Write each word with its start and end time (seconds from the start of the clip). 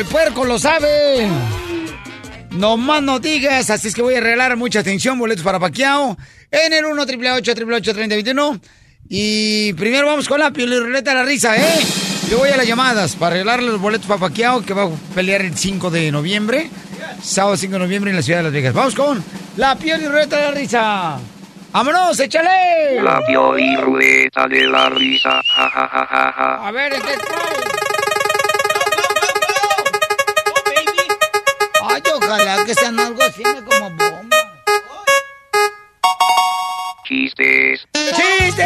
el 0.00 0.06
puerco 0.06 0.44
lo 0.46 0.58
sabe. 0.58 1.28
No 2.52 2.76
más 2.78 3.02
no 3.02 3.18
digas, 3.18 3.68
así 3.68 3.88
es 3.88 3.94
que 3.94 4.00
voy 4.00 4.14
a 4.14 4.20
regalar 4.20 4.56
mucha 4.56 4.80
atención, 4.80 5.18
boletos 5.18 5.44
para 5.44 5.60
Paquiao 5.60 6.16
en 6.50 6.72
el 6.72 6.86
1 6.86 7.02
888 7.02 7.94
3021 7.94 8.60
Y 9.08 9.72
primero 9.74 10.06
vamos 10.06 10.26
con 10.26 10.40
la 10.40 10.48
ruleta 10.50 11.10
de 11.10 11.16
la 11.16 11.22
risa, 11.22 11.56
¿eh? 11.56 11.80
Yo 12.30 12.38
voy 12.38 12.48
a 12.48 12.56
las 12.56 12.66
llamadas 12.66 13.14
para 13.14 13.34
regalarle 13.34 13.68
los 13.68 13.80
boletos 13.80 14.06
para 14.06 14.20
Paquiao 14.20 14.62
que 14.62 14.72
va 14.72 14.84
a 14.84 14.90
pelear 15.14 15.42
el 15.42 15.56
5 15.56 15.90
de 15.90 16.10
noviembre. 16.10 16.70
Sábado 17.22 17.56
5 17.56 17.74
de 17.74 17.78
noviembre 17.78 18.10
en 18.10 18.16
la 18.16 18.22
ciudad 18.22 18.38
de 18.38 18.44
Las 18.44 18.52
Vegas. 18.52 18.72
Vamos 18.72 18.94
con 18.94 19.22
la 19.58 19.74
ruleta 19.74 20.36
de 20.36 20.42
la 20.42 20.50
risa. 20.52 21.18
¡Vámonos, 21.72 22.18
échale! 22.18 23.00
La 23.02 23.20
y 23.28 23.76
ruleta 23.76 24.48
de 24.48 24.66
la 24.66 24.88
risa. 24.88 25.42
Ja, 25.54 25.68
ja, 25.68 25.88
ja, 25.88 26.32
ja. 26.32 26.66
A 26.66 26.70
ver, 26.72 26.92
¿qué 26.92 26.98
trae? 27.00 27.69
Ojalá 32.30 32.64
que 32.64 32.74
sean 32.74 32.98
algo 32.98 33.22
así 33.22 33.42
como 33.42 33.90
bomba. 33.90 34.22
Chistes. 37.04 37.88
¡Chistes! 37.92 38.60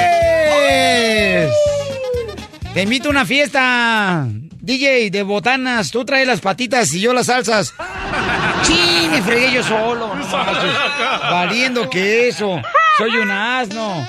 Te 2.74 2.82
invito 2.82 3.08
a 3.08 3.10
una 3.12 3.24
fiesta, 3.24 4.26
DJ, 4.28 5.10
de 5.10 5.22
botanas. 5.22 5.90
Tú 5.90 6.04
traes 6.04 6.26
las 6.26 6.40
patitas 6.40 6.92
y 6.92 7.00
yo 7.00 7.14
las 7.14 7.26
salsas. 7.26 7.72
¡Chin! 8.62 9.10
Me 9.10 9.22
fregué 9.22 9.52
yo 9.52 9.62
solo. 9.62 10.14
no. 10.14 10.38
Valiendo 11.30 11.88
que 11.88 12.28
eso. 12.28 12.60
Soy 12.98 13.16
un 13.16 13.30
asno. 13.30 14.06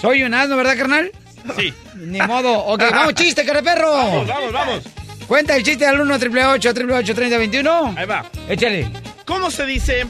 Soy 0.00 0.22
un 0.22 0.34
asno, 0.34 0.56
¿verdad, 0.56 0.76
carnal? 0.76 1.10
Sí. 1.58 1.74
Ni 1.96 2.20
modo. 2.20 2.52
Ok, 2.66 2.82
vamos, 2.90 3.14
chiste, 3.14 3.44
perro. 3.44 3.92
Vamos, 3.92 4.28
vamos, 4.28 4.52
vamos. 4.52 4.97
Cuenta 5.28 5.54
el 5.56 5.62
chiste 5.62 5.86
al 5.86 6.00
1 6.00 6.14
888 6.14 6.70
888 6.70 7.14
3021 7.14 7.94
Ahí 7.96 8.06
va. 8.06 8.24
Échale. 8.48 8.90
¿Cómo 9.26 9.50
se 9.50 9.66
dice 9.66 10.06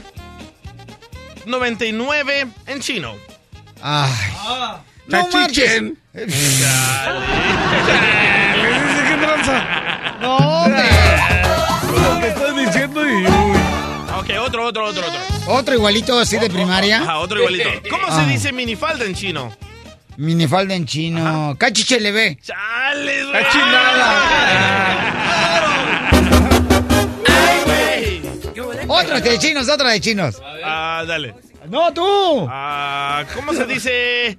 99 1.45 2.47
en 2.67 2.79
chino? 2.79 3.15
Ay. 3.81 4.09
No 5.07 5.25
Tachichen. 5.25 5.97
marches. 6.13 6.35
¿Qué 9.07 9.15
tranza? 9.17 10.17
No, 10.21 10.37
hombre. 10.37 10.83
Lo 12.01 12.19
que 12.19 12.27
estás 12.27 12.55
diciendo 12.55 13.09
y... 13.09 13.25
Ok, 13.25 14.29
otro, 14.45 14.65
otro, 14.65 14.85
otro, 14.85 15.03
otro. 15.07 15.19
Otro 15.47 15.73
igualito 15.73 16.19
así 16.19 16.37
de 16.37 16.49
primaria. 16.49 17.01
Ajá, 17.01 17.17
otro 17.19 17.39
igualito. 17.39 17.69
¿Cómo 17.89 18.03
Ah. 18.07 18.23
se 18.23 18.29
dice 18.31 18.51
minifalda 18.51 19.05
en 19.05 19.15
chino? 19.15 19.51
Minifalda 20.19 20.75
en 20.75 20.85
chino. 20.85 21.55
Cachiche 21.57 21.97
le 21.97 22.11
ve. 22.11 22.37
¡Chales, 22.43 23.25
güey! 23.27 23.45
¡Ay, 27.25 28.21
güey! 28.53 28.85
Otra 28.89 29.21
de 29.21 29.39
chinos, 29.39 29.69
otra 29.69 29.91
de 29.91 30.01
chinos. 30.01 30.41
Ah, 30.61 31.05
dale. 31.07 31.33
No, 31.69 31.93
tú. 31.93 32.45
Ah, 32.49 33.23
¿cómo 33.33 33.53
se 33.53 33.65
dice? 33.65 34.37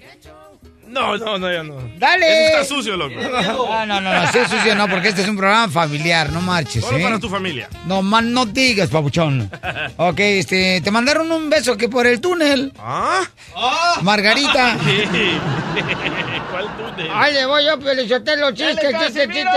No, 0.90 1.16
no, 1.16 1.38
no, 1.38 1.52
ya 1.52 1.62
no. 1.62 1.76
Dale. 1.98 2.26
Eso 2.26 2.60
está 2.60 2.64
sucio, 2.64 2.96
loco. 2.96 3.14
Ah, 3.70 3.86
no, 3.86 4.00
no, 4.00 4.12
no, 4.12 4.32
sí 4.32 4.38
sucio, 4.48 4.74
no, 4.74 4.88
porque 4.88 5.08
este 5.08 5.22
es 5.22 5.28
un 5.28 5.36
programa 5.36 5.72
familiar, 5.72 6.32
no 6.32 6.40
marches, 6.40 6.84
Solo 6.84 6.98
¿eh? 6.98 7.02
para 7.02 7.18
tu 7.20 7.28
familia. 7.28 7.68
No, 7.86 8.02
man, 8.02 8.32
no 8.32 8.44
digas, 8.46 8.90
papuchón. 8.90 9.50
Ok, 9.96 10.18
este, 10.18 10.80
te 10.80 10.90
mandaron 10.90 11.30
un 11.30 11.48
beso 11.48 11.76
que 11.76 11.88
por 11.88 12.06
el 12.06 12.20
túnel. 12.20 12.72
¿Ah? 12.78 13.22
Margarita. 14.02 14.76
¿Cuál 16.50 16.66
tú 16.76 16.96
te? 16.96 17.08
Ahí 17.08 17.34
le 17.34 17.46
voy 17.46 17.64
yo, 17.64 17.78
Pelichotelo, 17.78 18.50
chiste, 18.50 18.88
chiste, 18.98 19.28
chiste. 19.28 19.48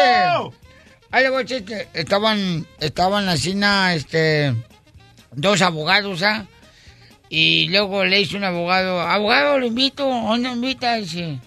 Ahí 1.12 1.24
le 1.24 1.30
voy, 1.30 1.46
chiste. 1.46 1.90
Estaban, 1.94 2.68
estaban 2.80 3.26
la 3.26 3.38
cena, 3.38 3.96
este, 3.96 4.54
dos 5.32 5.62
abogados, 5.62 6.22
¿ah? 6.22 6.46
Y 7.36 7.68
luego 7.70 8.06
le 8.06 8.18
dice 8.18 8.38
un 8.38 8.44
abogado, 8.44 9.02
abogado, 9.02 9.58
lo 9.58 9.66
invito, 9.66 10.08
¿dónde 10.08 10.52
invita? 10.52 10.98
Dice, 10.98 11.40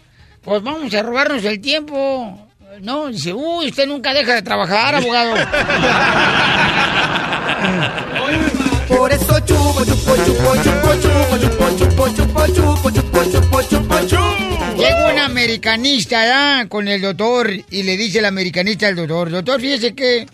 pues 0.43 0.61
vamos 0.61 0.93
a 0.93 1.01
robarnos 1.01 1.45
el 1.45 1.61
tiempo. 1.61 2.49
No, 2.81 3.07
dice, 3.07 3.33
uy, 3.33 3.69
usted 3.69 3.87
nunca 3.87 4.13
deja 4.13 4.35
de 4.35 4.43
trabajar, 4.43 4.97
abogado. 4.97 5.37
Por 8.89 9.13
eso 9.13 9.39
chupo, 9.47 9.85
chupo, 9.85 10.17
chupo, 10.25 10.57
chupo, 10.57 10.95
chupo, 11.03 11.39
chupo, 11.39 11.69
chupo, 11.79 12.09
chupo, 12.09 12.47
chupo, 12.49 12.91
chupo, 12.91 13.23
chupo, 13.23 13.63
chupo, 13.63 14.01
chupo. 14.09 14.77
Llega 14.77 15.13
un 15.13 15.19
americanista 15.21 16.27
¿ya? 16.27 16.69
con 16.69 16.89
el 16.89 17.01
doctor 17.01 17.49
y 17.49 17.83
le 17.85 17.97
dice 17.97 18.19
el 18.19 18.25
americanista 18.25 18.89
al 18.89 18.97
doctor, 18.97 19.31
doctor, 19.31 19.61
fíjese 19.61 19.95
que 19.95 20.27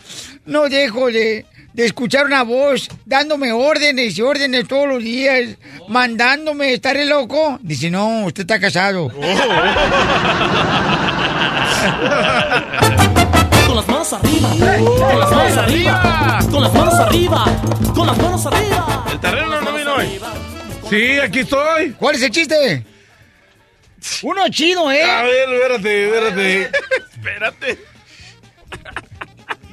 no 0.47 0.71
dejo 0.71 1.11
de, 1.11 1.45
de 1.73 1.87
escuchar 1.87 2.27
una 2.27 2.43
voz 2.43 2.89
dándome 3.05 3.53
órdenes 3.53 4.17
y 4.17 4.23
órdenes 4.23 4.69
todos 4.69 4.89
los 4.89 5.03
días, 5.03 5.57
mandándome, 5.89 6.75
¿estaré 6.75 7.05
loco? 7.07 7.59
Dice, 7.63 7.91
no, 7.91 8.27
usted 8.27 8.43
está 8.43 8.61
casado. 8.61 9.11
Con 13.67 13.77
las 13.77 13.89
manos 13.89 14.13
arriba, 14.13 14.77
con 14.99 15.19
las 15.19 15.31
manos 15.31 15.57
arriba, 15.59 16.39
con 16.51 16.63
las 16.63 16.73
manos 16.75 16.95
arriba, 16.95 17.45
con 17.95 18.07
las 18.07 18.19
manos 18.19 18.47
arriba. 18.47 19.05
El 19.11 19.21
terreno 19.21 19.61
no 19.61 19.73
vino 19.73 19.95
hoy. 19.95 20.21
Sí, 20.91 21.19
aquí 21.19 21.39
estoy. 21.41 21.93
¿Cuál 21.93 22.17
es 22.17 22.23
el 22.23 22.31
chiste? 22.31 22.85
Uno 24.23 24.49
chido, 24.51 24.89
A 24.89 24.97
¿eh? 24.97 25.25
ver, 25.25 25.49
espérate, 25.55 26.05
espérate. 26.07 26.71
Espérate. 27.23 27.79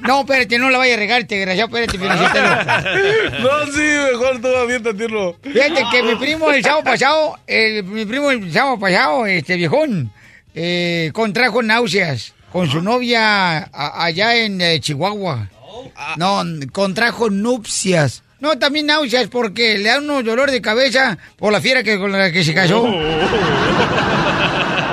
No, 0.02 0.20
espérate, 0.20 0.58
no 0.58 0.70
la 0.70 0.78
vaya 0.78 0.94
a 0.94 0.96
regar, 0.96 1.24
te 1.24 1.36
desgraciado, 1.36 1.76
espérate. 1.76 1.98
No, 3.40 3.66
sí, 3.72 3.80
mejor 4.12 4.40
tú 4.40 4.48
aviéntatelo. 4.56 5.36
Fíjate 5.42 5.84
que 5.90 6.02
mi 6.02 6.14
primo 6.16 6.50
el 6.50 6.62
sábado 6.62 6.84
pasado, 6.84 7.38
el, 7.46 7.84
mi 7.84 8.04
primo 8.06 8.30
el 8.30 8.52
sábado 8.52 8.78
pasado, 8.78 9.26
este 9.26 9.56
viejón, 9.56 10.12
eh, 10.54 11.10
contrajo 11.12 11.62
náuseas 11.62 12.34
con 12.52 12.68
su 12.70 12.82
novia 12.82 13.58
a- 13.58 14.04
allá 14.04 14.36
en 14.36 14.60
eh, 14.60 14.80
Chihuahua. 14.80 15.48
No, 16.16 16.42
contrajo 16.72 17.30
nupcias. 17.30 18.22
No, 18.40 18.58
también 18.58 18.86
náuseas 18.86 19.28
porque 19.28 19.76
le 19.78 19.90
da 19.90 19.98
unos 19.98 20.24
dolor 20.24 20.50
de 20.50 20.62
cabeza 20.62 21.18
por 21.36 21.52
la 21.52 21.60
fiera 21.60 21.82
que, 21.82 21.98
con 21.98 22.10
la 22.10 22.32
que 22.32 22.42
se 22.42 22.54
casó. 22.54 22.86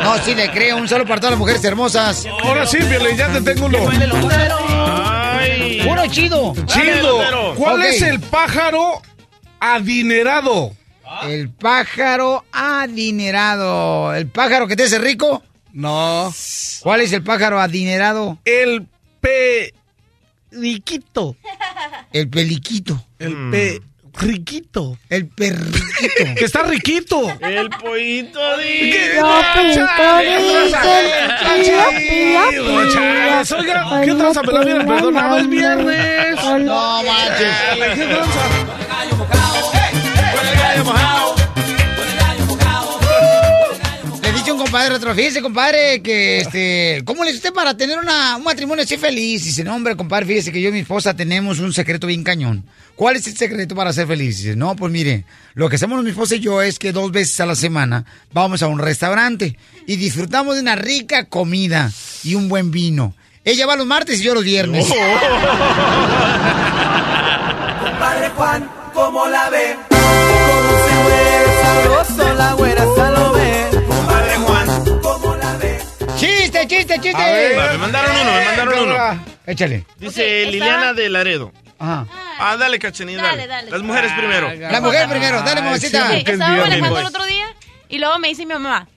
No, 0.03 0.17
sí 0.23 0.35
le 0.35 0.49
creo. 0.51 0.77
Un 0.77 0.87
saludo 0.87 1.07
para 1.07 1.19
todas 1.21 1.31
las 1.31 1.39
mujeres 1.39 1.63
hermosas. 1.63 2.25
Ahora 2.43 2.65
sí, 2.67 2.77
Piolín, 2.77 3.17
ya 3.17 3.27
te 3.31 3.41
tengo 3.41 3.65
uno. 3.67 3.77
Ay. 5.79 5.87
Uno 5.89 6.07
chido. 6.07 6.53
Chido. 6.65 7.55
¿Cuál 7.55 7.83
es 7.83 8.01
el 8.01 8.19
pájaro 8.19 9.01
adinerado? 9.59 10.73
El 11.23 11.49
pájaro 11.49 12.45
adinerado. 12.51 14.13
¿El 14.13 14.27
pájaro 14.27 14.67
que 14.67 14.75
te 14.75 14.83
hace 14.83 14.99
rico? 14.99 15.43
No. 15.73 16.33
¿Cuál 16.81 17.01
es 17.01 17.13
el 17.13 17.23
pájaro 17.23 17.59
adinerado? 17.59 18.37
El 18.45 18.87
pe... 19.21 19.73
riquito. 20.51 21.35
El 22.11 22.29
peliquito. 22.29 23.03
El 23.19 23.51
pe 23.51 23.81
riquito. 24.19 24.97
El 25.09 25.27
perriquito. 25.27 26.35
Que 26.35 26.45
está 26.45 26.63
riquito. 26.63 27.31
El 27.41 27.69
pollito 27.69 28.57
dice. 28.57 29.21
Oiga, 33.57 34.01
¿qué 34.03 34.13
tranza? 34.13 34.41
Mira, 34.41 34.85
perdonado, 34.85 35.37
es 35.37 35.49
viernes. 35.49 36.35
No 36.59 37.03
manches. 37.03 37.55
¿Qué 37.95 38.05
tranza? 38.05 38.56
Compadre 44.57 44.95
otro, 44.95 45.13
fíjese, 45.13 45.41
compadre, 45.41 46.01
que 46.01 46.39
este, 46.39 47.01
¿cómo 47.05 47.23
le 47.23 47.29
hizo 47.29 47.37
usted 47.37 47.53
para 47.53 47.77
tener 47.77 47.97
una, 47.99 48.37
un 48.37 48.43
matrimonio 48.43 48.83
así 48.83 48.97
feliz? 48.97 49.43
Dice, 49.43 49.63
no, 49.63 49.75
hombre, 49.75 49.95
compadre, 49.95 50.25
fíjese 50.25 50.51
que 50.51 50.61
yo 50.61 50.69
y 50.69 50.71
mi 50.71 50.79
esposa 50.79 51.15
tenemos 51.15 51.59
un 51.59 51.73
secreto 51.73 52.07
bien 52.07 52.23
cañón. 52.23 52.65
¿Cuál 52.95 53.15
es 53.15 53.27
el 53.27 53.37
secreto 53.37 53.75
para 53.75 53.93
ser 53.93 54.07
feliz? 54.07 54.37
Dice, 54.37 54.55
no, 54.55 54.75
pues 54.75 54.91
mire, 54.91 55.25
lo 55.53 55.69
que 55.69 55.75
hacemos 55.75 56.03
mi 56.03 56.09
esposa 56.09 56.35
y 56.35 56.39
yo 56.39 56.61
es 56.61 56.79
que 56.79 56.91
dos 56.91 57.11
veces 57.11 57.39
a 57.39 57.45
la 57.45 57.55
semana 57.55 58.05
vamos 58.33 58.63
a 58.63 58.67
un 58.67 58.79
restaurante 58.79 59.57
y 59.85 59.95
disfrutamos 59.97 60.55
de 60.55 60.61
una 60.61 60.75
rica 60.75 61.25
comida 61.25 61.91
y 62.23 62.33
un 62.35 62.49
buen 62.49 62.71
vino. 62.71 63.13
Ella 63.43 63.67
va 63.67 63.75
los 63.75 63.85
martes 63.85 64.19
y 64.19 64.23
yo 64.23 64.33
los 64.33 64.43
viernes. 64.43 64.87
Compadre 67.83 68.29
Juan, 68.35 68.69
¿cómo 68.93 69.27
la 69.27 69.49
ve? 69.49 69.77
¿Cómo 69.89 70.87
se 70.87 70.93
mueve 71.03 71.45
sabroso 71.61 72.33
la 72.33 72.53
güera 72.53 72.85
¡Chiste, 77.17 77.23
chiste, 77.23 77.23
chiste! 77.23 77.23
A 77.23 77.31
ver. 77.31 77.59
Va, 77.59 77.71
me 77.71 77.77
mandaron 77.77 78.11
uno, 78.15 78.31
me 78.31 78.45
mandaron 78.45 78.79
uno. 78.79 79.25
Échale. 79.45 79.85
Dice 79.97 80.45
Liliana 80.45 80.93
de 80.93 81.09
Laredo. 81.09 81.51
Ajá. 81.79 82.07
Ah, 82.39 82.57
dale, 82.57 82.79
Cachanilla, 82.79 83.21
dale. 83.21 83.37
Dale, 83.37 83.47
dale. 83.47 83.71
Las 83.71 83.81
mujeres 83.81 84.11
primero. 84.13 84.53
La 84.53 84.81
mujer 84.81 85.07
primero, 85.09 85.41
dale, 85.41 85.61
mamacita. 85.61 86.09
Sí, 86.09 86.23
estaba 86.25 86.55
manejando 86.57 86.99
el 86.99 87.05
otro 87.05 87.25
día 87.25 87.47
y 87.89 87.99
luego 87.99 88.19
me 88.19 88.27
dice 88.29 88.45
mi 88.45 88.53
mamá, 88.53 88.87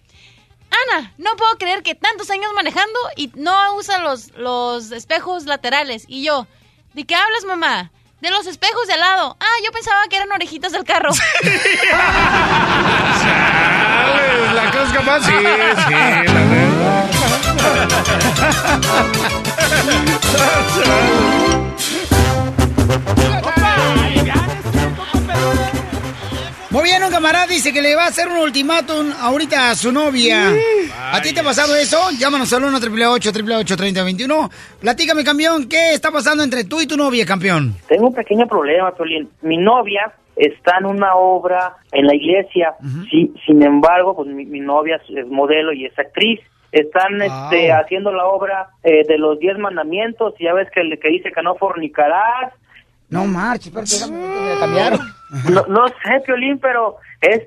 Ana, 0.88 1.12
no 1.18 1.36
puedo 1.36 1.56
creer 1.58 1.82
que 1.82 1.94
tantos 1.94 2.30
años 2.30 2.50
manejando 2.54 2.98
y 3.16 3.30
no 3.34 3.74
usa 3.74 3.98
los, 3.98 4.30
los 4.36 4.92
espejos 4.92 5.44
laterales. 5.46 6.04
Y 6.06 6.22
yo, 6.24 6.46
¿de 6.94 7.04
qué 7.04 7.14
hablas, 7.16 7.44
mamá? 7.44 7.90
De 8.20 8.30
los 8.30 8.46
espejos 8.46 8.86
de 8.86 8.92
al 8.94 9.00
lado. 9.00 9.36
Ah, 9.40 9.56
yo 9.64 9.72
pensaba 9.72 10.06
que 10.08 10.16
eran 10.16 10.30
orejitas 10.30 10.72
del 10.72 10.84
carro. 10.84 11.10
Chale, 13.22 14.54
¿La 14.54 14.70
crees 14.70 14.90
capaz? 14.90 15.20
Sí, 15.24 15.32
sí, 15.32 15.42
la 15.42 16.44
verdad. 16.44 17.39
Muy 26.70 26.84
bien, 26.84 27.02
un 27.02 27.10
camarada 27.10 27.48
dice 27.48 27.72
que 27.72 27.82
le 27.82 27.96
va 27.96 28.04
a 28.04 28.08
hacer 28.08 28.28
un 28.28 28.38
ultimátum 28.38 29.10
ahorita 29.20 29.70
a 29.70 29.74
su 29.74 29.90
novia. 29.90 30.52
¿A 31.12 31.20
ti 31.20 31.34
te 31.34 31.40
ha 31.40 31.42
pasado 31.42 31.74
eso? 31.74 31.98
Llámanos 32.16 32.52
al 32.52 32.62
1 32.62 32.76
888 32.76 33.76
3021 33.76 34.50
Platícame, 34.80 35.24
campeón, 35.24 35.68
¿qué 35.68 35.92
está 35.92 36.12
pasando 36.12 36.44
entre 36.44 36.62
tú 36.62 36.80
y 36.80 36.86
tu 36.86 36.96
novia, 36.96 37.26
campeón? 37.26 37.74
Tengo 37.88 38.06
un 38.06 38.14
pequeño 38.14 38.46
problema, 38.46 38.94
Piolín. 38.94 39.28
Mi 39.42 39.56
novia 39.56 40.12
está 40.36 40.78
en 40.78 40.86
una 40.86 41.16
obra 41.16 41.74
en 41.90 42.06
la 42.06 42.14
iglesia. 42.14 42.74
Sí, 43.10 43.32
sin 43.44 43.62
embargo, 43.64 44.14
pues 44.14 44.28
mi, 44.28 44.46
mi 44.46 44.60
novia 44.60 45.00
es 45.08 45.26
modelo 45.26 45.72
y 45.72 45.86
es 45.86 45.98
actriz. 45.98 46.38
Están 46.72 47.18
Wow. 47.18 47.26
este, 47.26 47.72
haciendo 47.72 48.12
la 48.12 48.26
obra 48.26 48.68
eh, 48.82 49.04
de 49.06 49.18
los 49.18 49.38
diez 49.38 49.58
mandamientos. 49.58 50.34
Y 50.38 50.44
ya 50.44 50.54
ves 50.54 50.68
que, 50.74 50.82
que 51.00 51.08
dice 51.08 51.32
que 51.32 51.42
no 51.42 51.54
fornicarás. 51.56 52.52
No 53.08 53.24
marches, 53.24 53.72
¿me 54.10 54.58
cambiaron? 54.60 55.00
No, 55.50 55.66
no 55.66 55.88
sé, 55.88 56.20
Piolín, 56.24 56.58
pero 56.58 56.96
es 57.20 57.42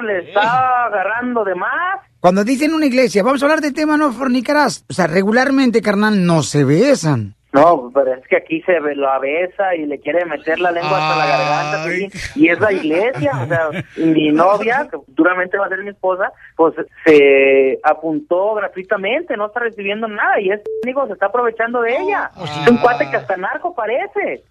le 0.00 0.20
está 0.20 0.86
agarrando 0.86 1.44
de 1.44 1.54
más. 1.54 2.00
Cuando 2.20 2.44
dicen 2.44 2.72
una 2.72 2.86
iglesia, 2.86 3.22
vamos 3.22 3.42
a 3.42 3.46
hablar 3.46 3.60
del 3.60 3.74
tema 3.74 3.96
no 3.96 4.12
fornicarás. 4.12 4.84
O 4.88 4.92
sea, 4.92 5.06
regularmente, 5.06 5.82
carnal, 5.82 6.24
no 6.24 6.42
se 6.42 6.64
besan. 6.64 7.34
No, 7.52 7.90
pero 7.92 8.14
es 8.14 8.26
que 8.28 8.36
aquí 8.36 8.62
se 8.62 8.80
la 8.80 9.18
besa 9.18 9.74
y 9.74 9.84
le 9.84 10.00
quiere 10.00 10.24
meter 10.24 10.58
la 10.58 10.70
lengua 10.70 10.96
hasta 10.96 11.18
la 11.18 11.26
garganta, 11.26 12.10
y 12.34 12.48
es 12.48 12.58
la 12.58 12.72
iglesia, 12.72 13.32
o 13.42 13.46
sea, 13.46 13.68
mi 13.98 14.30
novia, 14.32 14.88
que 14.90 14.96
duramente 15.08 15.58
va 15.58 15.66
a 15.66 15.68
ser 15.68 15.84
mi 15.84 15.90
esposa, 15.90 16.32
pues 16.56 16.74
se 17.04 17.78
apuntó 17.82 18.54
gratuitamente, 18.54 19.36
no 19.36 19.46
está 19.46 19.60
recibiendo 19.60 20.08
nada, 20.08 20.40
y 20.40 20.50
este 20.50 20.70
amigo 20.82 21.06
se 21.06 21.12
está 21.12 21.26
aprovechando 21.26 21.82
de 21.82 21.94
ella. 21.94 22.30
Es 22.42 22.70
un 22.70 22.78
cuate 22.78 23.10
que 23.10 23.18
hasta 23.18 23.36
narco 23.36 23.74
parece. 23.74 24.42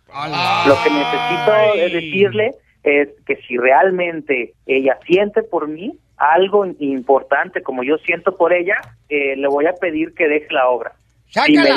Lo 0.68 0.76
que 0.84 0.90
necesito 0.92 1.56
es 1.76 1.94
decirle 1.94 2.52
es 2.84 3.10
que 3.26 3.36
si 3.48 3.58
realmente 3.58 4.54
ella 4.68 5.00
siente 5.06 5.42
por 5.42 5.68
mí 5.68 5.98
algo 6.18 6.68
importante 6.80 7.64
como 7.64 7.84
yo 7.84 7.98
siento 7.98 8.38
por 8.38 8.54
ella, 8.54 8.76
eh, 9.10 9.36
le 9.36 9.48
voy 9.48 9.66
a 9.66 9.74
pedir 9.74 10.14
que 10.14 10.28
deje 10.28 10.54
la 10.54 10.70
obra. 10.70 10.94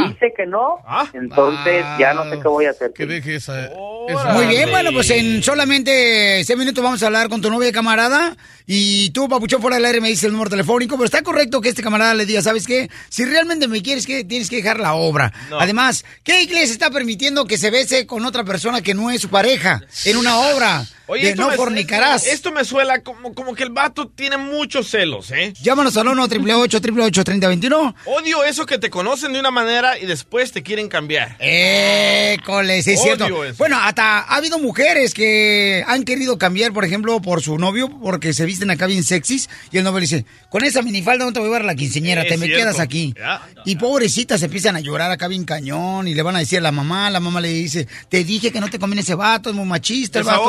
Me 0.03 0.09
dice 0.09 0.33
que 0.37 0.47
no, 0.47 0.79
entonces 1.12 1.85
ya 1.99 2.12
no 2.15 2.25
sé 2.25 2.41
qué 2.43 2.49
voy 2.49 2.65
a 2.67 2.71
hacer. 2.71 2.93
Que 2.93 3.06
deje 3.06 3.37
esa. 3.37 3.67
esa- 4.09 4.33
Muy 4.35 4.47
bien, 4.47 4.71
bueno, 4.71 4.91
pues 4.93 5.11
en 5.11 5.43
solamente 5.43 6.43
seis 6.45 6.59
minutos 6.59 6.83
vamos 6.83 7.03
a 7.03 7.06
hablar 7.06 7.29
con 7.29 7.41
tu 7.41 7.51
novia 7.51 7.71
camarada. 7.73 8.37
Y 8.67 9.11
tú, 9.11 9.29
Papuchón, 9.29 9.61
fuera 9.61 9.77
del 9.77 9.85
aire 9.85 10.01
me 10.01 10.09
dice 10.09 10.27
el 10.27 10.33
número 10.33 10.51
telefónico. 10.51 10.97
Pero 10.97 11.05
está 11.05 11.23
correcto 11.23 11.61
que 11.61 11.69
este 11.69 11.83
camarada 11.83 12.15
le 12.15 12.27
diga, 12.27 12.41
¿sabes 12.43 12.67
qué? 12.67 12.89
Si 13.11 13.25
realmente 13.25 13.69
me 13.69 13.83
quieres, 13.83 14.06
que 14.06 14.25
tienes 14.25 14.49
que 14.51 14.56
dejar 14.56 14.81
la 14.81 14.95
obra. 14.95 15.33
No. 15.51 15.61
Además, 15.61 16.05
¿qué 16.23 16.43
iglesia 16.43 16.73
está 16.73 16.91
permitiendo 16.91 17.45
que 17.47 17.59
se 17.59 17.71
bese 17.71 18.06
con 18.06 18.25
otra 18.25 18.45
persona 18.45 18.81
que 18.83 18.95
no 18.95 19.11
es 19.11 19.21
su 19.21 19.29
pareja 19.29 19.83
en 20.06 20.17
una 20.17 20.39
obra? 20.39 20.85
De 21.09 21.31
esto 21.31 21.43
no 21.43 21.49
me- 21.51 21.56
fornicarás. 21.56 22.27
Esto 22.27 22.51
me 22.53 22.65
suela 22.65 23.03
como, 23.03 23.35
como 23.35 23.55
que 23.55 23.62
el 23.62 23.71
vato 23.71 24.09
tiene 24.09 24.37
muchos 24.37 24.89
celos, 24.91 25.31
¿eh? 25.31 25.53
Llámanos 25.62 25.97
al 25.97 26.09
1 26.09 26.23
888 26.25 26.77
888 26.79 27.25
3021 27.25 27.95
Odio 28.06 28.45
eso 28.45 28.67
que 28.67 28.79
te 28.79 28.91
conocen 28.91 29.33
de 29.33 29.41
una 29.41 29.51
manera 29.51 29.99
y 29.99 30.06
después 30.06 30.53
te 30.53 30.62
quieren 30.62 30.89
cambiar. 30.89 31.37
École, 31.41 32.83
sí 32.83 32.93
es 32.93 33.01
Odio 33.01 33.17
cierto. 33.17 33.45
eso. 33.45 33.55
Bueno, 33.59 33.79
hasta 33.81 34.21
ha 34.21 34.37
habido 34.37 34.59
mujeres 34.59 35.15
que 35.15 35.85
han 35.87 36.05
querido 36.05 36.39
cambiar, 36.39 36.73
por 36.73 36.85
ejemplo, 36.85 37.21
por 37.21 37.43
su 37.43 37.59
novio, 37.59 37.89
porque 38.03 38.33
se 38.33 38.45
visten 38.45 38.71
acá 38.71 38.87
bien 38.87 39.03
sexys, 39.05 39.49
y 39.71 39.79
el 39.79 39.85
novio 39.85 40.01
le 40.01 40.06
dice, 40.06 40.25
con 40.49 40.65
esa 40.65 40.83
minifalda 40.83 41.25
no 41.25 41.33
te 41.33 41.39
voy 41.41 41.47
a 41.47 41.49
llevar 41.51 41.62
a 41.62 41.67
la 41.67 41.75
quinceñera, 41.75 42.23
Es 42.23 42.29
te 42.29 42.37
me 42.39 42.47
quedas 42.49 42.81
aquí. 42.81 43.15
Ya. 43.17 43.43
Y 43.65 43.77
pobrecitas 43.77 44.41
se 44.41 44.47
empiezan 44.47 44.77
a 44.77 44.81
llorar 44.81 45.11
acá 45.11 45.29
bien 45.29 45.45
cañón, 45.45 46.09
y 46.09 46.15
le 46.15 46.23
van 46.23 46.37
a 46.37 46.41
decir 46.41 46.59
a 46.59 46.62
la 46.62 46.73
mamá, 46.73 47.11
la 47.11 47.21
mamá 47.21 47.41
le 47.41 47.49
dice, 47.49 47.87
te 48.09 48.25
dije 48.25 48.51
que 48.51 48.61
no 48.61 48.69
te 48.71 48.79
conviene 48.79 49.03
ese 49.03 49.15
vato, 49.15 49.51
es 49.51 49.56
muy 49.56 49.67
machista 49.67 50.19
el 50.19 50.25
vato. 50.25 50.44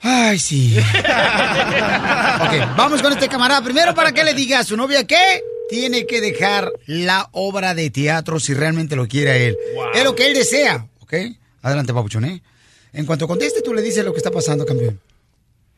Ay, 0.00 0.38
sí. 0.38 0.76
ok, 0.78 2.54
vamos 2.76 3.02
con 3.02 3.12
este 3.12 3.28
camarada. 3.28 3.62
Primero, 3.62 3.94
para 3.94 4.12
que 4.12 4.24
le 4.24 4.34
diga 4.34 4.60
a 4.60 4.64
su 4.64 4.76
novia 4.76 5.06
que 5.06 5.42
tiene 5.68 6.06
que 6.06 6.20
dejar 6.20 6.70
la 6.86 7.28
obra 7.32 7.74
de 7.74 7.90
teatro 7.90 8.40
si 8.40 8.54
realmente 8.54 8.96
lo 8.96 9.06
quiere 9.06 9.30
a 9.30 9.36
él. 9.36 9.56
Wow. 9.74 9.86
Es 9.94 10.04
lo 10.04 10.14
que 10.14 10.26
él 10.26 10.34
desea, 10.34 10.86
¿ok? 11.00 11.14
Adelante, 11.62 11.94
papuchón, 11.94 12.24
¿eh? 12.24 12.42
En 12.92 13.06
cuanto 13.06 13.26
conteste, 13.28 13.62
tú 13.62 13.72
le 13.72 13.80
dices 13.80 14.04
lo 14.04 14.12
que 14.12 14.18
está 14.18 14.30
pasando, 14.30 14.66
campeón. 14.66 15.00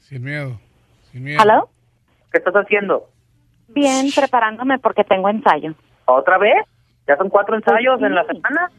Sin 0.01 0.23
miedo. 0.23 0.59
Sin 1.13 1.23
miedo. 1.23 1.41
¿Aló? 1.41 1.71
¿Qué 2.33 2.39
estás 2.39 2.55
haciendo? 2.55 3.09
Bien, 3.69 4.11
preparándome 4.15 4.79
porque 4.79 5.05
tengo 5.05 5.29
ensayo. 5.29 5.75
¿Otra 6.07 6.39
vez? 6.39 6.65
¿Ya 7.07 7.17
son 7.17 7.29
cuatro 7.29 7.55
ensayos 7.55 8.01
en 8.03 8.15
la 8.15 8.25
semana? 8.25 8.71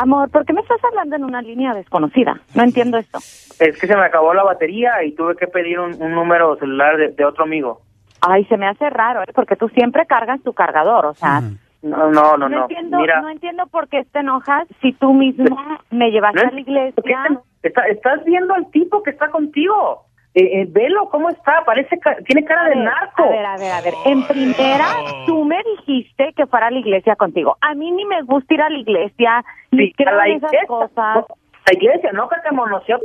Amor, 0.00 0.30
¿por 0.30 0.44
qué 0.44 0.52
me 0.52 0.60
estás 0.60 0.82
hablando 0.84 1.16
en 1.16 1.24
una 1.24 1.42
línea 1.42 1.74
desconocida? 1.74 2.40
No 2.54 2.62
entiendo 2.62 2.98
esto. 2.98 3.18
Es 3.58 3.78
que 3.78 3.86
se 3.86 3.96
me 3.96 4.04
acabó 4.04 4.34
la 4.34 4.42
batería 4.42 5.02
y 5.04 5.12
tuve 5.14 5.36
que 5.36 5.46
pedir 5.46 5.78
un, 5.78 6.00
un 6.02 6.12
número 6.14 6.56
celular 6.56 6.96
de, 6.96 7.08
de 7.08 7.24
otro 7.24 7.44
amigo. 7.44 7.80
Ay, 8.20 8.44
se 8.46 8.56
me 8.56 8.66
hace 8.68 8.88
raro, 8.90 9.22
¿eh? 9.22 9.32
porque 9.34 9.56
tú 9.56 9.68
siempre 9.68 10.06
cargas 10.06 10.42
tu 10.42 10.52
cargador, 10.52 11.06
o 11.06 11.14
sea... 11.14 11.40
No, 11.82 12.12
no, 12.12 12.36
no, 12.36 12.48
no. 12.48 12.62
entiendo, 12.62 12.96
Mira, 12.98 13.20
no 13.22 13.28
entiendo 13.28 13.66
por 13.66 13.88
qué 13.88 14.04
te 14.04 14.20
enojas 14.20 14.68
si 14.80 14.92
tú 14.92 15.12
mismo 15.14 15.56
me 15.90 16.12
llevaste 16.12 16.40
¿No 16.44 16.48
a 16.48 16.52
la 16.52 16.60
iglesia. 16.60 17.40
está- 17.60 17.82
estás 17.88 18.24
viendo 18.24 18.54
al 18.54 18.70
tipo 18.70 19.02
que 19.02 19.10
está 19.10 19.30
contigo. 19.30 20.04
Eh, 20.34 20.62
eh, 20.62 20.66
velo, 20.68 21.08
¿cómo 21.10 21.28
está? 21.28 21.62
Parece, 21.66 21.98
ca- 21.98 22.16
tiene 22.26 22.44
cara 22.44 22.70
de 22.70 22.76
narco. 22.76 23.24
A 23.24 23.28
ver, 23.28 23.44
a 23.44 23.56
ver, 23.58 23.72
a 23.72 23.80
ver. 23.82 23.94
En 24.06 24.26
primera, 24.26 24.86
tú 25.26 25.44
me 25.44 25.58
dijiste 25.76 26.32
que 26.34 26.46
fuera 26.46 26.68
a 26.68 26.70
la 26.70 26.78
iglesia 26.78 27.16
contigo. 27.16 27.58
A 27.60 27.74
mí 27.74 27.90
ni 27.90 28.04
me 28.06 28.22
gusta 28.22 28.54
ir 28.54 28.62
a 28.62 28.70
la 28.70 28.78
iglesia, 28.78 29.44
ni 29.70 29.92
creo 29.92 30.18
en 30.22 30.32
esas 30.36 30.50
iglesia. 30.52 30.66
cosas. 30.66 31.24
La 31.66 31.74
iglesia, 31.74 32.12
no 32.12 32.28
que 32.28 32.36
te 32.48 32.50
monoció 32.54 32.98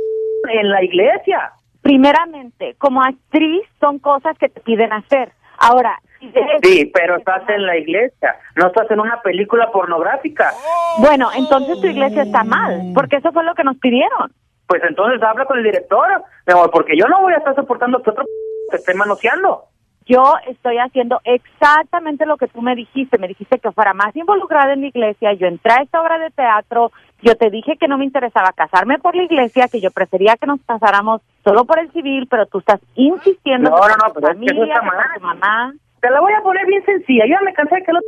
en 0.50 0.70
la 0.70 0.82
iglesia. 0.82 1.52
Primeramente, 1.82 2.74
como 2.78 3.02
actriz, 3.02 3.62
son 3.80 3.98
cosas 3.98 4.36
que 4.38 4.48
te 4.48 4.60
piden 4.60 4.92
hacer. 4.92 5.32
Ahora, 5.58 5.98
si 6.20 6.32
Sí, 6.62 6.90
pero 6.94 7.16
estás 7.16 7.48
en 7.48 7.66
la 7.66 7.76
iglesia, 7.76 8.36
no 8.56 8.68
estás 8.68 8.90
en 8.90 9.00
una 9.00 9.20
película 9.22 9.70
pornográfica. 9.70 10.52
Bueno, 10.98 11.28
entonces 11.36 11.80
tu 11.80 11.86
iglesia 11.86 12.22
está 12.22 12.42
mal, 12.44 12.92
porque 12.94 13.16
eso 13.16 13.32
fue 13.32 13.44
lo 13.44 13.54
que 13.54 13.64
nos 13.64 13.76
pidieron. 13.78 14.32
Pues 14.68 14.82
entonces 14.86 15.20
habla 15.22 15.46
con 15.46 15.58
el 15.58 15.64
director, 15.64 16.22
porque 16.70 16.96
yo 16.96 17.08
no 17.08 17.22
voy 17.22 17.32
a 17.32 17.38
estar 17.38 17.54
soportando 17.54 18.02
que 18.02 18.10
otro 18.10 18.24
te 18.70 18.76
esté 18.76 18.94
manoseando. 18.94 19.64
yo 20.06 20.34
estoy 20.46 20.76
haciendo 20.78 21.20
exactamente 21.24 22.24
lo 22.26 22.36
que 22.36 22.48
tú 22.48 22.62
me 22.62 22.74
dijiste. 22.74 23.18
Me 23.18 23.28
dijiste 23.28 23.58
que 23.58 23.72
fuera 23.72 23.94
más 23.94 24.14
involucrada 24.14 24.74
en 24.74 24.82
la 24.82 24.86
iglesia. 24.88 25.32
Yo 25.32 25.46
entré 25.46 25.72
a 25.72 25.82
esta 25.82 26.00
obra 26.00 26.18
de 26.18 26.30
teatro. 26.30 26.92
Yo 27.22 27.34
te 27.36 27.50
dije 27.50 27.76
que 27.78 27.88
no 27.88 27.98
me 27.98 28.04
interesaba 28.04 28.52
casarme 28.52 28.98
por 28.98 29.16
la 29.16 29.24
iglesia, 29.24 29.68
que 29.68 29.80
yo 29.80 29.90
prefería 29.90 30.36
que 30.36 30.46
nos 30.46 30.60
casáramos 30.66 31.20
solo 31.44 31.64
por 31.64 31.78
el 31.78 31.90
civil, 31.92 32.26
pero 32.30 32.46
tú 32.46 32.58
estás 32.58 32.80
insistiendo 32.94 33.70
No, 33.70 33.76
no, 33.76 33.88
no, 33.88 34.14
pero 34.14 34.28
es 34.30 34.38
que 34.38 34.44
eso 34.44 34.54
familia, 34.54 34.74
está 34.74 34.86
mal. 34.86 35.20
mamá. 35.20 35.72
Te 36.00 36.10
la 36.10 36.20
voy 36.20 36.32
a 36.32 36.42
poner 36.42 36.66
bien 36.66 36.84
sencilla. 36.84 37.24
Yo 37.26 37.32
ya 37.32 37.40
me 37.44 37.54
cansé 37.54 37.76
de 37.76 37.82
que 37.82 37.92
los 37.92 38.02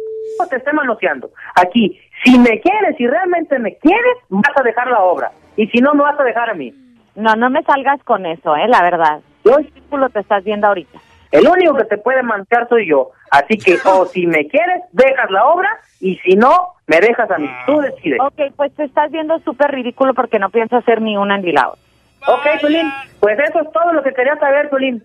te 0.48 0.56
estén 0.56 0.76
manoseando. 0.76 1.30
Aquí, 1.54 1.98
si 2.24 2.38
me 2.38 2.60
quieres, 2.60 2.96
si 2.96 3.06
realmente 3.06 3.58
me 3.58 3.76
quieres, 3.76 4.16
vas 4.28 4.56
a 4.56 4.62
dejar 4.62 4.88
la 4.88 5.00
obra. 5.00 5.32
Y 5.56 5.66
si 5.68 5.78
no, 5.78 5.94
me 5.94 6.02
vas 6.02 6.18
a 6.18 6.24
dejar 6.24 6.50
a 6.50 6.54
mí. 6.54 6.72
No, 7.16 7.34
no 7.34 7.50
me 7.50 7.62
salgas 7.64 8.02
con 8.04 8.24
eso, 8.26 8.56
eh, 8.56 8.68
la 8.68 8.82
verdad. 8.82 9.20
¿Qué 9.44 9.54
ridículo 9.56 10.08
te 10.10 10.20
estás 10.20 10.44
viendo 10.44 10.66
ahorita? 10.66 10.98
El 11.32 11.46
único 11.46 11.74
que 11.76 11.84
te 11.84 11.98
puede 11.98 12.22
mantear 12.22 12.68
soy 12.68 12.88
yo. 12.88 13.10
Así 13.30 13.58
que, 13.58 13.76
o 13.84 14.06
si 14.12 14.26
me 14.26 14.46
quieres, 14.46 14.82
dejas 14.92 15.30
la 15.30 15.44
obra. 15.46 15.68
Y 16.00 16.16
si 16.18 16.34
no, 16.36 16.74
me 16.86 16.98
dejas 17.00 17.30
a 17.30 17.38
mí. 17.38 17.50
Tú 17.66 17.80
decides. 17.80 18.20
Ok, 18.20 18.54
pues 18.56 18.74
te 18.74 18.84
estás 18.84 19.10
viendo 19.10 19.38
súper 19.40 19.70
ridículo 19.70 20.14
porque 20.14 20.38
no 20.38 20.50
piensas 20.50 20.82
hacer 20.82 21.02
ni 21.02 21.16
una 21.16 21.36
ni 21.36 21.52
la 21.52 21.68
otra. 21.68 21.89
Ok, 22.26 22.60
Tulín. 22.60 22.92
Pues 23.18 23.38
eso 23.38 23.60
es 23.60 23.72
todo 23.72 23.92
lo 23.92 24.02
que 24.02 24.12
quería 24.12 24.36
saber, 24.36 24.68
Tulín. 24.70 25.02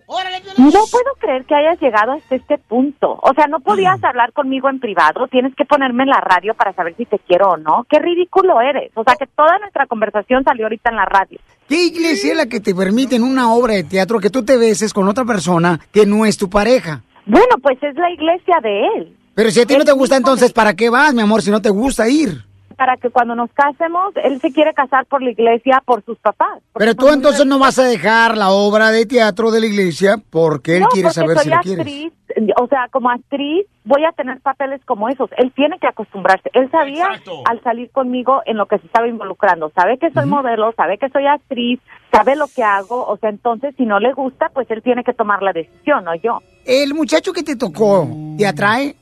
No 0.56 0.80
puedo 0.90 1.14
creer 1.18 1.44
que 1.44 1.54
hayas 1.54 1.80
llegado 1.80 2.12
hasta 2.12 2.34
este 2.34 2.58
punto. 2.58 3.18
O 3.22 3.32
sea, 3.34 3.46
no 3.46 3.60
podías 3.60 4.02
hablar 4.04 4.32
conmigo 4.32 4.68
en 4.68 4.80
privado. 4.80 5.26
Tienes 5.28 5.54
que 5.54 5.64
ponerme 5.64 6.04
en 6.04 6.10
la 6.10 6.20
radio 6.20 6.54
para 6.54 6.72
saber 6.72 6.94
si 6.96 7.04
te 7.06 7.18
quiero 7.18 7.50
o 7.50 7.56
no. 7.56 7.86
Qué 7.88 7.98
ridículo 7.98 8.60
eres. 8.60 8.90
O 8.94 9.04
sea, 9.04 9.16
que 9.16 9.26
toda 9.26 9.58
nuestra 9.58 9.86
conversación 9.86 10.44
salió 10.44 10.66
ahorita 10.66 10.90
en 10.90 10.96
la 10.96 11.04
radio. 11.04 11.38
¿Qué 11.68 11.86
iglesia 11.86 12.32
es 12.32 12.36
la 12.36 12.46
que 12.46 12.60
te 12.60 12.74
permite 12.74 13.16
en 13.16 13.24
una 13.24 13.52
obra 13.52 13.74
de 13.74 13.84
teatro 13.84 14.20
que 14.20 14.30
tú 14.30 14.44
te 14.44 14.56
beses 14.56 14.92
con 14.92 15.08
otra 15.08 15.24
persona 15.24 15.80
que 15.92 16.06
no 16.06 16.24
es 16.24 16.36
tu 16.36 16.48
pareja? 16.48 17.02
Bueno, 17.26 17.56
pues 17.60 17.82
es 17.82 17.94
la 17.96 18.10
iglesia 18.10 18.56
de 18.62 18.80
él. 18.86 19.16
Pero 19.34 19.50
si 19.50 19.60
a 19.60 19.66
ti 19.66 19.76
no 19.76 19.84
te 19.84 19.92
gusta, 19.92 20.16
entonces, 20.16 20.52
¿para 20.52 20.74
qué 20.74 20.88
vas, 20.88 21.12
mi 21.12 21.20
amor, 21.20 21.42
si 21.42 21.50
no 21.50 21.60
te 21.60 21.68
gusta 21.68 22.08
ir? 22.08 22.45
Para 22.76 22.96
que 22.96 23.10
cuando 23.10 23.34
nos 23.34 23.50
casemos, 23.52 24.14
él 24.22 24.40
se 24.40 24.52
quiere 24.52 24.74
casar 24.74 25.06
por 25.06 25.22
la 25.22 25.30
iglesia, 25.30 25.82
por 25.84 26.04
sus 26.04 26.18
papás. 26.18 26.62
Pero 26.74 26.94
tú 26.94 27.08
entonces 27.08 27.46
no 27.46 27.58
vas 27.58 27.78
a 27.78 27.84
dejar 27.84 28.36
la 28.36 28.50
obra 28.50 28.90
de 28.90 29.06
teatro 29.06 29.50
de 29.50 29.60
la 29.60 29.66
iglesia 29.66 30.16
porque 30.30 30.76
él 30.76 30.82
no, 30.82 30.88
quiere 30.88 31.08
porque 31.08 31.20
saber 31.20 31.36
soy 31.36 31.44
si 31.44 31.50
la 31.50 31.60
quieres. 31.60 31.86
actriz, 31.86 32.12
o 32.60 32.66
sea, 32.66 32.88
como 32.90 33.10
actriz 33.10 33.66
voy 33.84 34.04
a 34.04 34.12
tener 34.12 34.40
papeles 34.40 34.80
como 34.84 35.08
esos. 35.08 35.30
Él 35.38 35.52
tiene 35.54 35.78
que 35.78 35.86
acostumbrarse. 35.86 36.50
Él 36.52 36.70
sabía 36.70 37.08
al 37.46 37.62
salir 37.62 37.90
conmigo 37.90 38.42
en 38.44 38.56
lo 38.56 38.66
que 38.66 38.78
se 38.78 38.86
estaba 38.86 39.08
involucrando. 39.08 39.70
Sabe 39.74 39.96
que 39.98 40.10
soy 40.10 40.26
modelo, 40.26 40.72
sabe 40.76 40.98
que 40.98 41.08
soy 41.08 41.26
actriz, 41.26 41.80
sabe 42.12 42.36
lo 42.36 42.46
que 42.48 42.62
hago. 42.62 43.06
O 43.06 43.16
sea, 43.16 43.30
entonces 43.30 43.74
si 43.76 43.86
no 43.86 44.00
le 44.00 44.12
gusta, 44.12 44.50
pues 44.52 44.70
él 44.70 44.82
tiene 44.82 45.04
que 45.04 45.14
tomar 45.14 45.42
la 45.42 45.52
decisión, 45.52 46.04
no 46.04 46.14
yo. 46.16 46.40
¿El 46.64 46.94
muchacho 46.94 47.32
que 47.32 47.42
te 47.42 47.56
tocó 47.56 48.08
te 48.36 48.46
atrae? 48.46 48.96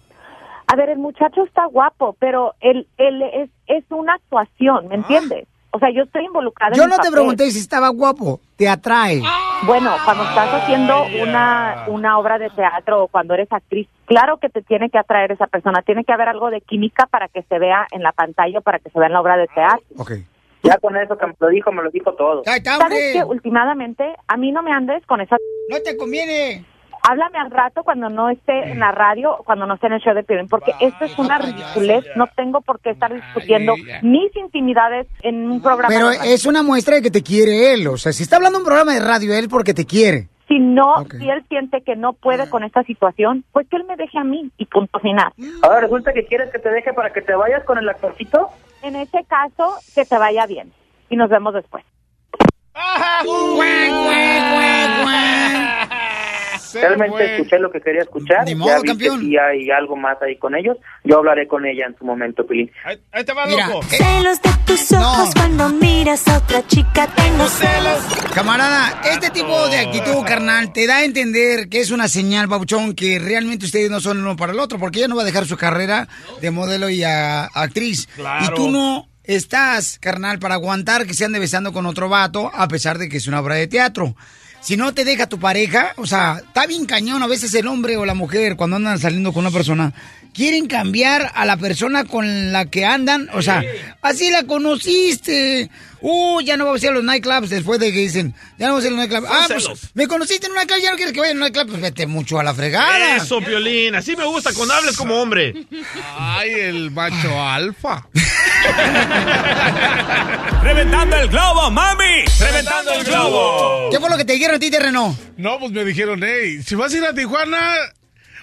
A 0.66 0.76
ver, 0.76 0.90
el 0.90 0.98
muchacho 0.98 1.44
está 1.44 1.66
guapo, 1.66 2.16
pero 2.18 2.54
él, 2.60 2.86
él 2.96 3.22
es, 3.22 3.50
es 3.66 3.84
una 3.90 4.14
actuación, 4.14 4.88
¿me 4.88 4.96
entiendes? 4.96 5.46
O 5.74 5.78
sea, 5.80 5.90
yo 5.90 6.04
estoy 6.04 6.24
involucrada 6.24 6.72
en 6.72 6.80
Yo 6.80 6.86
no 6.86 6.98
te 6.98 7.10
pregunté 7.10 7.50
si 7.50 7.58
estaba 7.58 7.88
guapo, 7.88 8.40
te 8.56 8.68
atrae. 8.68 9.20
Bueno, 9.66 9.92
cuando 10.04 10.22
estás 10.22 10.62
haciendo 10.62 11.04
una, 11.20 11.86
una 11.88 12.16
obra 12.18 12.38
de 12.38 12.48
teatro 12.50 13.02
o 13.02 13.08
cuando 13.08 13.34
eres 13.34 13.50
actriz, 13.50 13.88
claro 14.04 14.36
que 14.38 14.48
te 14.48 14.62
tiene 14.62 14.88
que 14.88 14.98
atraer 14.98 15.32
esa 15.32 15.48
persona. 15.48 15.82
Tiene 15.82 16.04
que 16.04 16.12
haber 16.12 16.28
algo 16.28 16.50
de 16.50 16.60
química 16.60 17.06
para 17.06 17.26
que 17.26 17.42
se 17.42 17.58
vea 17.58 17.88
en 17.90 18.04
la 18.04 18.12
pantalla 18.12 18.60
o 18.60 18.62
para 18.62 18.78
que 18.78 18.88
se 18.90 18.98
vea 19.00 19.08
en 19.08 19.14
la 19.14 19.20
obra 19.20 19.36
de 19.36 19.48
teatro. 19.48 19.84
Ya 20.62 20.78
con 20.78 20.96
eso 20.96 21.18
que 21.18 21.26
me 21.26 21.34
lo 21.40 21.48
dijo, 21.48 21.72
me 21.72 21.82
lo 21.82 21.90
dijo 21.90 22.14
todo. 22.14 22.44
¿Sabes 22.44 23.12
qué? 23.12 23.24
Últimamente, 23.24 24.14
a 24.28 24.36
mí 24.36 24.52
no 24.52 24.62
me 24.62 24.70
andes 24.70 25.04
con 25.06 25.20
esa... 25.20 25.36
No 25.68 25.80
te 25.82 25.96
conviene. 25.96 26.64
Háblame 27.06 27.38
al 27.38 27.50
rato 27.50 27.82
cuando 27.84 28.08
no 28.08 28.30
esté 28.30 28.70
en 28.70 28.78
la 28.80 28.90
radio, 28.90 29.36
cuando 29.44 29.66
no 29.66 29.74
esté 29.74 29.88
en 29.88 29.92
el 29.92 30.00
show 30.00 30.14
de 30.14 30.22
Piolín, 30.22 30.48
porque 30.48 30.72
esto 30.80 31.04
es 31.04 31.18
una 31.18 31.36
ridiculez. 31.38 32.02
No 32.16 32.26
tengo 32.34 32.62
por 32.62 32.80
qué 32.80 32.90
estar 32.90 33.12
discutiendo 33.12 33.74
mis 34.00 34.34
intimidades 34.34 35.06
en 35.22 35.50
un 35.50 35.60
programa 35.60 35.88
Pero 35.88 36.08
de 36.08 36.16
radio. 36.16 36.30
es 36.32 36.46
una 36.46 36.62
muestra 36.62 36.94
de 36.96 37.02
que 37.02 37.10
te 37.10 37.22
quiere 37.22 37.74
él. 37.74 37.86
O 37.88 37.98
sea, 37.98 38.12
si 38.12 38.22
está 38.22 38.36
hablando 38.36 38.58
un 38.58 38.64
programa 38.64 38.94
de 38.94 39.00
radio 39.00 39.34
él 39.34 39.48
porque 39.50 39.74
te 39.74 39.84
quiere. 39.84 40.28
Si 40.48 40.58
no, 40.58 41.04
si 41.10 41.28
él 41.28 41.44
siente 41.48 41.82
que 41.82 41.94
no 41.94 42.14
puede 42.14 42.48
con 42.48 42.64
esta 42.64 42.82
situación, 42.84 43.44
pues 43.52 43.68
que 43.68 43.76
él 43.76 43.84
me 43.84 43.96
deje 43.96 44.18
a 44.18 44.24
mí 44.24 44.50
y 44.56 44.64
punto 44.64 44.98
final. 44.98 45.30
Ahora 45.62 45.80
resulta 45.80 46.12
que 46.14 46.24
quieres 46.24 46.50
que 46.52 46.58
te 46.58 46.70
deje 46.70 46.94
para 46.94 47.10
que 47.12 47.20
te 47.20 47.34
vayas 47.34 47.64
con 47.64 47.76
el 47.76 47.88
actorcito. 47.88 48.48
En 48.82 48.96
ese 48.96 49.24
caso, 49.24 49.76
que 49.94 50.06
te 50.06 50.16
vaya 50.16 50.46
bien. 50.46 50.72
Y 51.10 51.16
nos 51.16 51.28
vemos 51.28 51.52
después. 51.52 51.84
Realmente 56.80 57.34
escuché 57.36 57.58
lo 57.58 57.70
que 57.70 57.80
quería 57.80 58.02
escuchar. 58.02 58.44
Ni 58.44 58.54
modo, 58.54 58.70
ya 58.70 58.80
vi 58.82 58.88
campeón. 58.88 59.20
que 59.20 59.26
sí 59.26 59.36
hay 59.36 59.70
algo 59.70 59.96
más 59.96 60.20
ahí 60.22 60.36
con 60.36 60.54
ellos. 60.54 60.76
Yo 61.04 61.18
hablaré 61.18 61.46
con 61.48 61.64
ella 61.66 61.86
en 61.86 61.96
su 61.98 62.04
momento, 62.04 62.46
Pilín. 62.46 62.70
Ahí 63.12 63.24
te 63.24 63.32
va, 63.32 63.46
Mira, 63.46 63.66
loco. 63.68 63.80
eh, 63.92 63.96
Celos 63.96 64.42
de 64.42 64.50
tus 64.66 64.92
ojos 64.92 65.30
cuando 65.34 65.68
miras 65.70 66.26
a 66.28 66.38
otra 66.38 66.66
chica 66.66 67.06
tengo 67.14 67.46
celos. 67.46 68.02
Camarada, 68.34 69.00
este 69.12 69.30
tipo 69.30 69.68
de 69.68 69.78
actitud, 69.78 70.24
carnal, 70.26 70.72
te 70.72 70.86
da 70.86 70.96
a 70.98 71.04
entender 71.04 71.68
que 71.68 71.80
es 71.80 71.90
una 71.90 72.08
señal, 72.08 72.46
Babuchón, 72.46 72.94
que 72.94 73.18
realmente 73.18 73.66
ustedes 73.66 73.90
no 73.90 74.00
son 74.00 74.18
el 74.18 74.22
uno 74.24 74.36
para 74.36 74.52
el 74.52 74.58
otro, 74.60 74.78
porque 74.78 74.98
ella 75.00 75.08
no 75.08 75.16
va 75.16 75.22
a 75.22 75.26
dejar 75.26 75.46
su 75.46 75.56
carrera 75.56 76.08
de 76.40 76.50
modelo 76.50 76.88
y 76.90 77.02
a- 77.04 77.44
actriz. 77.44 78.06
Claro. 78.16 78.44
Y 78.44 78.54
tú 78.56 78.70
no 78.70 79.08
estás, 79.22 79.98
carnal, 80.00 80.38
para 80.38 80.54
aguantar 80.54 81.06
que 81.06 81.14
se 81.14 81.24
ande 81.24 81.38
besando 81.38 81.72
con 81.72 81.86
otro 81.86 82.08
vato, 82.08 82.50
a 82.54 82.68
pesar 82.68 82.98
de 82.98 83.08
que 83.08 83.16
es 83.18 83.26
una 83.26 83.40
obra 83.40 83.54
de 83.54 83.66
teatro. 83.66 84.14
Si 84.64 84.78
no 84.78 84.94
te 84.94 85.04
deja 85.04 85.26
tu 85.26 85.38
pareja, 85.38 85.92
o 85.98 86.06
sea, 86.06 86.38
está 86.38 86.66
bien 86.66 86.86
cañón 86.86 87.22
a 87.22 87.26
veces 87.26 87.52
el 87.52 87.66
hombre 87.66 87.98
o 87.98 88.06
la 88.06 88.14
mujer 88.14 88.56
cuando 88.56 88.76
andan 88.76 88.98
saliendo 88.98 89.30
con 89.30 89.44
una 89.44 89.50
persona. 89.50 89.92
Quieren 90.34 90.66
cambiar 90.66 91.30
a 91.34 91.44
la 91.44 91.56
persona 91.56 92.04
con 92.04 92.52
la 92.52 92.66
que 92.66 92.84
andan, 92.84 93.28
o 93.34 93.40
sea, 93.40 93.62
así 94.02 94.30
la 94.30 94.44
conociste. 94.44 95.70
Uh, 96.00 96.40
ya 96.42 96.56
no 96.56 96.66
vamos 96.66 96.82
a 96.82 96.86
ir 96.86 96.90
a 96.90 96.94
los 96.94 97.04
nightclubs 97.04 97.48
después 97.48 97.80
de 97.80 97.90
que 97.92 98.00
dicen, 98.00 98.34
ya 98.58 98.66
no 98.66 98.74
vamos 98.74 98.84
a 98.84 98.88
ir 98.88 98.92
a 98.92 98.96
los 98.96 99.08
nightclubs. 99.08 99.32
Ah, 99.32 99.46
pues 99.48 99.68
me 99.94 100.06
conociste 100.06 100.46
en 100.46 100.52
un 100.52 100.56
nightclub, 100.56 100.80
ya 100.82 100.90
no 100.90 100.96
quieres 100.96 101.14
que 101.14 101.20
vaya 101.20 101.30
a 101.30 101.34
un 101.34 101.40
nightclub, 101.40 101.68
pues 101.68 101.80
vete 101.80 102.06
mucho 102.06 102.38
a 102.38 102.44
la 102.44 102.52
fregada. 102.52 103.16
Eso, 103.16 103.40
Piolín. 103.40 103.94
Así 103.94 104.14
me 104.16 104.26
gusta 104.26 104.52
cuando 104.52 104.74
hables 104.74 104.96
como 104.96 105.14
hombre. 105.22 105.54
Ay, 106.18 106.50
el 106.50 106.90
macho 106.90 107.40
alfa. 107.40 108.06
¡Reventando 110.62 111.16
el 111.16 111.28
globo, 111.28 111.70
mami! 111.70 112.24
¡Reventando 112.40 112.92
el 112.92 113.04
globo! 113.04 113.90
¿Qué 113.90 114.00
fue 114.00 114.10
lo 114.10 114.16
que 114.16 114.24
te 114.24 114.32
dijeron 114.32 114.56
a 114.56 114.58
ti, 114.58 114.70
terreno? 114.70 115.16
No, 115.36 115.58
pues 115.58 115.72
me 115.72 115.84
dijeron, 115.84 116.22
hey, 116.24 116.62
si 116.62 116.74
vas 116.74 116.92
a 116.92 116.96
ir 116.96 117.04
a 117.04 117.14
Tijuana, 117.14 117.76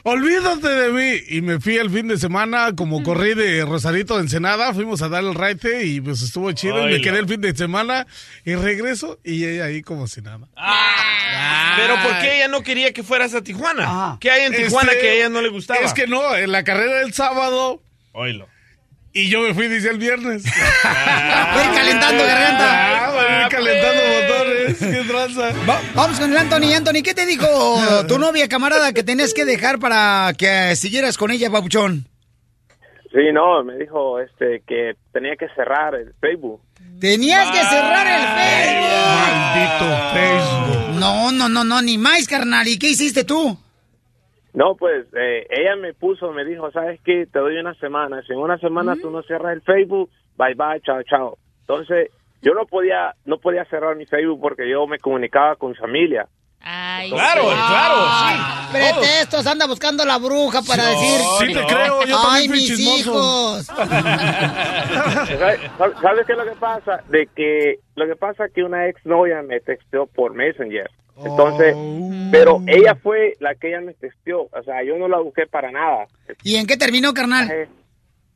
olvídate 0.03 0.67
de 0.67 0.91
mí. 0.91 1.22
Y 1.29 1.41
me 1.41 1.60
fui 1.60 1.77
el 1.77 1.89
fin 1.89 2.08
de 2.08 2.17
semana, 2.17 2.74
como 2.75 3.03
corrí 3.03 3.34
de 3.34 3.63
Rosarito 3.65 4.17
a 4.17 4.20
Ensenada, 4.20 4.74
fuimos 4.74 5.01
a 5.01 5.10
dar 5.10 5.24
el 5.24 5.34
raite 5.36 5.86
y 5.86 6.01
pues 6.01 6.22
estuvo 6.22 6.51
chido. 6.51 6.88
y 6.89 6.93
me 6.93 7.01
quedé 7.01 7.20
el 7.20 7.27
fin 7.27 7.41
de 7.41 7.55
semana 7.55 8.08
y 8.46 8.55
regreso 8.55 9.20
y 9.24 9.46
ella 9.46 9.65
ahí 9.65 9.81
como 9.81 10.08
si 10.08 10.22
nada. 10.22 10.48
Pero 11.77 11.96
¿por 12.01 12.20
qué 12.20 12.38
ella 12.38 12.48
no 12.48 12.62
quería 12.63 12.93
que 12.93 13.03
fueras 13.03 13.34
a 13.34 13.41
Tijuana? 13.41 14.17
¿Qué 14.20 14.29
hay 14.31 14.46
en 14.46 14.55
Tijuana 14.55 14.91
Este, 14.91 15.01
que 15.01 15.10
a 15.10 15.13
ella 15.13 15.29
no 15.29 15.41
le 15.41 15.50
gustaba? 15.50 15.79
Es 15.79 15.93
que 15.93 16.08
no, 16.08 16.36
en 16.36 16.51
la 16.51 16.63
carrera 16.63 17.00
del 17.00 17.13
sábado. 17.13 17.81
Oilo. 18.13 18.48
Y 19.13 19.27
yo 19.27 19.41
me 19.41 19.53
fui, 19.53 19.67
dice 19.67 19.89
el 19.89 19.98
viernes. 19.98 20.43
Voy 20.43 21.75
calentando 21.75 22.24
garganta. 22.24 23.05
Ah, 23.05 23.12
voy 23.12 23.50
calentando 23.50 24.03
motores. 24.03 24.50
Qué 24.80 25.04
tranza. 25.08 25.51
Va- 25.68 25.82
vamos 25.96 26.20
con 26.20 26.32
el 26.32 26.38
Anthony. 26.38 26.74
Anthony, 26.75 27.01
¿qué 27.04 27.13
te 27.13 27.25
dijo 27.25 27.48
tu 28.08 28.18
novia, 28.20 28.48
camarada, 28.48 28.94
que 28.94 29.04
tenías 29.04 29.34
que 29.34 29.46
dejar 29.46 29.80
para 29.80 30.32
que 30.38 30.75
siguieras 30.75 31.18
con 31.18 31.32
ella, 31.32 31.50
babuchón? 31.50 32.06
Sí, 33.12 33.32
no, 33.34 33.62
me 33.63 33.75
dijo 33.78 34.20
este 34.20 34.63
que 34.66 34.94
tenía 35.12 35.36
que 35.36 35.48
cerrar 35.56 35.96
el 35.96 36.13
Facebook. 36.22 36.62
Tenías 37.00 37.50
que 37.51 37.58
cerrar 37.66 38.08
el 38.08 38.28
Facebook. 38.40 39.06
Maldito 39.18 40.13
Facebook. 40.13 41.00
No, 41.00 41.32
no, 41.32 41.50
no, 41.50 41.63
no, 41.63 41.82
ni 41.82 41.98
más, 41.98 42.28
carnal. 42.28 42.68
¿Y 42.68 42.80
qué 42.80 42.90
hiciste 42.90 43.24
tú? 43.25 43.58
No, 44.54 44.75
pues 44.75 45.06
eh, 45.13 45.48
ella 45.50 45.75
me 45.78 45.94
puso, 45.94 46.32
me 46.32 46.46
dijo, 46.46 46.72
¿sabes 46.72 47.00
qué? 47.04 47.25
Te 47.32 47.40
doy 47.40 47.58
una 47.58 47.74
semana. 47.75 48.22
Si 48.25 48.34
en 48.34 48.40
una 48.40 48.58
semana 48.60 48.96
tú 49.01 49.10
no 49.10 49.24
cierras 49.24 49.54
el 49.54 49.62
Facebook, 49.62 50.10
bye 50.38 50.54
bye, 50.56 50.82
chao, 50.86 51.01
chao. 51.04 51.38
Entonces, 51.62 52.10
yo 52.41 52.53
no 52.53 52.65
podía, 52.65 53.15
no 53.25 53.38
podía 53.38 53.65
cerrar 53.65 53.95
mi 53.95 54.05
Facebook 54.05 54.39
porque 54.41 54.69
yo 54.69 54.88
me 54.88 55.00
comunicaba 55.00 55.55
con 55.55 55.71
mi 55.71 55.75
familia. 55.75 56.27
Claro, 56.62 57.48
claro, 57.50 57.95
sí. 58.27 58.36
Pretextos, 58.71 59.48
anda 59.48 59.65
buscando 59.65 60.05
la 60.05 60.17
bruja 60.19 60.62
para 60.62 60.86
decir. 60.86 61.19
Sí 61.39 61.48
te 61.53 61.65
creo, 61.65 62.05
yo 62.05 62.17
Ay, 62.17 62.24
también 62.24 62.50
fui 62.50 62.60
mis 62.60 62.67
chismoso. 62.67 63.00
hijos. 63.00 63.65
¿Sabes 63.65 65.60
sabes 66.01 66.25
qué 66.25 66.31
es 66.33 66.38
lo 66.38 66.45
que 66.45 66.60
pasa? 66.60 67.03
De 67.10 67.27
que 67.36 67.79
lo 67.95 68.05
que 68.05 68.15
pasa 68.15 68.45
es 68.45 68.53
que 68.53 68.63
una 68.63 68.88
ex 68.88 69.03
novia 69.05 69.41
me 69.41 69.60
texteó 69.60 70.05
por 70.05 70.33
Messenger. 70.33 70.89
Entonces, 71.24 71.75
pero 72.31 72.62
ella 72.65 72.95
fue 72.95 73.36
la 73.39 73.53
que 73.55 73.69
ella 73.69 73.81
me 73.81 73.93
texteó. 73.93 74.43
O 74.51 74.63
sea, 74.63 74.83
yo 74.83 74.98
no 74.98 75.07
la 75.07 75.19
busqué 75.19 75.45
para 75.45 75.71
nada. 75.71 76.05
¿Y 76.43 76.55
en 76.55 76.65
qué 76.65 76.77
terminó, 76.77 77.13
carnal? 77.13 77.67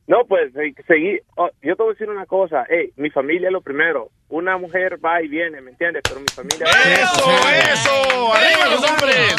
No, 0.07 0.17
pues 0.27 0.53
eh, 0.55 0.73
seguí. 0.87 1.17
oh, 1.35 1.49
yo 1.63 1.75
te 1.75 1.81
voy 1.81 1.89
a 1.89 1.93
decir 1.93 2.09
una 2.09 2.27
cosa. 2.27 2.63
Ey, 2.69 2.91
mi 2.95 3.09
familia 3.09 3.47
es 3.47 3.53
lo 3.53 3.61
primero. 3.61 4.11
Una 4.29 4.55
mujer 4.57 4.99
va 5.03 5.21
y 5.23 5.27
viene, 5.27 5.61
¿me 5.61 5.71
entiendes? 5.71 6.03
Pero 6.07 6.19
mi 6.19 6.27
familia. 6.27 6.67
¡Eso, 6.93 7.49
eso! 7.73 8.33
¡Arriba 8.33 8.65
los 8.69 8.83
hombres! 8.91 9.35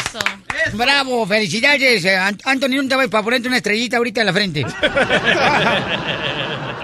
Bravo, 0.73 1.25
felicidades. 1.25 2.03
eh, 2.03 2.15
An- 2.17 2.37
Anthony, 2.43 2.75
¿dónde 2.77 2.95
vas 2.97 3.07
para 3.07 3.23
ponerte 3.23 3.47
una 3.47 3.57
estrellita 3.57 3.95
ahorita 3.97 4.19
en 4.21 4.25
la 4.27 4.33
frente? 4.33 4.61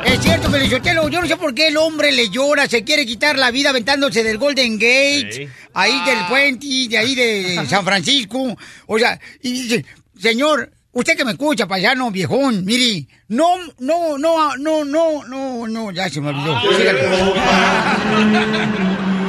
es 0.05 0.19
cierto, 0.21 0.49
Felizotelo, 0.49 1.09
yo 1.09 1.21
no 1.21 1.27
sé 1.27 1.37
por 1.37 1.53
qué 1.53 1.67
el 1.67 1.77
hombre 1.77 2.11
le 2.11 2.29
llora, 2.29 2.67
se 2.67 2.83
quiere 2.83 3.05
quitar 3.05 3.37
la 3.37 3.51
vida 3.51 3.69
aventándose 3.69 4.23
del 4.23 4.37
Golden 4.37 4.73
Gate, 4.75 5.31
Sí. 5.31 5.47
ahí 5.73 5.93
del 6.05 6.25
puente, 6.29 6.67
de 6.89 6.97
ahí 6.97 7.15
de 7.15 7.65
San 7.67 7.85
Francisco. 7.85 8.55
O 8.87 8.99
sea, 8.99 9.19
y 9.41 9.51
dice, 9.53 9.85
señor, 10.17 10.71
usted 10.93 11.17
que 11.17 11.25
me 11.25 11.31
escucha, 11.31 11.67
payano, 11.67 12.09
viejón, 12.11 12.63
mire, 12.65 13.07
no, 13.27 13.57
no, 13.79 14.17
no, 14.17 14.55
no, 14.57 14.85
no, 14.85 15.23
no, 15.25 15.67
no, 15.67 15.91
ya 15.91 16.09
se 16.09 16.21
me 16.21 16.29
olvidó. 16.29 16.59
Sígale. 16.77 17.01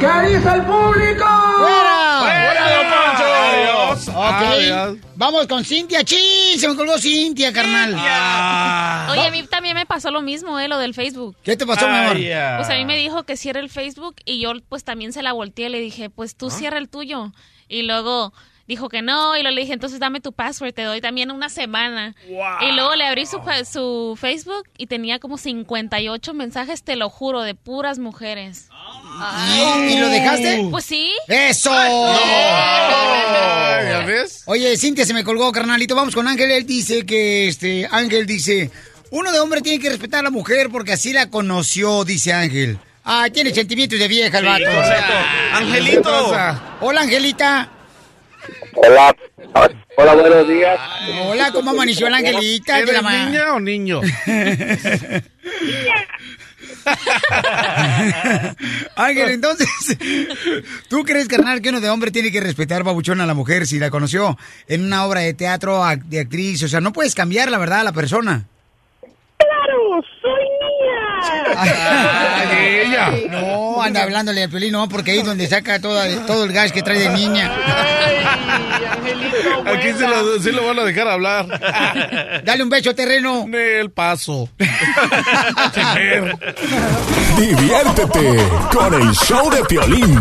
¿Qué 0.01 0.29
dice 0.29 0.49
el 0.55 0.63
público? 0.65 1.25
¡Fuera! 1.59 2.21
¡Fuera, 2.21 2.77
don 2.77 2.87
Poncho! 2.87 3.25
Adiós. 3.25 4.09
Ok, 4.09 4.15
Adiós. 4.17 4.99
vamos 5.17 5.47
con 5.47 5.65
Cintia. 5.65 6.05
¡Chin! 6.05 6.59
Se 6.59 6.69
me 6.69 6.75
colgó 6.75 6.99
Cintia, 6.99 7.53
carnal. 7.53 7.95
Ah. 7.97 9.09
Oye, 9.11 9.27
a 9.27 9.31
mí 9.31 9.45
también 9.45 9.77
me 9.77 9.87
pasó 9.87 10.11
lo 10.11 10.21
mismo, 10.21 10.59
eh, 10.59 10.69
lo 10.69 10.79
del 10.79 10.95
Facebook. 10.95 11.37
¿Qué 11.43 11.57
te 11.57 11.67
pasó, 11.67 11.89
mi 11.89 11.97
amor? 11.97 12.19
Ya. 12.19 12.57
Pues 12.59 12.69
a 12.69 12.75
mí 12.75 12.85
me 12.85 12.97
dijo 12.97 13.23
que 13.23 13.37
cierre 13.37 13.61
el 13.61 13.71
Facebook 13.71 14.17
y 14.25 14.41
yo 14.41 14.53
pues 14.69 14.85
también 14.85 15.13
se 15.13 15.23
la 15.23 15.33
volteé. 15.33 15.71
Le 15.71 15.81
dije, 15.81 16.11
pues 16.11 16.37
tú 16.37 16.51
cierra 16.51 16.79
el 16.79 16.89
tuyo. 16.89 17.33
Y 17.69 17.83
luego 17.83 18.35
dijo 18.67 18.89
que 18.89 19.03
no 19.03 19.37
y 19.37 19.43
luego 19.43 19.55
le 19.55 19.61
dije, 19.63 19.73
entonces 19.75 20.01
dame 20.01 20.21
tu 20.21 20.33
password, 20.33 20.73
te 20.73 20.83
doy 20.83 21.01
también 21.01 21.31
una 21.31 21.49
semana. 21.49 22.15
Y 22.27 22.73
luego 22.73 22.95
le 22.95 23.07
abrí 23.07 23.27
su, 23.27 23.41
fa- 23.43 23.65
su 23.65 24.17
Facebook 24.21 24.69
y 24.79 24.87
tenía 24.87 25.19
como 25.19 25.39
58 25.39 26.35
mensajes, 26.35 26.83
te 26.83 26.97
lo 26.97 27.11
juro, 27.11 27.43
de 27.43 27.55
puras 27.55 27.99
mujeres. 27.99 28.69
¿Y, 29.89 29.93
y 29.95 29.99
lo 29.99 30.09
dejaste? 30.09 30.67
Pues 30.71 30.85
sí. 30.85 31.11
¡Eso! 31.29 31.71
Ah, 31.73 33.81
¿Ya 33.89 33.99
ves? 34.07 34.43
Oye, 34.47 34.77
Cintia 34.77 35.05
se 35.05 35.15
me 35.15 35.25
colgó, 35.25 35.51
carnalito. 35.53 35.95
Vamos 35.95 36.15
con 36.15 36.27
Ángel. 36.29 36.51
Él 36.51 36.67
dice 36.67 37.05
que, 37.07 37.49
este, 37.49 37.89
Ángel 37.91 38.27
dice, 38.27 38.71
uno 39.11 39.33
de 39.33 39.41
hombre 39.41 39.63
tiene 39.63 39.83
que 39.83 39.91
respetar 39.91 40.21
a 40.21 40.25
la 40.25 40.31
mujer 40.31 40.69
porque 40.71 40.93
así 40.93 41.13
la 41.13 41.31
conoció, 41.31 42.05
dice 42.05 42.33
Ángel. 42.33 42.79
Ah, 43.05 43.29
tiene 43.33 43.53
sentimientos 43.55 43.99
de 43.99 44.09
vieja 44.09 44.39
el 44.39 44.47
vato. 44.47 44.65
correcto. 44.65 45.13
Angelito. 45.53 46.37
Hola, 46.81 47.03
Angelita. 47.03 47.71
Hola. 48.77 49.15
Hola, 49.97 50.15
buenos 50.15 50.49
días. 50.49 50.79
Hola, 51.27 51.53
¿cómo 51.53 51.71
amaneció 51.71 52.09
la 52.11 52.17
Angelita? 52.19 52.77
De 52.79 52.87
la 52.87 52.91
¿Eres 52.93 53.03
ma- 53.03 53.27
niña 53.27 53.55
o 53.55 53.61
niño? 53.61 54.01
Ángel, 58.97 59.31
entonces, 59.31 59.69
¿tú 60.89 61.05
crees, 61.05 61.29
carnal, 61.29 61.61
que 61.63 61.69
uno 61.71 61.81
de 61.81 61.89
hombre 61.91 62.11
tiene 62.11 62.31
que 62.33 62.41
respetar, 62.41 62.83
babuchón, 62.83 63.21
a 63.21 63.27
la 63.27 63.35
mujer 63.35 63.67
si 63.67 63.79
la 63.79 63.91
conoció 63.91 64.37
en 64.69 64.85
una 64.85 65.05
obra 65.07 65.21
de 65.21 65.35
teatro, 65.35 65.83
de 66.07 66.21
actriz? 66.21 66.63
O 66.63 66.69
sea, 66.69 66.81
no 66.81 66.93
puedes 66.93 67.15
cambiar, 67.15 67.51
la 67.51 67.59
verdad, 67.59 67.81
a 67.81 67.85
la 67.85 67.93
persona. 67.93 68.45
¡Claro! 69.39 70.03
¡Soy! 70.23 70.44
Ay, 71.57 72.81
ella. 72.87 73.11
No, 73.31 73.83
anda 73.83 74.03
hablándole 74.03 74.43
al 74.45 74.51
pelín, 74.51 74.73
no, 74.73 74.89
porque 74.89 75.13
ahí 75.13 75.19
es 75.19 75.25
donde 75.25 75.47
saca 75.47 75.79
toda, 75.81 76.27
todo 76.27 76.45
el 76.45 76.53
gas 76.53 76.73
que 76.73 76.83
trae 76.83 76.99
de 76.99 77.09
niña. 77.11 77.53
Aquí 79.67 79.93
se 79.93 80.07
lo, 80.07 80.39
sí 80.41 80.53
lo 80.53 80.67
van 80.67 80.79
a 80.79 80.85
dejar 80.85 81.09
hablar. 81.09 82.43
Dale 82.45 82.63
un 82.63 82.69
beso, 82.69 82.95
terreno. 82.95 83.47
El 83.53 83.91
paso. 83.91 84.49
Diviértete 87.39 88.37
con 88.73 88.95
el 88.95 89.13
show 89.15 89.51
de 89.51 89.65
Piolín. 89.65 90.21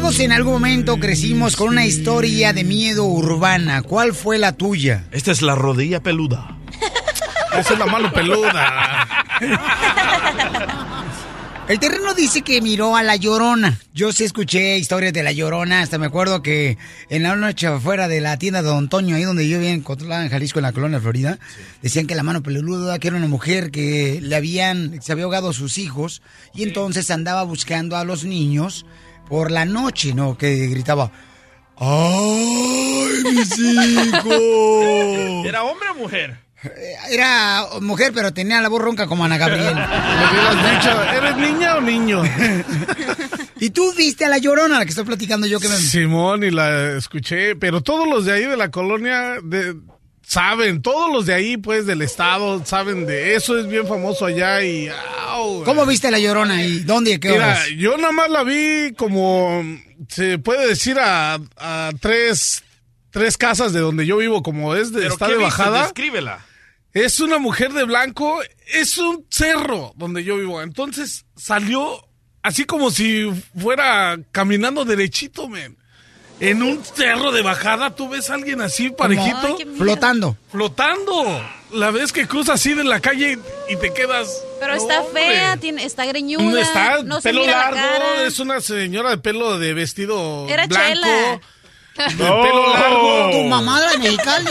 Todos 0.00 0.20
en 0.20 0.32
algún 0.32 0.54
momento 0.54 0.98
crecimos 0.98 1.56
con 1.56 1.68
una 1.68 1.84
historia 1.84 2.54
de 2.54 2.64
miedo 2.64 3.04
urbana. 3.04 3.82
¿Cuál 3.82 4.14
fue 4.14 4.38
la 4.38 4.52
tuya? 4.52 5.04
Esta 5.12 5.30
es 5.30 5.42
la 5.42 5.54
rodilla 5.54 6.02
peluda. 6.02 6.56
Esa 7.58 7.74
es 7.74 7.78
la 7.78 7.84
mano 7.84 8.10
peluda. 8.10 9.06
El 11.68 11.78
terreno 11.78 12.14
dice 12.14 12.40
que 12.40 12.62
miró 12.62 12.96
a 12.96 13.02
la 13.02 13.16
llorona. 13.16 13.78
Yo 13.92 14.10
sí 14.10 14.24
escuché 14.24 14.78
historias 14.78 15.12
de 15.12 15.22
la 15.22 15.32
llorona. 15.32 15.82
Hasta 15.82 15.98
me 15.98 16.06
acuerdo 16.06 16.40
que 16.40 16.78
en 17.10 17.22
la 17.22 17.36
noche 17.36 17.66
afuera 17.66 18.08
de 18.08 18.22
la 18.22 18.38
tienda 18.38 18.62
de 18.62 18.68
Don 18.68 18.88
Toño, 18.88 19.16
ahí 19.16 19.24
donde 19.24 19.46
yo 19.50 19.58
vivía 19.58 19.74
en 19.74 19.82
Cotlán, 19.82 20.30
Jalisco, 20.30 20.60
en 20.60 20.62
la 20.62 20.72
colonia 20.72 20.98
Florida, 20.98 21.38
decían 21.82 22.06
que 22.06 22.14
la 22.14 22.22
mano 22.22 22.42
peluda, 22.42 22.98
que 22.98 23.08
era 23.08 23.18
una 23.18 23.28
mujer 23.28 23.70
que 23.70 24.18
le 24.22 24.34
habían, 24.34 25.02
se 25.02 25.12
había 25.12 25.24
ahogado 25.24 25.50
a 25.50 25.52
sus 25.52 25.76
hijos 25.76 26.22
y 26.54 26.62
entonces 26.62 27.10
andaba 27.10 27.42
buscando 27.42 27.98
a 27.98 28.04
los 28.04 28.24
niños 28.24 28.86
por 29.30 29.52
la 29.52 29.64
noche, 29.64 30.12
¿no? 30.12 30.36
Que 30.36 30.66
gritaba, 30.66 31.10
¡Ay, 31.78 33.22
mis 33.32 33.58
hijos! 33.58 35.46
¿Era 35.46 35.62
hombre 35.62 35.88
o 35.90 35.94
mujer? 35.94 36.36
Era 37.08 37.64
mujer, 37.80 38.12
pero 38.12 38.34
tenía 38.34 38.60
la 38.60 38.68
voz 38.68 38.82
ronca 38.82 39.06
como 39.06 39.24
Ana 39.24 39.38
Gabriel. 39.38 39.74
Dicho, 39.74 41.02
¿eres 41.14 41.36
niña 41.36 41.76
o 41.76 41.80
niño? 41.80 42.22
¿Y 43.60 43.70
tú 43.70 43.94
viste 43.96 44.24
a 44.24 44.28
la 44.28 44.38
llorona, 44.38 44.78
la 44.78 44.84
que 44.84 44.90
estoy 44.90 45.04
platicando 45.04 45.46
yo 45.46 45.60
que 45.60 45.68
me... 45.68 45.76
Simón, 45.76 46.42
y 46.42 46.50
la 46.50 46.96
escuché, 46.96 47.54
pero 47.56 47.82
todos 47.82 48.08
los 48.08 48.24
de 48.24 48.32
ahí 48.32 48.44
de 48.44 48.56
la 48.56 48.70
colonia 48.70 49.36
de, 49.42 49.76
saben, 50.30 50.80
todos 50.80 51.12
los 51.12 51.26
de 51.26 51.34
ahí, 51.34 51.56
pues, 51.56 51.86
del 51.86 52.02
estado, 52.02 52.64
saben 52.64 53.04
de 53.04 53.34
eso, 53.34 53.58
es 53.58 53.66
bien 53.66 53.84
famoso 53.88 54.26
allá 54.26 54.62
y... 54.62 54.88
au, 55.26 55.64
¿Cómo 55.64 55.84
viste 55.84 56.08
la 56.08 56.20
llorona 56.20 56.64
y 56.64 56.78
dónde 56.80 57.18
qué 57.18 57.30
Mira, 57.30 57.46
horas? 57.46 57.68
yo 57.76 57.96
nada 57.96 58.12
más 58.12 58.30
la 58.30 58.44
vi 58.44 58.92
como, 58.96 59.60
se 60.08 60.38
puede 60.38 60.68
decir, 60.68 61.00
a, 61.00 61.40
a 61.56 61.90
tres, 62.00 62.62
tres 63.10 63.36
casas 63.36 63.72
de 63.72 63.80
donde 63.80 64.06
yo 64.06 64.18
vivo, 64.18 64.40
como 64.44 64.76
es 64.76 64.92
de, 64.92 65.00
¿Pero 65.00 65.12
está 65.14 65.26
de 65.26 65.32
viste? 65.32 65.44
bajada. 65.44 65.82
Descríbela. 65.82 66.46
Es 66.92 67.18
una 67.18 67.38
mujer 67.40 67.72
de 67.72 67.82
blanco, 67.82 68.40
es 68.72 68.98
un 68.98 69.26
cerro 69.30 69.92
donde 69.96 70.22
yo 70.22 70.36
vivo. 70.36 70.62
Entonces 70.62 71.24
salió 71.36 72.06
así 72.42 72.66
como 72.66 72.92
si 72.92 73.28
fuera 73.60 74.16
caminando 74.30 74.84
derechito, 74.84 75.48
men. 75.48 75.76
En 76.40 76.62
un 76.62 76.82
cerro 76.82 77.32
de 77.32 77.42
bajada, 77.42 77.94
tú 77.94 78.08
ves 78.08 78.30
a 78.30 78.34
alguien 78.34 78.60
así 78.62 78.90
parejito. 78.90 79.56
Ay. 79.58 79.66
Flotando. 79.76 80.36
Flotando. 80.50 81.42
La 81.72 81.90
vez 81.90 82.12
que 82.12 82.26
cruza 82.26 82.54
así 82.54 82.72
de 82.74 82.82
la 82.82 83.00
calle 83.00 83.38
y 83.68 83.76
te 83.76 83.92
quedas. 83.92 84.42
Pero 84.58 84.74
No, 84.74 84.80
está 84.82 85.02
hombre. 85.02 85.22
fea, 85.28 85.56
tiene, 85.58 85.84
está 85.84 86.04
greñuda. 86.06 86.42
No 86.42 86.56
está, 86.56 87.02
no 87.02 87.20
se 87.20 87.28
pelo 87.28 87.44
la 87.44 87.52
largo, 87.52 87.76
cara. 87.76 88.24
es 88.24 88.38
una 88.40 88.60
señora 88.60 89.10
de 89.10 89.18
pelo 89.18 89.58
de 89.58 89.74
vestido 89.74 90.46
Era 90.48 90.66
blanco. 90.66 90.88
Chela. 90.88 91.40
De 91.96 92.14
pelo 92.16 92.72
largo. 92.74 93.30
Tu 93.32 93.44
mamá 93.44 93.80
de 93.82 93.98
Mexicali. 93.98 94.50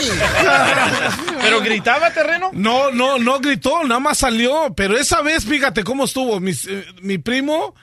¿Pero 1.42 1.60
gritaba 1.60 2.12
terreno? 2.12 2.50
No, 2.52 2.90
no, 2.92 3.18
no 3.18 3.40
gritó, 3.40 3.82
nada 3.84 4.00
más 4.00 4.18
salió. 4.18 4.72
Pero 4.76 4.96
esa 4.96 5.20
vez, 5.22 5.44
fíjate 5.44 5.82
cómo 5.82 6.04
estuvo. 6.04 6.38
Mis, 6.40 6.66
eh, 6.66 6.86
mi 7.02 7.18
primo 7.18 7.74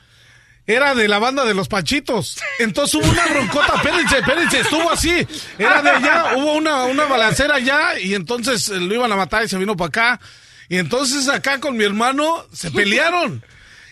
era 0.67 0.93
de 0.93 1.07
la 1.07 1.17
banda 1.17 1.45
de 1.45 1.53
los 1.53 1.69
Panchitos. 1.69 2.37
Entonces 2.59 2.95
hubo 2.95 3.09
una 3.09 3.25
broncota, 3.25 3.75
espérense, 3.75 4.17
espérense, 4.19 4.59
estuvo 4.59 4.91
así. 4.91 5.25
Era 5.57 5.81
de 5.81 5.89
allá, 5.89 6.33
hubo 6.35 6.53
una, 6.55 6.83
una 6.83 7.05
balancera 7.05 7.55
allá 7.55 7.97
y 7.97 8.13
entonces 8.13 8.67
eh, 8.67 8.79
lo 8.79 8.93
iban 8.93 9.11
a 9.11 9.15
matar 9.15 9.45
y 9.45 9.47
se 9.47 9.57
vino 9.57 9.77
para 9.77 9.87
acá. 9.87 10.19
Y 10.67 10.77
entonces 10.77 11.29
acá 11.29 11.61
con 11.61 11.77
mi 11.77 11.85
hermano 11.85 12.45
se 12.51 12.69
pelearon. 12.69 13.43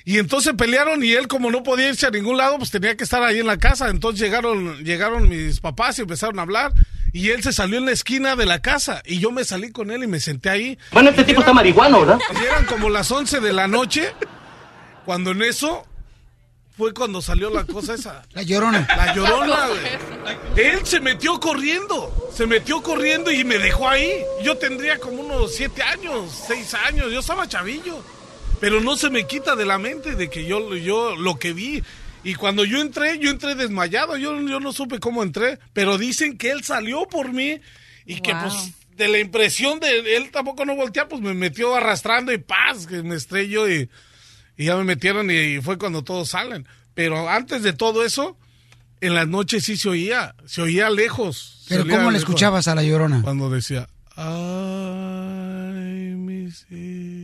Y 0.03 0.19
entonces 0.19 0.53
pelearon 0.53 1.03
y 1.03 1.13
él 1.13 1.27
como 1.29 1.49
no 1.49 1.63
podía 1.63 1.87
irse 1.87 2.05
a 2.05 2.11
ningún 2.11 2.37
lado, 2.37 2.57
pues 2.57 2.69
tenía 2.69 2.95
que 2.97 3.05
estar 3.05 3.23
ahí 3.23 3.39
en 3.39 3.47
la 3.47 3.57
casa. 3.57 3.89
Entonces 3.89 4.19
llegaron, 4.19 4.83
llegaron 4.83 5.29
mis 5.29 5.61
papás 5.61 5.97
y 5.97 6.01
empezaron 6.01 6.37
a 6.39 6.41
hablar. 6.41 6.73
Y 7.13 7.29
él 7.29 7.41
se 7.41 7.53
salió 7.53 7.77
en 7.77 7.85
la 7.85 7.93
esquina 7.93 8.35
de 8.35 8.45
la 8.45 8.59
casa. 8.61 9.01
Y 9.05 9.19
yo 9.19 9.31
me 9.31 9.45
salí 9.45 9.71
con 9.71 9.91
él 9.91 10.03
y 10.03 10.07
me 10.07 10.19
senté 10.19 10.49
ahí. 10.49 10.77
Bueno, 10.91 11.11
este 11.11 11.23
tipo 11.23 11.39
está 11.39 11.53
marihuano, 11.53 12.01
¿verdad? 12.01 12.19
Y 12.39 12.43
eran 12.45 12.65
como 12.65 12.89
las 12.89 13.09
11 13.09 13.39
de 13.39 13.53
la 13.53 13.69
noche. 13.69 14.13
Cuando 15.05 15.31
en 15.31 15.43
eso 15.43 15.87
fue 16.77 16.93
cuando 16.93 17.21
salió 17.21 17.49
la 17.49 17.63
cosa 17.65 17.93
esa. 17.93 18.23
La 18.33 18.43
llorona. 18.43 18.85
La 18.95 19.13
llorona, 19.15 19.67
güey. 19.67 20.65
Él 20.67 20.85
se 20.85 20.99
metió 20.99 21.39
corriendo. 21.39 22.29
Se 22.33 22.45
metió 22.45 22.81
corriendo 22.81 23.31
y 23.31 23.43
me 23.43 23.57
dejó 23.57 23.87
ahí. 23.87 24.11
Yo 24.43 24.57
tendría 24.57 24.99
como 24.99 25.21
unos 25.21 25.55
7 25.55 25.81
años, 25.83 26.43
6 26.47 26.73
años. 26.73 27.11
Yo 27.11 27.19
estaba 27.19 27.47
chavillo. 27.47 28.03
Pero 28.59 28.81
no 28.81 28.95
se 28.97 29.09
me 29.09 29.25
quita 29.27 29.55
de 29.55 29.65
la 29.65 29.77
mente 29.77 30.15
de 30.15 30.29
que 30.29 30.45
yo, 30.45 30.75
yo 30.75 31.15
lo 31.15 31.37
que 31.37 31.53
vi. 31.53 31.83
Y 32.23 32.35
cuando 32.35 32.65
yo 32.65 32.79
entré, 32.81 33.19
yo 33.19 33.29
entré 33.29 33.55
desmayado. 33.55 34.17
Yo, 34.17 34.39
yo 34.41 34.59
no 34.59 34.73
supe 34.73 34.99
cómo 34.99 35.23
entré. 35.23 35.59
Pero 35.73 35.97
dicen 35.97 36.37
que 36.37 36.51
él 36.51 36.63
salió 36.63 37.07
por 37.07 37.31
mí. 37.31 37.61
Y 38.05 38.21
que 38.21 38.33
Wow. 38.33 38.41
pues 38.43 38.73
de 38.97 39.07
la 39.09 39.19
impresión 39.19 39.79
de 39.79 40.15
él 40.15 40.31
tampoco 40.31 40.65
no 40.65 40.75
voltea, 40.75 41.07
pues 41.07 41.21
me 41.21 41.33
metió 41.33 41.75
arrastrando 41.75 42.31
y 42.31 42.37
paz, 42.37 42.87
que 42.87 43.03
me 43.03 43.15
estrelló 43.15 43.69
y, 43.69 43.89
y 44.57 44.65
ya 44.65 44.75
me 44.77 44.83
metieron 44.83 45.29
y, 45.31 45.61
fue 45.61 45.77
cuando 45.77 46.03
todos 46.03 46.29
salen. 46.29 46.67
Pero 46.93 47.29
antes 47.29 47.61
de 47.63 47.73
todo 47.73 48.05
eso, 48.05 48.37
en 49.01 49.13
las 49.15 49.27
noches 49.27 49.65
sí 49.65 49.77
se 49.77 49.89
oía, 49.89 50.35
se 50.45 50.61
oía 50.61 50.89
lejos. 50.89 51.65
Pero 51.67 51.87
¿cómo 51.87 52.11
le 52.11 52.17
escuchabas 52.17 52.67
a 52.67 52.75
la 52.75 52.83
llorona? 52.83 53.21
Cuando 53.21 53.49
decía, 53.49 53.87
ay, 54.15 54.25
mis 56.15 56.65
hijos. 56.71 57.14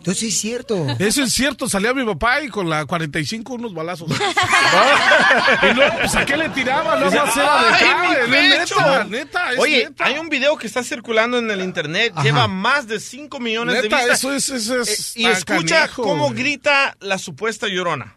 Entonces 0.00 0.22
es 0.32 0.40
cierto. 0.40 0.86
Eso 0.98 1.22
es 1.22 1.32
cierto, 1.34 1.68
salía 1.68 1.92
mi 1.92 2.04
papá 2.06 2.40
y 2.42 2.48
con 2.48 2.70
la 2.70 2.86
45 2.86 3.52
unos 3.52 3.74
balazos. 3.74 4.10
y 5.70 5.74
luego, 5.74 5.94
pues, 6.00 6.16
¿a 6.16 6.24
qué 6.24 6.38
le 6.38 6.48
tiraba? 6.48 6.96
No, 6.98 7.10
más 7.10 7.36
era 7.36 8.24
de 8.24 8.28
neta, 8.48 9.04
neta, 9.04 9.52
es 9.52 9.58
Oye, 9.58 9.84
neta. 9.90 10.04
hay 10.06 10.18
un 10.18 10.30
video 10.30 10.56
que 10.56 10.66
está 10.66 10.82
circulando 10.82 11.38
en 11.38 11.50
el 11.50 11.60
internet, 11.60 12.12
Ajá. 12.14 12.24
lleva 12.24 12.48
más 12.48 12.86
de 12.88 12.98
5 12.98 13.38
millones 13.40 13.74
Neta, 13.82 13.98
de 13.98 14.02
vistas. 14.04 14.18
eso 14.20 14.32
es- 14.32 14.48
eso 14.48 14.80
es 14.80 15.16
Eh, 15.16 15.20
y 15.20 15.26
escucha 15.26 15.80
canijo, 15.80 16.02
cómo 16.02 16.28
güey. 16.28 16.38
grita 16.42 16.96
la 17.00 17.18
supuesta 17.18 17.68
llorona. 17.68 18.16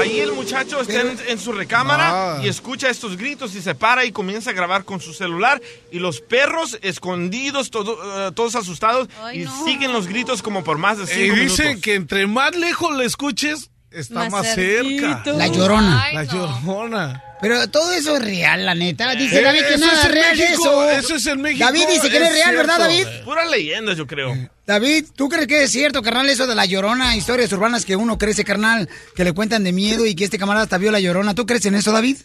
Ahí 0.00 0.18
el 0.20 0.32
muchacho 0.52 0.80
está 0.82 1.00
en, 1.00 1.18
en 1.28 1.38
su 1.38 1.52
recámara 1.52 2.40
y 2.42 2.48
escucha 2.48 2.88
estos 2.88 3.16
gritos 3.16 3.54
y 3.54 3.62
se 3.62 3.74
para 3.74 4.04
y 4.04 4.12
comienza 4.12 4.50
a 4.50 4.52
grabar 4.52 4.84
con 4.84 5.00
su 5.00 5.12
celular 5.12 5.60
y 5.90 5.98
los 5.98 6.20
perros 6.20 6.78
escondidos, 6.82 7.70
todo- 7.70 8.28
eh, 8.28 8.32
todos 8.32 8.54
asustados 8.54 9.08
y 9.34 9.44
siguen 9.64 9.92
los 9.92 10.06
gritos 10.06 10.42
como 10.42 10.62
por 10.64 10.78
más 10.78 10.98
de 10.98 11.04
Y 11.04 11.06
cinco 11.06 11.36
dicen 11.36 11.66
minutos. 11.66 11.82
que 11.82 11.94
entre 11.94 12.26
más 12.26 12.54
lejos 12.56 12.96
le 12.96 13.04
escuches, 13.04 13.70
está 13.94 14.14
Más 14.14 14.30
más, 14.32 14.54
cerca. 14.54 15.22
La 15.36 15.46
llorona. 15.48 16.04
La 16.12 16.24
llorona. 16.24 17.22
Pero 17.40 17.68
todo 17.68 17.90
eso 17.92 18.16
es 18.16 18.24
real, 18.24 18.64
la 18.64 18.74
neta. 18.74 19.10
Dice 19.16 19.40
Eh, 19.40 19.42
David 19.42 19.60
que 19.66 19.74
eso 19.74 19.84
nada 19.86 20.02
es 20.02 20.10
real 20.12 20.36
México, 20.36 20.62
eso. 20.62 20.90
eso 20.90 21.14
es 21.16 21.26
en 21.26 21.40
México, 21.42 21.64
David 21.64 21.84
dice 21.88 22.08
que 22.10 22.20
no 22.20 22.24
es 22.26 22.30
es 22.30 22.36
real, 22.44 22.56
¿verdad. 22.56 22.78
David? 22.78 23.06
Pura 23.24 23.44
leyenda, 23.46 23.94
yo 23.94 24.06
creo. 24.06 24.32
David, 24.64 25.06
¿tú 25.16 25.28
crees 25.28 25.48
que 25.48 25.64
es 25.64 25.70
cierto, 25.72 26.02
carnal, 26.02 26.28
eso 26.28 26.46
de 26.46 26.54
la 26.54 26.66
llorona, 26.66 27.16
historias 27.16 27.52
urbanas 27.52 27.84
que 27.84 27.96
uno 27.96 28.16
crece, 28.16 28.44
carnal, 28.44 28.88
que 29.16 29.24
le 29.24 29.32
cuentan 29.32 29.64
de 29.64 29.72
miedo 29.72 30.06
y 30.06 30.14
que 30.14 30.22
este 30.24 30.38
camarada 30.38 30.62
hasta 30.64 30.78
vio 30.78 30.92
la 30.92 31.00
llorona? 31.00 31.34
¿Tú 31.34 31.44
crees 31.44 31.66
en 31.66 31.74
eso, 31.74 31.90
David? 31.90 32.16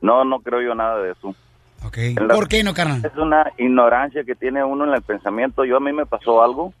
No, 0.00 0.24
no 0.24 0.40
creo 0.40 0.62
yo 0.62 0.74
nada 0.74 1.02
de 1.02 1.12
eso. 1.12 1.34
Okay. 1.84 2.14
En 2.16 2.28
la- 2.28 2.34
¿Por 2.34 2.48
qué 2.48 2.62
no, 2.64 2.72
carnal? 2.72 3.02
Es 3.04 3.16
una 3.18 3.44
ignorancia 3.58 4.24
que 4.24 4.34
tiene 4.34 4.64
uno 4.64 4.86
en 4.86 4.94
el 4.94 5.02
pensamiento. 5.02 5.64
Yo 5.66 5.76
a 5.76 5.80
mí 5.80 5.92
me 5.92 6.06
pasó 6.06 6.42
algo. 6.42 6.72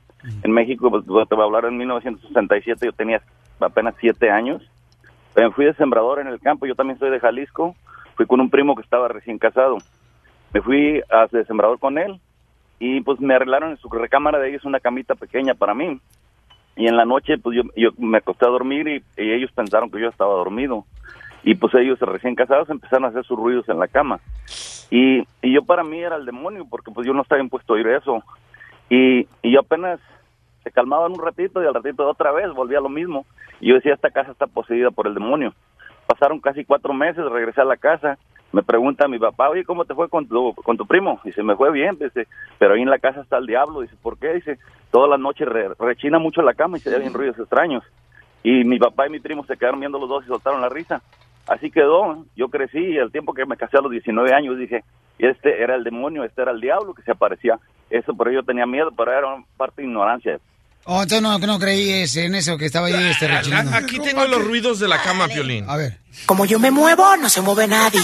En 0.42 0.50
México, 0.52 0.90
pues, 0.90 1.04
te 1.28 1.34
voy 1.34 1.42
a 1.42 1.46
hablar 1.46 1.64
en 1.66 1.76
1967, 1.78 2.86
yo 2.86 2.92
tenía 2.92 3.22
apenas 3.60 3.94
siete 4.00 4.30
años. 4.30 4.62
Me 5.36 5.50
fui 5.50 5.64
de 5.64 5.74
sembrador 5.74 6.20
en 6.20 6.26
el 6.26 6.40
campo, 6.40 6.66
yo 6.66 6.74
también 6.74 6.98
soy 6.98 7.10
de 7.10 7.20
Jalisco. 7.20 7.74
Fui 8.16 8.26
con 8.26 8.40
un 8.40 8.50
primo 8.50 8.74
que 8.74 8.82
estaba 8.82 9.08
recién 9.08 9.38
casado. 9.38 9.78
Me 10.52 10.60
fui 10.60 11.00
a 11.10 11.26
de 11.30 11.44
sembrador 11.44 11.78
con 11.78 11.98
él 11.98 12.20
y 12.78 13.00
pues 13.02 13.20
me 13.20 13.34
arreglaron 13.34 13.70
en 13.70 13.76
su 13.76 13.88
recámara 13.88 14.38
de 14.38 14.48
ellos 14.48 14.64
una 14.64 14.80
camita 14.80 15.14
pequeña 15.14 15.54
para 15.54 15.74
mí. 15.74 16.00
Y 16.76 16.86
en 16.86 16.96
la 16.96 17.04
noche, 17.04 17.38
pues 17.38 17.56
yo, 17.56 17.62
yo 17.76 17.90
me 17.98 18.18
acosté 18.18 18.46
a 18.46 18.50
dormir 18.50 18.88
y, 18.88 19.22
y 19.22 19.32
ellos 19.32 19.52
pensaron 19.52 19.90
que 19.90 20.00
yo 20.00 20.08
estaba 20.08 20.34
dormido. 20.34 20.84
Y 21.42 21.54
pues 21.54 21.74
ellos 21.74 21.98
recién 22.00 22.34
casados 22.34 22.68
empezaron 22.70 23.04
a 23.04 23.08
hacer 23.08 23.24
sus 23.24 23.38
ruidos 23.38 23.68
en 23.68 23.78
la 23.78 23.88
cama. 23.88 24.20
Y, 24.90 25.20
y 25.42 25.52
yo 25.52 25.62
para 25.62 25.84
mí 25.84 26.00
era 26.00 26.16
el 26.16 26.26
demonio, 26.26 26.66
porque 26.68 26.90
pues 26.90 27.06
yo 27.06 27.14
no 27.14 27.22
estaba 27.22 27.40
impuesto 27.40 27.72
a 27.72 27.76
oír 27.76 27.86
eso. 27.88 28.22
Y, 28.88 29.26
y 29.42 29.52
yo 29.52 29.60
apenas 29.60 30.00
se 30.62 30.70
calmaban 30.70 31.12
un 31.12 31.24
ratito 31.24 31.62
y 31.62 31.66
al 31.66 31.74
ratito 31.74 32.08
otra 32.08 32.32
vez 32.32 32.52
volvía 32.52 32.78
a 32.78 32.82
lo 32.82 32.88
mismo. 32.88 33.26
Y 33.60 33.68
yo 33.68 33.74
decía, 33.74 33.94
esta 33.94 34.10
casa 34.10 34.32
está 34.32 34.46
poseída 34.46 34.90
por 34.90 35.06
el 35.06 35.14
demonio. 35.14 35.52
Pasaron 36.06 36.40
casi 36.40 36.64
cuatro 36.64 36.92
meses, 36.92 37.24
regresé 37.30 37.60
a 37.60 37.64
la 37.64 37.76
casa, 37.76 38.18
me 38.52 38.62
pregunta 38.62 39.06
mi 39.06 39.18
papá, 39.18 39.48
oye, 39.48 39.64
¿cómo 39.64 39.84
te 39.84 39.94
fue 39.94 40.08
con 40.08 40.26
tu, 40.26 40.54
con 40.54 40.76
tu 40.76 40.86
primo? 40.86 41.20
Dice, 41.24 41.42
me 41.42 41.54
fue 41.54 41.70
bien, 41.70 41.96
dice, 41.98 42.26
pero 42.58 42.74
ahí 42.74 42.82
en 42.82 42.90
la 42.90 42.98
casa 42.98 43.20
está 43.20 43.38
el 43.38 43.46
diablo. 43.46 43.80
Dice, 43.80 43.94
¿por 44.02 44.18
qué? 44.18 44.34
Dice, 44.34 44.58
todas 44.90 45.08
las 45.08 45.20
noches 45.20 45.46
re- 45.48 45.70
rechina 45.78 46.18
mucho 46.18 46.42
la 46.42 46.54
cama 46.54 46.76
y 46.76 46.80
se 46.80 46.94
oyen 46.96 47.14
ruidos 47.14 47.38
extraños. 47.38 47.84
Y 48.42 48.64
mi 48.64 48.78
papá 48.78 49.06
y 49.06 49.10
mi 49.10 49.20
primo 49.20 49.44
se 49.44 49.56
quedaron 49.56 49.80
viendo 49.80 49.98
los 49.98 50.08
dos 50.08 50.24
y 50.24 50.28
soltaron 50.28 50.60
la 50.60 50.68
risa. 50.68 51.00
Así 51.46 51.70
quedó, 51.70 52.24
yo 52.36 52.48
crecí 52.48 52.78
y 52.78 52.96
el 52.96 53.12
tiempo 53.12 53.34
que 53.34 53.46
me 53.46 53.56
casé 53.56 53.76
a 53.78 53.82
los 53.82 53.90
19 53.90 54.32
años 54.34 54.58
dije, 54.58 54.82
este 55.18 55.62
era 55.62 55.74
el 55.74 55.84
demonio, 55.84 56.24
este 56.24 56.42
era 56.42 56.50
el 56.52 56.60
diablo 56.60 56.94
que 56.94 57.02
se 57.02 57.12
aparecía. 57.12 57.58
Eso, 57.90 58.14
pero 58.16 58.30
yo 58.30 58.42
tenía 58.44 58.66
miedo, 58.66 58.90
pero 58.96 59.12
era 59.12 59.44
parte 59.56 59.82
de 59.82 59.88
ignorancia. 59.88 60.40
Oh, 60.84 61.02
entonces 61.02 61.22
no, 61.22 61.38
no 61.38 61.58
creíes 61.58 62.16
en 62.16 62.34
eso 62.34 62.56
que 62.58 62.66
estaba 62.66 62.88
ahí 62.88 62.94
este 63.10 63.28
rechinando. 63.28 63.76
Aquí 63.76 63.98
tengo 64.00 64.24
los 64.26 64.42
ruidos 64.44 64.80
de 64.80 64.88
la 64.88 65.00
cama, 65.02 65.28
Piolín. 65.28 65.68
A 65.68 65.76
ver. 65.76 65.98
Como 66.26 66.44
yo 66.46 66.58
me 66.58 66.70
muevo, 66.70 67.16
no 67.16 67.28
se 67.28 67.40
mueve 67.40 67.66
nadie. 67.68 68.00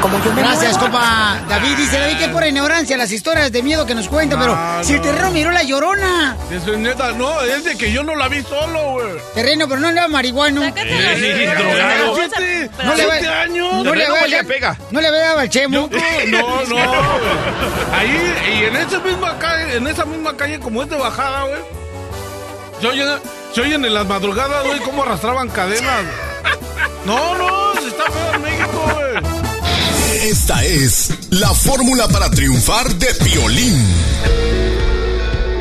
Como 0.00 0.24
yo 0.24 0.32
me 0.32 0.40
Gracias, 0.42 0.72
muevo. 0.78 0.92
compa. 0.92 1.38
David 1.48 1.76
dice, 1.76 1.98
David, 1.98 2.16
que 2.18 2.28
por 2.28 2.46
ignorancia 2.46 2.96
las 2.96 3.12
historias 3.12 3.52
de 3.52 3.62
miedo 3.62 3.84
que 3.84 3.94
nos 3.94 4.08
cuenta, 4.08 4.38
pero 4.38 4.56
si 4.82 4.94
el 4.94 5.02
terreno 5.02 5.30
miró 5.30 5.50
la 5.50 5.62
llorona. 5.62 6.36
Eso 6.50 6.72
es 6.72 6.78
neta, 6.78 7.12
no, 7.12 7.42
es 7.42 7.64
de 7.64 7.76
que 7.76 7.92
yo 7.92 8.02
no 8.02 8.14
la 8.16 8.28
vi 8.28 8.42
solo, 8.42 8.92
güey. 8.92 9.08
Terreno, 9.34 9.68
pero 9.68 9.80
no 9.80 9.92
le 9.92 10.00
va 10.00 10.08
marihuano. 10.08 10.64
Eh, 10.64 11.54
drogado. 11.54 12.16
Siete- 12.16 12.70
No 12.82 12.94
le 12.94 13.04
siete 13.04 13.28
va- 13.28 13.40
años. 13.42 13.84
No 13.84 13.94
le 13.94 14.08
va 14.08 14.16
pega. 14.48 14.78
No 14.90 15.00
le 15.02 15.10
dado 15.10 15.38
al 15.40 15.48
chemo. 15.50 15.90
No, 16.28 16.64
no, 16.64 16.66
güey. 16.66 16.84
Ahí, 17.92 18.34
y 18.60 18.64
en 18.64 18.76
esa 18.76 18.98
misma 19.00 19.38
calle, 19.38 19.76
en 19.76 19.86
esa 19.86 20.04
misma 20.06 20.34
calle, 20.36 20.58
como 20.60 20.82
es 20.82 20.90
de 20.90 20.96
bajada, 20.96 21.44
güey. 21.44 21.60
Se 22.80 22.86
oyen, 22.86 23.08
se 23.54 23.60
oyen 23.60 23.84
en 23.84 23.94
las 23.94 24.06
madrugadas, 24.06 24.64
güey, 24.64 24.80
cómo 24.80 25.02
arrastraban 25.02 25.48
cadenas. 25.48 26.04
No, 27.04 27.36
no, 27.36 27.80
se 27.80 27.88
está 27.88 28.04
feo 28.04 28.34
en 28.34 28.42
México, 28.42 28.84
güey. 28.94 30.30
Esta 30.30 30.64
es 30.64 31.10
la 31.30 31.48
fórmula 31.54 32.08
para 32.08 32.30
triunfar 32.30 32.94
de 32.94 33.14
Piolín. 33.14 33.86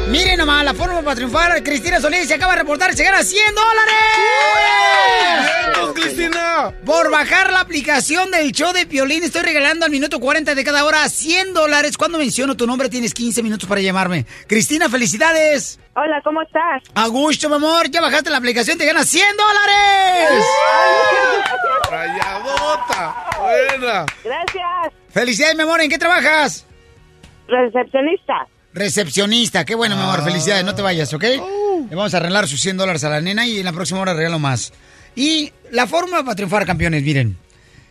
Miren 0.09 0.39
nomás, 0.39 0.65
la 0.65 0.73
forma 0.73 1.03
para 1.03 1.15
triunfar. 1.15 1.61
Cristina 1.63 2.01
Solís 2.01 2.27
se 2.27 2.33
acaba 2.33 2.53
de 2.53 2.59
reportar, 2.59 2.95
se 2.95 3.03
gana 3.03 3.21
100 3.21 3.53
dólares. 3.53 3.93
¡Vientos, 5.63 5.93
Cristina! 5.93 6.73
Por 6.83 7.11
bajar 7.11 7.53
la 7.53 7.59
aplicación 7.59 8.31
del 8.31 8.51
show 8.51 8.73
de 8.73 8.87
Piolín, 8.87 9.23
estoy 9.23 9.43
regalando 9.43 9.85
al 9.85 9.91
minuto 9.91 10.19
40 10.19 10.55
de 10.55 10.63
cada 10.63 10.83
hora 10.83 11.07
100 11.07 11.53
dólares. 11.53 11.95
Cuando 11.95 12.17
menciono 12.17 12.57
tu 12.57 12.65
nombre, 12.65 12.89
tienes 12.89 13.13
15 13.13 13.43
minutos 13.43 13.69
para 13.69 13.81
llamarme. 13.81 14.25
Cristina, 14.47 14.89
felicidades. 14.89 15.79
Hola, 15.95 16.21
¿cómo 16.23 16.41
estás? 16.41 16.81
A 16.95 17.07
gusto, 17.07 17.47
mi 17.47 17.55
amor. 17.55 17.91
Ya 17.91 18.01
bajaste 18.01 18.31
la 18.31 18.37
aplicación, 18.37 18.79
te 18.79 18.85
ganas 18.87 19.07
100 19.07 19.37
dólares. 19.37 20.45
Rayadota. 21.91 23.15
Buena. 23.39 24.05
Gracias. 24.23 24.93
Felicidades, 25.11 25.55
mi 25.55 25.61
amor. 25.61 25.81
¿En 25.81 25.89
qué 25.89 25.99
trabajas? 25.99 26.65
Recepcionista. 27.47 28.47
Recepcionista. 28.73 29.65
Qué 29.65 29.75
bueno, 29.75 29.95
mi 29.95 30.01
amor. 30.03 30.23
Felicidades. 30.23 30.63
No 30.65 30.75
te 30.75 30.81
vayas, 30.81 31.13
¿ok? 31.13 31.23
Le 31.23 31.95
vamos 31.95 32.13
a 32.13 32.17
arreglar 32.17 32.47
sus 32.47 32.61
100 32.61 32.77
dólares 32.77 33.03
a 33.03 33.09
la 33.09 33.21
nena 33.21 33.45
y 33.47 33.59
en 33.59 33.65
la 33.65 33.73
próxima 33.73 33.99
hora 34.01 34.13
regalo 34.13 34.39
más. 34.39 34.71
Y 35.15 35.51
la 35.71 35.87
forma 35.87 36.23
para 36.23 36.35
triunfar, 36.35 36.65
campeones, 36.65 37.03
miren. 37.03 37.37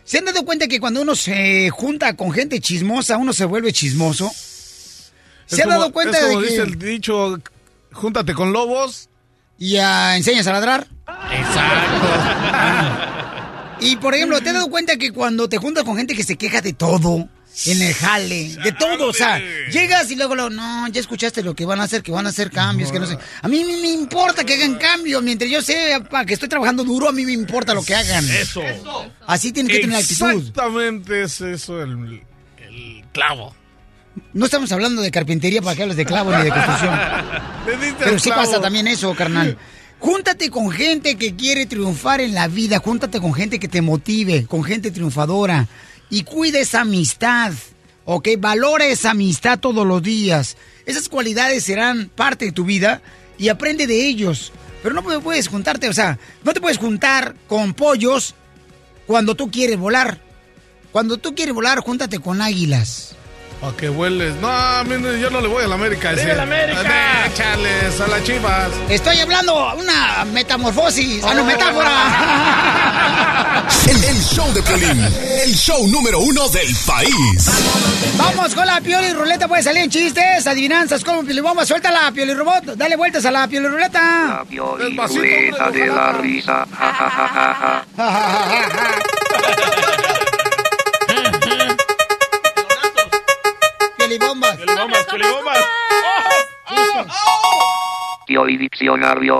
¿Se 0.05 0.17
han 0.19 0.25
dado 0.25 0.43
cuenta 0.45 0.67
que 0.67 0.79
cuando 0.79 1.01
uno 1.01 1.15
se 1.15 1.69
junta 1.69 2.15
con 2.15 2.31
gente 2.31 2.59
chismosa, 2.59 3.17
uno 3.17 3.33
se 3.33 3.45
vuelve 3.45 3.71
chismoso? 3.73 4.31
¿Se 5.45 5.55
Es 5.55 5.61
han 5.61 5.65
como- 5.67 5.79
dado 5.79 5.91
cuenta 5.91 6.17
es 6.17 6.23
de 6.23 6.29
como 6.29 6.41
que... 6.41 6.47
dice 6.49 6.61
el 6.63 6.79
dicho, 6.79 7.37
júntate 7.91 8.33
con 8.33 8.51
lobos. 8.53 9.09
¿Y 9.57 9.77
ah, 9.77 10.15
enseñas 10.15 10.47
a 10.47 10.53
ladrar? 10.53 10.87
Exacto. 11.31 12.07
Y 13.81 13.95
por 13.95 14.13
ejemplo, 14.13 14.41
¿te 14.41 14.49
has 14.49 14.55
dado 14.55 14.69
cuenta 14.69 14.97
que 14.97 15.13
cuando 15.13 15.47
te 15.47 15.57
juntas 15.57 15.85
con 15.85 15.95
gente 15.95 16.13
que 16.13 16.23
se 16.25 16.35
queja 16.35 16.59
de 16.59 16.73
todo, 16.73 17.29
en 17.65 17.81
el 17.81 17.93
jale, 17.93 18.55
de 18.63 18.71
todo, 18.71 19.07
o 19.07 19.13
sea, 19.13 19.39
llegas 19.69 20.09
y 20.11 20.15
luego, 20.15 20.35
lo, 20.35 20.49
no, 20.49 20.87
ya 20.87 21.01
escuchaste 21.01 21.43
lo 21.43 21.53
que 21.55 21.65
van 21.65 21.79
a 21.81 21.83
hacer, 21.83 22.01
que 22.01 22.11
van 22.11 22.25
a 22.25 22.29
hacer 22.29 22.51
cambios, 22.51 22.91
que 22.91 22.99
no 22.99 23.05
sé. 23.05 23.17
A 23.41 23.47
mí 23.47 23.63
me, 23.63 23.89
importa 23.89 24.43
que 24.43 24.53
hagan 24.53 24.75
cambios, 24.75 25.21
mientras 25.21 25.49
yo 25.49 25.61
sé 25.61 26.01
pa, 26.09 26.25
que 26.25 26.33
estoy 26.33 26.47
trabajando 26.47 26.83
duro, 26.83 27.09
a 27.09 27.11
mí 27.11 27.25
me 27.25 27.33
importa 27.33 27.73
lo 27.73 27.83
que 27.83 27.95
hagan. 27.95 28.23
Eso. 28.29 28.61
Así 29.27 29.51
tienes 29.51 29.73
que 29.73 29.79
tener 29.79 29.97
actitud. 29.97 30.31
Exactamente 30.31 31.23
es 31.23 31.41
eso 31.41 31.81
el, 31.81 32.23
el 32.57 33.03
clavo. 33.11 33.55
No 34.33 34.45
estamos 34.45 34.71
hablando 34.71 35.01
de 35.01 35.11
carpintería 35.11 35.61
para 35.61 35.75
que 35.75 35.83
hables 35.83 35.97
de 35.97 36.05
clavo 36.05 36.35
ni 36.35 36.43
de 36.43 36.49
construcción. 36.49 36.99
Pero 37.99 38.19
sí 38.19 38.29
pasa 38.29 38.61
también 38.61 38.87
eso, 38.87 39.13
carnal. 39.15 39.57
Júntate 39.99 40.49
con 40.49 40.71
gente 40.71 41.17
que 41.17 41.35
quiere 41.35 41.65
triunfar 41.65 42.21
en 42.21 42.33
la 42.33 42.47
vida, 42.47 42.79
júntate 42.79 43.19
con 43.19 43.33
gente 43.33 43.59
que 43.59 43.67
te 43.67 43.81
motive, 43.81 44.45
con 44.45 44.63
gente 44.63 44.91
triunfadora 44.91 45.67
y 46.09 46.23
cuida 46.23 46.59
esa 46.59 46.81
amistad, 46.81 47.53
¿ok? 48.05 48.29
Valora 48.39 48.85
esa 48.85 49.11
amistad 49.11 49.59
todos 49.59 49.85
los 49.85 50.01
días. 50.01 50.57
Esas 50.85 51.09
cualidades 51.09 51.63
serán 51.63 52.09
parte 52.09 52.45
de 52.45 52.51
tu 52.51 52.65
vida 52.65 53.01
y 53.37 53.49
aprende 53.49 53.87
de 53.87 54.07
ellos. 54.07 54.51
Pero 54.81 54.95
no 54.95 55.03
puedes 55.21 55.47
juntarte, 55.47 55.89
o 55.89 55.93
sea, 55.93 56.17
no 56.43 56.53
te 56.53 56.61
puedes 56.61 56.77
juntar 56.77 57.35
con 57.47 57.73
pollos 57.73 58.33
cuando 59.05 59.35
tú 59.35 59.51
quieres 59.51 59.77
volar. 59.77 60.21
Cuando 60.91 61.17
tú 61.17 61.35
quieres 61.35 61.53
volar, 61.53 61.79
júntate 61.79 62.19
con 62.19 62.41
águilas. 62.41 63.15
¿A 63.61 63.75
que 63.75 63.89
hueles? 63.89 64.35
No, 64.35 64.47
a 64.47 64.83
yo 64.85 65.29
no 65.29 65.41
le 65.41 65.49
voy 65.49 65.65
a 65.65 65.67
la 65.67 65.75
América. 65.75 66.13
¡Viva 66.13 66.33
la 66.33 66.43
América! 66.43 67.25
Échales 67.27 67.99
a 67.99 68.07
las 68.07 68.23
chivas. 68.23 68.69
Estoy 68.87 69.19
hablando 69.19 69.75
una 69.75 70.23
metamorfosis, 70.25 71.21
ah, 71.25 71.33
no, 71.33 71.43
metáfora. 71.43 71.89
El, 73.89 74.03
el 74.03 74.21
show 74.23 74.51
de 74.53 74.61
Piolín, 74.63 74.99
el 75.43 75.53
show 75.53 75.87
número 75.87 76.19
uno 76.19 76.47
del 76.49 76.75
país. 76.87 77.51
Vamos 78.17 78.55
con 78.55 78.65
la 78.65 78.79
Pioli 78.81 79.13
Ruleta, 79.13 79.47
puede 79.47 79.61
salir 79.61 79.83
en 79.83 79.89
chistes, 79.89 80.47
adivinanzas, 80.47 81.03
como 81.03 81.23
Pioli 81.23 81.41
Bomba, 81.41 81.65
suelta 81.65 81.91
la 81.91 82.11
Pioli 82.11 82.33
Robot, 82.33 82.75
dale 82.75 82.95
vueltas 82.95 83.25
a 83.25 83.31
la 83.31 83.47
Pioli 83.47 83.67
Ruleta. 83.67 84.43
Ruleta 84.49 85.71
de 85.71 85.87
la 85.87 86.13
risa. 86.13 86.65
Pioli 95.19 95.35
Bombas, 95.35 95.59
Pioli 96.69 96.87
Bombas. 96.93 97.17
Pioli 98.25 98.57
Diccionario. 98.57 99.39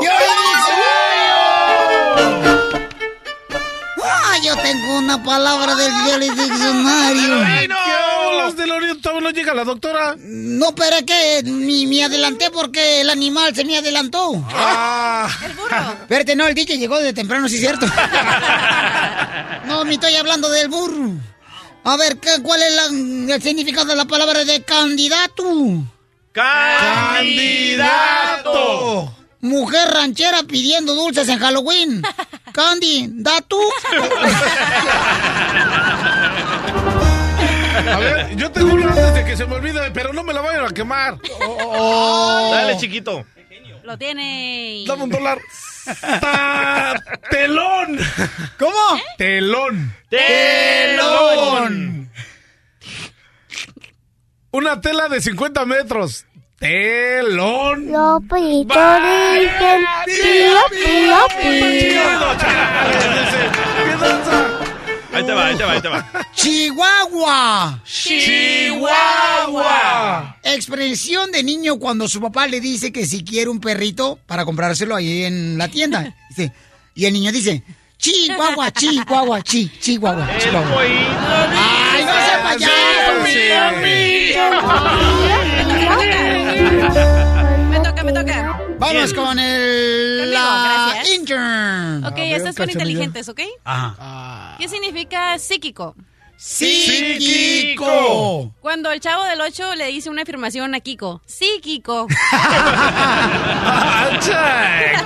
Ah, 4.03 4.35
yo 4.43 4.55
tengo 4.57 4.97
una 4.97 5.23
palabra 5.23 5.75
del 5.75 5.91
Pioli 6.03 6.29
Diccionario. 6.31 7.67
¿Qué 7.67 7.73
hablas 7.73 8.55
del 8.57 8.71
orientado? 8.71 9.21
¿No 9.21 9.29
llega 9.29 9.53
la 9.53 9.63
doctora? 9.63 10.15
No, 10.17 10.75
pero 10.75 10.97
es 10.97 11.03
que 11.03 11.43
ni 11.45 11.87
me 11.87 12.03
adelanté 12.03 12.51
porque 12.51 12.99
el 13.01 13.09
animal 13.09 13.55
se 13.55 13.63
me 13.63 13.77
adelantó. 13.77 14.33
Ah. 14.53 15.29
El 15.45 15.53
burro. 15.53 15.77
Espérate, 16.01 16.35
no, 16.35 16.45
el 16.47 16.55
DJ 16.55 16.77
llegó 16.77 16.99
de 16.99 17.13
temprano, 17.13 17.47
sí 17.47 17.55
es 17.55 17.61
cierto. 17.61 17.85
No, 19.65 19.85
me 19.85 19.93
estoy 19.93 20.15
hablando 20.15 20.49
del 20.49 20.67
burro. 20.67 21.11
A 21.83 21.97
ver, 21.97 22.17
¿qué, 22.17 22.29
¿cuál 22.43 22.61
es 22.61 22.73
la- 22.75 23.33
el 23.35 23.41
significado 23.41 23.87
de 23.87 23.95
la 23.95 24.05
palabra 24.05 24.43
de 24.45 24.61
candidato? 24.63 25.43
¡Candidato! 27.99 29.15
Mujer 29.41 29.89
ranchera 29.93 30.43
pidiendo 30.43 30.93
dulces 30.93 31.27
en 31.29 31.39
Halloween. 31.39 32.01
¿Candidato? 32.51 33.57
A 37.91 37.97
ver, 37.99 38.35
yo 38.35 38.51
tengo 38.51 38.73
una 38.73 38.87
antes 38.89 39.13
de 39.13 39.25
que 39.25 39.37
se 39.37 39.45
me 39.45 39.55
olvide, 39.55 39.89
pero 39.91 40.11
no 40.13 40.23
me 40.23 40.33
la 40.33 40.41
vayan 40.41 40.65
a 40.65 40.69
quemar. 40.69 41.17
Dale, 42.51 42.77
chiquito. 42.77 43.25
Lo 43.83 43.97
tiene. 43.97 44.83
Dame 44.85 45.03
un 45.03 45.09
dólar. 45.09 45.39
Telón. 47.29 47.99
¿Cómo? 48.57 49.01
Telón. 49.17 49.93
Telón. 50.09 51.79
Una 54.51 54.81
tela 54.81 55.07
de 55.07 55.21
50 55.21 55.65
metros. 55.65 56.25
Telón. 56.59 57.91
Los 57.91 58.21
pollitos 58.27 58.77
dicen 59.39 59.85
pío, 60.05 60.59
pío, 60.71 61.17
pío. 61.41 62.01
Ahí 65.11 65.23
te 65.25 65.33
va, 65.33 65.47
ahí 65.47 65.55
te 65.57 65.63
va, 65.63 65.71
ahí 65.71 65.81
te 65.81 65.87
va. 65.87 66.05
Chihuahua. 66.35 67.81
Chihuahua. 67.85 68.77
Expresión 70.43 71.31
de 71.31 71.43
niño 71.43 71.77
cuando 71.79 72.07
su 72.07 72.21
papá 72.21 72.47
le 72.47 72.61
dice 72.61 72.91
que 72.91 73.05
si 73.05 73.23
quiere 73.23 73.49
un 73.49 73.59
perrito 73.59 74.19
para 74.27 74.45
comprárselo 74.45 74.95
ahí 74.95 75.23
en 75.23 75.57
la 75.57 75.67
tienda. 75.67 76.15
Dice, 76.29 76.53
y 76.93 77.05
el 77.05 77.13
niño 77.13 77.31
dice, 77.31 77.63
Chihuahua, 77.97 78.71
Chihuahua, 78.71 79.41
chi, 79.41 79.69
Chihuahua, 79.79 80.27
Chihuahua. 80.37 80.81
¡Ay, 80.81 82.05
no 82.05 82.13
se 82.13 82.37
Me 87.69 87.79
toca, 87.79 88.03
me 88.03 88.13
toca. 88.13 88.61
Vamos 88.79 89.13
con 89.13 89.39
el 89.39 90.31
la 90.31 91.03
intern. 91.13 91.88
Ok, 92.09 92.17
estas 92.19 92.55
son 92.55 92.69
inteligentes, 92.69 93.29
¿ok? 93.29 93.39
Ajá. 93.63 94.55
¿Qué 94.59 94.67
significa 94.67 95.39
psíquico? 95.39 95.95
Psíquico. 96.41 98.53
Cuando 98.61 98.89
el 98.91 99.01
chavo 99.01 99.25
del 99.25 99.41
8 99.41 99.75
le 99.75 99.87
dice 99.87 100.09
una 100.09 100.21
afirmación 100.21 100.73
a 100.73 100.79
Kiko. 100.79 101.21
Sí, 101.25 101.59
Kiko. 101.61 102.07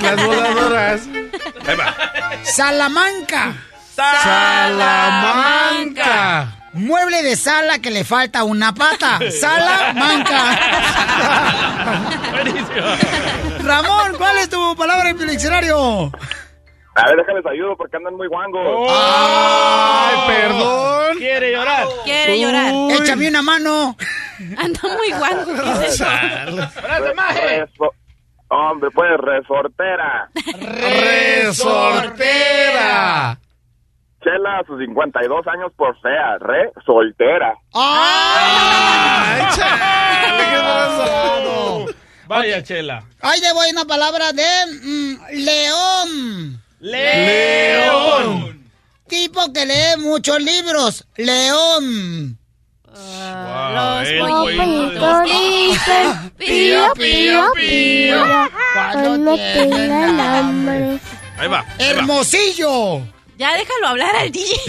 Las 0.01 0.23
voladoras. 0.23 1.01
Ahí 1.65 1.75
va. 1.75 1.95
Salamanca. 2.43 3.55
Salamanca. 5.03 6.55
Mueble 6.73 7.23
de 7.23 7.35
sala 7.35 7.79
que 7.79 7.89
le 7.89 8.03
falta 8.03 8.43
una 8.43 8.75
pata. 8.75 9.17
Salamanca. 9.41 10.59
Ramón, 13.63 14.13
¿cuál 14.19 14.37
es 14.37 14.49
tu 14.49 14.75
palabra 14.75 15.09
en 15.09 15.17
tu 15.17 15.25
diccionario? 15.25 16.11
A 16.95 17.07
ver, 17.07 17.17
déjales 17.17 17.45
ayudo 17.45 17.75
porque 17.75 17.97
andan 17.97 18.15
muy 18.15 18.27
guangos. 18.27 18.87
Ay, 18.91 20.15
perdón. 20.27 21.17
Quiere 21.17 21.51
llorar. 21.51 21.85
Quiere 22.03 22.39
llorar. 22.39 22.71
Échame 22.91 23.27
una 23.29 23.41
mano. 23.41 23.95
Anda 24.57 24.79
muy 24.97 25.11
guango. 25.17 25.53
¿qué 25.63 25.71
es 25.71 25.79
eso? 26.01 26.05
Reso- 26.05 27.93
Hombre, 28.49 28.89
pues, 28.91 29.09
resortera. 29.17 30.29
Resortera. 32.03 33.37
Chela 34.23 34.59
a 34.59 34.63
sus 34.65 34.79
52 34.79 35.47
años 35.47 35.71
por 35.75 35.99
fea, 35.99 36.37
re 36.39 36.71
soltera. 36.85 37.53
Ay, 37.73 39.41
qué 39.55 40.59
pasado. 40.61 41.85
Vaya, 42.27 42.63
Chela. 42.63 43.03
Ahí 43.21 43.39
le 43.41 43.51
voy 43.53 43.69
una 43.71 43.85
palabra 43.85 44.31
de 44.31 44.45
mm, 44.81 45.15
león. 45.43 46.62
León. 46.83 48.61
Tipo 49.07 49.53
que 49.53 49.65
lee 49.65 49.97
muchos 49.99 50.41
libros. 50.41 51.05
León. 51.15 52.37
Los 52.93 54.09
Pollitos 54.19 55.23
dicen 55.23 56.31
pío, 56.37 56.93
pío, 56.93 57.51
pío. 57.55 58.25
Cuando 58.73 59.35
tienen 59.35 60.19
hambre. 60.19 60.99
Ahí 61.37 61.47
va. 61.47 61.59
ahí 61.59 61.65
va. 61.65 61.65
Hermosillo. 61.79 63.01
Ya 63.37 63.53
déjalo 63.53 63.87
hablar 63.87 64.15
al 64.17 64.31
DJ. 64.31 64.53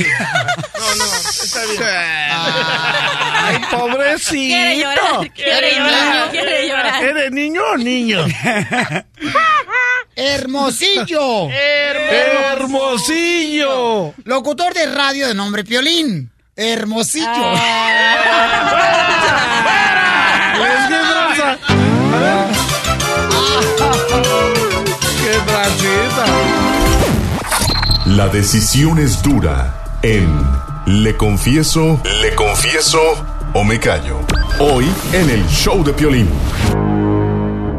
No, 0.77 0.95
no, 0.97 1.05
está 1.05 1.65
bien. 1.65 1.83
Ay, 1.83 3.59
pobrecito. 3.71 4.31
Quiere 4.31 4.77
llorar, 4.79 5.33
quiere 5.33 5.79
llorar, 5.79 6.31
quiere 6.31 6.69
llorar. 6.69 7.05
¿Eres 7.05 7.33
niño 7.33 7.63
o 7.73 7.77
niño? 7.79 8.25
Hermosillo. 10.17 11.49
Hermosillo. 12.53 14.15
Locutor 14.25 14.73
de 14.75 14.87
radio 14.87 15.29
de 15.29 15.35
nombre 15.35 15.65
Piolín. 15.65 16.31
Hermosillo. 16.57 17.27
Les 20.59 20.89
qué 20.89 20.97
tranza. 20.97 21.59
A 22.13 22.19
ver. 22.19 22.47
Qué. 25.21 25.95
La 28.07 28.29
decisión 28.29 28.99
es 28.99 29.23
dura 29.23 29.99
en 30.03 30.29
Le 30.87 31.17
Confieso, 31.17 32.01
Le 32.21 32.35
Confieso 32.35 33.01
o 33.55 33.65
Me 33.65 33.81
Callo. 33.81 34.21
Hoy 34.61 34.87
en 35.13 35.31
el 35.31 35.45
show 35.49 35.83
de 35.83 35.93
Piolín. 35.93 36.29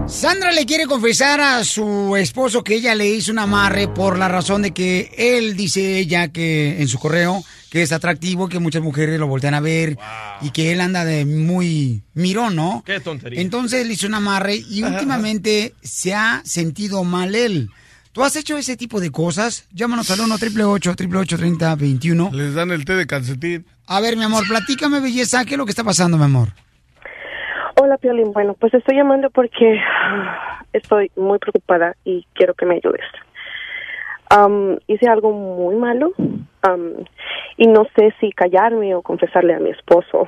Sandra 0.08 0.52
le 0.52 0.66
quiere 0.66 0.86
confesar 0.86 1.42
a 1.42 1.64
su 1.64 2.16
esposo 2.16 2.64
que 2.64 2.76
ella 2.76 2.94
le 2.94 3.08
hizo 3.08 3.32
un 3.32 3.40
amarre 3.40 3.88
por 3.88 4.20
la 4.20 4.28
razón 4.28 4.62
de 4.62 4.72
que 4.72 5.12
él 5.18 5.58
dice 5.58 5.98
ella 5.98 6.28
que 6.28 6.82
en 6.82 6.88
su 6.88 7.00
correo 7.00 7.44
que 7.72 7.82
es 7.82 7.92
atractivo, 7.92 8.48
que 8.48 8.60
muchas 8.60 8.82
mujeres 8.82 9.20
lo 9.20 9.28
voltean 9.28 9.56
a 9.56 9.60
ver 9.60 9.98
y 10.42 10.52
que 10.52 10.72
él 10.72 10.80
anda 10.80 11.04
de 11.04 11.26
muy 11.26 12.04
mirón, 12.14 12.56
¿no? 12.56 12.84
Qué 12.86 13.00
tontería. 13.00 13.42
Entonces 13.42 13.86
le 13.86 13.94
hizo 13.94 14.08
un 14.08 14.14
amarre 14.14 14.56
y 14.56 14.84
últimamente 14.84 15.74
se 15.82 16.14
ha 16.14 16.42
sentido 16.46 17.04
mal 17.04 17.36
él. 17.36 17.70
¿Tú 18.14 18.24
has 18.24 18.36
hecho 18.38 18.58
ese 18.58 18.78
tipo 18.78 19.02
de 19.02 19.12
cosas? 19.12 19.66
Llámanos 19.74 20.10
al 20.12 20.22
1 20.22 20.36
888 20.36 21.38
30 21.38 21.76
21 21.76 22.30
Les 22.32 22.54
dan 22.54 22.72
el 22.72 22.86
té 22.86 22.94
de 22.94 23.06
calcetín. 23.08 23.66
A 23.88 24.00
ver, 24.00 24.16
mi 24.16 24.24
amor, 24.24 24.48
platícame, 24.48 25.02
belleza, 25.02 25.44
¿qué 25.44 25.56
es 25.56 25.58
lo 25.58 25.66
que 25.66 25.72
está 25.72 25.84
pasando, 25.84 26.18
mi 26.18 26.24
amor? 26.24 26.54
Hola, 27.86 28.00
Piolín. 28.00 28.34
Bueno, 28.34 28.56
pues 28.56 28.74
estoy 28.74 28.96
llamando 28.96 29.30
porque 29.30 29.80
estoy 30.74 31.12
muy 31.16 31.38
preocupada 31.38 31.96
y 32.04 32.26
quiero 32.34 32.56
que 32.56 32.66
me 32.66 32.78
ayudes. 32.78 33.06
Am, 34.32 34.80
hice 34.88 35.08
algo 35.08 35.32
muy 35.32 35.76
malo 35.76 36.12
am, 36.64 36.94
y 37.58 37.68
no 37.68 37.86
sé 37.96 38.12
si 38.20 38.32
callarme 38.32 38.96
o 38.96 39.04
confesarle 39.04 39.54
a 39.54 39.60
mi 39.60 39.70
esposo. 39.70 40.28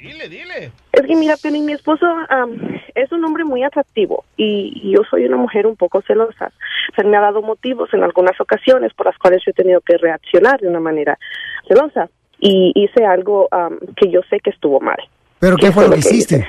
Dile, 0.00 0.28
dile. 0.28 0.70
Es 0.92 1.02
que 1.04 1.16
mira, 1.16 1.34
Piolín, 1.36 1.66
mi 1.66 1.72
esposo 1.72 2.06
am, 2.28 2.56
es 2.94 3.10
un 3.10 3.24
hombre 3.24 3.42
muy 3.42 3.64
atractivo 3.64 4.24
y, 4.36 4.92
yo 4.92 5.02
soy 5.10 5.24
una 5.26 5.38
mujer 5.38 5.66
un 5.66 5.74
poco 5.74 6.02
celosa. 6.02 6.52
Se 6.94 7.02
me 7.02 7.16
ha 7.16 7.20
dado 7.20 7.42
motivos 7.42 7.92
en 7.94 8.04
algunas 8.04 8.40
ocasiones 8.40 8.94
por 8.94 9.06
las 9.06 9.18
cuales 9.18 9.42
yo 9.44 9.50
he 9.50 9.54
tenido 9.54 9.80
que 9.80 9.98
reaccionar 9.98 10.60
de 10.60 10.68
una 10.68 10.78
manera 10.78 11.18
celosa 11.66 12.08
y 12.38 12.70
hice 12.76 13.04
algo 13.04 13.48
que 13.96 14.08
yo 14.08 14.20
sé 14.30 14.38
que 14.38 14.50
estuvo 14.50 14.78
mal. 14.78 14.98
¿Pero 15.40 15.56
qué 15.56 15.70
fue 15.72 15.84
lo 15.84 15.90
que 15.90 15.98
hiciste? 15.98 16.46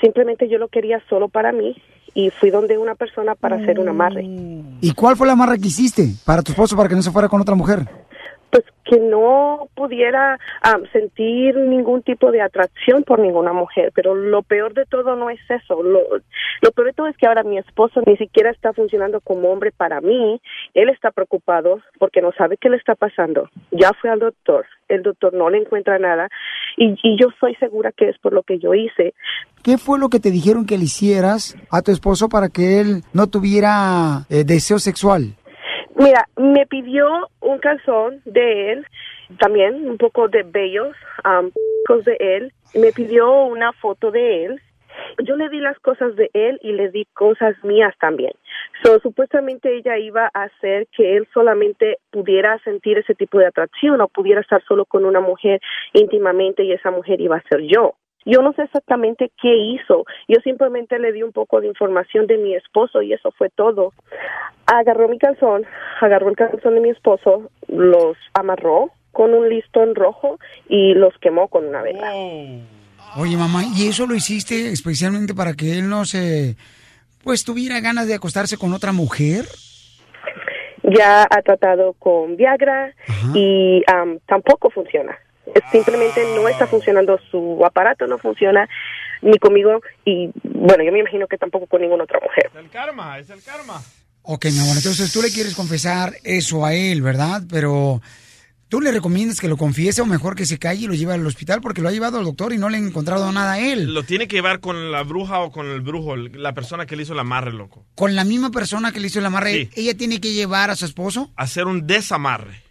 Simplemente 0.00 0.48
yo 0.48 0.58
lo 0.58 0.68
quería 0.68 1.00
solo 1.08 1.28
para 1.28 1.52
mí 1.52 1.76
y 2.14 2.30
fui 2.30 2.50
donde 2.50 2.78
una 2.78 2.94
persona 2.94 3.34
para 3.34 3.56
hacer 3.56 3.78
un 3.78 3.88
amarre. 3.88 4.22
¿Y 4.80 4.92
cuál 4.94 5.16
fue 5.16 5.26
la 5.26 5.34
amarre 5.34 5.58
que 5.58 5.68
hiciste 5.68 6.08
para 6.24 6.42
tu 6.42 6.52
esposo 6.52 6.76
para 6.76 6.88
que 6.88 6.94
no 6.94 7.02
se 7.02 7.10
fuera 7.10 7.28
con 7.28 7.40
otra 7.40 7.54
mujer? 7.54 7.86
Pues 8.50 8.64
que 8.84 8.98
no 8.98 9.68
pudiera 9.74 10.38
am, 10.62 10.84
sentir 10.92 11.56
ningún 11.56 12.02
tipo 12.02 12.30
de 12.30 12.40
atracción 12.40 13.02
por 13.02 13.18
ninguna 13.18 13.52
mujer, 13.52 13.92
pero 13.94 14.14
lo 14.14 14.42
peor 14.42 14.74
de 14.74 14.86
todo 14.86 15.16
no 15.16 15.28
es 15.30 15.40
eso. 15.48 15.82
Lo, 15.82 16.00
lo 16.62 16.70
peor 16.70 16.86
de 16.88 16.92
todo 16.92 17.06
es 17.08 17.16
que 17.16 17.26
ahora 17.26 17.42
mi 17.42 17.58
esposo 17.58 18.00
ni 18.06 18.16
siquiera 18.16 18.50
está 18.50 18.72
funcionando 18.72 19.20
como 19.20 19.50
hombre 19.50 19.72
para 19.76 20.00
mí. 20.00 20.40
Él 20.74 20.88
está 20.88 21.10
preocupado 21.10 21.80
porque 21.98 22.22
no 22.22 22.32
sabe 22.32 22.56
qué 22.56 22.70
le 22.70 22.76
está 22.76 22.94
pasando. 22.94 23.50
Ya 23.72 23.90
fue 24.00 24.10
al 24.10 24.20
doctor, 24.20 24.66
el 24.88 25.02
doctor 25.02 25.34
no 25.34 25.50
le 25.50 25.58
encuentra 25.58 25.98
nada 25.98 26.28
y, 26.76 26.96
y 27.02 27.18
yo 27.20 27.28
soy 27.40 27.54
segura 27.56 27.92
que 27.92 28.08
es 28.08 28.18
por 28.18 28.32
lo 28.32 28.42
que 28.42 28.58
yo 28.58 28.74
hice. 28.74 29.14
¿Qué 29.62 29.78
fue 29.78 29.98
lo 29.98 30.08
que 30.08 30.20
te 30.20 30.30
dijeron 30.30 30.64
que 30.64 30.78
le 30.78 30.84
hicieras 30.84 31.56
a 31.70 31.82
tu 31.82 31.90
esposo 31.90 32.28
para 32.28 32.48
que 32.48 32.80
él 32.80 33.02
no 33.12 33.26
tuviera 33.26 34.26
eh, 34.30 34.44
deseo 34.44 34.78
sexual? 34.78 35.34
Mira, 35.98 36.28
me 36.36 36.66
pidió 36.66 37.30
un 37.40 37.58
calzón 37.58 38.20
de 38.26 38.72
él, 38.72 38.86
también 39.38 39.88
un 39.88 39.96
poco 39.96 40.28
de 40.28 40.42
bellos, 40.42 40.94
um, 41.24 41.50
de 42.04 42.16
él. 42.20 42.52
Me 42.74 42.92
pidió 42.92 43.44
una 43.44 43.72
foto 43.72 44.10
de 44.10 44.44
él. 44.44 44.60
Yo 45.24 45.36
le 45.36 45.48
di 45.48 45.58
las 45.58 45.78
cosas 45.78 46.14
de 46.16 46.30
él 46.34 46.58
y 46.62 46.72
le 46.72 46.90
di 46.90 47.06
cosas 47.14 47.54
mías 47.64 47.94
también. 47.98 48.32
So, 48.82 48.98
supuestamente 49.00 49.74
ella 49.74 49.96
iba 49.96 50.30
a 50.34 50.42
hacer 50.44 50.86
que 50.94 51.16
él 51.16 51.26
solamente 51.32 51.98
pudiera 52.10 52.58
sentir 52.58 52.98
ese 52.98 53.14
tipo 53.14 53.38
de 53.38 53.46
atracción 53.46 54.00
o 54.02 54.08
pudiera 54.08 54.42
estar 54.42 54.62
solo 54.64 54.84
con 54.84 55.06
una 55.06 55.20
mujer 55.20 55.60
íntimamente 55.94 56.62
y 56.62 56.72
esa 56.72 56.90
mujer 56.90 57.20
iba 57.22 57.36
a 57.36 57.48
ser 57.48 57.62
yo. 57.62 57.94
Yo 58.26 58.42
no 58.42 58.52
sé 58.54 58.64
exactamente 58.64 59.30
qué 59.40 59.56
hizo. 59.56 60.04
Yo 60.26 60.40
simplemente 60.42 60.98
le 60.98 61.12
di 61.12 61.22
un 61.22 61.32
poco 61.32 61.60
de 61.60 61.68
información 61.68 62.26
de 62.26 62.36
mi 62.38 62.54
esposo 62.54 63.00
y 63.00 63.12
eso 63.12 63.30
fue 63.30 63.50
todo. 63.50 63.92
Agarró 64.66 65.08
mi 65.08 65.18
calzón, 65.18 65.64
agarró 66.00 66.28
el 66.28 66.36
calzón 66.36 66.74
de 66.74 66.80
mi 66.80 66.90
esposo, 66.90 67.50
los 67.68 68.16
amarró 68.34 68.90
con 69.12 69.32
un 69.32 69.48
listón 69.48 69.94
rojo 69.94 70.38
y 70.68 70.94
los 70.94 71.16
quemó 71.18 71.46
con 71.46 71.66
una 71.66 71.82
vela. 71.82 72.12
Oye, 73.16 73.36
mamá, 73.36 73.62
¿y 73.76 73.88
eso 73.88 74.06
lo 74.06 74.16
hiciste 74.16 74.72
especialmente 74.72 75.32
para 75.32 75.54
que 75.54 75.78
él 75.78 75.88
no 75.88 76.04
se, 76.04 76.56
pues, 77.22 77.44
tuviera 77.44 77.80
ganas 77.80 78.08
de 78.08 78.14
acostarse 78.14 78.58
con 78.58 78.74
otra 78.74 78.92
mujer? 78.92 79.44
Ya 80.82 81.22
ha 81.22 81.42
tratado 81.42 81.94
con 81.94 82.36
Viagra 82.36 82.92
y 83.34 83.82
am, 83.86 84.18
tampoco 84.26 84.68
funciona. 84.70 85.16
Es 85.54 85.62
Simplemente 85.72 86.22
no 86.34 86.48
está 86.48 86.66
funcionando, 86.66 87.18
su 87.30 87.64
aparato 87.64 88.06
no 88.06 88.18
funciona 88.18 88.68
ni 89.22 89.38
conmigo 89.38 89.80
y 90.04 90.30
bueno, 90.44 90.84
yo 90.84 90.92
me 90.92 91.00
imagino 91.00 91.26
que 91.26 91.38
tampoco 91.38 91.66
con 91.66 91.80
ninguna 91.80 92.04
otra 92.04 92.20
mujer. 92.22 92.50
El 92.58 92.68
karma, 92.70 93.18
es 93.18 93.30
el 93.30 93.42
karma. 93.42 93.80
Ok, 94.22 94.46
mi 94.46 94.58
amor, 94.58 94.76
entonces 94.76 95.12
tú 95.12 95.22
le 95.22 95.30
quieres 95.30 95.54
confesar 95.54 96.14
eso 96.24 96.64
a 96.66 96.74
él, 96.74 97.00
¿verdad? 97.00 97.42
Pero 97.48 98.02
tú 98.68 98.80
le 98.80 98.90
recomiendas 98.90 99.38
que 99.40 99.46
lo 99.48 99.56
confiese 99.56 100.02
o 100.02 100.06
mejor 100.06 100.34
que 100.34 100.44
se 100.46 100.58
calle 100.58 100.82
y 100.84 100.86
lo 100.88 100.94
lleve 100.94 101.14
al 101.14 101.24
hospital 101.26 101.60
porque 101.60 101.80
lo 101.80 101.88
ha 101.88 101.92
llevado 101.92 102.18
al 102.18 102.24
doctor 102.24 102.52
y 102.52 102.58
no 102.58 102.68
le 102.68 102.78
han 102.78 102.88
encontrado 102.88 103.30
nada 103.30 103.52
a 103.52 103.58
él. 103.60 103.94
Lo 103.94 104.02
tiene 104.02 104.26
que 104.26 104.36
llevar 104.36 104.58
con 104.58 104.90
la 104.90 105.04
bruja 105.04 105.38
o 105.40 105.52
con 105.52 105.66
el 105.68 105.80
brujo, 105.80 106.16
la 106.16 106.52
persona 106.54 106.86
que 106.86 106.96
le 106.96 107.04
hizo 107.04 107.12
el 107.12 107.20
amarre, 107.20 107.52
loco. 107.52 107.86
Con 107.94 108.16
la 108.16 108.24
misma 108.24 108.50
persona 108.50 108.90
que 108.90 108.98
le 108.98 109.06
hizo 109.06 109.20
el 109.20 109.26
amarre, 109.26 109.52
Sí. 109.52 109.70
ella 109.76 109.96
tiene 109.96 110.20
que 110.20 110.32
llevar 110.32 110.70
a 110.70 110.76
su 110.76 110.84
esposo. 110.86 111.30
Hacer 111.36 111.66
un 111.66 111.86
desamarre. 111.86 112.65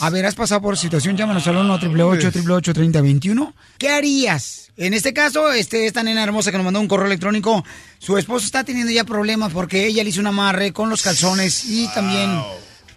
A 0.00 0.10
ver, 0.10 0.26
has 0.26 0.34
pasado 0.34 0.60
por 0.60 0.76
situación, 0.76 1.16
llámanos 1.16 1.46
al 1.46 1.56
1 1.56 1.74
888 1.74 2.74
3021 2.74 3.54
¿Qué 3.78 3.88
harías? 3.88 4.70
En 4.76 4.92
este 4.92 5.14
caso, 5.14 5.52
este, 5.52 5.86
esta 5.86 6.02
nena 6.02 6.22
hermosa 6.22 6.50
que 6.50 6.58
nos 6.58 6.64
mandó 6.64 6.80
un 6.80 6.88
correo 6.88 7.06
electrónico, 7.06 7.64
su 7.98 8.18
esposo 8.18 8.44
está 8.44 8.62
teniendo 8.62 8.92
ya 8.92 9.04
problemas 9.04 9.52
porque 9.52 9.86
ella 9.86 10.04
le 10.04 10.10
hizo 10.10 10.20
un 10.20 10.26
amarre 10.26 10.72
con 10.72 10.90
los 10.90 11.02
calzones 11.02 11.64
y 11.64 11.88
también 11.94 12.42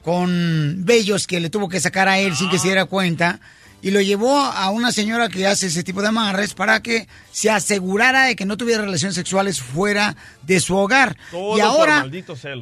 con 0.04 0.84
vellos 0.84 1.26
que 1.26 1.40
le 1.40 1.50
tuvo 1.50 1.70
que 1.70 1.80
sacar 1.80 2.10
a 2.10 2.20
él 2.20 2.36
sin 2.36 2.50
que 2.50 2.60
se 2.60 2.68
diera 2.68 2.86
cuenta. 2.86 3.40
Y 3.82 3.92
lo 3.92 4.02
llevó 4.02 4.38
a 4.38 4.70
una 4.72 4.92
señora 4.92 5.30
que 5.30 5.48
hace 5.48 5.68
ese 5.68 5.84
tipo 5.84 6.02
de 6.02 6.10
amarres 6.10 6.54
para 6.54 6.82
que 6.82 7.08
se 7.32 7.50
asegurara 7.50 8.26
de 8.26 8.36
que 8.36 8.46
no 8.46 8.58
tuviera 8.58 8.84
relaciones 8.84 9.16
sexuales 9.16 9.62
fuera 9.62 10.18
de 10.42 10.60
su 10.60 10.76
hogar. 10.76 11.16
Todo 11.32 11.58
y 11.58 11.62
ahora 11.62 12.06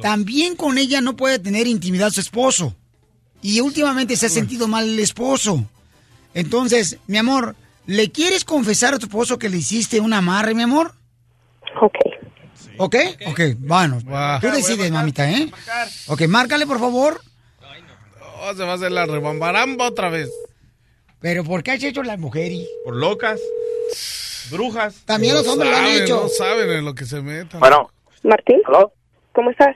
también 0.00 0.54
con 0.54 0.78
ella 0.78 1.00
no 1.00 1.16
puede 1.16 1.40
tener 1.40 1.66
intimidad 1.66 2.12
su 2.12 2.20
esposo. 2.20 2.76
Y 3.42 3.60
últimamente 3.60 4.16
se 4.16 4.26
ha 4.26 4.28
sentido 4.28 4.68
mal 4.68 4.88
el 4.88 4.98
esposo. 4.98 5.64
Entonces, 6.34 6.98
mi 7.06 7.18
amor, 7.18 7.54
¿le 7.86 8.10
quieres 8.10 8.44
confesar 8.44 8.94
a 8.94 8.98
tu 8.98 9.06
esposo 9.06 9.38
que 9.38 9.48
le 9.48 9.58
hiciste 9.58 10.00
un 10.00 10.12
amarre, 10.12 10.54
mi 10.54 10.62
amor? 10.62 10.92
Ok. 11.80 11.94
¿Ok? 12.78 12.96
Ok, 13.26 13.40
bueno. 13.58 13.98
Tú 14.40 14.48
decides, 14.50 14.90
mamita, 14.90 15.30
¿eh? 15.30 15.50
Ok, 16.08 16.22
márcale, 16.28 16.66
por 16.66 16.78
favor. 16.78 17.20
Oh, 18.40 18.54
se 18.54 18.62
va 18.62 18.72
a 18.72 18.74
hacer 18.74 18.92
la 18.92 19.04
rebambaramba 19.06 19.88
otra 19.88 20.10
vez. 20.10 20.30
Pero 21.20 21.42
¿por 21.42 21.62
qué 21.64 21.72
has 21.72 21.82
hecho 21.82 22.04
las 22.04 22.18
mujeres? 22.18 22.68
Por 22.84 22.94
locas, 22.94 23.40
brujas. 24.50 25.02
También 25.04 25.34
los 25.34 25.46
hombres 25.48 25.70
lo 25.70 25.76
han 25.76 25.84
saben, 25.86 26.02
hecho. 26.04 26.22
No 26.22 26.28
saben 26.28 26.70
en 26.70 26.84
lo 26.84 26.94
que 26.94 27.04
se 27.04 27.20
metan. 27.20 27.60
Martín. 28.22 28.60
¿Cómo 29.32 29.50
estás? 29.50 29.74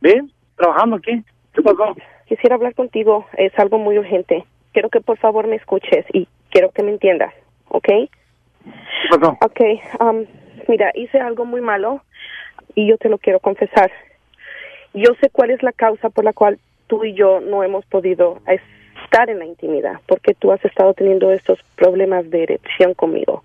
Bien, 0.00 0.32
trabajando 0.56 0.96
aquí. 0.96 1.24
¿Qué 1.52 1.62
pasó? 1.62 1.96
Quisiera 2.26 2.56
hablar 2.56 2.74
contigo, 2.74 3.26
es 3.36 3.56
algo 3.58 3.78
muy 3.78 3.98
urgente. 3.98 4.44
Quiero 4.72 4.88
que 4.90 5.00
por 5.00 5.16
favor 5.18 5.46
me 5.46 5.56
escuches 5.56 6.04
y 6.12 6.28
quiero 6.50 6.70
que 6.70 6.82
me 6.82 6.90
entiendas, 6.90 7.32
¿ok? 7.68 7.88
¿Qué 7.88 9.08
pasó? 9.10 9.38
Ok, 9.40 9.60
um, 10.00 10.24
mira, 10.68 10.90
hice 10.94 11.20
algo 11.20 11.44
muy 11.44 11.60
malo 11.60 12.02
y 12.74 12.88
yo 12.88 12.98
te 12.98 13.08
lo 13.08 13.18
quiero 13.18 13.40
confesar. 13.40 13.90
Yo 14.92 15.14
sé 15.20 15.30
cuál 15.30 15.50
es 15.50 15.62
la 15.62 15.72
causa 15.72 16.10
por 16.10 16.24
la 16.24 16.32
cual 16.32 16.58
tú 16.86 17.04
y 17.04 17.14
yo 17.14 17.40
no 17.40 17.62
hemos 17.62 17.84
podido 17.86 18.40
estar 18.46 19.30
en 19.30 19.38
la 19.38 19.44
intimidad, 19.44 20.00
porque 20.06 20.34
tú 20.34 20.52
has 20.52 20.64
estado 20.64 20.94
teniendo 20.94 21.30
estos 21.30 21.58
problemas 21.76 22.28
de 22.30 22.42
erección 22.42 22.94
conmigo. 22.94 23.44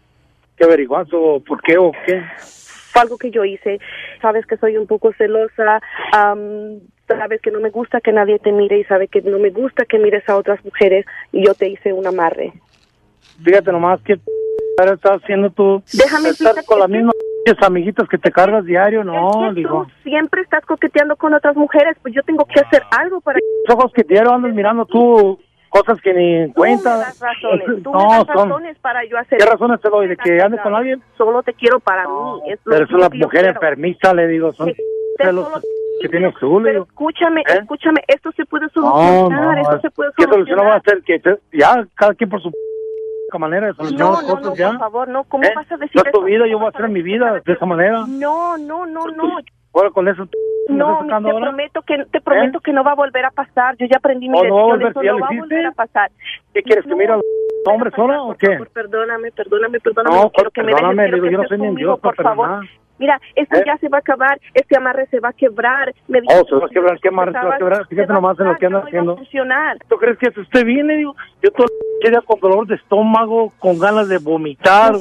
¿Qué 0.57 0.63
averiguas 0.63 1.07
o 1.13 1.39
por 1.39 1.61
qué 1.61 1.77
o 1.77 1.91
qué? 2.05 2.21
Fue 2.91 3.01
algo 3.01 3.17
que 3.17 3.31
yo 3.31 3.45
hice, 3.45 3.79
sabes 4.21 4.45
que 4.45 4.57
soy 4.57 4.77
un 4.77 4.85
poco 4.85 5.13
celosa, 5.13 5.81
am, 6.11 6.79
sabes 7.17 7.41
que 7.41 7.51
no 7.51 7.59
me 7.59 7.69
gusta 7.69 8.01
que 8.01 8.11
nadie 8.11 8.39
te 8.39 8.51
mire 8.51 8.77
y 8.79 8.83
sabes 8.85 9.09
que 9.09 9.21
no 9.21 9.39
me 9.39 9.49
gusta 9.49 9.85
que 9.85 9.99
mires 9.99 10.27
a 10.29 10.35
otras 10.37 10.63
mujeres 10.65 11.05
y 11.31 11.45
yo 11.45 11.53
te 11.53 11.67
hice 11.69 11.93
un 11.93 12.05
amarre. 12.07 12.53
Fíjate 13.43 13.71
nomás 13.71 14.01
que 14.01 14.13
estás 14.77 15.21
haciendo 15.21 15.49
tú. 15.51 15.81
Déjame 15.93 16.29
estar 16.29 16.55
con 16.65 16.79
las 16.79 16.89
mismas 16.89 17.13
amiguitas 17.61 18.07
que 18.07 18.17
te 18.17 18.31
cargas 18.31 18.65
diario, 18.65 19.03
no, 19.03 19.47
Es 19.49 19.53
que 19.53 19.59
digo. 19.61 19.85
tú 19.85 19.91
siempre 20.03 20.41
estás 20.41 20.65
coqueteando 20.65 21.15
con 21.15 21.33
otras 21.33 21.55
mujeres, 21.55 21.97
pues 22.01 22.13
yo 22.13 22.21
tengo 22.23 22.45
que 22.45 22.59
hacer 22.59 22.83
algo 22.97 23.19
para 23.21 23.39
Los 23.67 23.75
ojos 23.75 23.91
que 23.93 24.03
diario 24.03 24.31
andas 24.31 24.53
mirando 24.53 24.85
tú 24.85 25.39
cosas 25.69 25.99
que 26.01 26.13
ni 26.13 26.43
Tú 26.45 26.47
me 26.49 26.53
cuenta. 26.53 26.97
das 26.97 27.19
razones, 27.19 27.65
tú 27.83 27.91
me 27.93 27.97
no, 28.03 28.09
das 28.09 28.25
son. 28.33 28.63
para 28.81 29.03
yo 29.05 29.17
hacer 29.17 29.37
¿Qué 29.39 29.45
razones 29.45 29.79
te 29.81 29.89
doy? 29.89 30.07
¿De 30.07 30.17
que 30.17 30.41
ande 30.41 30.57
con 30.59 30.75
alguien? 30.75 31.01
Solo 31.17 31.41
te 31.43 31.53
quiero 31.53 31.79
para 31.79 32.07
mí. 32.07 32.41
Es 32.51 32.59
Pero 32.63 32.85
es 32.85 32.91
una 32.91 33.09
mujer 33.09 33.45
enfermiza, 33.45 34.13
le 34.13 34.27
digo. 34.27 34.53
Son 34.53 34.71
celos 35.17 35.45
solo- 35.45 35.61
que 36.09 36.31
tú, 36.39 36.59
le 36.59 36.63
Pero 36.65 36.73
digo. 36.73 36.85
escúchame, 36.85 37.41
¿Eh? 37.41 37.53
escúchame, 37.61 38.01
esto 38.07 38.31
se 38.31 38.45
puede 38.45 38.65
No, 38.65 38.69
solucionar, 38.71 39.55
no, 39.57 39.61
esto 39.61 39.79
se 39.81 39.91
puede 39.91 40.11
¿qué 40.17 40.23
solución 40.23 40.59
va 40.59 40.75
a 40.75 40.81
solucionar. 40.81 40.81
hacer? 40.85 41.03
Que 41.51 41.57
ya, 41.57 41.87
cada 41.95 42.13
quien 42.15 42.29
por 42.29 42.41
su 42.41 42.51
manera 43.39 43.67
de 43.67 43.73
solucionar 43.73 44.07
No, 44.07 44.13
las 44.13 44.23
no, 44.23 44.35
cosas, 44.35 44.45
no, 44.49 44.55
ya. 44.55 44.69
por 44.71 44.79
favor, 44.79 45.07
no, 45.07 45.23
¿cómo 45.25 45.43
¿Eh? 45.43 45.53
vas 45.55 45.71
a 45.71 45.77
decir 45.77 45.95
No 45.95 46.01
es 46.05 46.11
tu 46.11 46.17
eso? 46.19 46.25
vida, 46.25 46.47
yo 46.47 46.57
voy 46.57 46.65
a 46.67 46.69
hacer 46.69 46.89
mi 46.89 47.01
vida 47.01 47.41
de 47.45 47.53
esa 47.53 47.65
manera. 47.65 48.05
No, 48.07 48.57
no, 48.57 48.85
no, 48.85 49.07
no. 49.07 49.39
Ahora 49.73 49.89
con 49.91 50.05
eso, 50.09 50.27
¿me 50.67 50.75
No, 50.75 50.99
te 51.07 51.13
ahora? 51.13 51.39
prometo 51.47 51.81
que 51.83 52.03
te 52.11 52.19
prometo 52.19 52.59
que 52.59 52.73
no 52.73 52.83
va 52.83 52.91
a 52.91 52.95
volver 52.95 53.23
a 53.23 53.31
pasar. 53.31 53.77
Yo 53.77 53.85
ya 53.85 53.97
aprendí 53.99 54.27
mi 54.27 54.37
¿Oh, 54.37 54.43
no 54.43 54.47
lección, 54.49 54.67
volver? 54.69 54.87
eso 54.91 55.01
¿Ya 55.03 55.11
no 55.13 55.19
va 55.19 55.27
a 55.27 55.39
volver 55.39 55.65
a 55.65 55.71
pasar. 55.71 56.11
¿Qué 56.53 56.61
quieres 56.61 56.83
que 56.85 56.93
mire 56.93 57.13
a 57.13 57.15
los 57.15 57.23
hombres 57.67 57.93
ahora 57.97 58.21
o 58.21 58.35
qué? 58.35 58.59
Perdóname, 58.73 59.31
perdóname, 59.31 59.79
perdóname. 59.79 60.15
No, 60.17 60.23
no 60.23 60.29
quiero 60.31 60.51
que 60.51 60.63
me 60.63 60.73
dejes, 60.73 60.81
quiero 60.91 61.15
digo, 61.15 61.25
que 61.25 61.31
yo 61.31 61.37
no 61.41 61.47
soy 61.47 61.57
ni 61.57 61.75
Dios 61.77 61.99
por 62.01 62.15
favor. 62.15 62.65
Mira, 63.01 63.19
esto 63.35 63.57
¿Eh? 63.57 63.63
ya 63.65 63.77
se 63.79 63.89
va 63.89 63.97
a 63.97 63.99
acabar, 64.01 64.39
este 64.53 64.77
amarre 64.77 65.07
se 65.07 65.19
va 65.19 65.29
a 65.29 65.33
quebrar. 65.33 65.91
Me 66.07 66.19
Oh, 66.27 66.45
se 66.47 66.55
va 66.55 66.67
a 66.67 66.69
quebrar, 66.69 66.99
¿qué 66.99 67.07
amarre 67.07 67.31
se 67.31 67.39
va 67.39 67.55
a 67.55 67.57
quebrar? 67.57 67.87
Fíjate 67.87 68.13
nomás 68.13 68.39
en 68.39 68.45
lo 68.45 68.55
que 68.57 68.65
anda 68.67 68.79
haciendo. 68.79 69.15
¿Tú 69.89 69.97
crees 69.97 70.19
que 70.19 70.27
esté 70.39 70.63
bien? 70.63 70.85
Le 70.85 70.97
digo, 70.97 71.15
yo 71.41 71.49
todo 71.49 71.65
día 72.07 72.21
con 72.21 72.39
dolor 72.39 72.67
de 72.67 72.75
estómago, 72.75 73.51
con 73.57 73.79
ganas 73.79 74.07
de 74.07 74.19
vomitar, 74.19 74.93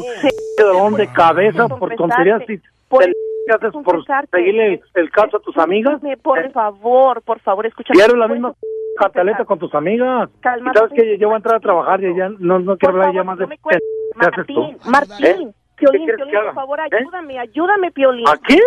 dolor 0.58 0.92
de 0.96 1.12
cabeza 1.12 1.68
por 1.68 1.94
tonterías 1.94 2.40
y 2.48 2.58
Por 2.88 3.04
te 3.04 3.12
¿qué 3.46 3.54
haces 3.54 3.72
por 3.84 4.02
seguirle 4.30 4.74
el, 4.74 4.82
el 4.94 5.10
caso 5.10 5.36
a 5.36 5.40
tus 5.40 5.58
amigas. 5.58 6.00
Por 6.22 6.50
favor, 6.52 7.20
por 7.20 7.38
favor, 7.40 7.66
escúchame. 7.66 7.98
Diario 7.98 8.16
la 8.16 8.28
misma 8.28 8.54
cantaleta 8.98 9.44
con 9.44 9.58
tus 9.58 9.74
amigas. 9.74 10.30
Calma, 10.40 10.72
sabes 10.74 10.92
que 10.94 11.18
yo 11.18 11.28
voy 11.28 11.34
a 11.34 11.36
entrar 11.36 11.56
a 11.56 11.60
trabajar 11.60 12.02
y 12.02 12.16
ya 12.16 12.30
no, 12.38 12.60
no 12.60 12.78
quiero 12.78 12.94
hablar 12.94 13.14
ya 13.14 13.24
más 13.24 13.38
de... 13.38 13.46
¿Qué 13.46 14.26
haces 14.26 14.46
tú? 14.46 14.76
Martín, 14.90 15.48
¿Eh? 15.48 15.52
Piolín, 15.80 16.06
¿Qué 16.06 16.14
quieres 16.14 16.16
Piolín, 16.16 16.32
que 16.40 16.44
por 16.46 16.54
favor, 16.54 16.78
¿Eh? 16.80 16.82
ayúdame, 16.92 17.38
ayúdame, 17.38 17.90
Piolín. 17.90 18.28
¿A 18.28 18.36
qué? 18.46 18.58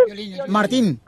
Martín. 0.48 1.00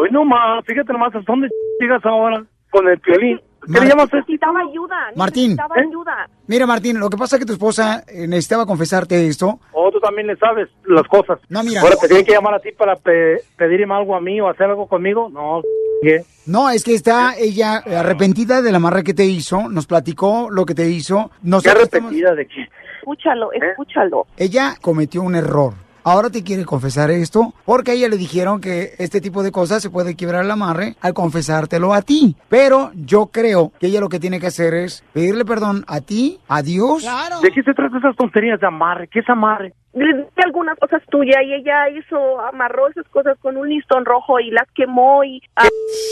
Hoy 0.00 0.08
no 0.10 0.24
más, 0.24 0.64
fíjate 0.66 0.92
nomás 0.92 1.14
hasta 1.14 1.30
dónde 1.32 1.48
llegas 1.78 2.04
ahora 2.04 2.42
con 2.70 2.88
el 2.88 2.98
piolín. 3.00 3.40
¿Qué 3.72 3.78
le 3.78 3.88
llamas? 3.88 4.10
Necesitaba 4.12 4.60
ayuda. 4.60 4.96
Martín. 5.16 5.50
Necesitaba 5.50 5.76
¿Eh? 5.76 5.84
ayuda. 5.86 6.28
Mira, 6.46 6.66
Martín, 6.66 6.98
lo 6.98 7.10
que 7.10 7.16
pasa 7.18 7.36
es 7.36 7.40
que 7.40 7.46
tu 7.46 7.52
esposa 7.52 8.02
eh, 8.08 8.26
necesitaba 8.26 8.64
confesarte 8.64 9.26
esto. 9.26 9.60
O 9.72 9.90
tú 9.90 10.00
también 10.00 10.28
le 10.28 10.36
sabes 10.36 10.68
las 10.86 11.06
cosas. 11.06 11.38
No, 11.50 11.62
mira. 11.62 11.82
Ahora 11.82 11.96
te 12.00 12.06
tienen 12.08 12.24
que 12.24 12.32
llamar 12.32 12.54
a 12.54 12.58
ti 12.60 12.70
para 12.72 12.96
pe- 12.96 13.42
pedirme 13.58 13.94
algo 13.94 14.16
a 14.16 14.20
mí 14.20 14.40
o 14.40 14.48
hacer 14.48 14.66
algo 14.66 14.86
conmigo. 14.86 15.28
No, 15.28 15.60
¿qué? 16.02 16.22
No, 16.46 16.70
es 16.70 16.82
que 16.84 16.94
está 16.94 17.34
ella 17.38 17.76
arrepentida 17.86 18.62
del 18.62 18.74
amarre 18.76 19.04
que 19.04 19.12
te 19.14 19.26
hizo, 19.26 19.68
nos 19.68 19.86
platicó 19.86 20.48
lo 20.50 20.64
que 20.64 20.74
te 20.74 20.88
hizo. 20.88 21.30
¿Qué 21.42 21.48
Nosotros 21.50 21.82
estamos- 21.84 22.12
arrepentida 22.12 22.34
de 22.34 22.46
qué? 22.46 22.66
Escúchalo, 23.10 23.50
escúchalo. 23.52 24.26
Ella 24.36 24.74
cometió 24.80 25.22
un 25.22 25.34
error. 25.34 25.74
Ahora 26.04 26.30
te 26.30 26.44
quiere 26.44 26.64
confesar 26.64 27.10
esto 27.10 27.52
porque 27.66 27.90
a 27.90 27.94
ella 27.94 28.08
le 28.08 28.16
dijeron 28.16 28.60
que 28.60 28.92
este 28.98 29.20
tipo 29.20 29.42
de 29.42 29.50
cosas 29.50 29.82
se 29.82 29.90
puede 29.90 30.14
quebrar 30.14 30.44
el 30.44 30.50
amarre 30.50 30.94
al 31.00 31.12
confesártelo 31.12 31.92
a 31.92 32.02
ti. 32.02 32.36
Pero 32.48 32.92
yo 32.94 33.26
creo 33.26 33.72
que 33.80 33.88
ella 33.88 34.00
lo 34.00 34.08
que 34.08 34.20
tiene 34.20 34.38
que 34.38 34.46
hacer 34.46 34.74
es 34.74 35.04
pedirle 35.12 35.44
perdón 35.44 35.84
a 35.88 36.00
ti, 36.00 36.38
a 36.48 36.62
Dios. 36.62 37.04
¿De 37.42 37.50
qué 37.50 37.62
se 37.64 37.74
trata 37.74 37.98
esas 37.98 38.16
tonterías 38.16 38.60
de 38.60 38.68
amarre? 38.68 39.08
¿Qué 39.08 39.18
es 39.18 39.28
amarre? 39.28 39.74
Le 39.92 40.06
dije 40.14 40.28
algunas 40.44 40.78
cosas 40.78 41.02
tuyas 41.10 41.38
y 41.44 41.52
ella 41.52 41.88
hizo, 41.90 42.40
amarró 42.42 42.88
esas 42.88 43.06
cosas 43.08 43.36
con 43.40 43.56
un 43.56 43.68
listón 43.68 44.04
rojo 44.04 44.38
y 44.38 44.50
las 44.52 44.68
quemó 44.72 45.24
y... 45.24 45.42
ah, 45.56 45.66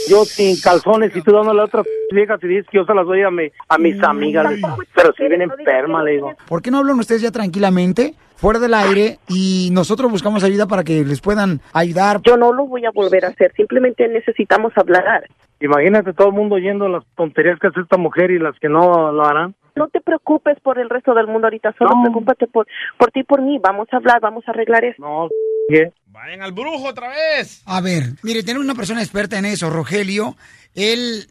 Yo 0.09 0.25
sin 0.25 0.61
calzones 0.61 1.15
y 1.15 1.23
tú 1.23 1.33
dándole 1.33 1.61
a 1.61 1.65
otras 1.67 1.87
viejas 2.13 2.41
y 2.43 2.49
dices 2.49 2.67
que 2.71 2.79
yo 2.79 2.85
se 2.85 2.95
las 2.95 3.07
doy 3.07 3.23
a, 3.23 3.31
mi- 3.31 3.51
a 3.69 3.79
mis 3.79 4.03
amigas. 4.03 4.51
le 4.51 4.57
digo. 4.57 4.77
Pero 4.97 5.13
si 5.17 5.29
viene 5.29 5.45
enferma, 5.45 6.03
le 6.03 6.11
digo. 6.13 6.33
¿Por 6.49 6.61
qué 6.61 6.73
no 6.73 6.79
hablan 6.79 6.99
ustedes 6.99 7.23
ya 7.23 7.31
tranquilamente, 7.31 8.15
fuera 8.35 8.59
del 8.59 8.75
aire, 8.75 9.19
y 9.29 9.69
nosotros 9.73 10.11
buscamos 10.11 10.43
ayuda 10.43 10.67
para 10.67 10.83
que 10.83 11.05
les 11.05 11.21
puedan 11.21 11.61
ayudar? 11.73 12.21
Yo 12.23 12.37
no 12.37 12.53
lo 12.53 12.67
voy 12.67 12.85
a 12.85 12.91
volver 12.91 13.27
a 13.27 13.29
hacer, 13.29 13.53
simplemente 13.55 14.09
necesitamos 14.09 14.73
hablar. 14.77 15.29
Imagínate 15.61 16.13
todo 16.13 16.29
el 16.29 16.35
mundo 16.35 16.57
oyendo 16.57 16.89
las 16.89 17.05
tonterías 17.17 17.59
que 17.61 17.69
hace 17.69 17.81
esta 17.81 17.97
mujer 17.97 18.31
y 18.33 18.39
las 18.41 18.59
que 18.59 18.69
no 18.69 19.13
lo 19.13 19.25
harán. 19.25 19.55
No 19.77 19.89
te 19.89 20.01
preocupes 20.01 20.59
por 20.61 20.79
el 20.79 20.91
resto 20.91 21.15
del 21.15 21.27
mundo 21.27 21.47
ahorita, 21.47 21.75
solo 21.79 21.91
No. 21.95 22.03
preocúpate 22.03 22.47
por, 22.47 22.67
por 22.99 23.11
ti 23.11 23.21
y 23.21 23.25
por 23.25 23.43
mí. 23.43 23.59
Vamos 23.63 23.89
a 23.93 23.97
hablar, 23.97 24.21
vamos 24.21 24.45
a 24.47 24.51
arreglar 24.51 24.85
esto. 24.85 25.03
No, 25.03 25.29
¿qué? 25.69 25.93
Vayan 26.07 26.43
al 26.43 26.53
brujo 26.53 26.89
otra 26.89 27.09
vez. 27.09 27.63
A 27.67 27.81
ver, 27.81 28.05
mire, 28.23 28.43
tener 28.43 28.61
una 28.61 28.75
persona 28.75 29.03
experta 29.03 29.39
en 29.39 29.45
eso, 29.45 29.71
Rogelio, 29.71 30.37
él... 30.75 31.27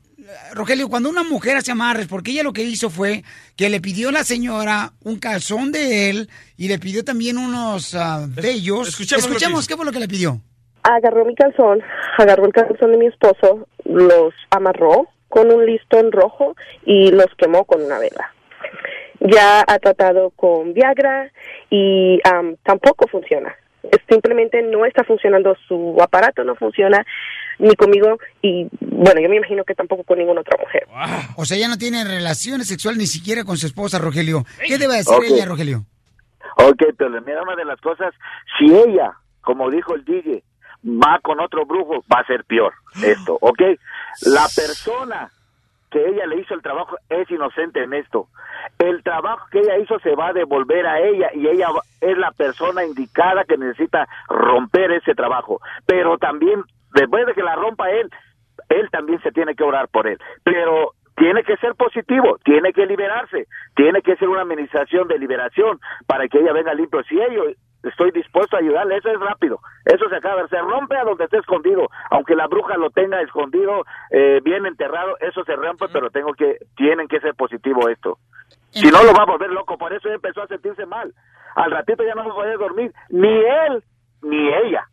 Rogelio, 0.54 0.90
cuando 0.90 1.10
una 1.10 1.24
mujer 1.24 1.56
hace 1.56 1.72
amarres, 1.72 2.08
porque 2.08 2.32
ella 2.32 2.44
lo 2.44 2.52
que 2.52 2.64
hizo 2.64 2.90
fue 2.90 3.24
que 3.56 3.70
le 3.70 3.80
pidió 3.80 4.10
a 4.10 4.12
la 4.12 4.26
señora 4.26 4.92
un 5.04 5.20
calzón 5.20 5.72
de 5.72 6.10
él 6.10 6.30
y 6.58 6.68
le 6.68 6.80
pidió 6.80 7.06
también 7.06 7.38
unos 7.38 7.96
ah, 7.96 8.26
bellos. 8.28 8.90
escuchemos 8.90 9.26
Escuchemos 9.26 9.68
qué 9.68 9.78
fue 9.78 9.86
lo 9.86 9.92
que 9.94 10.02
le 10.02 10.08
pidió. 10.10 10.42
Agarró 10.84 11.24
mi 11.24 11.34
calzón, 11.34 11.82
agarró 12.18 12.46
el 12.46 12.52
calzón 12.52 12.92
de 12.92 12.98
mi 12.98 13.06
esposo, 13.08 13.68
los 13.86 14.34
amarró 14.50 15.08
con 15.30 15.52
un 15.52 15.66
listón 15.66 16.12
rojo 16.12 16.56
y 16.86 17.12
los 17.12 17.28
quemó 17.38 17.66
con 17.66 17.82
una 17.82 18.00
vela. 18.00 18.34
Ya 19.20 19.64
ha 19.68 19.80
tratado 19.80 20.30
con 20.32 20.74
Viagra 20.74 21.32
y 21.70 22.20
am, 22.24 22.56
tampoco 22.64 23.08
funciona. 23.08 23.56
Simplemente 24.10 24.62
no 24.62 24.86
está 24.86 25.04
funcionando, 25.04 25.56
su 25.68 25.98
aparato 26.02 26.44
no 26.44 26.56
funciona 26.56 27.06
ni 27.58 27.74
conmigo 27.76 28.18
y 28.42 28.68
bueno, 28.82 29.20
yo 29.22 29.30
me 29.30 29.38
imagino 29.38 29.64
que 29.64 29.76
tampoco 29.76 30.04
con 30.04 30.20
ninguna 30.20 30.42
otra 30.42 30.58
mujer. 30.60 30.88
O 31.36 31.46
sea, 31.46 31.58
ella 31.58 31.68
no 31.70 31.78
tiene 31.78 32.04
relaciones 32.04 32.68
sexuales 32.68 33.00
ni 33.00 33.08
siquiera 33.08 33.44
con 33.44 33.58
su 33.58 33.66
esposa, 33.66 33.98
Rogelio. 34.00 34.44
¿Qué 34.68 34.78
debe 34.78 34.98
hacer 35.00 35.18
Ok. 35.18 35.26
ella, 35.30 35.46
Rogelio? 35.46 35.86
Ok, 36.58 36.84
pero 36.98 37.10
mira 37.22 37.42
una 37.44 37.56
de 37.56 37.66
las 37.66 37.80
cosas, 37.82 38.14
si 38.58 38.66
ella, 38.66 39.14
como 39.42 39.70
dijo 39.70 39.96
el 39.96 40.04
DJ, 40.06 40.44
va 40.84 41.20
con 41.22 41.40
otro 41.40 41.66
brujo, 41.66 42.04
va 42.12 42.20
a 42.20 42.26
ser 42.26 42.44
peor 42.46 42.74
esto, 43.04 43.38
¿ok? 43.42 43.62
La 44.26 44.48
persona 44.56 45.30
que 45.90 46.06
ella 46.06 46.26
le 46.26 46.42
hizo 46.42 46.54
el 46.54 46.62
trabajo 46.62 46.98
es 47.10 47.30
inocente 47.32 47.84
en 47.84 47.94
esto. 47.94 48.28
El 48.78 49.04
trabajo 49.04 49.46
que 49.52 49.60
ella 49.60 49.78
hizo 49.78 50.00
se 50.00 50.16
va 50.16 50.30
a 50.30 50.34
devolver 50.34 50.86
a 50.86 51.00
ella 51.00 51.30
y 51.34 51.48
ella 51.48 51.68
es 52.02 52.18
la 52.18 52.32
persona 52.32 52.84
indicada 52.84 53.46
que 53.46 53.58
necesita 53.58 54.08
romper 54.28 54.92
ese 54.92 55.16
trabajo. 55.16 55.62
Pero 55.86 56.18
también, 56.18 56.64
después 56.94 57.26
de 57.26 57.34
que 57.34 57.44
la 57.44 57.56
rompa 57.56 57.90
él, 57.90 58.10
él 58.70 58.90
también 58.92 59.22
se 59.22 59.32
tiene 59.32 59.56
que 59.56 59.64
orar 59.64 59.88
por 59.88 60.08
él. 60.08 60.18
Pero 60.44 60.94
tiene 61.16 61.44
que 61.44 61.58
ser 61.58 61.74
positivo, 61.76 62.38
tiene 62.44 62.74
que 62.74 62.86
liberarse, 62.86 63.48
tiene 63.76 64.02
que 64.02 64.16
ser 64.18 64.28
una 64.28 64.42
administración 64.42 65.08
de 65.08 65.18
liberación 65.18 65.80
para 66.06 66.28
que 66.28 66.40
ella 66.40 66.54
venga 66.54 66.74
limpio. 66.74 67.02
Si 67.04 67.20
ello 67.20 67.46
estoy 67.84 68.12
dispuesto 68.12 68.56
a 68.56 68.60
ayudarle, 68.60 68.98
eso 68.98 69.10
es 69.10 69.20
rápido, 69.20 69.60
eso 69.86 70.10
se 70.10 70.16
acaba, 70.16 70.48
se 70.48 70.58
rompe 70.60 70.96
a 70.98 71.04
donde 71.04 71.24
esté 71.26 71.38
escondido, 71.38 71.88
aunque 72.12 72.36
la 72.36 72.48
bruja 72.48 72.76
lo 72.78 72.90
tenga 72.90 73.22
escondido, 73.22 73.86
eh, 74.12 74.40
bien 74.44 74.66
enterrado, 74.66 75.18
eso 75.20 75.44
se 75.46 75.56
rompe, 75.56 75.86
pero 75.94 76.10
tengo 76.10 76.34
que, 76.34 76.58
tienen 76.76 77.08
que 77.08 77.20
ser 77.20 77.34
positivo 77.36 77.88
esto. 77.90 78.20
Si 78.72 78.88
no 78.88 79.04
lo 79.04 79.14
va 79.14 79.24
a 79.24 79.26
volver 79.26 79.50
loco, 79.50 79.78
por 79.78 79.94
eso 79.94 80.10
empezó 80.10 80.44
a 80.44 80.48
sentirse 80.48 80.86
mal. 80.86 81.14
Al 81.56 81.72
ratito 81.72 82.04
ya 82.06 82.14
no 82.14 82.26
va 82.26 82.32
a 82.32 82.36
poder 82.36 82.58
dormir, 82.60 82.94
ni 83.10 83.28
él, 83.30 83.84
ni 84.22 84.48
ella. 84.50 84.88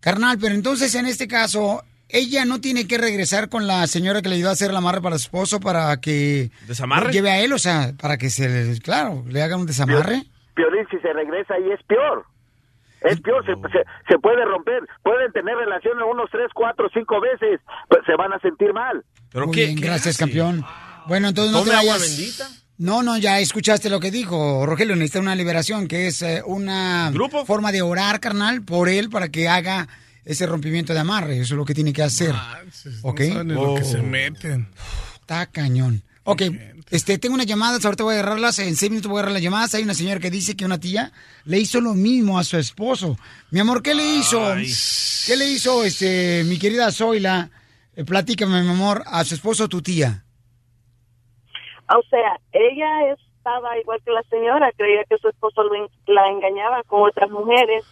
Carnal, 0.00 0.38
pero 0.40 0.54
entonces 0.54 0.94
en 0.94 1.06
este 1.06 1.26
caso, 1.28 1.82
ella 2.08 2.44
no 2.44 2.60
tiene 2.60 2.86
que 2.86 2.96
regresar 2.98 3.48
con 3.48 3.66
la 3.66 3.86
señora 3.86 4.22
que 4.22 4.28
le 4.28 4.36
ayudó 4.36 4.48
a 4.50 4.52
hacer 4.52 4.70
el 4.70 4.76
amarre 4.76 5.00
para 5.00 5.18
su 5.18 5.24
esposo 5.24 5.60
para 5.60 5.96
que 6.00 6.50
¿Desamarre? 6.66 7.12
lleve 7.12 7.30
a 7.30 7.40
él, 7.40 7.52
o 7.52 7.58
sea, 7.58 7.92
para 8.00 8.16
que 8.16 8.30
se, 8.30 8.48
le- 8.48 8.78
claro, 8.80 9.24
le 9.28 9.42
hagan 9.42 9.60
un 9.60 9.66
desamarre. 9.66 10.22
Piolín, 10.54 10.86
si 10.90 10.98
se 10.98 11.12
regresa 11.12 11.54
ahí 11.54 11.70
es 11.70 11.82
peor. 11.84 12.24
Es 13.02 13.20
peor, 13.20 13.44
se, 13.46 13.52
se, 13.54 13.84
se 14.08 14.18
puede 14.18 14.44
romper. 14.44 14.82
Pueden 15.02 15.32
tener 15.32 15.56
relaciones 15.56 16.04
unos 16.10 16.28
tres, 16.30 16.48
cuatro, 16.54 16.88
cinco 16.92 17.20
veces, 17.20 17.60
pero 17.88 18.04
se 18.04 18.14
van 18.14 18.32
a 18.32 18.38
sentir 18.40 18.72
mal. 18.74 19.02
Muy 19.32 19.56
bien, 19.56 19.76
gracias, 19.76 20.18
campeón. 20.18 20.64
Bueno, 21.06 21.28
entonces 21.28 21.52
no 21.52 21.60
te 21.60 21.70
¿Tome 21.70 21.78
agua 21.78 21.94
vayas. 21.94 22.16
bendita? 22.16 22.48
No, 22.76 23.02
no, 23.02 23.16
ya 23.18 23.40
escuchaste 23.40 23.90
lo 23.90 24.00
que 24.00 24.10
dijo 24.10 24.64
Rogelio. 24.66 24.96
Necesita 24.96 25.20
una 25.20 25.34
liberación, 25.34 25.86
que 25.88 26.06
es 26.06 26.22
eh, 26.22 26.42
una 26.44 27.12
forma 27.46 27.72
de 27.72 27.82
orar, 27.82 28.20
carnal, 28.20 28.62
por 28.62 28.88
él 28.88 29.10
para 29.10 29.28
que 29.28 29.48
haga 29.48 29.86
ese 30.24 30.46
rompimiento 30.46 30.92
de 30.92 31.00
amarre. 31.00 31.34
Eso 31.34 31.54
es 31.54 31.58
lo 31.58 31.64
que 31.64 31.74
tiene 31.74 31.92
que 31.92 32.02
hacer. 32.02 32.34
¿Ok? 33.02 33.20
saben 33.20 33.48
ni 33.48 33.54
lo 33.54 33.74
que 33.74 33.84
se 33.84 34.02
meten. 34.02 34.68
Está 35.20 35.46
cañón. 35.46 36.02
Ok, 36.24 36.42
este, 36.90 37.18
tengo 37.18 37.34
unas 37.34 37.46
llamadas, 37.46 37.84
ahorita 37.84 38.04
voy 38.04 38.16
a 38.16 38.20
agarrarlas, 38.20 38.58
en 38.58 38.74
seis 38.76 38.90
minutos 38.90 39.10
voy 39.10 39.18
a 39.18 39.20
agarrar 39.20 39.34
las 39.34 39.42
llamadas. 39.42 39.74
Hay 39.74 39.82
una 39.84 39.94
señora 39.94 40.20
que 40.20 40.30
dice 40.30 40.56
que 40.56 40.64
una 40.64 40.78
tía 40.80 41.12
le 41.44 41.58
hizo 41.58 41.80
lo 41.80 41.94
mismo 41.94 42.38
a 42.38 42.44
su 42.44 42.56
esposo. 42.56 43.16
Mi 43.50 43.60
amor, 43.60 43.82
¿qué 43.82 43.94
le 43.94 44.04
hizo? 44.16 44.38
¿Qué 45.26 45.36
le 45.36 45.46
hizo, 45.46 45.84
este, 45.84 46.42
mi 46.44 46.58
querida 46.58 46.90
Zoila? 46.90 47.50
Eh, 47.96 48.04
platícame, 48.04 48.62
mi 48.62 48.70
amor, 48.70 49.02
a 49.06 49.24
su 49.24 49.34
esposo, 49.34 49.68
tu 49.68 49.82
tía. 49.82 50.24
O 51.88 52.02
sea, 52.08 52.38
ella 52.52 53.12
estaba 53.14 53.76
igual 53.78 54.00
que 54.04 54.12
la 54.12 54.22
señora, 54.30 54.70
creía 54.76 55.04
que 55.08 55.18
su 55.18 55.28
esposo 55.28 55.62
lo 55.64 55.74
en- 55.74 55.88
la 56.06 56.28
engañaba 56.28 56.82
con 56.84 57.02
otras 57.08 57.30
mujeres 57.30 57.84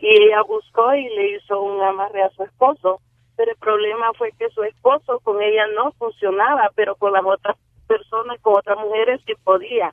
y 0.00 0.06
ella 0.08 0.42
buscó 0.42 0.94
y 0.94 1.04
le 1.14 1.36
hizo 1.36 1.60
un 1.62 1.80
amarre 1.82 2.22
a 2.22 2.30
su 2.30 2.42
esposo. 2.42 3.00
Pero 3.36 3.50
el 3.52 3.58
problema 3.58 4.06
fue 4.16 4.30
que 4.38 4.48
su 4.50 4.62
esposo 4.64 5.20
con 5.24 5.40
ella 5.42 5.64
no 5.76 5.92
funcionaba, 5.92 6.70
pero 6.76 6.94
con 6.96 7.12
las 7.12 7.22
otras 7.24 7.56
personas, 7.96 8.38
con 8.42 8.54
otras 8.58 8.78
mujeres 8.78 9.20
sí 9.26 9.32
podía. 9.42 9.92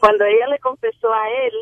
Cuando 0.00 0.24
ella 0.24 0.46
le 0.48 0.58
confesó 0.58 1.08
a 1.12 1.24
él, 1.46 1.54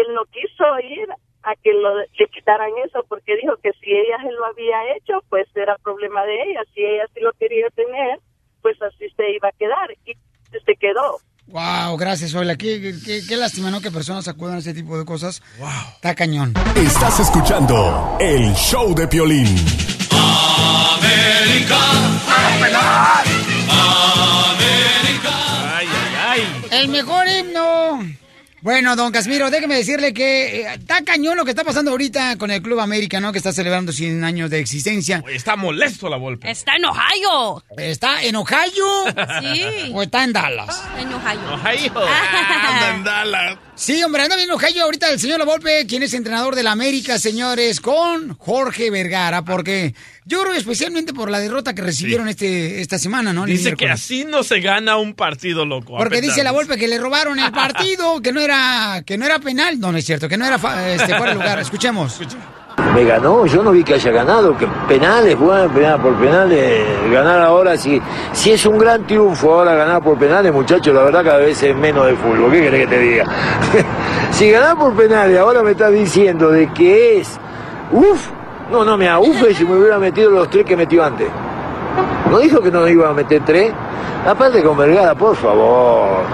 él 0.00 0.06
no 0.14 0.22
quiso 0.26 0.64
ir 0.80 1.08
a 1.42 1.54
que 1.62 1.72
lo, 1.72 1.96
le 1.98 2.26
quitaran 2.34 2.70
eso 2.84 3.04
porque 3.08 3.36
dijo 3.36 3.54
que 3.62 3.70
si 3.80 3.90
ella 3.90 4.18
se 4.22 4.32
lo 4.32 4.44
había 4.44 4.78
hecho, 4.96 5.14
pues 5.28 5.46
era 5.54 5.76
problema 5.78 6.24
de 6.24 6.34
ella. 6.42 6.60
Si 6.74 6.80
ella 6.84 7.04
sí 7.14 7.20
lo 7.20 7.32
quería 7.34 7.68
tener, 7.74 8.18
pues 8.62 8.76
así 8.82 9.06
se 9.16 9.30
iba 9.32 9.48
a 9.48 9.52
quedar. 9.52 9.88
Y 10.04 10.14
se 10.52 10.74
quedó. 10.76 11.18
Wow, 11.48 11.96
gracias, 11.96 12.32
Zoila. 12.32 12.56
Qué, 12.56 12.80
qué, 13.04 13.20
qué- 13.26 13.36
lástima, 13.36 13.70
¿no? 13.70 13.80
Que 13.80 13.90
personas 13.90 14.28
acudan 14.28 14.56
a 14.56 14.58
ese 14.58 14.74
tipo 14.74 14.98
de 14.98 15.04
cosas. 15.06 15.42
Wow. 15.58 15.68
Está 15.94 16.14
cañón. 16.14 16.52
Estás 16.76 17.20
escuchando 17.20 18.16
el 18.20 18.52
show 18.54 18.94
de 18.94 19.08
Piolín. 19.08 19.56
Ay, 25.76 25.86
ay, 25.86 26.14
ay. 26.26 26.46
El 26.70 26.88
mejor 26.88 27.26
himno. 27.28 28.00
Bueno, 28.60 28.96
don 28.96 29.12
Casimiro, 29.12 29.50
déjeme 29.50 29.76
decirle 29.76 30.12
que 30.12 30.62
eh, 30.62 30.74
está 30.74 31.04
cañón 31.04 31.36
lo 31.36 31.44
que 31.44 31.50
está 31.50 31.62
pasando 31.62 31.92
ahorita 31.92 32.36
con 32.38 32.50
el 32.50 32.60
Club 32.60 32.80
América, 32.80 33.20
¿no? 33.20 33.30
Que 33.30 33.38
está 33.38 33.52
celebrando 33.52 33.92
100 33.92 34.24
años 34.24 34.50
de 34.50 34.58
existencia. 34.58 35.22
Está 35.28 35.54
molesto 35.54 36.08
la 36.08 36.16
Volpe. 36.16 36.50
Está 36.50 36.74
en 36.76 36.84
Ohio. 36.84 37.62
¿Está 37.76 38.22
en 38.24 38.34
Ohio? 38.34 39.04
Sí. 39.40 39.92
¿O 39.94 40.02
está 40.02 40.24
en 40.24 40.32
Dallas? 40.32 40.82
En 40.98 41.12
Ohio. 41.12 41.54
Ohio. 41.54 41.92
Anda 41.96 42.94
en 42.94 43.04
Dallas. 43.04 43.58
Sí, 43.78 44.02
hombre, 44.02 44.24
anda 44.24 44.34
bien 44.34 44.48
en 44.50 44.56
Ohio 44.56 44.82
ahorita 44.82 45.08
el 45.08 45.20
señor 45.20 45.38
La 45.38 45.44
Volpe, 45.44 45.86
quien 45.86 46.02
es 46.02 46.12
entrenador 46.12 46.56
del 46.56 46.66
América, 46.66 47.16
señores, 47.16 47.80
con 47.80 48.36
Jorge 48.36 48.90
Vergara, 48.90 49.44
porque 49.44 49.94
yo 50.24 50.42
creo 50.42 50.54
especialmente 50.54 51.14
por 51.14 51.30
la 51.30 51.38
derrota 51.38 51.76
que 51.76 51.82
recibieron 51.82 52.28
este 52.28 52.80
esta 52.80 52.98
semana, 52.98 53.32
¿no? 53.32 53.44
Dice 53.44 53.76
que 53.76 53.88
así 53.88 54.24
no 54.24 54.42
se 54.42 54.58
gana 54.58 54.96
un 54.96 55.14
partido, 55.14 55.64
loco. 55.64 55.96
Porque 55.96 56.20
dice 56.20 56.42
la. 56.42 56.50
Volpe 56.50 56.76
que 56.76 56.88
le 56.88 56.98
robaron 56.98 57.38
el 57.38 57.52
partido, 57.52 58.20
que 58.20 58.32
no 58.32 58.40
era 58.40 59.04
que 59.06 59.16
no 59.16 59.24
era 59.24 59.38
penal. 59.38 59.78
No, 59.78 59.92
no 59.92 59.98
es 59.98 60.04
cierto, 60.04 60.28
que 60.28 60.36
no 60.36 60.44
era 60.44 60.56
este, 60.92 61.14
fuera 61.16 61.28
de 61.28 61.34
lugar. 61.34 61.60
Escuchemos. 61.60 62.18
Me 62.94 63.04
ganó, 63.04 63.46
yo 63.46 63.62
no 63.62 63.70
vi 63.70 63.82
que 63.82 63.94
haya 63.94 64.10
ganado, 64.10 64.56
que 64.56 64.66
penales, 64.88 65.38
bueno, 65.38 65.68
penal 65.72 66.00
por 66.00 66.14
penales, 66.14 66.84
ganar 67.10 67.40
ahora, 67.40 67.76
si, 67.76 68.00
si 68.32 68.52
es 68.52 68.64
un 68.66 68.78
gran 68.78 69.06
triunfo 69.06 69.54
ahora 69.54 69.74
ganar 69.74 70.02
por 70.02 70.18
penales, 70.18 70.52
muchachos, 70.52 70.94
la 70.94 71.02
verdad 71.02 71.24
cada 71.24 71.38
vez 71.38 71.62
es 71.62 71.76
menos 71.76 72.06
de 72.06 72.14
fútbol, 72.14 72.50
¿qué 72.50 72.62
querés 72.62 72.80
que 72.82 72.86
te 72.86 72.98
diga? 72.98 73.24
si 74.30 74.50
ganar 74.50 74.76
por 74.76 74.94
penales, 74.94 75.38
ahora 75.38 75.62
me 75.62 75.72
estás 75.72 75.92
diciendo 75.92 76.50
de 76.50 76.72
que 76.72 77.18
es, 77.18 77.38
uff, 77.92 78.28
no, 78.70 78.84
no 78.84 78.96
me 78.96 79.08
agufe 79.08 79.54
si 79.54 79.64
me 79.64 79.76
hubiera 79.78 79.98
metido 79.98 80.30
los 80.30 80.50
tres 80.50 80.64
que 80.64 80.76
metió 80.76 81.04
antes. 81.04 81.28
¿No 82.30 82.38
dijo 82.38 82.60
que 82.60 82.70
no 82.70 82.86
iba 82.86 83.08
a 83.08 83.14
meter 83.14 83.42
tres? 83.44 83.72
Aparte 84.26 84.62
con 84.62 84.76
Vergara, 84.76 85.14
por 85.14 85.34
favor. 85.34 86.24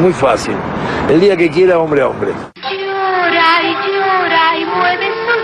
Muy 0.00 0.12
fácil. 0.12 0.56
El 1.08 1.20
día 1.20 1.36
que 1.36 1.50
quiera, 1.50 1.78
hombre 1.78 2.02
a 2.02 2.08
hombre. 2.08 2.32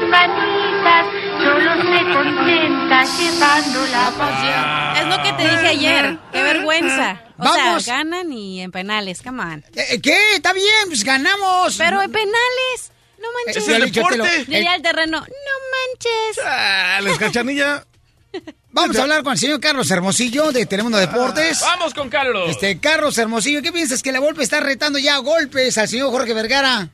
Manitas, 0.09 1.07
solo 1.39 1.75
se 1.83 2.13
contenta 2.13 3.05
llevando 3.05 3.87
la 3.93 4.11
paz. 4.19 4.99
Es 5.01 5.07
lo 5.07 5.23
que 5.23 5.33
te 5.35 5.43
dije 5.51 5.67
ayer. 5.69 6.19
Qué 6.33 6.43
vergüenza. 6.43 7.23
O 7.39 7.45
Vamos. 7.45 7.85
sea, 7.85 7.97
ganan 7.99 8.33
y 8.33 8.61
en 8.61 8.71
penales, 8.73 9.23
come 9.23 9.43
on. 9.43 9.65
Eh, 9.75 10.01
¿Qué? 10.01 10.35
Está 10.35 10.53
bien, 10.53 10.89
pues 10.89 11.05
ganamos. 11.05 11.77
Pero 11.77 12.03
en 12.03 12.11
penales. 12.11 12.93
No 13.21 13.29
manches. 13.45 13.63
Es 13.63 13.69
el 13.69 13.91
deporte. 13.93 14.45
Diría 14.47 14.73
al 14.73 14.83
terreno, 14.83 15.21
no 15.21 15.25
manches. 15.27 16.37
Chales, 16.43 17.19
cachanilla. 17.19 17.85
Vamos 18.71 18.97
a 18.99 19.03
hablar 19.03 19.23
con 19.23 19.33
el 19.33 19.39
señor 19.39 19.61
Carlos 19.61 19.91
Hermosillo 19.91 20.53
de 20.53 20.67
Telemundo 20.67 20.99
Deportes. 20.99 21.61
Vamos 21.63 21.95
con 21.95 22.09
Carlos. 22.11 22.51
Este, 22.51 22.79
Carlos 22.79 23.17
Hermosillo, 23.19 23.63
¿qué 23.63 23.73
piensas? 23.73 24.03
Que 24.03 24.13
la 24.13 24.21
Volpe 24.21 24.43
está 24.43 24.61
retando 24.61 24.99
ya 24.99 25.17
a 25.17 25.19
golpes 25.19 25.79
al 25.79 25.89
señor 25.89 26.11
Jorge 26.11 26.35
Vergara. 26.35 26.89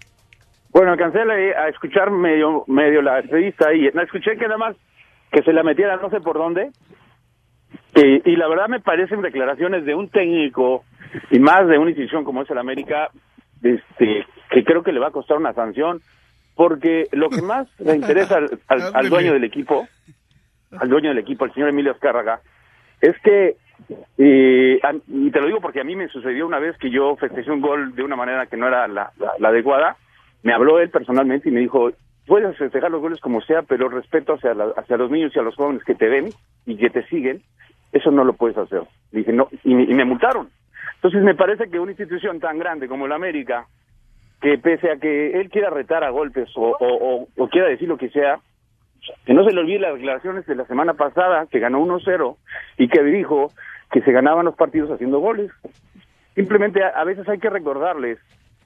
Bueno, 0.74 0.90
alcancé 0.90 1.20
a 1.56 1.68
escuchar 1.68 2.10
medio, 2.10 2.64
medio 2.66 3.00
la 3.00 3.20
entrevista 3.20 3.72
y 3.72 3.88
no 3.94 4.02
escuché 4.02 4.32
que 4.36 4.44
nada 4.48 4.58
más 4.58 4.76
que 5.30 5.42
se 5.42 5.52
la 5.52 5.62
metiera 5.62 5.96
no 5.96 6.10
sé 6.10 6.20
por 6.20 6.36
dónde. 6.36 6.70
Y, 7.94 8.28
y 8.32 8.36
la 8.36 8.48
verdad 8.48 8.66
me 8.68 8.80
parecen 8.80 9.22
declaraciones 9.22 9.84
de 9.84 9.94
un 9.94 10.08
técnico 10.08 10.84
y 11.30 11.38
más 11.38 11.68
de 11.68 11.78
una 11.78 11.90
institución 11.90 12.24
como 12.24 12.42
es 12.42 12.50
el 12.50 12.58
América, 12.58 13.08
este, 13.62 14.26
que 14.50 14.64
creo 14.64 14.82
que 14.82 14.92
le 14.92 14.98
va 14.98 15.08
a 15.08 15.12
costar 15.12 15.36
una 15.36 15.52
sanción, 15.52 16.00
porque 16.56 17.06
lo 17.12 17.30
que 17.30 17.40
más 17.42 17.68
le 17.80 17.94
interesa 17.94 18.38
al, 18.38 18.58
al- 18.66 18.90
al 18.94 19.08
dueño 19.08 19.32
del 19.32 19.44
equipo, 19.44 19.86
al 20.76 20.88
dueño 20.88 21.10
del 21.10 21.18
equipo, 21.18 21.44
el 21.44 21.52
señor 21.54 21.68
Emilio 21.68 21.92
Azcárraga, 21.92 22.40
es 23.00 23.16
que, 23.20 23.54
eh, 24.18 24.80
a- 24.82 24.92
y 25.06 25.30
te 25.30 25.40
lo 25.40 25.46
digo 25.46 25.60
porque 25.60 25.80
a 25.80 25.84
mí 25.84 25.94
me 25.94 26.08
sucedió 26.08 26.46
una 26.48 26.58
vez 26.58 26.76
que 26.78 26.90
yo 26.90 27.14
festejé 27.16 27.50
un 27.52 27.60
gol 27.60 27.94
de 27.94 28.02
una 28.02 28.16
manera 28.16 28.46
que 28.46 28.56
no 28.56 28.66
era 28.66 28.88
la, 28.88 29.12
la- 29.18 29.32
la 29.38 29.48
adecuada, 29.48 29.96
me 30.44 30.52
habló 30.52 30.78
él 30.78 30.90
personalmente 30.90 31.48
y 31.48 31.52
me 31.52 31.60
dijo, 31.60 31.90
puedes 32.26 32.56
festejar 32.56 32.90
los 32.92 33.00
goles 33.00 33.18
como 33.20 33.40
sea, 33.40 33.62
pero 33.62 33.88
respeto 33.88 34.34
hacia, 34.34 34.54
la- 34.54 34.72
los 34.96 35.10
niños 35.10 35.32
y 35.34 35.38
a 35.40 35.42
los 35.42 35.56
jóvenes 35.56 35.82
que 35.84 35.94
te 35.96 36.08
ven 36.08 36.28
y 36.66 36.76
que 36.76 36.90
te 36.90 37.04
siguen, 37.08 37.42
eso 37.92 38.10
no 38.12 38.24
lo 38.24 38.34
puedes 38.34 38.56
hacer. 38.56 38.82
Dije, 39.10 39.32
no, 39.32 39.48
y, 39.64 39.74
me- 39.74 39.84
multaron. 40.04 40.48
Entonces 40.96 41.22
me 41.22 41.34
parece 41.34 41.68
que 41.68 41.80
una 41.80 41.90
institución 41.92 42.38
tan 42.40 42.58
grande 42.58 42.86
como 42.88 43.08
la 43.08 43.16
América, 43.16 43.66
que 44.40 44.56
pese 44.58 44.90
a 44.90 44.96
que 44.96 45.40
él 45.40 45.50
quiera 45.50 45.70
retar 45.70 46.04
a 46.04 46.10
golpes 46.10 46.48
o, 46.56 46.76
o- 46.78 47.28
quiera 47.48 47.68
decir 47.68 47.88
lo 47.88 47.96
que 47.98 48.10
sea, 48.10 48.38
que 49.26 49.34
no 49.34 49.44
se 49.44 49.52
le 49.52 49.60
olvide 49.60 49.80
las 49.80 49.94
declaraciones 49.94 50.46
de 50.46 50.54
la 50.54 50.64
semana 50.66 50.94
pasada, 50.94 51.46
que 51.50 51.58
ganó 51.58 51.80
1-0 51.80 52.36
y 52.78 52.88
que 52.88 53.02
dijo 53.02 53.50
que 53.90 54.00
se 54.02 54.12
ganaban 54.12 54.46
los 54.46 54.56
partidos 54.56 54.90
haciendo 54.90 55.18
goles. 55.20 55.50
Simplemente 56.34 56.82
a 56.82 57.04
veces 57.04 57.28
hay 57.28 57.38
que 57.38 57.50
recordarles 57.50 58.18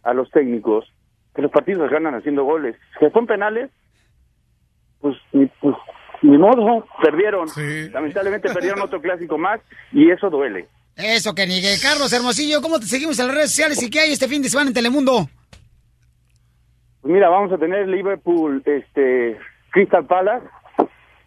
a 0.05 0.15
los 0.15 0.31
técnicos 0.31 0.91
que 1.39 1.43
los 1.43 1.53
partidos 1.53 1.89
se 1.89 1.95
ganan 1.95 2.17
haciendo 2.17 2.43
goles. 2.43 2.75
Que 2.99 3.11
son 3.11 3.25
penales, 3.25 3.71
pues 5.01 5.17
ni, 5.33 5.47
pues, 5.61 5.77
ni 6.21 6.37
modo, 6.37 6.85
perdieron. 7.01 7.47
Lamentablemente 7.93 8.53
perdieron 8.53 8.83
otro 8.83 9.01
clásico 9.01 9.39
más 9.39 9.61
y 9.93 10.11
eso 10.11 10.31
duele. 10.31 10.67
Eso 10.97 11.37
que 11.37 11.47
niegue. 11.47 11.77
Carlos 11.81 12.13
Hermosillo, 12.13 12.61
¿cómo 12.61 12.81
te 12.81 12.87
seguimos 12.87 13.21
en 13.21 13.29
las 13.29 13.37
redes 13.37 13.51
sociales 13.51 13.81
y 13.85 13.89
qué 13.89 14.01
hay 14.01 14.13
este 14.15 14.27
fin 14.27 14.43
de 14.43 14.49
semana 14.49 14.71
en 14.71 14.75
Telemundo? 14.75 15.29
Pues 17.03 17.15
mira, 17.15 17.29
vamos 17.29 17.53
a 17.53 17.59
tener 17.59 17.87
Liverpool, 17.87 18.61
este, 18.67 19.39
Crystal 19.71 20.07
Palace 20.07 20.45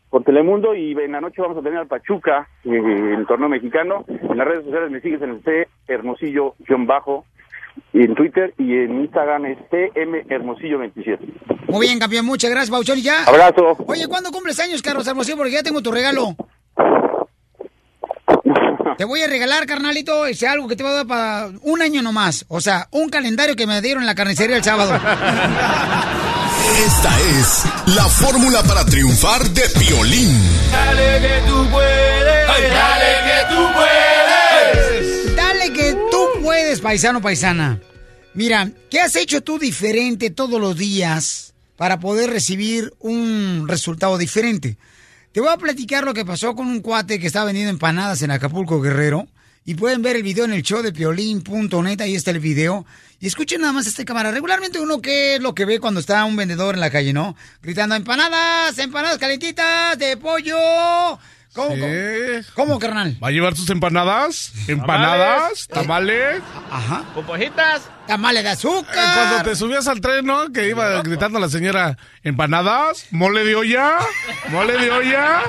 por 0.09 0.25
Telemundo 0.25 0.75
y 0.75 0.91
en 0.91 1.13
la 1.13 1.21
noche 1.21 1.41
vamos 1.41 1.57
a 1.57 1.61
tener 1.61 1.79
al 1.79 1.87
Pachuca 1.87 2.49
eh, 2.65 2.69
en 2.75 3.13
el 3.13 3.25
torneo 3.25 3.47
mexicano. 3.47 4.03
En 4.09 4.37
las 4.37 4.45
redes 4.45 4.65
sociales 4.65 4.91
me 4.91 4.99
sigues 4.99 5.21
en 5.21 5.29
el 5.29 5.43
C 5.43 5.69
Hermosillo-bajo 5.87 7.23
en 7.93 8.15
Twitter 8.15 8.53
y 8.57 8.73
en 8.73 9.01
Instagram 9.01 9.45
es 9.45 9.57
TM 9.69 10.25
Hermosillo 10.29 10.79
27. 10.79 11.23
Muy 11.67 11.87
bien, 11.87 11.99
campeón. 11.99 12.25
Muchas 12.25 12.49
gracias, 12.49 12.69
Bauchón. 12.69 12.99
Y 12.99 13.03
ya. 13.03 13.23
Abrazo. 13.25 13.77
Oye, 13.87 14.07
¿cuándo 14.07 14.31
cumples 14.31 14.59
años, 14.59 14.81
Carlos 14.81 15.07
Hermosillo? 15.07 15.37
Porque 15.37 15.51
ya 15.51 15.63
tengo 15.63 15.81
tu 15.81 15.91
regalo. 15.91 16.35
Te 18.97 19.05
voy 19.05 19.21
a 19.21 19.27
regalar, 19.27 19.65
carnalito, 19.65 20.27
ese 20.27 20.47
algo 20.47 20.67
que 20.67 20.75
te 20.75 20.83
va 20.83 20.91
a 20.91 20.93
dar 20.93 21.07
para 21.07 21.49
un 21.63 21.81
año 21.81 22.03
nomás. 22.03 22.45
O 22.49 22.61
sea, 22.61 22.87
un 22.91 23.09
calendario 23.09 23.55
que 23.55 23.65
me 23.65 23.81
dieron 23.81 24.03
en 24.03 24.07
la 24.07 24.13
carnicería 24.13 24.57
el 24.57 24.63
sábado. 24.63 24.93
Esta 26.85 27.19
es 27.39 27.65
la 27.95 28.03
fórmula 28.03 28.61
para 28.61 28.85
triunfar 28.85 29.41
de 29.41 29.63
Piolín. 29.79 30.39
Dale 30.71 31.19
que 31.19 31.41
tú 31.47 31.65
puedes, 31.71 32.47
dale 32.47 33.11
que 33.25 33.55
tú 33.55 33.61
puedes. 33.73 34.30
Puedes, 36.51 36.81
paisano, 36.81 37.21
paisana. 37.21 37.79
Mira, 38.33 38.69
¿qué 38.89 38.99
has 38.99 39.15
hecho 39.15 39.39
tú 39.39 39.57
diferente 39.57 40.31
todos 40.31 40.59
los 40.59 40.75
días 40.75 41.53
para 41.77 42.01
poder 42.01 42.29
recibir 42.29 42.93
un 42.99 43.67
resultado 43.69 44.17
diferente? 44.17 44.75
Te 45.31 45.39
voy 45.39 45.47
a 45.47 45.55
platicar 45.55 46.03
lo 46.03 46.13
que 46.13 46.25
pasó 46.25 46.53
con 46.53 46.67
un 46.67 46.81
cuate 46.81 47.21
que 47.21 47.27
estaba 47.27 47.45
vendiendo 47.45 47.69
empanadas 47.69 48.21
en 48.21 48.31
Acapulco, 48.31 48.81
Guerrero. 48.81 49.29
Y 49.63 49.75
pueden 49.75 50.01
ver 50.01 50.17
el 50.17 50.23
video 50.23 50.43
en 50.43 50.51
el 50.51 50.61
show 50.61 50.81
de 50.81 50.91
piolín.net, 50.91 52.01
ahí 52.01 52.15
está 52.15 52.31
el 52.31 52.41
video. 52.41 52.85
Y 53.21 53.27
escuchen 53.27 53.61
nada 53.61 53.71
más 53.71 53.87
este 53.87 54.03
cámara. 54.03 54.31
Regularmente 54.31 54.81
uno 54.81 55.01
qué 55.01 55.35
es 55.35 55.41
lo 55.41 55.55
que 55.55 55.63
ve 55.63 55.79
cuando 55.79 56.01
está 56.01 56.25
un 56.25 56.35
vendedor 56.35 56.75
en 56.75 56.81
la 56.81 56.89
calle, 56.89 57.13
¿no? 57.13 57.37
Gritando, 57.61 57.95
empanadas, 57.95 58.77
empanadas 58.77 59.19
calentitas 59.19 59.97
de 59.97 60.17
pollo. 60.17 60.57
¿Cómo, 61.53 61.69
cómo, 61.69 61.85
cómo, 62.55 62.79
carnal? 62.79 63.17
¿Va 63.21 63.27
a 63.27 63.31
llevar 63.31 63.57
sus 63.57 63.69
empanadas? 63.69 64.53
¿Empanadas? 64.67 65.67
¿Tamales? 65.67 66.41
Ajá. 66.71 67.03
Popojitas. 67.13 67.81
Tamales 68.07 68.43
de 68.43 68.49
azúcar. 68.49 68.95
Eh, 68.95 69.11
Cuando 69.13 69.49
te 69.49 69.55
subías 69.57 69.87
al 69.87 69.99
tren, 69.99 70.25
¿no? 70.25 70.51
Que 70.53 70.69
iba 70.69 71.01
gritando 71.01 71.39
la 71.39 71.49
señora, 71.49 71.97
¿empanadas? 72.23 73.05
¿Mole 73.11 73.43
de 73.43 73.55
olla? 73.55 73.97
¿Mole 74.49 74.77
de 74.77 74.91
olla? 74.91 75.41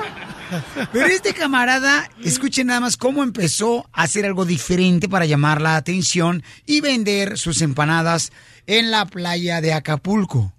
Pero 0.93 1.07
este 1.07 1.35
camarada, 1.35 2.11
escuchen 2.23 2.67
nada 2.67 2.81
más 2.81 2.97
cómo 2.97 3.23
empezó 3.23 3.89
a 3.93 4.03
hacer 4.03 4.27
algo 4.27 4.45
diferente 4.45 5.09
para 5.09 5.25
llamar 5.25 5.61
la 5.61 5.77
atención 5.77 6.43
y 6.67 6.81
vender 6.81 7.39
sus 7.39 7.63
empanadas 7.63 8.33
en 8.67 8.91
la 8.91 9.07
playa 9.07 9.61
de 9.61 9.73
Acapulco. 9.73 10.53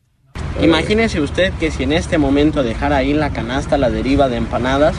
Imagínese 0.62 1.20
usted 1.20 1.52
que 1.60 1.70
si 1.70 1.84
en 1.84 1.94
este 1.94 2.18
momento 2.18 2.64
dejara 2.64 2.98
ahí 2.98 3.14
la 3.14 3.32
canasta 3.34 3.78
la 3.78 3.90
deriva 3.90 4.30
de 4.30 4.38
empanadas, 4.38 4.96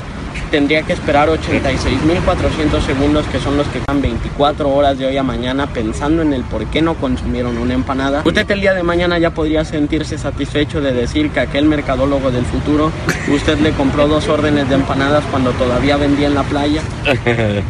tendría 0.51 0.83
que 0.83 0.93
esperar 0.93 1.29
86.400 1.29 2.81
segundos, 2.87 3.27
que 3.27 3.39
son 3.39 3.57
los 3.57 3.67
que 3.69 3.79
están 3.79 4.01
24 4.01 4.69
horas 4.69 4.99
de 4.99 5.07
hoy 5.07 5.17
a 5.17 5.23
mañana 5.23 5.67
pensando 5.67 6.23
en 6.23 6.33
el 6.33 6.43
por 6.43 6.67
qué 6.67 6.83
no 6.83 6.95
consumieron 6.95 7.59
una 7.59 7.75
empanada. 7.75 8.23
Usted 8.25 8.51
el 8.51 8.61
día 8.61 8.75
de 8.75 8.83
mañana 8.83 9.19
ya 9.19 9.31
podría 9.31 9.65
sentirse 9.65 10.19
satisfecho 10.19 10.81
de 10.81 10.93
decir 10.93 11.31
que 11.31 11.41
aquel 11.41 11.67
mercadólogo 11.67 12.31
del 12.31 12.45
futuro, 12.45 12.91
usted 13.33 13.59
le 13.59 13.73
compró 13.73 14.09
dos 14.09 14.29
órdenes 14.29 14.69
de 14.69 14.77
empanadas 14.77 15.25
cuando 15.31 15.51
todavía 15.53 15.97
vendía 15.97 16.27
en 16.27 16.35
la 16.35 16.43
playa. 16.43 16.83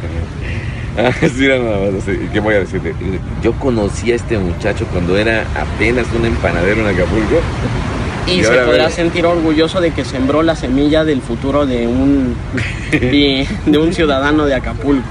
No 0.97 2.01
sé, 2.01 2.29
¿qué 2.33 2.39
voy 2.39 2.55
a 2.55 2.61
decirte? 2.61 2.95
Yo 3.43 3.53
conocí 3.55 4.13
a 4.13 4.15
este 4.15 4.39
muchacho 4.39 4.87
cuando 4.93 5.17
era 5.17 5.45
apenas 5.61 6.07
un 6.17 6.25
empanadero 6.25 6.83
en 6.83 6.95
Acapulco. 6.95 7.41
Y, 8.27 8.43
se 8.43 8.49
podrá 8.65 8.87
ve- 8.87 8.93
sentir 8.93 9.27
orgulloso 9.27 9.81
de 9.81 9.93
que 9.93 10.05
sembró 10.05 10.43
la 10.43 10.57
semilla 10.57 11.05
del 11.05 11.21
futuro 11.21 11.67
de 11.67 11.87
un, 11.87 12.35
de, 12.91 13.47
de 13.67 13.79
un 13.79 13.93
ciudadano 13.93 14.47
de 14.47 14.55
Acapulco. 14.55 15.09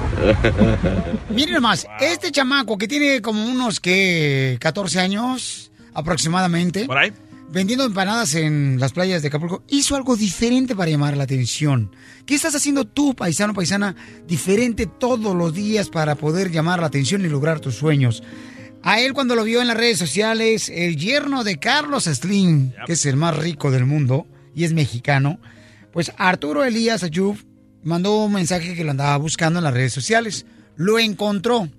Miren 1.30 1.54
nomás, 1.56 1.86
este 2.02 2.32
chamaco 2.32 2.78
que 2.78 2.88
tiene 2.88 3.22
como 3.22 3.46
unos 3.46 3.80
que 3.80 4.58
14 4.60 5.00
años 5.00 5.72
aproximadamente. 5.94 6.86
Por 6.86 6.98
ahí. 6.98 7.14
Vendiendo 7.50 7.86
empanadas 7.86 8.34
en 8.34 8.78
las 8.80 8.94
playas 8.94 9.22
de 9.22 9.28
Acapulco, 9.28 9.62
hizo 9.70 9.96
algo 9.96 10.16
diferente 10.16 10.76
para 10.76 10.90
llamar 10.90 11.16
la 11.16 11.26
atención. 11.26 11.92
¿Qué 12.26 12.34
estás 12.34 12.56
haciendo 12.56 12.86
tú, 12.86 13.14
paisano, 13.14 13.54
paisana, 13.54 13.96
diferente 14.28 14.88
todos 14.88 15.36
los 15.36 15.54
días 15.54 15.90
para 15.90 16.16
poder 16.16 16.50
llamar 16.50 16.80
la 16.80 16.88
atención 16.88 17.24
y 17.24 17.30
lograr 17.30 17.60
tus 17.60 17.76
sueños? 17.76 18.24
A 18.84 19.00
él 19.00 19.14
cuando 19.14 19.36
lo 19.36 19.44
vio 19.46 19.62
en 19.62 19.68
las 19.68 19.78
redes 19.78 19.98
sociales, 19.98 20.70
el 20.70 20.98
yerno 20.98 21.44
de 21.44 21.58
Carlos 21.58 22.04
Slim, 22.04 22.72
que 22.86 22.94
es 22.94 23.06
el 23.06 23.16
más 23.16 23.36
rico 23.38 23.72
del 23.72 23.86
mundo 23.86 24.28
y 24.54 24.66
es 24.66 24.74
mexicano, 24.74 25.40
pues 25.94 26.12
Arturo 26.18 26.64
Elías 26.66 27.02
Ayub 27.04 27.38
mandó 27.84 28.26
un 28.26 28.34
mensaje 28.34 28.76
que 28.76 28.84
lo 28.84 28.92
andaba 28.92 29.16
buscando 29.18 29.60
en 29.60 29.64
las 29.64 29.74
redes 29.74 29.94
sociales. 29.94 30.46
Lo 30.76 31.00
encontró. 31.00 31.70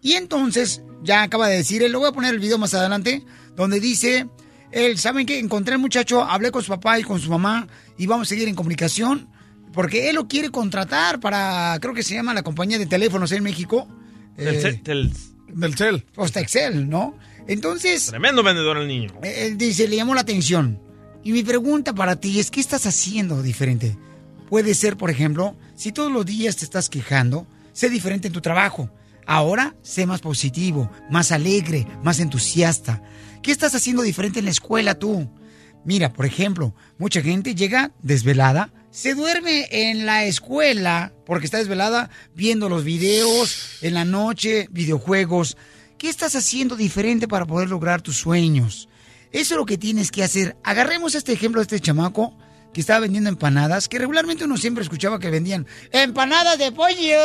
Y 0.00 0.12
entonces, 0.12 0.82
ya 1.02 1.22
acaba 1.22 1.48
de 1.48 1.56
decir, 1.58 1.82
él, 1.82 1.92
lo 1.92 1.98
voy 1.98 2.08
a 2.08 2.12
poner 2.12 2.32
el 2.32 2.40
video 2.40 2.56
más 2.58 2.72
adelante, 2.72 3.22
donde 3.54 3.80
dice 3.80 4.26
él, 4.72 4.96
¿saben 4.98 5.26
qué? 5.26 5.38
Encontré 5.38 5.74
al 5.74 5.80
muchacho, 5.80 6.22
hablé 6.22 6.50
con 6.50 6.62
su 6.62 6.68
papá 6.68 6.98
y 6.98 7.02
con 7.02 7.20
su 7.20 7.28
mamá 7.30 7.68
y 7.98 8.06
vamos 8.06 8.28
a 8.28 8.30
seguir 8.30 8.48
en 8.48 8.54
comunicación 8.54 9.28
porque 9.74 10.08
él 10.08 10.16
lo 10.16 10.26
quiere 10.26 10.50
contratar 10.50 11.20
para, 11.20 11.76
creo 11.80 11.92
que 11.92 12.02
se 12.02 12.14
llama 12.14 12.32
la 12.34 12.42
compañía 12.42 12.78
de 12.78 12.86
teléfonos 12.86 13.30
en 13.32 13.42
México. 13.42 13.86
Telcel- 14.38 14.82
tel- 14.82 15.12
Telcel. 15.58 16.04
Excel, 16.36 16.88
¿no? 16.88 17.16
Entonces, 17.46 18.06
Tremendo 18.06 18.42
vendedor 18.42 18.76
el 18.76 18.88
niño. 18.88 19.10
eh, 19.22 19.46
él 19.46 19.58
dice, 19.58 19.88
le 19.88 19.96
llamó 19.96 20.14
la 20.14 20.20
atención. 20.20 20.80
Y 21.22 21.32
mi 21.32 21.42
pregunta 21.42 21.92
para 21.92 22.16
ti 22.16 22.38
es, 22.40 22.50
¿qué 22.50 22.60
estás 22.60 22.86
haciendo 22.86 23.42
diferente? 23.42 23.96
Puede 24.48 24.74
ser, 24.74 24.96
por 24.96 25.10
ejemplo, 25.10 25.56
si 25.74 25.92
todos 25.92 26.10
los 26.10 26.24
días 26.26 26.56
te 26.56 26.64
estás 26.64 26.88
quejando, 26.88 27.46
sé 27.72 27.90
diferente 27.90 28.28
en 28.28 28.32
tu 28.32 28.40
trabajo. 28.40 28.90
Ahora, 29.26 29.76
sé 29.82 30.06
más 30.06 30.20
positivo, 30.20 30.90
más 31.10 31.30
alegre, 31.30 31.86
más 32.02 32.20
entusiasta. 32.20 33.02
¿Qué 33.42 33.52
estás 33.52 33.74
haciendo 33.74 34.02
diferente 34.02 34.38
en 34.38 34.46
la 34.46 34.50
escuela 34.50 34.98
tú? 34.98 35.30
Mira, 35.84 36.12
por 36.12 36.26
ejemplo, 36.26 36.74
mucha 36.98 37.22
gente 37.22 37.54
llega 37.54 37.92
desvelada, 38.02 38.72
se 38.90 39.14
duerme 39.14 39.68
en 39.70 40.06
la 40.06 40.24
escuela 40.24 41.12
porque 41.26 41.44
está 41.44 41.58
desvelada 41.58 42.10
viendo 42.34 42.68
los 42.68 42.84
videos 42.84 43.78
en 43.82 43.94
la 43.94 44.04
noche, 44.04 44.66
videojuegos. 44.70 45.56
¿Qué 45.98 46.08
estás 46.08 46.34
haciendo 46.34 46.76
diferente 46.76 47.28
para 47.28 47.46
poder 47.46 47.68
lograr 47.68 48.02
tus 48.02 48.16
sueños? 48.16 48.88
Eso 49.32 49.54
es 49.54 49.58
lo 49.58 49.66
que 49.66 49.78
tienes 49.78 50.10
que 50.10 50.24
hacer. 50.24 50.56
Agarremos 50.64 51.14
este 51.14 51.32
ejemplo 51.32 51.60
de 51.60 51.64
este 51.64 51.80
chamaco 51.80 52.36
que 52.72 52.80
estaba 52.80 53.00
vendiendo 53.00 53.28
empanadas, 53.30 53.88
que 53.88 53.98
regularmente 53.98 54.44
uno 54.44 54.56
siempre 54.56 54.82
escuchaba 54.82 55.18
que 55.18 55.30
vendían 55.30 55.66
empanadas 55.92 56.58
de 56.58 56.72
pollo. 56.72 57.18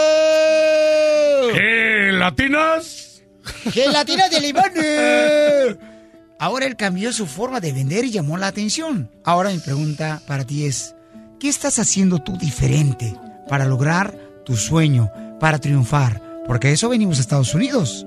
¿Qué? 1.53 2.09
¿Latinas? 2.13 3.23
Gelatina 3.71 4.29
de 4.29 4.39
limón. 4.41 4.71
Ahora 6.39 6.65
él 6.65 6.75
cambió 6.75 7.13
su 7.13 7.27
forma 7.27 7.59
de 7.59 7.71
vender 7.73 8.05
y 8.05 8.11
llamó 8.11 8.37
la 8.37 8.47
atención. 8.47 9.11
Ahora 9.23 9.51
mi 9.51 9.59
pregunta 9.59 10.21
para 10.27 10.45
ti 10.45 10.65
es, 10.65 10.94
¿qué 11.39 11.49
estás 11.49 11.79
haciendo 11.79 12.19
tú 12.19 12.37
diferente 12.37 13.15
para 13.47 13.65
lograr 13.65 14.15
tu 14.45 14.55
sueño, 14.55 15.11
para 15.39 15.59
triunfar? 15.59 16.21
Porque 16.47 16.67
a 16.67 16.71
eso 16.71 16.89
venimos 16.89 17.17
a 17.17 17.21
Estados 17.21 17.53
Unidos. 17.53 18.05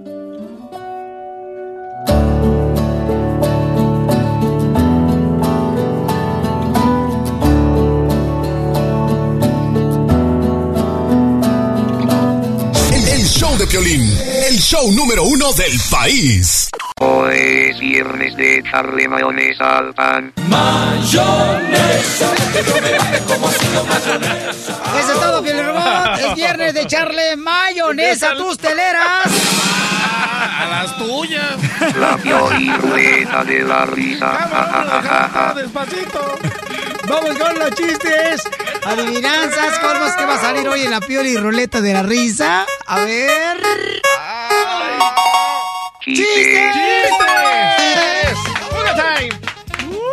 El, 12.93 13.24
show 13.26 13.57
de 13.59 13.66
Piolín, 13.66 14.03
el 14.49 14.59
show 14.59 14.93
número 14.93 15.24
uno 15.24 15.53
del 15.53 15.79
país. 15.91 16.68
Es 17.39 17.78
viernes 17.78 18.36
de 18.36 18.59
echarle 18.59 19.07
mayonesa 19.07 19.78
al 19.78 19.95
pan. 19.95 20.32
Mayonesa, 20.49 22.26
que 22.53 22.64
yo 22.64 22.82
me 22.82 22.99
baje 22.99 23.18
como 23.28 23.49
si 23.53 23.66
no 23.68 23.84
mayonesa. 23.84 24.82
Eso 24.99 25.12
es 25.12 25.20
todo, 25.20 25.41
Piel 25.41 25.64
Robot. 25.64 26.18
Es 26.18 26.34
viernes 26.34 26.74
de 26.74 26.82
echarle 26.82 27.36
mayonesa 27.36 28.32
a 28.32 28.36
tus 28.36 28.59
teleras. 28.59 29.28
A 30.61 30.66
las 30.68 30.99
tuyas. 30.99 31.55
La 32.01 32.16
Pioli 32.16 32.72
Rueda 32.72 33.45
de 33.45 33.62
la 33.62 33.86
risa. 33.86 34.26
Ja, 34.26 34.49
ja, 34.49 35.01
ja, 35.01 35.30
ja. 35.32 35.55
Despacito. 35.55 36.39
Vamos 37.07 37.39
con 37.39 37.57
los 37.57 37.70
chistes. 37.70 38.43
Adivinanzas, 38.84 39.78
colmos 39.78 40.11
que 40.14 40.24
va 40.24 40.34
a 40.34 40.41
salir 40.41 40.68
hoy 40.68 40.82
en 40.82 40.91
la 40.91 41.01
pioli 41.01 41.36
ruleta 41.36 41.80
de 41.80 41.93
la 41.93 42.03
risa. 42.03 42.66
A 42.86 42.99
ver. 43.05 43.59
¡Chistes! 46.05 46.68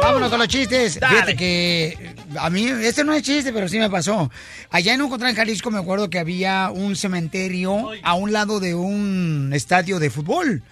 Vámonos 0.01 0.29
con 0.29 0.39
los 0.39 0.47
chistes. 0.47 0.93
Fíjate 0.93 1.35
que 1.35 2.15
a 2.39 2.49
mí, 2.49 2.67
este 2.67 3.03
no 3.03 3.13
es 3.13 3.23
chiste, 3.23 3.51
pero 3.53 3.67
sí 3.67 3.79
me 3.79 3.89
pasó. 3.89 4.29
Allá 4.69 4.93
en 4.93 5.01
Ocotlán, 5.01 5.35
Jalisco, 5.35 5.71
me 5.71 5.79
acuerdo 5.79 6.09
que 6.09 6.19
había 6.19 6.69
un 6.71 6.95
cementerio 6.95 7.89
a 8.03 8.13
un 8.13 8.31
lado 8.31 8.59
de 8.59 8.75
un 8.75 9.51
estadio 9.53 9.99
de 9.99 10.09
fútbol. 10.09 10.63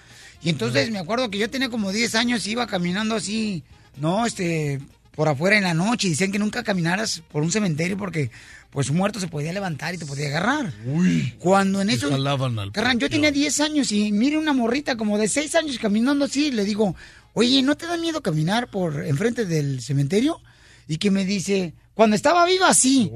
Y 0.42 0.50
entonces 0.50 0.92
me 0.92 1.00
acuerdo 1.00 1.30
que 1.30 1.38
yo 1.38 1.50
tenía 1.50 1.70
como 1.70 1.92
10 1.92 2.16
años 2.16 2.46
y 2.46 2.52
iba 2.52 2.68
caminando 2.68 3.16
así, 3.16 3.64
¿no? 3.98 4.26
Este, 4.26 4.82
por 5.16 5.30
afuera 5.30 5.58
en 5.58 5.64
la 5.64 5.74
noche. 5.74 6.08
Y 6.08 6.12
decían 6.12 6.32
que 6.32 6.40
nunca 6.40 6.64
caminaras 6.64 7.22
por 7.32 7.44
un 7.44 7.52
cementerio 7.52 7.98
porque, 7.98 8.32
pues, 8.70 8.90
un 8.90 8.98
muerto 8.98 9.20
se 9.20 9.28
podía 9.28 9.54
levantar 9.54 9.94
y 9.94 9.98
te 9.98 10.06
podía 10.06 10.28
agarrar. 10.28 10.74
Uy. 10.86 11.36
Cuando 11.40 11.82
en 11.82 11.90
eso... 11.90 12.14
al 12.14 12.72
Carnal, 12.72 13.00
yo 13.00 13.10
tenía 13.10 13.32
10 13.32 13.60
años 13.62 13.92
y 13.92 14.12
mire 14.12 14.38
una 14.38 14.54
morrita 14.54 14.98
como 14.98 15.18
de 15.18 15.28
6 15.28 15.56
años 15.56 15.80
caminando 15.80 16.26
así. 16.26 16.52
Le 16.52 16.66
digo, 16.66 16.96
oye, 17.34 17.62
¿no 17.62 17.76
te 17.76 17.88
da 17.88 17.98
miedo 17.98 18.22
caminar 18.22 18.70
por 18.70 19.04
enfrente 19.06 19.46
del 19.46 19.82
cementerio? 19.82 20.42
Y 20.88 20.98
que 20.98 21.12
me 21.12 21.26
dice, 21.26 21.74
cuando 21.94 22.16
estaba 22.16 22.46
viva, 22.46 22.74
sí. 22.74 23.04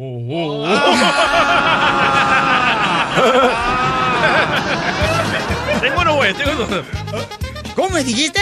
tengo 5.81 6.01
uno, 6.01 6.15
güey, 6.15 6.33
tengo 6.33 6.51
uno. 6.51 6.67
¿Cómo 7.75 7.89
me 7.89 8.03
dijiste? 8.03 8.39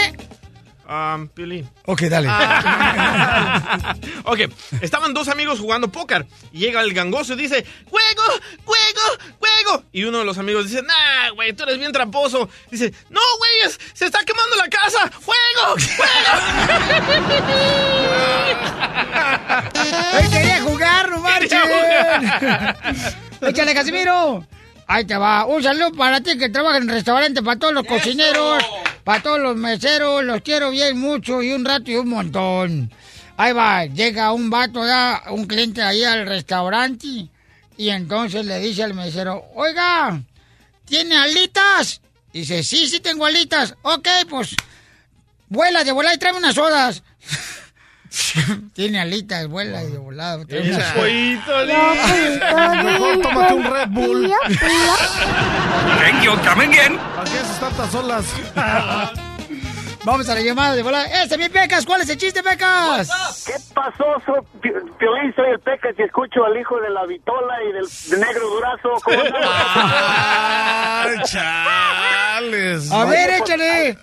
Um, 0.88 1.28
Piolín. 1.30 1.68
Ok, 1.86 2.02
dale. 2.04 2.30
ok, 4.24 4.40
estaban 4.82 5.16
dos 5.16 5.28
amigos 5.30 5.60
jugando 5.60 5.92
póker. 5.92 6.28
Y 6.52 6.60
llega 6.60 6.82
el 6.82 6.94
gangoso 6.94 7.34
y 7.34 7.38
dice, 7.38 7.66
¡Juego! 7.90 8.22
¡Juego! 8.64 9.02
¡Juego! 9.40 9.84
Y 9.92 10.04
uno 10.04 10.20
de 10.20 10.26
los 10.26 10.38
amigos 10.38 10.70
dice, 10.70 10.84
¡Nah, 10.84 11.32
güey, 11.34 11.54
tú 11.54 11.64
eres 11.64 11.80
bien 11.80 11.92
tramposo! 11.92 12.48
Dice, 12.70 12.94
¡No, 13.10 13.22
güeyes! 13.40 13.80
¡Se 13.94 14.06
está 14.06 14.20
quemando 14.24 14.56
la 14.58 14.70
casa! 14.70 15.12
¡Juego! 15.24 15.76
¡Juego! 15.98 16.12
¡Él 20.20 20.30
quería 20.30 20.62
jugar, 20.62 21.10
no 21.10 21.20
marchen! 21.20 21.62
¡Échale, 23.42 23.74
Casimiro! 23.74 24.46
Ahí 24.88 25.06
te 25.06 25.18
va. 25.18 25.46
Un 25.46 25.64
saludo 25.64 25.92
para 25.94 26.22
ti 26.22 26.38
que 26.38 26.50
trabaja 26.50 26.78
en 26.78 26.84
el 26.84 26.90
restaurante, 26.90 27.42
para 27.42 27.58
todos 27.58 27.74
los 27.74 27.86
cocineros, 27.86 28.64
para 29.06 29.24
todos 29.24 29.40
los 29.40 29.56
meseros. 29.56 30.26
Los 30.26 30.42
quiero 30.42 30.72
bien 30.72 31.00
mucho 31.00 31.42
y 31.42 31.54
un 31.54 31.64
rato 31.64 31.90
y 31.90 31.96
un 31.96 32.10
montón. 32.10 32.92
Ahí 33.38 33.54
va. 33.54 33.86
Llega 33.86 34.34
un 34.34 34.50
vato, 34.50 34.86
ya, 34.86 35.24
un 35.30 35.46
cliente 35.46 35.82
ahí 35.82 36.04
al 36.04 36.28
restaurante. 36.28 37.30
Y 37.78 37.90
entonces 37.90 38.46
le 38.46 38.60
dice 38.60 38.84
al 38.84 38.94
mesero, 38.94 39.46
oiga, 39.56 40.22
¿tiene 40.86 41.16
alitas? 41.16 42.02
Dice, 42.34 42.64
sí, 42.64 42.88
sí 42.88 43.00
tengo 43.00 43.26
alitas. 43.26 43.76
Ok, 43.84 44.08
pues, 44.30 44.56
vuela 45.48 45.84
de 45.84 45.92
volada 45.94 46.16
y 46.16 46.18
tráeme 46.18 46.40
unas 46.40 46.56
sodas. 46.56 47.04
Tiene 48.74 49.00
alitas, 49.00 49.48
vuela 49.48 49.84
y 49.84 49.92
de 49.92 49.98
unas 49.98 50.44
sodas. 50.46 50.92
pollito, 50.94 51.52
Mejor 52.84 53.22
tómate 53.22 53.54
un 53.54 53.64
Red 53.66 53.88
Bull. 53.90 54.32
Thank 56.00 56.24
you, 56.24 56.32
come 56.48 56.66
again. 56.66 56.98
¿Para 57.16 57.30
qué 57.30 57.38
haces 57.40 57.60
tantas 57.60 57.96
olas? 57.96 58.26
Vamos 60.06 60.30
a 60.30 60.36
la 60.36 60.42
llamada 60.42 60.76
de 60.76 60.84
volada. 60.84 61.24
¡Ese 61.24 61.36
mi 61.36 61.50
Pecas! 61.50 61.84
¿Cuál 61.84 62.02
es 62.02 62.10
el 62.10 62.18
chiste, 62.18 62.44
Pecas? 62.44 63.44
¿Qué 63.48 63.54
pasó? 63.74 64.06
Pi- 64.62 64.70
Piolín, 65.00 65.34
soy 65.36 65.50
el 65.52 65.60
Pecas 65.60 65.96
y 65.98 66.04
escucho 66.04 66.46
al 66.46 66.56
hijo 66.60 66.80
de 66.80 66.92
la 66.92 67.08
Vitola 67.08 67.56
y 67.68 67.72
del 67.74 67.86
de 68.12 68.18
Negro 68.26 68.48
Durazo. 68.50 68.90
¿Cómo 69.04 69.18
Ay, 71.08 71.18
chales. 71.26 72.92
A 72.92 73.06
ver, 73.06 73.30
échale. 73.32 73.98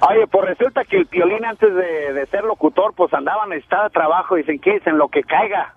Oye, 0.00 0.26
pues 0.26 0.44
resulta 0.46 0.84
que 0.84 0.96
el 0.96 1.06
Piolín 1.06 1.44
antes 1.44 1.74
de, 1.74 2.26
ser 2.26 2.44
locutor, 2.44 2.94
pues 2.94 3.12
andaba 3.14 3.46
necesitado 3.46 3.84
de 3.84 3.90
trabajo. 3.90 4.34
Dicen, 4.34 4.58
¿qué? 4.58 4.74
Dicen, 4.74 4.98
lo 4.98 5.08
que 5.08 5.22
caiga. 5.22 5.74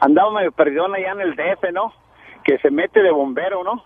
Andaba 0.00 0.32
medio 0.32 0.52
perdido 0.52 0.92
allá 0.92 1.12
en 1.12 1.20
el 1.20 1.36
DF, 1.36 1.72
¿no? 1.72 1.92
Que 2.44 2.58
se 2.58 2.70
mete 2.70 3.02
de 3.02 3.10
bombero, 3.10 3.62
¿no? 3.62 3.84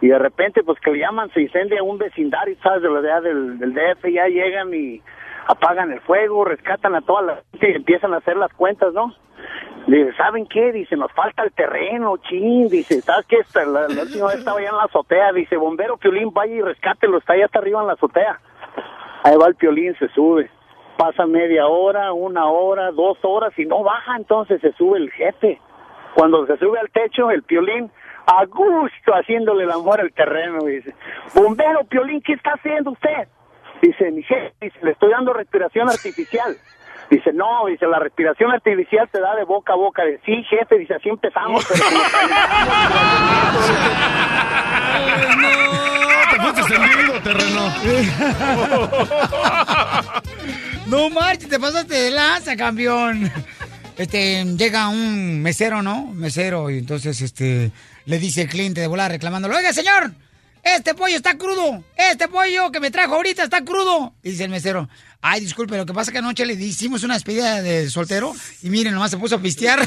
Y 0.00 0.08
de 0.08 0.18
repente, 0.18 0.62
pues 0.62 0.78
que 0.80 0.92
le 0.92 1.00
llaman, 1.00 1.30
se 1.32 1.42
incendia 1.42 1.82
un 1.82 1.98
vecindario, 1.98 2.56
¿sabes? 2.62 2.82
De 2.82 2.88
la 2.88 3.00
idea 3.00 3.20
del, 3.20 3.58
del 3.58 3.74
DF, 3.74 4.06
ya 4.10 4.26
llegan 4.28 4.72
y 4.72 5.02
apagan 5.46 5.90
el 5.90 6.00
fuego, 6.00 6.44
rescatan 6.44 6.94
a 6.94 7.02
toda 7.02 7.22
la 7.22 7.42
gente 7.50 7.72
y 7.72 7.76
empiezan 7.76 8.14
a 8.14 8.18
hacer 8.18 8.36
las 8.36 8.52
cuentas, 8.54 8.94
¿no? 8.94 9.12
Dice, 9.86 10.12
¿saben 10.16 10.46
qué? 10.46 10.72
Dice, 10.72 10.96
nos 10.96 11.12
falta 11.12 11.42
el 11.42 11.52
terreno, 11.52 12.16
chin. 12.18 12.68
Dice, 12.68 13.00
¿sabes 13.02 13.26
qué? 13.26 13.38
La, 13.54 13.88
la 13.88 14.02
última 14.02 14.28
vez 14.28 14.38
estaba 14.38 14.58
allá 14.58 14.70
en 14.70 14.76
la 14.76 14.84
azotea. 14.84 15.32
Dice, 15.32 15.56
bombero 15.56 15.96
Piolín, 15.96 16.32
vaya 16.32 16.54
y 16.54 16.62
rescátelo, 16.62 17.18
está 17.18 17.32
allá 17.32 17.46
hasta 17.46 17.58
arriba 17.58 17.80
en 17.80 17.88
la 17.88 17.94
azotea. 17.94 18.40
Ahí 19.22 19.36
va 19.36 19.48
el 19.48 19.54
Piolín, 19.54 19.94
se 19.98 20.08
sube. 20.08 20.50
Pasa 20.96 21.26
media 21.26 21.66
hora, 21.66 22.12
una 22.12 22.46
hora, 22.46 22.90
dos 22.90 23.18
horas 23.22 23.52
y 23.58 23.64
no 23.64 23.82
baja, 23.82 24.16
entonces 24.16 24.60
se 24.60 24.72
sube 24.72 24.98
el 24.98 25.10
jefe. 25.10 25.60
Cuando 26.14 26.46
se 26.46 26.56
sube 26.58 26.78
al 26.78 26.90
techo, 26.90 27.30
el 27.30 27.42
Piolín, 27.42 27.90
a 28.26 28.44
gusto, 28.44 29.12
haciéndole 29.12 29.64
el 29.64 29.70
amor 29.70 30.00
al 30.00 30.12
terreno, 30.12 30.64
dice, 30.64 30.94
bombero 31.34 31.84
Piolín, 31.84 32.20
¿qué 32.20 32.34
está 32.34 32.52
haciendo 32.52 32.90
usted? 32.90 33.28
Dice, 33.80 34.10
mi 34.10 34.22
jefe, 34.22 34.52
dice, 34.60 34.78
le 34.82 34.90
estoy 34.92 35.10
dando 35.10 35.32
respiración 35.32 35.88
artificial. 35.88 36.56
Dice, 37.10 37.32
no, 37.32 37.66
dice, 37.66 37.86
la 37.86 37.98
respiración 37.98 38.52
artificial 38.52 39.08
te 39.10 39.20
da 39.20 39.34
de 39.34 39.44
boca 39.44 39.72
a 39.72 39.76
boca. 39.76 40.04
Dice, 40.04 40.20
sí, 40.24 40.44
jefe, 40.44 40.78
dice, 40.78 40.94
así 40.94 41.08
empezamos, 41.08 41.66
pero 41.66 41.84
como 41.84 42.00
Te 46.30 46.38
fuiste 46.38 46.62
terreno. 47.24 47.72
No 50.86 51.10
marches, 51.10 51.48
te 51.48 51.58
pasaste 51.58 51.94
de 51.94 52.10
lanza, 52.10 52.56
campeón. 52.56 53.30
Este, 53.96 54.44
llega 54.44 54.88
un 54.88 55.42
mesero, 55.42 55.82
¿no? 55.82 56.06
Mesero, 56.14 56.70
y 56.70 56.78
entonces, 56.78 57.20
este, 57.20 57.70
le 58.06 58.18
dice 58.18 58.42
el 58.42 58.48
cliente 58.48 58.80
de 58.80 58.86
volar 58.86 59.10
reclamándolo, 59.10 59.56
oiga, 59.56 59.72
señor, 59.72 60.12
este 60.62 60.94
pollo 60.94 61.16
está 61.16 61.36
crudo, 61.38 61.84
este 61.96 62.28
pollo 62.28 62.70
que 62.70 62.80
me 62.80 62.90
trajo 62.90 63.14
ahorita 63.14 63.44
está 63.44 63.64
crudo. 63.64 64.12
Y 64.22 64.30
dice 64.30 64.44
el 64.44 64.50
mesero, 64.50 64.88
ay, 65.22 65.40
disculpe, 65.40 65.76
lo 65.76 65.86
que 65.86 65.92
pasa 65.92 66.10
es 66.10 66.12
que 66.12 66.18
anoche 66.18 66.46
le 66.46 66.54
hicimos 66.54 67.02
una 67.02 67.14
despedida 67.14 67.62
de 67.62 67.90
soltero 67.90 68.34
y 68.62 68.70
miren, 68.70 68.94
nomás 68.94 69.10
se 69.10 69.18
puso 69.18 69.36
a 69.36 69.38
pistear. 69.38 69.86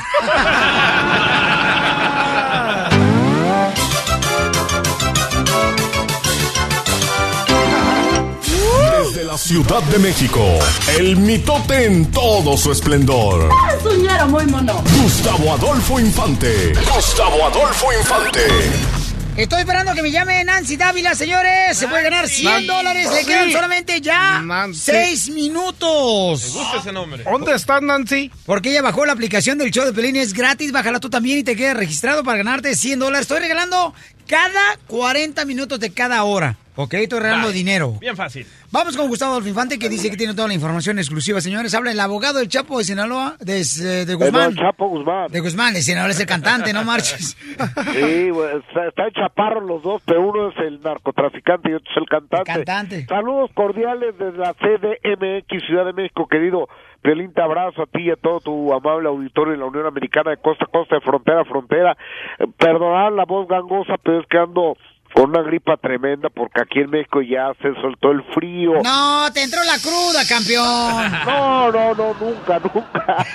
Desde 8.99 9.23
la 9.25 9.37
Ciudad 9.37 9.83
de 9.83 9.99
México, 9.99 10.59
el 10.97 11.17
mitote 11.17 11.85
en 11.85 12.09
todo 12.11 12.57
su 12.57 12.71
esplendor. 12.71 13.49
Es 13.77 13.85
un 13.85 14.31
muy 14.31 14.45
mono. 14.45 14.83
Gustavo 15.01 15.53
Adolfo 15.53 15.99
Infante. 15.99 16.73
Gustavo 16.73 17.45
Adolfo 17.47 17.87
Infante. 17.93 19.02
Estoy 19.35 19.61
esperando 19.61 19.95
que 19.95 20.03
me 20.03 20.11
llame 20.11 20.43
Nancy 20.43 20.77
Dávila, 20.77 21.15
señores. 21.15 21.75
Se 21.75 21.87
puede 21.87 22.03
ganar 22.03 22.27
100 22.27 22.45
Nancy. 22.45 22.67
dólares. 22.67 23.09
Le 23.11 23.25
quedan 23.25 23.51
solamente 23.51 23.99
ya 23.99 24.39
Nancy. 24.41 24.79
6 24.91 25.29
minutos. 25.31 26.43
Me 26.53 26.59
gusta 26.59 26.77
ese 26.77 26.91
nombre. 26.91 27.23
¿Dónde 27.23 27.55
está 27.55 27.81
Nancy? 27.81 28.29
Porque 28.45 28.69
ella 28.69 28.83
bajó 28.83 29.07
la 29.07 29.13
aplicación 29.13 29.57
del 29.57 29.71
show 29.71 29.85
de 29.85 29.93
Pelín, 29.93 30.17
es 30.17 30.33
gratis, 30.33 30.71
bájala 30.71 30.99
tú 30.99 31.09
también 31.09 31.39
y 31.39 31.43
te 31.43 31.55
quedas 31.55 31.75
registrado 31.77 32.23
para 32.23 32.37
ganarte 32.37 32.75
100 32.75 32.99
dólares. 32.99 33.21
Estoy 33.21 33.39
regalando 33.39 33.95
cada 34.27 34.77
40 34.85 35.45
minutos 35.45 35.79
de 35.79 35.91
cada 35.91 36.23
hora, 36.23 36.55
¿ok? 36.75 36.93
Estoy 36.95 37.19
regalando 37.19 37.47
Dale. 37.47 37.57
dinero. 37.57 37.93
Bien 37.99 38.15
fácil. 38.15 38.45
Vamos 38.71 38.97
con 38.97 39.07
Gustavo 39.07 39.31
Adolfo 39.33 39.49
Infante 39.49 39.77
que 39.77 39.89
dice 39.89 40.09
que 40.09 40.17
tiene 40.17 40.33
toda 40.33 40.47
la 40.47 40.53
información 40.55 40.97
exclusiva, 40.97 41.39
señores. 41.41 41.73
Habla 41.75 41.91
el 41.91 41.99
abogado 41.99 42.39
del 42.39 42.47
Chapo 42.49 42.77
de 42.79 42.83
Sinaloa, 42.85 43.35
de, 43.39 43.59
eh, 43.61 44.05
de 44.05 44.13
Guzmán. 44.15 44.51
El 44.51 44.57
Chapo 44.57 44.87
Guzmán. 44.87 45.31
De 45.31 45.39
Guzmán, 45.39 45.73
de 45.73 45.81
Sinaloa 45.81 46.11
es 46.11 46.19
el 46.19 46.25
cantante, 46.25 46.73
no 46.73 46.83
marches. 46.83 47.37
Sí, 47.93 48.29
está- 48.69 48.87
están 48.87 49.11
chaparros 49.11 49.63
los 49.63 49.81
dos, 49.83 50.01
pero 50.05 50.21
uno 50.21 50.49
es 50.49 50.55
el 50.57 50.81
narcotraficante 50.81 51.69
y 51.69 51.73
otro 51.75 51.89
es 51.91 51.97
el 51.97 52.05
cantante. 52.07 52.51
cantante. 52.51 53.05
Saludos 53.07 53.51
cordiales 53.53 54.17
desde 54.17 54.37
la 54.37 54.53
CDMX 54.53 55.65
Ciudad 55.67 55.85
de 55.85 55.93
México, 55.93 56.27
querido. 56.27 56.67
Piolín, 57.01 57.33
te 57.33 57.41
abrazo 57.41 57.83
a 57.83 57.85
ti 57.85 58.03
y 58.03 58.11
a 58.11 58.15
todo 58.15 58.39
tu 58.39 58.73
amable 58.73 59.09
auditorio 59.09 59.53
en 59.53 59.59
la 59.59 59.65
Unión 59.65 59.85
Americana 59.85 60.31
de 60.31 60.37
costa 60.37 60.65
a 60.65 60.71
costa, 60.71 60.95
de 60.95 61.01
frontera 61.01 61.41
a 61.41 61.45
frontera. 61.45 61.97
Eh, 62.39 62.45
Perdonad 62.57 63.13
la 63.13 63.25
voz 63.25 63.47
gangosa, 63.47 63.95
pero 64.01 64.21
es 64.21 64.27
que 64.27 64.37
ando 64.37 64.77
con 65.13 65.29
una 65.29 65.41
gripa 65.43 65.77
tremenda 65.77 66.29
porque 66.29 66.61
aquí 66.61 66.79
en 66.79 66.89
México 66.89 67.21
ya 67.21 67.51
se 67.61 67.73
soltó 67.81 68.11
el 68.11 68.23
frío. 68.33 68.73
No, 68.83 69.31
te 69.33 69.43
entró 69.43 69.59
la 69.63 69.77
cruda, 69.79 70.21
campeón. 70.27 71.11
No, 71.25 71.71
no, 71.71 71.93
no, 71.93 72.13
nunca, 72.19 72.59
nunca. 72.59 73.25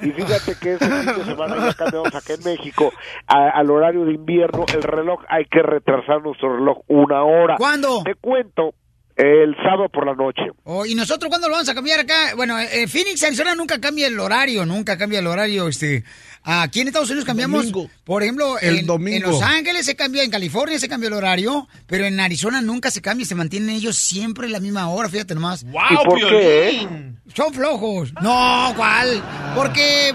Y 0.00 0.10
fíjate 0.10 0.56
que 0.60 0.74
ese 0.74 0.86
fin 0.88 1.06
de 1.18 1.24
semana 1.24 1.56
ya 1.66 1.74
cambiamos 1.74 2.14
acá 2.14 2.34
en 2.34 2.42
México 2.44 2.92
a- 3.26 3.50
al 3.58 3.70
horario 3.70 4.04
de 4.04 4.12
invierno, 4.14 4.64
el 4.72 4.82
reloj 4.82 5.20
hay 5.28 5.44
que 5.46 5.62
retrasar 5.62 6.22
nuestro 6.22 6.56
reloj 6.56 6.78
una 6.88 7.22
hora. 7.24 7.56
¿Cuándo? 7.56 8.02
Te 8.04 8.14
cuento, 8.14 8.74
el 9.16 9.54
sábado 9.56 9.88
por 9.92 10.06
la 10.06 10.14
noche. 10.14 10.42
Oh, 10.64 10.84
¿Y 10.84 10.94
nosotros 10.94 11.28
cuándo 11.28 11.48
lo 11.48 11.54
vamos 11.54 11.68
a 11.68 11.74
cambiar 11.74 12.00
acá? 12.00 12.34
Bueno, 12.36 12.58
en 12.58 12.88
Phoenix, 12.88 13.22
Arizona 13.22 13.54
nunca 13.54 13.80
cambia 13.80 14.08
el 14.08 14.18
horario, 14.18 14.66
nunca 14.66 14.98
cambia 14.98 15.20
el 15.20 15.26
horario. 15.26 15.68
Este, 15.68 16.04
aquí 16.44 16.80
en 16.80 16.88
Estados 16.88 17.08
Unidos 17.10 17.24
cambiamos, 17.24 17.70
Domingo. 17.72 17.90
por 18.04 18.22
ejemplo, 18.22 18.58
El 18.60 18.78
en, 18.80 18.86
domingo. 18.86 19.16
en 19.16 19.22
Los 19.22 19.42
Ángeles 19.42 19.86
se 19.86 19.96
cambia, 19.96 20.22
en 20.22 20.30
California 20.30 20.78
se 20.78 20.88
cambia 20.88 21.08
el 21.08 21.14
horario, 21.14 21.66
pero 21.86 22.04
en 22.04 22.20
Arizona 22.20 22.60
nunca 22.60 22.90
se 22.90 23.00
cambia, 23.02 23.26
se 23.26 23.34
mantienen 23.34 23.70
ellos 23.70 23.96
siempre 23.96 24.48
la 24.48 24.60
misma 24.60 24.88
hora, 24.88 25.08
fíjate 25.08 25.34
nomás. 25.34 25.64
¡Wow, 25.64 25.82
¿Y 25.90 25.96
por 26.04 26.18
qué, 26.28 26.68
eh? 26.70 26.88
Son 27.34 27.52
flojos. 27.52 28.12
No, 28.22 28.72
¿cuál? 28.76 29.22
Porque, 29.56 30.14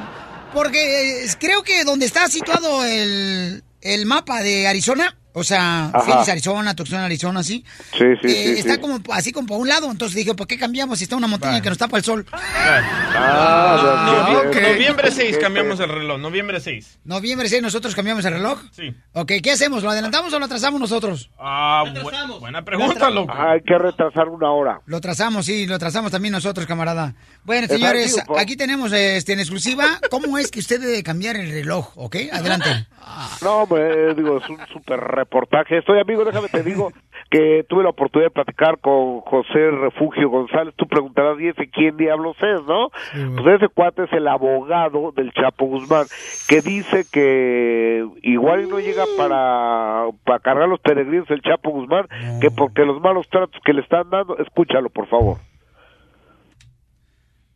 porque 0.54 1.26
eh, 1.26 1.30
creo 1.40 1.64
que 1.64 1.84
donde 1.84 2.06
está 2.06 2.28
situado 2.30 2.86
el, 2.86 3.64
el 3.82 4.06
mapa 4.06 4.42
de 4.42 4.68
Arizona, 4.68 5.18
o 5.40 5.44
sea, 5.44 5.86
Ajá. 5.88 6.02
Phoenix, 6.02 6.30
Arizona, 6.30 6.76
Tucson, 6.76 7.00
Arizona, 7.00 7.40
así, 7.42 7.64
Sí, 7.98 8.06
sí, 8.22 8.28
eh, 8.28 8.54
sí. 8.56 8.60
está 8.60 8.76
sí. 8.76 8.80
como 8.82 9.00
así 9.12 9.32
como 9.32 9.48
para 9.48 9.60
un 9.60 9.68
lado. 9.68 9.90
Entonces 9.92 10.16
dije, 10.16 10.34
¿por 10.36 10.48
qué 10.48 10.58
cambiamos 10.58 10.98
si 11.00 11.04
está 11.06 11.16
una 11.16 11.28
montaña 11.28 11.62
que 11.62 11.70
nos 11.70 11.78
tapa 11.78 11.98
el 11.98 12.04
sol? 12.04 12.26
Ah, 12.32 14.24
No, 14.32 14.44
no. 14.44 14.60
Noviembre 14.70 15.12
6 15.12 15.38
cambiamos 15.40 15.80
el 15.80 15.90
reloj, 15.90 16.20
noviembre 16.20 16.60
6. 16.60 17.00
Noviembre 17.06 17.50
6, 17.50 17.62
nosotros 17.62 17.96
cambiamos 17.96 18.24
el 18.26 18.34
reloj. 18.34 18.60
Sí. 18.72 18.94
Ok, 19.14 19.32
¿qué 19.44 19.52
hacemos? 19.52 19.84
¿Lo 19.84 19.90
adelantamos 19.92 20.34
o 20.34 20.40
lo 20.40 20.46
atrasamos 20.46 20.80
nosotros? 20.80 21.30
Ah, 21.40 21.84
bu- 21.88 22.40
buena 22.40 22.64
pregunta, 22.64 23.10
loco. 23.10 23.34
Hay 23.36 23.62
que 23.62 23.78
retrasar 23.78 24.28
una 24.28 24.52
hora. 24.52 24.82
Lo 24.86 25.02
trazamos, 25.02 25.46
sí, 25.46 25.66
lo 25.68 25.80
trazamos 25.80 26.12
también 26.12 26.32
nosotros, 26.34 26.66
camarada. 26.66 27.16
Bueno, 27.44 27.68
señores, 27.68 28.18
aquí 28.38 28.56
tenemos 28.56 28.92
este, 28.94 29.34
en 29.34 29.40
exclusiva 29.40 30.00
cómo 30.10 30.38
es 30.38 30.52
que 30.52 30.60
usted 30.60 30.80
debe 30.80 31.04
cambiar 31.04 31.36
el 31.36 31.52
reloj, 31.52 31.92
¿ok? 31.96 32.16
Adelante. 32.32 32.88
No, 33.42 33.64
hombre, 33.64 34.14
digo, 34.14 34.38
es 34.38 34.48
un 34.50 34.60
super 34.72 35.00
reportaje. 35.30 35.78
Estoy, 35.78 36.00
amigo, 36.00 36.26
déjame 36.26 36.50
te 36.50 36.64
digo 36.64 36.92
que 37.30 37.64
tuve 37.70 37.84
la 37.84 37.90
oportunidad 37.90 38.30
de 38.30 38.34
platicar 38.34 38.80
con 38.80 39.22
José 39.22 39.72
Refugio 39.72 40.30
González. 40.30 40.74
Tú 40.76 40.88
preguntarás, 40.88 41.40
¿y 41.40 41.48
ese 41.48 41.70
quién 41.70 41.96
diablos 41.98 42.36
es, 42.42 42.66
no? 42.66 42.90
Pues 43.38 43.56
ese 43.56 43.68
cuate 43.70 44.04
es 44.04 44.14
el 44.14 44.28
abogado 44.28 45.12
del 45.16 45.32
Chapo 45.34 45.66
Guzmán, 45.66 46.08
que 46.48 46.62
dice 46.62 47.06
que 47.12 48.06
igual 48.24 48.70
no 48.70 48.80
llega 48.80 49.06
para, 49.18 50.08
para 50.26 50.40
cargar 50.40 50.68
los 50.68 50.80
peregrinos 50.80 51.30
el 51.30 51.42
Chapo 51.42 51.70
Guzmán, 51.70 52.08
que 52.42 52.50
porque 52.50 52.84
los 52.84 53.00
malos 53.00 53.28
tratos 53.30 53.62
que 53.64 53.74
le 53.74 53.82
están 53.82 54.10
dando, 54.10 54.38
escúchalo, 54.38 54.90
por 54.90 55.08
favor. 55.08 55.38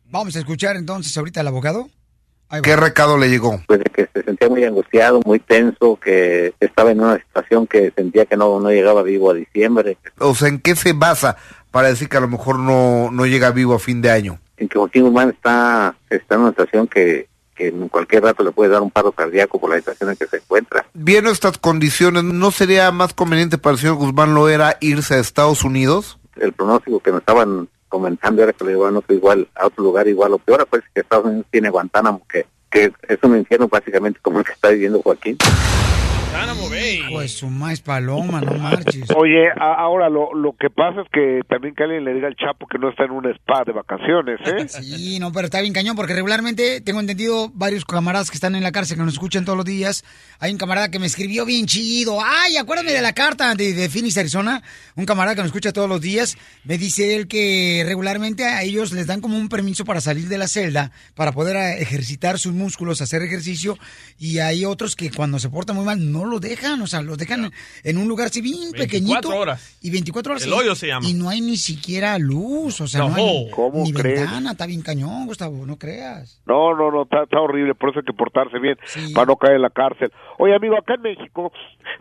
Vamos 0.04 0.36
a 0.36 0.38
escuchar 0.38 0.76
entonces 0.76 1.16
ahorita 1.18 1.40
al 1.40 1.48
abogado. 1.48 1.88
¿Qué 2.62 2.76
recado 2.76 3.18
le 3.18 3.28
llegó? 3.28 3.60
pues 3.66 3.80
de 3.80 3.84
que 3.86 4.08
se 4.14 4.22
sentía 4.22 4.48
muy 4.48 4.64
angustiado, 4.64 5.20
muy 5.24 5.40
tenso, 5.40 5.98
que 6.00 6.54
estaba 6.60 6.92
en 6.92 7.00
una 7.00 7.16
situación 7.18 7.66
que 7.66 7.92
sentía 7.96 8.26
que 8.26 8.36
no, 8.36 8.60
no 8.60 8.70
llegaba 8.70 9.02
vivo 9.02 9.30
a 9.30 9.34
diciembre, 9.34 9.98
O 10.18 10.34
sea, 10.34 10.48
¿en 10.48 10.60
qué 10.60 10.76
se 10.76 10.92
basa 10.92 11.36
para 11.70 11.88
decir 11.88 12.08
que 12.08 12.16
a 12.16 12.20
lo 12.20 12.28
mejor 12.28 12.58
no, 12.58 13.10
no 13.10 13.26
llega 13.26 13.50
vivo 13.50 13.74
a 13.74 13.78
fin 13.78 14.00
de 14.02 14.10
año? 14.10 14.38
en 14.56 14.68
que 14.68 14.78
Joaquín 14.78 15.02
Guzmán 15.02 15.30
está, 15.30 15.96
está 16.10 16.36
en 16.36 16.42
una 16.42 16.50
situación 16.50 16.86
que, 16.86 17.28
que 17.56 17.68
en 17.68 17.88
cualquier 17.88 18.22
rato 18.22 18.44
le 18.44 18.52
puede 18.52 18.70
dar 18.70 18.82
un 18.82 18.90
paro 18.90 19.10
cardíaco 19.12 19.58
por 19.60 19.70
la 19.70 19.76
situación 19.76 20.10
en 20.10 20.16
que 20.16 20.26
se 20.26 20.36
encuentra. 20.36 20.86
Viendo 20.94 21.30
estas 21.30 21.58
condiciones, 21.58 22.22
¿no 22.22 22.50
sería 22.52 22.90
más 22.92 23.14
conveniente 23.14 23.58
para 23.58 23.72
el 23.74 23.80
señor 23.80 23.96
Guzmán 23.96 24.34
Loera 24.34 24.76
irse 24.80 25.14
a 25.14 25.18
Estados 25.18 25.64
Unidos? 25.64 26.18
El 26.36 26.52
pronóstico 26.52 27.00
que 27.00 27.10
nos 27.10 27.20
estaban 27.20 27.68
comentando 27.94 28.42
era 28.42 28.52
que 28.52 28.64
lo 28.64 28.70
llevaban 28.70 28.96
a 28.96 28.98
otro 28.98 29.14
igual, 29.14 29.48
a 29.54 29.66
otro 29.66 29.84
lugar 29.84 30.08
igual 30.08 30.32
o 30.32 30.38
peor, 30.38 30.66
pues 30.68 30.82
que 30.92 31.00
Estados 31.00 31.26
Unidos 31.26 31.46
tiene 31.50 31.70
Guantánamo, 31.70 32.26
que, 32.28 32.46
que 32.68 32.92
es 33.08 33.18
un 33.22 33.36
infierno 33.36 33.68
básicamente 33.68 34.18
como 34.20 34.40
el 34.40 34.44
que 34.44 34.52
está 34.52 34.70
viviendo 34.70 35.00
Joaquín. 35.00 35.38
Pues 37.10 37.32
su 37.32 37.48
más 37.48 37.80
paloma, 37.80 38.40
no 38.40 38.54
marches. 38.58 39.04
Oye, 39.16 39.48
a- 39.56 39.74
ahora 39.74 40.08
lo, 40.08 40.34
lo 40.34 40.56
que 40.56 40.68
pasa 40.68 41.02
es 41.02 41.08
que 41.12 41.40
también 41.48 41.74
que 41.74 41.84
alguien 41.84 42.04
le 42.04 42.12
diga 42.12 42.26
al 42.26 42.34
Chapo 42.36 42.66
que 42.66 42.76
no 42.78 42.90
está 42.90 43.04
en 43.04 43.12
un 43.12 43.24
spa 43.30 43.62
de 43.64 43.72
vacaciones, 43.72 44.40
¿eh? 44.46 44.66
Sí, 44.68 45.18
no, 45.20 45.32
pero 45.32 45.44
está 45.46 45.60
bien 45.60 45.72
cañón 45.72 45.94
porque 45.96 46.12
regularmente 46.14 46.80
tengo 46.80 46.98
entendido 47.00 47.50
varios 47.54 47.84
camaradas 47.84 48.30
que 48.30 48.36
están 48.36 48.54
en 48.56 48.62
la 48.64 48.72
cárcel 48.72 48.96
que 48.96 49.04
nos 49.04 49.12
escuchan 49.14 49.44
todos 49.44 49.56
los 49.56 49.64
días. 49.64 50.04
Hay 50.40 50.50
un 50.50 50.58
camarada 50.58 50.90
que 50.90 50.98
me 50.98 51.06
escribió 51.06 51.44
bien 51.46 51.66
chido. 51.66 52.18
Ay, 52.20 52.56
acuérdame 52.56 52.92
de 52.92 53.02
la 53.02 53.12
carta 53.12 53.54
de, 53.54 53.72
de 53.72 53.88
Phoenix, 53.88 54.16
Arizona. 54.18 54.62
Un 54.96 55.06
camarada 55.06 55.36
que 55.36 55.42
nos 55.42 55.48
escucha 55.48 55.72
todos 55.72 55.88
los 55.88 56.00
días. 56.00 56.36
Me 56.64 56.78
dice 56.78 57.14
él 57.14 57.28
que 57.28 57.84
regularmente 57.86 58.44
a 58.44 58.62
ellos 58.62 58.92
les 58.92 59.06
dan 59.06 59.20
como 59.20 59.36
un 59.38 59.48
permiso 59.48 59.84
para 59.84 60.00
salir 60.00 60.28
de 60.28 60.38
la 60.38 60.48
celda, 60.48 60.90
para 61.14 61.30
poder 61.32 61.56
ejercitar 61.80 62.38
sus 62.40 62.52
músculos, 62.54 63.00
hacer 63.02 63.22
ejercicio. 63.22 63.78
Y 64.18 64.38
hay 64.40 64.64
otros 64.64 64.96
que 64.96 65.10
cuando 65.10 65.38
se 65.38 65.48
portan 65.48 65.76
muy 65.76 65.84
mal 65.84 66.10
no 66.12 66.23
lo 66.26 66.40
dejan, 66.40 66.80
o 66.82 66.86
sea, 66.86 67.02
los 67.02 67.18
dejan 67.18 67.50
en 67.82 67.98
un 67.98 68.08
lugar 68.08 68.26
así 68.28 68.40
bien 68.40 68.72
24 68.72 68.86
pequeñito. 68.86 69.28
horas. 69.36 69.76
Y 69.80 69.90
24 69.90 70.32
horas. 70.32 70.42
El 70.44 70.50
y- 70.50 70.52
hoyo 70.52 70.74
se 70.74 70.86
llama. 70.88 71.08
Y 71.08 71.14
no 71.14 71.28
hay 71.28 71.40
ni 71.40 71.56
siquiera 71.56 72.18
luz, 72.18 72.80
o 72.80 72.86
sea, 72.86 73.00
No. 73.00 73.08
no, 73.10 73.14
hay 73.16 73.50
¿Cómo 73.50 73.82
ni 73.84 73.92
crees? 73.92 74.20
ventana, 74.20 74.52
está 74.52 74.66
bien 74.66 74.82
cañón, 74.82 75.26
Gustavo, 75.26 75.66
no 75.66 75.76
creas. 75.76 76.40
No, 76.46 76.74
no, 76.76 76.90
no, 76.90 77.02
está, 77.04 77.24
está 77.24 77.40
horrible, 77.40 77.74
por 77.74 77.90
eso 77.90 78.00
hay 78.00 78.04
que 78.04 78.12
portarse 78.12 78.58
bien 78.58 78.76
para 79.14 79.26
no 79.26 79.36
caer 79.36 79.56
en 79.56 79.62
la 79.62 79.70
cárcel. 79.70 80.12
Oye, 80.38 80.54
amigo, 80.54 80.76
acá 80.76 80.94
en 80.94 81.02
México 81.02 81.52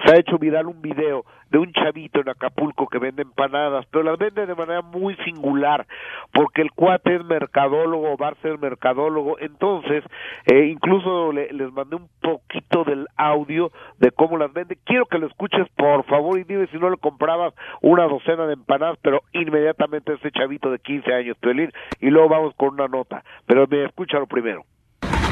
se 0.05 0.11
ha 0.13 0.17
hecho 0.19 0.37
viral 0.37 0.67
un 0.67 0.81
video 0.81 1.25
de 1.53 1.59
un 1.59 1.71
chavito 1.71 2.19
en 2.19 2.29
Acapulco 2.29 2.87
que 2.87 2.97
vende 2.97 3.21
empanadas, 3.21 3.85
pero 3.91 4.03
las 4.03 4.17
vende 4.17 4.45
de 4.47 4.55
manera 4.55 4.81
muy 4.81 5.15
singular, 5.23 5.85
porque 6.33 6.63
el 6.63 6.71
cuate 6.71 7.15
es 7.15 7.23
mercadólogo, 7.23 8.17
va 8.17 8.29
a 8.29 8.35
ser 8.41 8.57
mercadólogo, 8.57 9.37
entonces 9.39 10.03
eh, 10.51 10.65
incluso 10.65 11.31
le- 11.31 11.53
les 11.53 11.71
mandé 11.71 11.95
un 11.95 12.09
poquito 12.21 12.83
del 12.83 13.07
audio 13.17 13.71
de 13.99 14.09
cómo 14.11 14.37
las 14.37 14.51
vende. 14.51 14.77
Quiero 14.83 15.05
que 15.05 15.19
lo 15.19 15.27
escuches, 15.27 15.67
por 15.77 16.03
favor, 16.05 16.39
y 16.39 16.43
dime 16.43 16.65
si 16.67 16.77
no 16.79 16.89
le 16.89 16.97
comprabas 16.97 17.53
una 17.81 18.05
docena 18.07 18.47
de 18.47 18.53
empanadas, 18.53 18.97
pero 19.03 19.21
inmediatamente 19.31 20.13
ese 20.13 20.31
chavito 20.31 20.71
de 20.71 20.79
15 20.79 21.13
años, 21.13 21.37
Piolín, 21.39 21.71
y 22.01 22.09
luego 22.09 22.29
vamos 22.29 22.55
con 22.55 22.69
una 22.69 22.87
nota. 22.87 23.23
Pero 23.45 23.67
me 23.69 23.85
escúchalo 23.85 24.25
primero. 24.25 24.63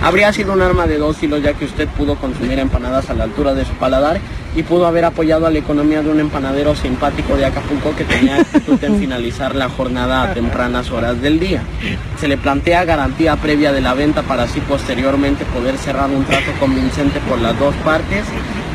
Habría 0.01 0.33
sido 0.33 0.53
un 0.53 0.61
arma 0.63 0.87
de 0.87 0.97
dos 0.97 1.17
filos 1.17 1.43
ya 1.43 1.53
que 1.53 1.65
usted 1.65 1.87
pudo 1.89 2.15
consumir 2.15 2.57
empanadas 2.57 3.11
a 3.11 3.13
la 3.13 3.25
altura 3.25 3.53
de 3.53 3.65
su 3.65 3.73
paladar 3.73 4.19
y 4.55 4.63
pudo 4.63 4.87
haber 4.87 5.05
apoyado 5.05 5.45
a 5.45 5.51
la 5.51 5.59
economía 5.59 6.01
de 6.01 6.09
un 6.09 6.19
empanadero 6.19 6.75
simpático 6.75 7.37
de 7.37 7.45
Acapulco 7.45 7.95
que 7.95 8.03
tenía 8.03 8.37
actitud 8.37 8.83
en 8.83 8.95
finalizar 8.99 9.53
la 9.55 9.69
jornada 9.69 10.23
a 10.23 10.33
tempranas 10.33 10.89
horas 10.89 11.21
del 11.21 11.39
día. 11.39 11.61
Se 12.19 12.27
le 12.27 12.37
plantea 12.37 12.83
garantía 12.83 13.35
previa 13.35 13.71
de 13.71 13.81
la 13.81 13.93
venta 13.93 14.23
para 14.23 14.43
así 14.43 14.59
posteriormente 14.61 15.45
poder 15.45 15.77
cerrar 15.77 16.09
un 16.09 16.25
trato 16.25 16.51
convincente 16.59 17.19
por 17.29 17.39
las 17.39 17.57
dos 17.59 17.75
partes 17.85 18.25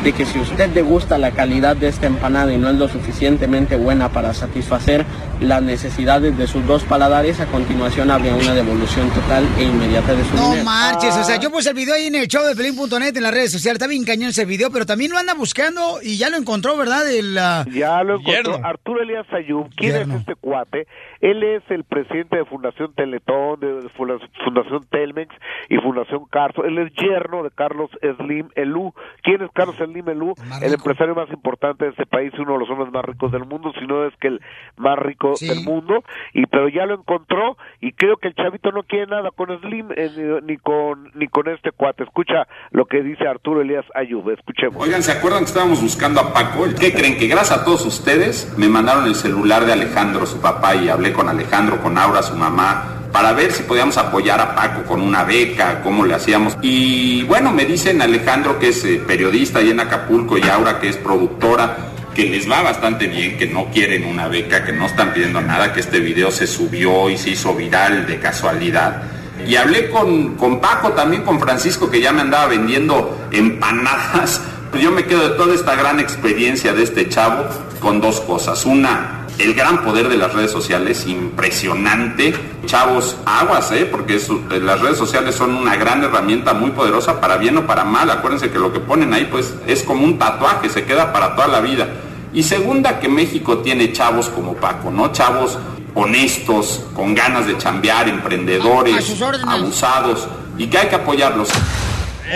de 0.07 0.13
que 0.13 0.25
si 0.25 0.39
usted 0.39 0.71
degusta 0.71 1.19
la 1.19 1.33
calidad 1.33 1.75
de 1.75 1.89
esta 1.89 2.07
empanada 2.07 2.53
y 2.53 2.59
no 2.59 2.71
es 2.71 2.77
lo 2.77 2.87
suficientemente 2.89 3.75
buena 3.75 4.09
para 4.11 4.33
satisfacer 4.35 5.05
las 5.41 5.61
necesidades 5.63 6.39
de 6.39 6.47
sus 6.47 6.65
dos 6.65 6.85
paladares, 6.85 7.41
a 7.41 7.47
continuación 7.47 8.13
habría 8.13 8.33
una 8.37 8.55
devolución 8.55 9.11
total 9.11 9.45
e 9.59 9.65
inmediata 9.65 10.15
de 10.15 10.25
su 10.25 10.37
No 10.37 10.43
dinero. 10.51 10.65
marches, 10.65 11.17
o 11.17 11.25
sea, 11.25 11.41
yo 11.41 11.51
puse 11.51 11.71
el 11.71 11.75
video 11.75 11.97
ahí 11.97 12.07
en 12.07 12.15
el 12.15 12.29
show 12.29 12.45
de 12.47 12.55
Pelín.net 12.55 13.17
en 13.17 13.23
las 13.25 13.33
redes 13.35 13.51
sociales, 13.51 13.81
está 13.81 13.89
bien 13.89 14.05
cañón 14.05 14.31
ese 14.31 14.45
video, 14.45 14.71
pero 14.71 14.87
también 14.87 15.11
lo 15.11 15.19
anda 15.19 15.35
buscando 15.35 15.99
y 16.01 16.17
ya 16.19 16.31
lo 16.31 16.37
encontró, 16.37 16.77
¿verdad? 16.77 17.11
El, 17.11 17.37
ah, 17.37 17.67
Ya 17.73 18.01
lo 18.05 18.21
encontró 18.21 18.53
Yerno. 18.53 18.61
Arturo 18.65 19.03
Elías 19.03 19.27
Ayub. 19.33 19.69
¿Quién 19.77 19.93
Yerno. 19.93 20.15
es 20.15 20.21
este 20.21 20.37
cuate? 20.37 20.87
Él 21.21 21.43
es 21.43 21.63
el 21.71 21.85
presidente 21.85 22.37
de 22.37 22.45
Fundación 22.45 22.93
Teletón, 22.95 23.61
de 23.61 23.89
Fundación 23.97 24.87
Telmex 24.91 25.35
y 25.69 25.77
Fundación 25.79 26.25
Carso. 26.31 26.65
Él 26.65 26.79
es 26.79 26.93
yerno 26.95 27.43
de 27.43 27.51
Carlos 27.51 27.91
Slim 28.19 28.49
Elú. 28.55 28.93
¿Quién 29.23 29.43
es 29.43 29.51
Carlos 29.53 29.77
Slim 29.77 30.09
Elú? 30.09 30.35
El 30.63 30.75
empresario 30.75 31.15
más 31.15 31.31
importante 31.31 31.85
de 31.85 31.91
este 31.91 32.07
país 32.07 32.33
y 32.37 32.41
uno 32.41 32.55
de 32.55 32.59
los 32.61 32.71
hombres 32.71 32.93
más 32.93 33.05
ricos 33.05 33.33
del 33.33 33.45
mundo, 33.45 33.73
si 33.79 33.87
no 33.87 34.07
es 34.07 34.15
que 34.17 34.29
el 34.29 34.41
más 34.77 34.99
rico 34.99 35.35
del 35.41 35.65
mundo. 35.65 36.05
Y 36.33 36.47
pero 36.47 36.69
ya 36.69 36.87
lo 36.87 36.95
encontró 36.95 37.57
y 37.81 37.93
creo 37.93 38.17
que 38.17 38.29
el 38.29 38.35
chavito 38.35 38.71
no 38.73 38.83
quiere 38.83 39.07
nada 39.07 39.31
con 39.31 39.49
Slim 39.61 39.89
eh, 39.97 40.41
ni, 40.43 40.53
ni 40.53 40.57
con 40.59 41.11
ni 41.15 41.29
con 41.29 41.49
este 41.49 41.73
cuate. 41.73 42.05
Escucha 42.05 42.47
lo 42.71 42.87
que 42.87 43.03
dice 43.03 43.27
Arturo 43.27 43.61
Elías 43.61 43.85
Ayub. 43.95 44.31
Escuchemos. 44.31 44.83
Oigan, 44.83 45.03
¿se 45.03 45.13
acuerdan 45.13 45.41
que 45.41 45.47
estábamos 45.47 45.83
buscando 45.83 46.21
a 46.21 46.33
Paco? 46.33 46.65
¿Qué 46.79 46.93
creen? 46.93 47.17
Que 47.17 47.27
gracias 47.27 47.61
a 47.61 47.65
todos 47.65 47.85
ustedes 47.87 48.57
me 48.59 48.69
mandaron 48.69 49.07
el 49.07 49.15
celular 49.15 49.65
de 49.65 49.73
Alejandro, 49.73 50.27
su 50.27 50.41
papá, 50.41 50.75
y 50.75 50.89
hablé 50.89 51.06
con 51.13 51.29
Alejandro, 51.29 51.83
con 51.83 51.99
Aura, 51.99 52.23
su 52.23 52.35
mamá, 52.35 52.97
para 53.13 53.33
ver 53.33 53.53
si 53.53 53.63
podíamos 53.63 53.97
apoyar 53.97 54.41
a 54.41 54.55
Paco 54.55 54.83
con 54.83 55.01
una 55.01 55.25
beca, 55.25 55.81
cómo 55.83 56.05
le 56.05 56.15
hacíamos. 56.15 56.57
Y 56.61 57.23
bueno, 57.25 57.53
me 57.53 57.65
dicen 57.65 58.03
Alejandro, 58.03 58.59
que 58.59 58.69
es 58.69 58.85
eh, 58.85 59.03
periodista 59.07 59.61
ahí 59.61 59.71
en 59.71 59.81
Acapulco, 59.81 60.37
y 60.37 60.43
Aura, 60.43 60.81
que 60.81 60.89
es 60.89 60.97
productora, 60.97 61.77
que 62.15 62.25
les 62.25 62.51
va 62.51 62.63
bastante 62.63 63.07
bien, 63.07 63.37
que 63.37 63.47
no 63.47 63.71
quieren 63.71 64.05
una 64.05 64.29
beca, 64.29 64.65
que 64.65 64.73
no 64.73 64.87
están 64.87 65.13
pidiendo 65.13 65.41
nada, 65.41 65.73
que 65.73 65.81
este 65.81 66.01
video 66.01 66.31
se 66.31 66.47
subió 66.47 67.11
y 67.11 67.19
se 67.19 67.31
hizo 67.31 67.55
viral 67.55 68.07
de 68.07 68.19
casualidad. 68.19 69.03
Y 69.47 69.57
hablé 69.57 69.91
con, 69.91 70.35
con 70.37 70.61
Paco, 70.61 70.93
también 70.93 71.23
con 71.23 71.39
Francisco, 71.39 71.91
que 71.91 72.01
ya 72.01 72.13
me 72.13 72.23
andaba 72.23 72.47
vendiendo 72.47 73.29
empanadas. 73.31 74.41
Yo 74.81 74.91
me 74.91 75.05
quedo 75.05 75.31
de 75.31 75.37
toda 75.37 75.55
esta 75.55 75.75
gran 75.75 76.01
experiencia 76.01 76.73
de 76.73 76.83
este 76.83 77.09
chavo 77.09 77.47
con 77.81 78.01
dos 78.01 78.21
cosas. 78.23 78.65
Una, 78.65 79.26
el 79.39 79.55
gran 79.55 79.85
poder 79.85 80.09
de 80.09 80.17
las 80.17 80.33
redes 80.33 80.51
sociales, 80.51 81.07
impresionante. 81.07 82.35
Chavos, 82.65 83.17
aguas, 83.27 83.71
¿eh? 83.73 83.87
Porque 83.91 84.17
eh, 84.17 84.61
las 84.61 84.81
redes 84.81 84.97
sociales 84.97 85.35
son 85.35 85.55
una 85.55 85.77
gran 85.77 86.03
herramienta 86.03 86.55
muy 86.55 86.71
poderosa 86.71 87.21
para 87.21 87.37
bien 87.37 87.57
o 87.59 87.67
para 87.67 87.85
mal. 87.85 88.11
Acuérdense 88.11 88.51
que 88.51 88.59
lo 88.59 88.73
que 88.73 88.81
ponen 88.81 89.13
ahí 89.13 89.29
pues 89.31 89.55
es 89.67 89.83
como 89.83 90.05
un 90.05 90.19
tatuaje, 90.19 90.69
se 90.69 90.85
queda 90.85 91.13
para 91.13 91.35
toda 91.35 91.49
la 91.49 91.61
vida. 91.61 91.89
Y 92.33 92.43
segunda, 92.43 92.99
que 93.01 93.09
México 93.09 93.59
tiene 93.59 93.93
chavos 93.93 94.29
como 94.29 94.55
Paco, 94.55 94.91
¿no? 94.91 95.13
Chavos 95.13 95.59
honestos, 95.95 96.83
con 96.95 97.15
ganas 97.15 97.47
de 97.47 97.57
chambear, 97.57 98.09
emprendedores, 98.09 99.23
abusados, 99.47 100.29
y 100.59 100.67
que 100.67 100.79
hay 100.79 100.89
que 100.89 100.97
apoyarlos. 100.97 101.49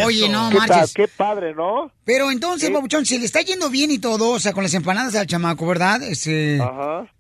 Oye, 0.05 0.29
no 0.29 0.51
¿Qué 0.51 0.59
tal? 0.59 0.69
marches. 0.69 0.95
Qué 0.95 1.09
padre, 1.09 1.55
¿no? 1.55 1.91
Pero 2.05 2.31
entonces, 2.31 2.71
Pabuchón, 2.71 3.05
si 3.07 3.19
le 3.19 3.27
está 3.27 3.41
yendo 3.41 3.71
bien 3.71 3.91
y 3.91 3.99
todo, 3.99 4.31
o 4.31 4.39
sea, 4.39 4.53
con 4.53 4.63
las 4.63 4.75
empanadas 4.75 5.15
al 5.15 5.27
chamaco, 5.27 5.67
¿verdad? 5.67 6.03
Este, 6.03 6.61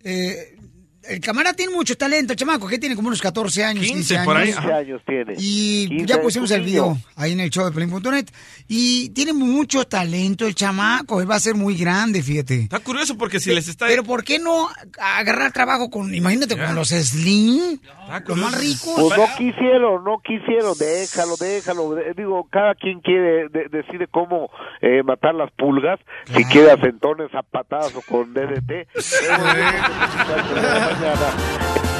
eh, 0.04 0.56
el 1.10 1.20
camarada 1.20 1.54
tiene 1.54 1.72
mucho 1.74 1.96
talento, 1.96 2.32
el 2.32 2.38
chamaco, 2.38 2.66
que 2.68 2.78
tiene 2.78 2.94
como 2.96 3.08
unos 3.08 3.20
14 3.20 3.64
años, 3.64 3.84
15, 3.84 4.18
años. 4.18 4.44
15 4.56 4.72
años 4.72 5.02
tiene. 5.06 5.34
Y 5.38 5.88
15 5.88 6.06
ya 6.06 6.20
pusimos 6.22 6.50
el 6.52 6.62
video 6.62 6.96
ahí 7.16 7.32
en 7.32 7.40
el 7.40 7.50
show 7.50 7.64
de 7.64 7.72
Pelín.net. 7.72 8.26
Y 8.68 9.10
tiene 9.10 9.32
mucho 9.32 9.84
talento 9.86 10.46
el 10.46 10.54
chamaco, 10.54 11.20
él 11.20 11.28
va 11.30 11.34
a 11.36 11.40
ser 11.40 11.54
muy 11.56 11.76
grande, 11.76 12.22
fíjate. 12.22 12.62
Está 12.62 12.78
curioso 12.78 13.16
porque 13.18 13.40
si 13.40 13.52
les 13.52 13.66
está... 13.68 13.86
Pero 13.88 14.04
¿por 14.04 14.22
qué 14.24 14.38
no 14.38 14.68
agarrar 15.00 15.52
trabajo 15.52 15.90
con, 15.90 16.14
imagínate, 16.14 16.56
con 16.56 16.74
los 16.74 16.88
Slim, 16.90 17.78
los 18.26 18.38
más 18.38 18.58
ricos? 18.60 18.94
Pues 18.96 19.18
no 19.18 19.26
quisieron, 19.36 20.04
no 20.04 20.20
quisieron, 20.24 20.74
déjalo, 20.78 21.36
déjalo. 21.36 21.94
de- 21.94 22.14
digo, 22.14 22.46
cada 22.50 22.74
quien 22.76 23.00
quiere, 23.00 23.48
de- 23.48 23.68
decide 23.70 24.06
cómo 24.08 24.50
eh, 24.80 25.02
matar 25.02 25.34
las 25.34 25.50
pulgas, 25.52 25.98
si 26.34 26.44
quiere 26.44 26.70
a 26.70 26.76
centones, 26.76 27.34
a 27.34 27.42
patadas 27.42 27.92
o 27.96 28.02
con 28.02 28.32
DDT. 28.32 28.86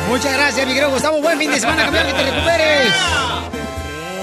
Muchas 0.09 0.32
gracias, 0.32 0.66
mi 0.66 0.74
querido 0.74 0.90
Gustavo. 0.90 1.20
Buen 1.20 1.38
fin 1.38 1.51
de 1.51 1.61
semana, 1.61 1.84
campeón, 1.84 2.07
que 2.07 2.12
te 2.12 2.22
recuperes. 2.22 2.92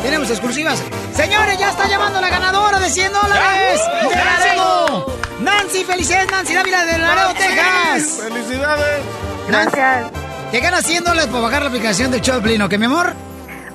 Tenemos 0.03 0.30
exclusivas. 0.30 0.84
Señores, 1.15 1.57
ya 1.57 1.69
está 1.69 1.88
llamando 1.88 2.21
la 2.21 2.30
ganadora 2.30 2.80
de 2.80 2.89
100 2.89 3.11
dólares. 3.11 3.82
¡De 4.09 4.15
Laredo! 4.15 5.17
Nancy, 5.39 5.84
felicidades, 5.84 6.32
Nancy 6.32 6.53
Dávila 6.53 6.86
de 6.86 6.97
Laredo, 6.97 7.34
Nancy, 7.34 7.43
Texas. 7.43 8.23
¡Felicidades! 8.23 9.01
Gracias. 9.47 10.11
Te 10.51 10.59
ganas 10.59 10.86
100 10.86 11.03
dólares 11.03 11.30
por 11.30 11.41
bajar 11.41 11.63
la 11.63 11.69
aplicación 11.69 12.11
del 12.11 12.21
show 12.21 12.36
de 12.36 12.41
Pelín, 12.41 12.61
¿ok, 12.61 12.78
mi 12.78 12.86
amor? 12.86 13.13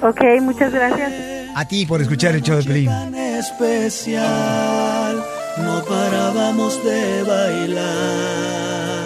Ok, 0.02 0.20
muchas 0.40 0.72
gracias. 0.72 1.12
A 1.54 1.64
ti 1.66 1.84
por 1.84 2.00
escuchar 2.00 2.34
el 2.34 2.42
show 2.42 2.56
de 2.62 3.38
especial, 3.38 5.24
no 5.58 5.84
parábamos 5.84 6.82
de 6.84 7.22
bailar. 7.24 9.01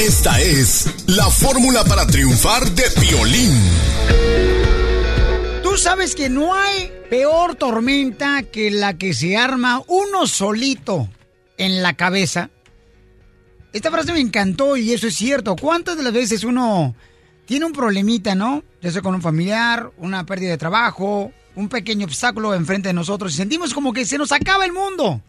Esta 0.00 0.40
es 0.40 0.86
la 1.08 1.28
fórmula 1.28 1.84
para 1.84 2.06
triunfar 2.06 2.64
de 2.70 2.84
violín. 3.02 3.52
Tú 5.62 5.76
sabes 5.76 6.14
que 6.14 6.30
no 6.30 6.54
hay 6.54 6.90
peor 7.10 7.54
tormenta 7.54 8.42
que 8.44 8.70
la 8.70 8.96
que 8.96 9.12
se 9.12 9.36
arma 9.36 9.82
uno 9.88 10.26
solito 10.26 11.06
en 11.58 11.82
la 11.82 11.96
cabeza. 11.96 12.48
Esta 13.74 13.90
frase 13.90 14.14
me 14.14 14.20
encantó 14.20 14.78
y 14.78 14.90
eso 14.94 15.06
es 15.06 15.16
cierto. 15.16 15.54
¿Cuántas 15.54 15.98
de 15.98 16.02
las 16.02 16.14
veces 16.14 16.44
uno 16.44 16.94
tiene 17.44 17.66
un 17.66 17.72
problemita, 17.72 18.34
no? 18.34 18.64
Ya 18.80 18.90
sea 18.90 19.02
con 19.02 19.14
un 19.14 19.20
familiar, 19.20 19.90
una 19.98 20.24
pérdida 20.24 20.52
de 20.52 20.58
trabajo, 20.58 21.30
un 21.54 21.68
pequeño 21.68 22.06
obstáculo 22.06 22.54
enfrente 22.54 22.88
de 22.88 22.94
nosotros 22.94 23.34
y 23.34 23.36
sentimos 23.36 23.74
como 23.74 23.92
que 23.92 24.06
se 24.06 24.16
nos 24.16 24.32
acaba 24.32 24.64
el 24.64 24.72
mundo. 24.72 25.20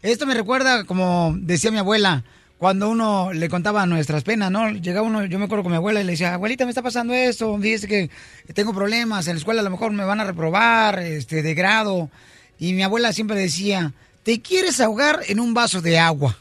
Esto 0.00 0.24
me 0.24 0.32
recuerda, 0.32 0.84
como 0.84 1.34
decía 1.38 1.70
mi 1.70 1.78
abuela, 1.78 2.24
cuando 2.58 2.88
uno 2.88 3.32
le 3.32 3.48
contaba 3.48 3.84
nuestras 3.84 4.22
penas, 4.22 4.50
¿no? 4.50 4.70
Llegaba 4.70 5.06
uno, 5.06 5.24
yo 5.26 5.38
me 5.38 5.44
acuerdo 5.44 5.62
con 5.62 5.72
mi 5.72 5.76
abuela 5.76 6.00
y 6.00 6.04
le 6.04 6.12
decía, 6.12 6.34
abuelita, 6.34 6.64
me 6.64 6.70
está 6.70 6.82
pasando 6.82 7.12
esto, 7.12 7.58
fíjese 7.58 7.86
que 7.86 8.10
tengo 8.54 8.72
problemas, 8.72 9.26
en 9.26 9.34
la 9.34 9.38
escuela 9.38 9.60
a 9.60 9.64
lo 9.64 9.70
mejor 9.70 9.92
me 9.92 10.04
van 10.04 10.20
a 10.20 10.24
reprobar, 10.24 10.98
este, 11.00 11.42
de 11.42 11.54
grado. 11.54 12.10
Y 12.58 12.72
mi 12.72 12.82
abuela 12.82 13.12
siempre 13.12 13.36
decía, 13.36 13.92
te 14.22 14.40
quieres 14.40 14.80
ahogar 14.80 15.20
en 15.28 15.38
un 15.38 15.52
vaso 15.52 15.82
de 15.82 15.98
agua. 15.98 16.38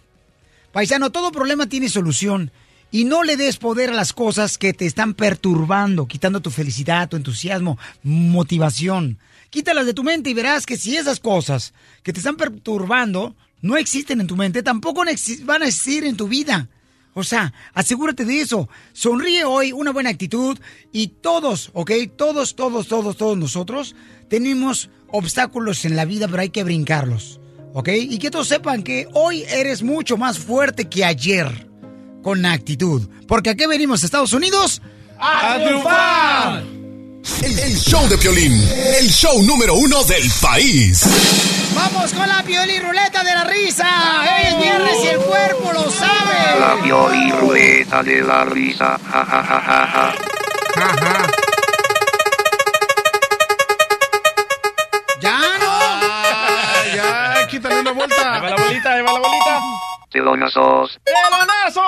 Paisano, 0.72 1.11
todo 1.11 1.32
problema 1.32 1.68
tiene 1.68 1.89
solución. 1.89 2.51
Y 2.91 3.03
no 3.03 3.24
le 3.24 3.36
des 3.36 3.57
poder 3.57 3.89
a 3.89 3.93
las 3.93 4.13
cosas 4.13 4.57
que 4.57 4.72
te 4.72 4.86
están 4.86 5.16
perturbando, 5.16 6.07
quitando 6.07 6.39
tu 6.39 6.49
felicidad, 6.49 7.09
tu 7.09 7.18
entusiasmo, 7.18 7.78
motivación. 8.03 9.18
Quítalas 9.49 9.86
de 9.86 9.93
tu 9.93 10.03
mente 10.03 10.30
y 10.30 10.34
verás 10.34 10.66
que 10.66 10.78
si 10.78 10.95
esas 10.95 11.20
cosas 11.20 11.74
que 12.03 12.13
te 12.13 12.20
están 12.20 12.38
perturbando 12.38 13.36
no 13.61 13.77
existen 13.77 14.21
en 14.21 14.27
tu 14.27 14.35
mente, 14.35 14.63
tampoco 14.63 15.03
van 15.43 15.63
a 15.63 15.67
existir 15.67 16.03
en 16.03 16.17
tu 16.17 16.27
vida. 16.27 16.69
O 17.13 17.23
sea, 17.23 17.53
asegúrate 17.73 18.25
de 18.25 18.41
eso. 18.41 18.67
Sonríe 18.91 19.45
hoy, 19.45 19.71
una 19.71 19.91
buena 19.91 20.09
actitud 20.09 20.59
y 20.91 21.07
todos, 21.07 21.71
¿ok? 21.73 21.91
Todos, 22.17 22.55
todos, 22.55 22.87
todos, 22.87 23.15
todos 23.15 23.37
nosotros 23.37 23.95
tenemos 24.27 24.89
obstáculos 25.09 25.85
en 25.85 25.95
la 25.95 26.03
vida, 26.03 26.27
pero 26.27 26.41
hay 26.41 26.49
que 26.49 26.65
brincarlos, 26.65 27.39
¿ok? 27.73 27.89
Y 27.93 28.17
que 28.17 28.31
todos 28.31 28.49
sepan 28.49 28.83
que 28.83 29.07
hoy 29.13 29.43
eres 29.43 29.81
mucho 29.81 30.17
más 30.17 30.39
fuerte 30.39 30.89
que 30.89 31.05
ayer 31.05 31.69
con 32.21 32.45
actitud. 32.45 33.07
Porque 33.27 33.51
aquí 33.51 33.65
venimos, 33.65 34.03
Estados 34.03 34.33
Unidos, 34.33 34.81
¡A 35.17 35.57
triunfar! 35.63 36.74
El, 37.41 37.59
el 37.59 37.76
show 37.78 38.07
de 38.07 38.17
Piolín, 38.17 38.53
el 38.99 39.09
show 39.09 39.41
número 39.43 39.73
uno 39.76 40.03
del 40.03 40.30
país. 40.41 41.03
Vamos 41.73 42.13
con 42.13 42.28
la 42.30 42.43
pioli 42.43 42.80
ruleta 42.80 43.23
de 43.23 43.34
la 43.34 43.43
risa. 43.45 43.88
Es 44.43 44.57
viernes 44.59 44.95
y 45.03 45.07
el 45.07 45.17
cuerpo 45.17 45.73
lo 45.73 45.89
sabe. 45.91 46.59
La 46.59 46.78
pioli 46.84 47.32
ruleta 47.32 48.03
de 48.03 48.21
la 48.21 48.45
risa. 48.45 48.99
Ja, 49.11 49.26
ja, 49.26 49.43
ja, 49.43 49.61
ja, 49.61 49.88
ja. 49.88 50.15
Ya 55.19 55.39
no. 55.59 56.95
ya, 56.95 57.47
quítale 57.49 57.80
una 57.80 57.91
vuelta. 57.91 58.34
Ahí 58.36 58.41
va 58.41 58.49
la 58.51 58.55
bolita, 58.55 58.93
ahí 58.93 59.01
va 59.01 59.11
la 59.13 59.19
bolita. 59.19 59.61
Telonazos. 60.11 60.99
¡Pelonazos! 61.03 61.84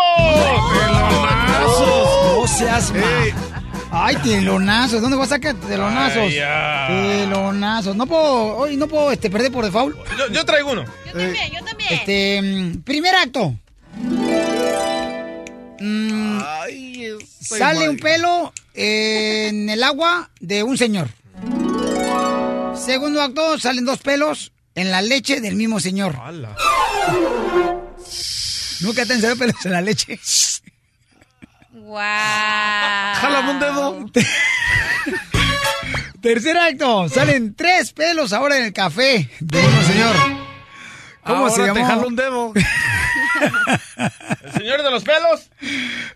¡Pelonazos! 0.73 2.37
No 2.37 2.47
seas 2.47 2.91
ma- 2.91 3.46
Ay, 3.91 4.15
telonazos. 4.17 5.01
¿Dónde 5.01 5.17
vas 5.17 5.31
a 5.31 5.35
sacar 5.35 5.55
telonazos? 5.55 6.23
Ay, 6.23 6.35
ya. 6.35 6.87
telonazos. 6.87 7.95
No 7.95 8.05
puedo, 8.05 8.57
hoy 8.57 8.77
no 8.77 8.87
puedo 8.87 9.11
este, 9.11 9.29
perder 9.29 9.51
por 9.51 9.65
default. 9.65 9.97
Yo, 10.17 10.27
yo 10.29 10.45
traigo 10.45 10.71
uno. 10.71 10.85
Yo 11.05 11.11
también, 11.13 11.51
yo 11.51 11.63
también. 11.63 11.93
Este, 11.93 12.79
primer 12.83 13.15
acto. 13.15 13.55
Mm, 15.79 16.39
sale 17.39 17.89
un 17.89 17.97
pelo 17.97 18.53
eh, 18.73 19.47
en 19.49 19.69
el 19.69 19.83
agua 19.83 20.29
de 20.39 20.63
un 20.63 20.77
señor. 20.77 21.09
Segundo 22.75 23.21
acto, 23.21 23.57
salen 23.57 23.85
dos 23.85 23.99
pelos 23.99 24.51
en 24.75 24.91
la 24.91 25.01
leche 25.01 25.41
del 25.41 25.55
mismo 25.55 25.79
señor. 25.79 26.15
Nunca 28.81 29.05
te 29.05 29.13
han 29.13 29.21
salido 29.21 29.37
pelos 29.37 29.65
en 29.65 29.71
la 29.71 29.81
leche. 29.81 30.19
¡Wow! 31.87 32.01
Jálame 33.21 33.51
un 33.51 33.59
dedo. 33.61 34.05
Tercer 36.21 36.57
acto, 36.57 37.07
salen 37.07 37.55
tres 37.55 37.93
pelos 37.93 38.33
ahora 38.33 38.57
en 38.57 38.65
el 38.65 38.73
café 38.73 39.29
del 39.39 39.63
mismo 39.63 39.81
señor. 39.83 40.13
¿Cómo 41.23 41.37
Ahora 41.45 41.51
se 41.53 41.61
te 41.61 41.67
llamó? 41.67 41.85
jalo 41.85 42.07
un 42.07 42.15
dedo. 42.17 42.51
¿El 44.43 44.51
señor 44.51 44.83
de 44.83 44.91
los 44.91 45.03
pelos? 45.03 45.49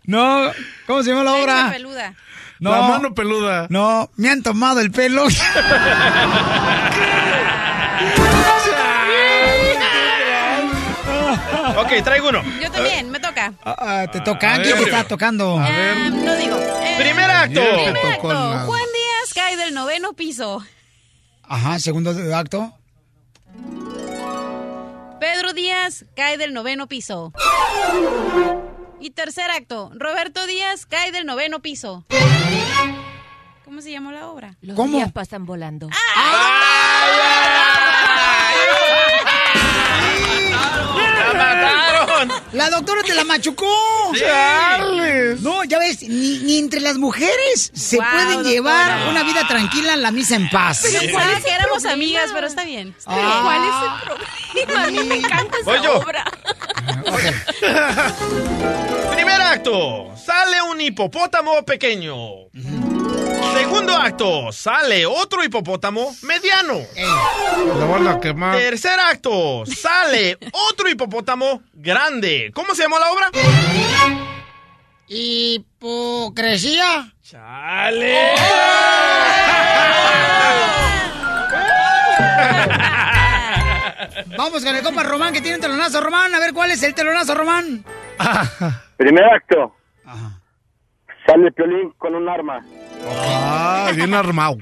No, 0.03 0.51
¿cómo 0.87 1.03
se 1.03 1.11
llama 1.11 1.23
la 1.23 1.33
obra? 1.35 1.55
Leche 1.67 1.71
peluda. 1.75 2.15
No, 2.59 2.71
La 2.71 2.81
mano 2.81 3.13
peluda. 3.15 3.67
no, 3.69 4.09
me 4.17 4.29
han 4.29 4.43
tomado 4.43 4.81
el 4.81 4.91
pelo. 4.91 5.25
Ok, 11.81 12.03
traigo 12.03 12.29
uno. 12.29 12.41
Yo 12.61 12.71
también, 12.71 13.09
me 13.09 13.19
toca. 13.19 13.53
Ah, 13.65 14.05
te 14.11 14.21
toca, 14.21 14.55
A 14.55 14.61
¿quién 14.61 14.75
te 14.75 14.83
ver. 14.85 14.93
está 14.93 15.07
tocando? 15.07 15.57
Ah, 15.59 16.09
no 16.11 16.35
digo. 16.35 16.57
Eh, 16.57 16.95
Primer 16.99 17.29
acto. 17.31 17.61
Primer 17.61 17.97
acto. 18.05 18.27
Juan 18.65 18.81
Díaz 18.93 19.33
cae 19.33 19.57
del 19.57 19.73
noveno 19.73 20.13
piso. 20.13 20.63
Ajá, 21.43 21.79
segundo 21.79 22.11
acto. 22.35 22.73
Pedro 25.19 25.53
Díaz 25.53 26.05
cae 26.15 26.37
del 26.37 26.53
noveno 26.53 26.87
piso. 26.87 27.31
Y 28.99 29.11
tercer 29.11 29.49
acto. 29.51 29.91
Roberto 29.95 30.45
Díaz 30.47 30.85
cae 30.85 31.11
del 31.11 31.25
noveno 31.25 31.61
piso. 31.61 32.05
¿Cómo 33.65 33.81
se 33.81 33.91
llamó 33.91 34.11
la 34.11 34.27
obra? 34.29 34.57
Los 34.61 34.75
¿Cómo? 34.75 34.97
días 34.97 35.11
pasan 35.11 35.45
volando. 35.45 35.87
¡La 35.87 35.95
mataron! 41.43 42.31
La 42.53 42.69
doctora 42.69 43.01
te 43.03 43.13
la 43.13 43.23
machucó. 43.23 43.65
No, 45.41 45.63
ya 45.63 45.79
ves, 45.79 46.01
ni, 46.03 46.39
ni 46.39 46.57
entre 46.59 46.79
las 46.81 46.97
mujeres 46.97 47.71
se 47.73 47.97
Wow, 47.97 48.05
pueden 48.11 48.27
doctora. 48.29 48.49
llevar 48.49 49.07
una 49.09 49.23
vida 49.23 49.47
tranquila 49.47 49.93
en 49.93 50.01
la 50.01 50.11
misa 50.11 50.35
en 50.35 50.49
paz. 50.49 50.81
Pensaba 50.81 51.39
que 51.41 51.49
éramos 51.51 51.85
amigas, 51.85 52.29
pero 52.33 52.47
está 52.47 52.63
bien. 52.63 52.93
Está 52.97 53.13
bien. 53.15 53.27
Ah. 53.27 53.41
¿Cuál 53.43 53.63
es 53.63 53.73
el 53.85 53.91
problema? 54.65 54.83
A 54.83 54.87
mí 54.87 55.03
me 55.07 55.15
encanta 55.15 55.57
esa 55.57 55.65
Voy 55.71 55.81
yo. 55.83 55.97
obra. 55.99 56.23
Primer 59.15 59.41
acto. 59.41 60.11
Sale 60.23 60.61
un 60.63 60.79
hipopótamo 60.81 61.63
pequeño. 61.65 62.15
Segundo 63.61 63.95
acto. 63.95 64.51
Sale 64.51 65.05
otro 65.05 65.43
hipopótamo 65.43 66.15
mediano. 66.23 66.79
La 67.77 67.85
van 67.85 68.07
a 68.07 68.19
quemar. 68.19 68.57
Tercer 68.57 68.99
acto. 68.99 69.63
Sale 69.67 70.39
otro 70.71 70.89
hipopótamo 70.89 71.61
grande. 71.71 72.49
¿Cómo 72.55 72.73
se 72.73 72.81
llamó 72.81 72.97
la 72.97 73.11
obra? 73.11 73.29
Hipocresía. 75.07 77.13
¡Chale! 77.21 78.31
Vamos 84.37 84.65
con 84.65 84.75
el 84.75 84.81
compa 84.81 85.03
Román 85.03 85.33
que 85.33 85.41
tiene 85.41 85.57
un 85.57 85.61
telonazo. 85.61 86.01
Román, 86.01 86.33
a 86.33 86.39
ver 86.39 86.51
cuál 86.53 86.71
es 86.71 86.81
el 86.81 86.95
telonazo, 86.95 87.35
Román. 87.35 87.85
Primer 88.97 89.25
acto. 89.25 89.75
Sale 91.31 91.51
Piolín 91.53 91.91
con 91.97 92.13
un 92.15 92.27
arma. 92.27 92.59
Ah, 93.07 93.91
bien 93.95 94.13
armado. 94.13 94.57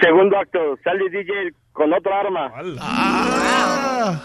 Segundo 0.00 0.36
acto. 0.38 0.58
Sale 0.84 1.08
DJ 1.08 1.54
con 1.72 1.90
otro 1.92 2.14
arma. 2.14 2.52
Ah. 2.80 4.20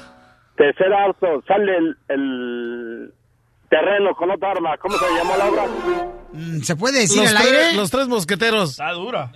Tercer 0.58 0.94
acto. 0.94 1.42
Sale 1.48 1.78
el, 1.78 1.98
el 2.10 3.14
terreno 3.70 4.14
con 4.18 4.32
otra 4.32 4.52
arma. 4.52 4.78
¿Cómo 4.78 4.98
se 4.98 5.06
llamó 5.16 5.38
la 5.38 5.46
obra? 5.46 5.64
Mm, 6.34 6.60
¿Se 6.62 6.76
puede 6.76 7.00
decir 7.02 7.22
Los, 7.22 7.32
al 7.34 7.38
tres- 7.42 7.52
aire? 7.68 7.74
los 7.78 7.90
tres 7.90 8.08
mosqueteros. 8.10 8.72
Está 8.72 8.92
dura. 8.92 9.32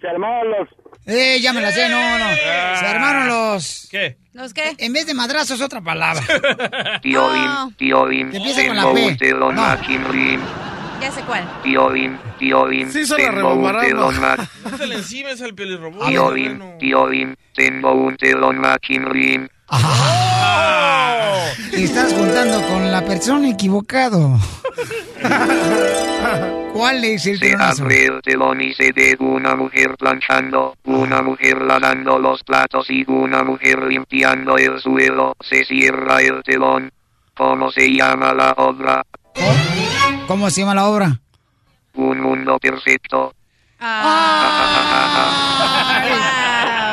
Se 0.00 0.08
armaban 0.08 0.50
los... 0.50 0.68
Eh, 1.06 1.38
ya 1.40 1.52
me 1.52 1.60
la 1.60 1.70
sé, 1.70 1.88
no, 1.88 2.18
no. 2.18 2.34
Se 2.34 2.86
armaron 2.86 3.28
los... 3.28 3.88
¿Qué? 3.90 4.16
¿Los 4.32 4.52
qué? 4.52 4.74
En 4.78 4.92
vez 4.92 5.06
de 5.06 5.14
madrazos, 5.14 5.60
otra 5.60 5.80
palabra. 5.80 6.22
Tío. 7.02 7.28
Bim, 7.30 7.74
tío 7.76 8.06
Bim, 8.06 8.30
Que 8.30 8.38
empiece 8.38 8.66
con 8.66 8.76
la 8.76 8.92
P. 8.92 9.16
No. 9.34 10.73
Ya 11.04 11.12
sé 11.12 11.20
cuál. 11.24 11.44
Tío 11.62 11.90
Bim, 11.90 12.16
Sí, 12.90 13.02
tengo 13.14 13.54
un 13.54 13.78
telón 13.78 14.20
Mac. 14.22 14.48
No 14.70 14.78
se 14.78 14.86
le 14.86 14.94
encimes 14.94 15.42
al 15.42 15.52
Bim, 15.52 16.60
tío 16.78 17.06
Bim, 17.08 17.34
tengo 17.54 17.92
un 17.92 18.16
telón. 18.16 18.62
Te 21.70 21.84
estás 21.84 22.10
juntando 22.14 22.62
con 22.68 22.90
la 22.90 23.04
persona 23.04 23.50
equivocado. 23.50 24.38
¿Cuál 26.72 27.04
es 27.04 27.26
el 27.26 27.38
Se 27.38 27.46
telonazo? 27.50 27.82
abre 27.82 28.06
el 28.06 28.22
telón 28.22 28.60
y 28.62 28.72
se 28.72 28.90
ve 28.92 29.14
una 29.18 29.54
mujer 29.56 29.96
planchando, 29.98 30.74
una 30.84 31.20
mujer 31.20 31.60
lavando 31.60 32.18
los 32.18 32.42
platos 32.44 32.88
y 32.88 33.04
una 33.08 33.44
mujer 33.44 33.82
limpiando 33.82 34.56
el 34.56 34.80
suelo. 34.80 35.34
Se 35.40 35.64
cierra 35.66 36.22
el 36.22 36.42
telón. 36.42 36.90
¿Cómo 37.36 37.70
se 37.70 37.92
llama 37.92 38.32
la 38.32 38.52
obra? 38.56 39.02
¿Cómo 40.26 40.50
se 40.50 40.60
llama 40.62 40.74
la 40.74 40.86
obra? 40.88 41.20
Un 41.94 42.20
mundo 42.20 42.58
perfecto. 42.58 43.34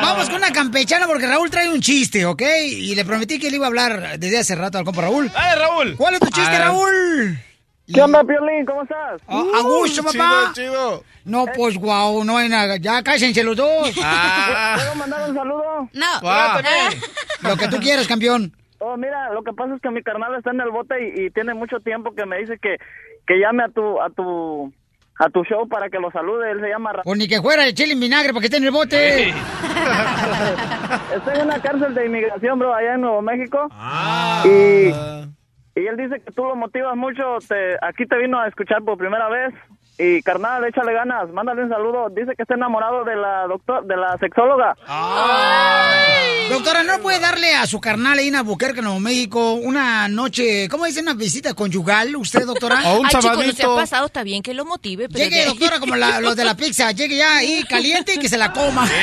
Vamos 0.02 0.26
con 0.28 0.36
una 0.36 0.52
campechana 0.52 1.06
porque 1.06 1.26
Raúl 1.26 1.50
trae 1.50 1.68
un 1.72 1.80
chiste, 1.80 2.26
¿ok? 2.26 2.42
Y 2.66 2.94
le 2.94 3.04
prometí 3.04 3.38
que 3.38 3.50
le 3.50 3.56
iba 3.56 3.66
a 3.66 3.68
hablar 3.68 4.18
desde 4.18 4.38
hace 4.38 4.54
rato 4.54 4.78
al 4.78 4.84
compa 4.84 5.02
Raúl. 5.02 5.30
¡Ay, 5.34 5.58
Raúl! 5.58 5.96
¿Cuál 5.96 6.14
es 6.14 6.20
tu 6.20 6.26
chiste, 6.30 6.56
Ah. 6.56 6.64
Raúl? 6.66 7.38
¿Qué 7.92 8.00
onda, 8.00 8.22
Piolín? 8.24 8.64
¿Cómo 8.64 8.82
estás? 8.82 9.20
Ah, 9.28 9.42
a 9.58 9.60
gusto, 9.62 10.02
papá. 10.02 10.52
Chido, 10.54 10.70
chido. 10.72 11.04
No, 11.24 11.46
pues, 11.54 11.76
guau, 11.76 12.24
no 12.24 12.36
hay 12.38 12.48
nada. 12.48 12.76
Ya 12.76 13.02
cállense 13.02 13.42
los 13.42 13.56
dos. 13.56 13.92
Ah. 14.02 14.74
¿Puedo 14.78 14.94
mandar 14.96 15.28
un 15.28 15.34
saludo? 15.36 15.88
No. 15.92 16.06
Ah. 16.22 16.60
Lo 17.42 17.56
que 17.56 17.68
tú 17.68 17.78
quieras, 17.78 18.06
campeón. 18.06 18.54
Oh, 18.84 18.96
mira, 18.96 19.32
lo 19.32 19.44
que 19.44 19.52
pasa 19.52 19.76
es 19.76 19.80
que 19.80 19.90
mi 19.90 20.02
carnal 20.02 20.34
está 20.36 20.50
en 20.50 20.60
el 20.60 20.70
bote 20.70 20.94
y, 21.14 21.26
y 21.26 21.30
tiene 21.30 21.54
mucho 21.54 21.78
tiempo 21.80 22.12
que 22.16 22.26
me 22.26 22.38
dice 22.38 22.58
que, 22.60 22.78
que 23.26 23.38
llame 23.38 23.64
a 23.64 23.68
tu, 23.68 24.00
a 24.00 24.10
tu, 24.10 24.72
a 25.18 25.28
tu 25.30 25.44
show 25.44 25.68
para 25.68 25.88
que 25.90 25.98
lo 25.98 26.10
salude. 26.10 26.50
Él 26.50 26.60
se 26.60 26.68
llama 26.68 26.92
Ra- 26.92 27.02
Pues 27.04 27.18
ni 27.18 27.28
que 27.28 27.40
fuera 27.40 27.64
de 27.64 27.74
chile 27.74 27.92
en 27.92 28.00
vinagre 28.00 28.30
para 28.32 28.40
que 28.40 28.46
esté 28.46 28.56
en 28.58 28.64
el 28.64 28.70
bote. 28.70 29.28
Está 31.14 31.34
en 31.34 31.42
una 31.46 31.60
cárcel 31.60 31.94
de 31.94 32.06
inmigración, 32.06 32.58
bro, 32.58 32.74
allá 32.74 32.94
en 32.94 33.00
Nuevo 33.02 33.22
México. 33.22 33.68
Ah. 33.72 34.42
Y, 34.44 34.88
y 35.80 35.86
él 35.86 35.96
dice 35.96 36.20
que 36.24 36.32
tú 36.32 36.42
lo 36.44 36.56
motivas 36.56 36.96
mucho. 36.96 37.38
Te, 37.48 37.76
aquí 37.82 38.06
te 38.06 38.16
vino 38.18 38.38
a 38.40 38.48
escuchar 38.48 38.82
por 38.82 38.98
primera 38.98 39.28
vez. 39.28 39.54
Y 39.98 40.22
carnal, 40.22 40.64
échale 40.64 40.92
ganas, 40.94 41.28
mándale 41.30 41.62
un 41.64 41.68
saludo. 41.68 42.08
Dice 42.10 42.32
que 42.34 42.42
está 42.42 42.54
enamorado 42.54 43.04
de 43.04 43.14
la 43.14 43.46
doctor, 43.46 43.84
de 43.86 43.96
la 43.96 44.16
sexóloga. 44.18 44.74
Doctora, 46.50 46.82
¿no 46.82 46.98
puede 47.00 47.20
darle 47.20 47.54
a 47.54 47.66
su 47.66 47.80
carnal 47.80 48.18
ahí 48.18 48.28
en 48.28 48.34
Albuquerque, 48.36 48.82
Nuevo 48.82 48.98
México, 49.00 49.52
una 49.52 50.08
noche, 50.08 50.68
¿cómo 50.70 50.86
dice? 50.86 51.00
Una 51.02 51.14
visita 51.14 51.54
conyugal, 51.54 52.16
usted, 52.16 52.44
doctora? 52.46 52.80
O 52.86 53.00
un 53.00 53.06
Ay, 53.06 53.12
no 53.14 53.20
se 53.22 53.28
ha 53.28 53.32
sabadito. 53.32 53.76
pasado, 53.76 54.06
está 54.06 54.22
bien 54.24 54.42
que 54.42 54.54
lo 54.54 54.64
motive, 54.64 55.08
pero... 55.08 55.22
Llegue, 55.24 55.40
de- 55.40 55.46
doctora, 55.46 55.78
como 55.78 55.94
la- 55.94 56.20
los 56.20 56.34
de 56.36 56.44
la 56.44 56.56
pizza, 56.56 56.90
llegue 56.92 57.16
ya 57.18 57.36
ahí 57.36 57.62
caliente 57.68 58.14
y 58.14 58.18
que 58.18 58.28
se 58.28 58.38
la 58.38 58.52
coma. 58.52 58.88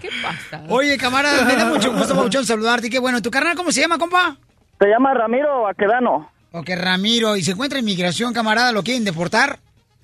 ¿Qué 0.00 0.08
pasa? 0.22 0.62
Oye, 0.68 0.96
camarada, 0.98 1.44
me 1.44 1.56
da 1.56 1.64
mucho 1.66 1.92
gusto, 1.92 2.14
Pauchón, 2.14 2.44
saludarte. 2.44 2.86
Y 2.88 2.90
qué 2.90 2.98
bueno, 2.98 3.22
¿tu 3.22 3.30
carnal 3.30 3.56
cómo 3.56 3.72
se 3.72 3.80
llama, 3.80 3.98
compa? 3.98 4.36
Se 4.78 4.86
llama 4.88 5.14
Ramiro 5.14 5.66
Aquedano. 5.66 6.30
Ok, 6.56 6.70
Ramiro, 6.76 7.36
¿y 7.36 7.42
se 7.42 7.50
encuentra 7.50 7.80
en 7.80 7.84
migración, 7.84 8.32
camarada? 8.32 8.70
¿Lo 8.70 8.84
quieren 8.84 9.04
deportar? 9.04 9.58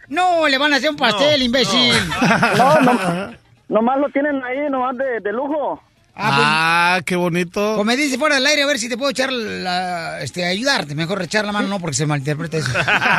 No, 0.09 0.48
le 0.48 0.59
van 0.59 0.72
a 0.72 0.76
hacer 0.78 0.90
un 0.90 0.96
pastel, 0.96 1.40
imbécil. 1.42 1.94
No, 2.59 2.80
no, 2.80 3.32
nomás 3.68 3.98
lo 4.01 4.09
tienen 4.09 4.42
ahí, 4.42 4.68
nomás 4.68 4.96
de, 4.96 5.20
de 5.20 5.32
lujo. 5.32 5.80
Ah, 6.16 7.01
qué 7.07 7.14
bonito. 7.14 7.74
Pues 7.76 7.86
me 7.86 7.96
dice 7.96 8.18
fuera 8.18 8.34
del 8.34 8.46
aire 8.46 8.64
a 8.64 8.66
ver 8.66 8.78
si 8.80 8.88
te 8.88 8.98
puedo 8.98 9.12
echar 9.12 9.32
la, 9.32 10.20
este, 10.22 10.44
ayudarte. 10.44 10.96
Mejor 10.96 11.22
echar 11.22 11.44
la 11.46 11.53
mano, 11.53 11.68
no, 11.68 11.78
porque 11.78 11.94
se 11.94 12.05
malinterpreta 12.05 12.57
eso. 12.57 12.72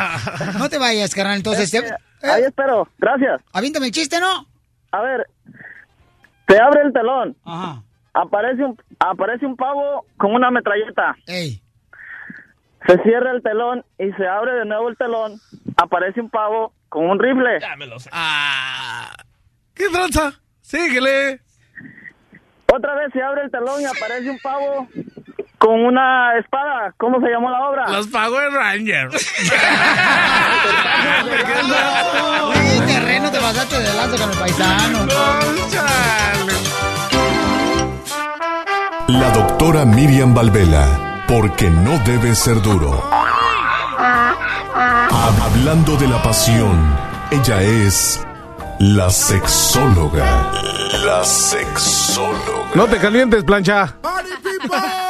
no 0.58 0.68
te 0.68 0.76
vayas, 0.76 1.14
carnal, 1.14 1.38
entonces. 1.38 1.72
Este, 1.72 1.88
te- 2.20 2.30
Ahí 2.30 2.42
espero, 2.42 2.86
gracias. 2.98 3.40
Avíntame 3.54 3.86
el 3.86 3.92
chiste, 3.92 4.20
¿no? 4.20 4.46
A 4.92 5.00
ver, 5.00 5.26
te 6.46 6.60
abre 6.60 6.82
el 6.84 6.92
telón. 6.92 7.34
Ajá. 7.46 7.82
Aparece 8.12 8.62
un, 8.62 8.78
aparece 8.98 9.46
un 9.46 9.56
pavo 9.56 10.04
con 10.18 10.34
una 10.34 10.50
metralleta. 10.50 11.16
Ey. 11.26 11.62
Se 12.86 12.98
cierra 13.02 13.30
el 13.32 13.42
telón 13.42 13.84
y 13.98 14.10
se 14.12 14.26
abre 14.26 14.52
de 14.54 14.64
nuevo 14.64 14.88
el 14.88 14.96
telón. 14.96 15.40
Aparece 15.76 16.20
un 16.20 16.30
pavo 16.30 16.72
con 16.88 17.08
un 17.08 17.18
rifle. 17.18 17.58
Ah, 18.10 19.12
¿Qué 19.74 19.88
tranza? 19.90 20.32
Síguele. 20.60 21.40
Otra 22.74 22.94
vez 22.94 23.12
se 23.12 23.22
abre 23.22 23.42
el 23.42 23.50
telón 23.50 23.80
y 23.82 23.84
aparece 23.84 24.30
un 24.30 24.38
pavo 24.38 24.88
con 25.58 25.84
una 25.84 26.38
espada. 26.38 26.92
¿Cómo 26.96 27.20
se 27.20 27.28
llamó 27.28 27.50
la 27.50 27.68
obra? 27.68 27.88
Los 27.88 28.08
Power 28.08 28.50
Rangers. 28.50 29.14
Uy, 32.48 32.86
terreno 32.86 33.30
te 33.30 33.38
pasaste 33.38 33.78
de 33.78 33.94
lanza 33.94 34.16
con 34.18 34.30
el 34.32 34.38
paisano. 34.38 35.06
La 39.08 39.30
doctora 39.30 39.84
Miriam 39.84 40.34
Valvela, 40.34 41.11
porque 41.32 41.70
no 41.70 41.98
debe 42.00 42.34
ser 42.34 42.60
duro. 42.60 43.02
Hablando 45.40 45.96
de 45.96 46.06
la 46.06 46.22
pasión, 46.22 46.94
ella 47.30 47.62
es 47.62 48.20
la 48.78 49.08
sexóloga. 49.08 50.52
La 51.06 51.24
sexóloga. 51.24 52.72
No 52.74 52.86
te 52.86 52.98
calientes, 52.98 53.44
plancha. 53.44 53.96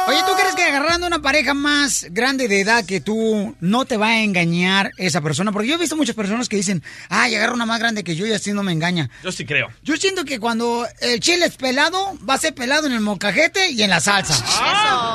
Oye, 0.07 0.19
¿tú 0.25 0.33
crees 0.37 0.55
que 0.55 0.63
agarrando 0.63 1.07
una 1.07 1.21
pareja 1.21 1.53
más 1.53 2.07
grande 2.11 2.47
de 2.47 2.61
edad 2.61 2.85
que 2.85 3.01
tú 3.01 3.53
no 3.59 3.83
te 3.83 3.97
va 3.97 4.07
a 4.07 4.21
engañar 4.21 4.91
esa 4.97 5.19
persona? 5.19 5.51
Porque 5.51 5.67
yo 5.67 5.75
he 5.75 5.77
visto 5.77 5.97
muchas 5.97 6.15
personas 6.15 6.47
que 6.47 6.55
dicen, 6.55 6.83
ay, 7.09 7.35
agarro 7.35 7.53
una 7.55 7.65
más 7.65 7.79
grande 7.79 8.05
que 8.05 8.15
yo 8.15 8.25
y 8.25 8.31
así 8.31 8.53
no 8.53 8.63
me 8.63 8.71
engaña. 8.71 9.09
Yo 9.23 9.31
sí 9.33 9.45
creo. 9.45 9.67
Yo 9.81 9.97
siento 9.97 10.23
que 10.23 10.39
cuando 10.39 10.87
el 11.01 11.19
chile 11.19 11.47
es 11.47 11.57
pelado, 11.57 12.17
va 12.27 12.35
a 12.35 12.37
ser 12.37 12.55
pelado 12.55 12.87
en 12.87 12.93
el 12.93 13.01
mocajete 13.01 13.71
y 13.71 13.83
en 13.83 13.89
la 13.89 13.99
salsa. 13.99 14.35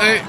Eh, 0.02 0.22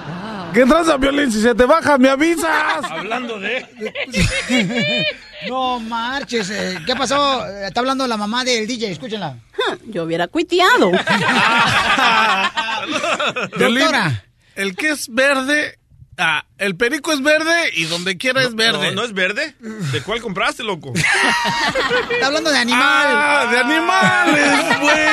¿Qué 0.54 0.66
tranza, 0.66 0.98
Violín? 0.98 1.32
Si 1.32 1.42
se 1.42 1.56
te 1.56 1.64
baja, 1.66 1.98
me 1.98 2.10
avisas. 2.10 2.84
Hablando 2.90 3.40
de... 3.40 3.66
No 5.48 5.80
marches. 5.80 6.50
eh, 6.50 6.80
¿Qué 6.86 6.94
pasó? 6.98 7.46
Está 7.48 7.80
hablando 7.80 8.06
la 8.08 8.18
mamá 8.18 8.44
del 8.44 8.68
DJ, 8.68 8.92
escúchenla. 8.92 9.38
Yo 9.86 10.04
hubiera 10.04 10.28
cuiteado. 10.28 10.92
Doctora. 13.58 14.26
el 14.56 14.76
que 14.76 14.90
es 14.90 15.08
verde, 15.08 15.80
ah, 16.18 16.44
el 16.58 16.76
perico 16.76 17.14
es 17.14 17.22
verde 17.22 17.70
y 17.74 17.86
donde 17.86 18.18
quiera 18.18 18.42
es 18.44 18.54
verde. 18.54 18.90
No, 18.90 18.96
¿no 19.02 19.06
es 19.06 19.14
verde? 19.14 19.56
¿De 19.60 20.02
cuál 20.02 20.20
compraste, 20.22 20.62
loco? 20.64 20.92
Está 20.94 22.28
hablando 22.28 22.52
de 22.52 22.58
animal. 22.58 22.82
Ah, 22.84 23.48
de 23.50 23.60
animales, 23.60 24.80
güey. 24.82 25.08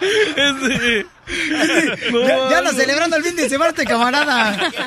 Ese- 0.00 1.06
ya, 2.26 2.50
ya 2.50 2.60
lo 2.62 2.72
celebrando 2.72 3.16
el 3.16 3.24
fin 3.24 3.36
de 3.36 3.48
semana, 3.48 3.70
este 3.70 3.84
camarada. 3.84 4.56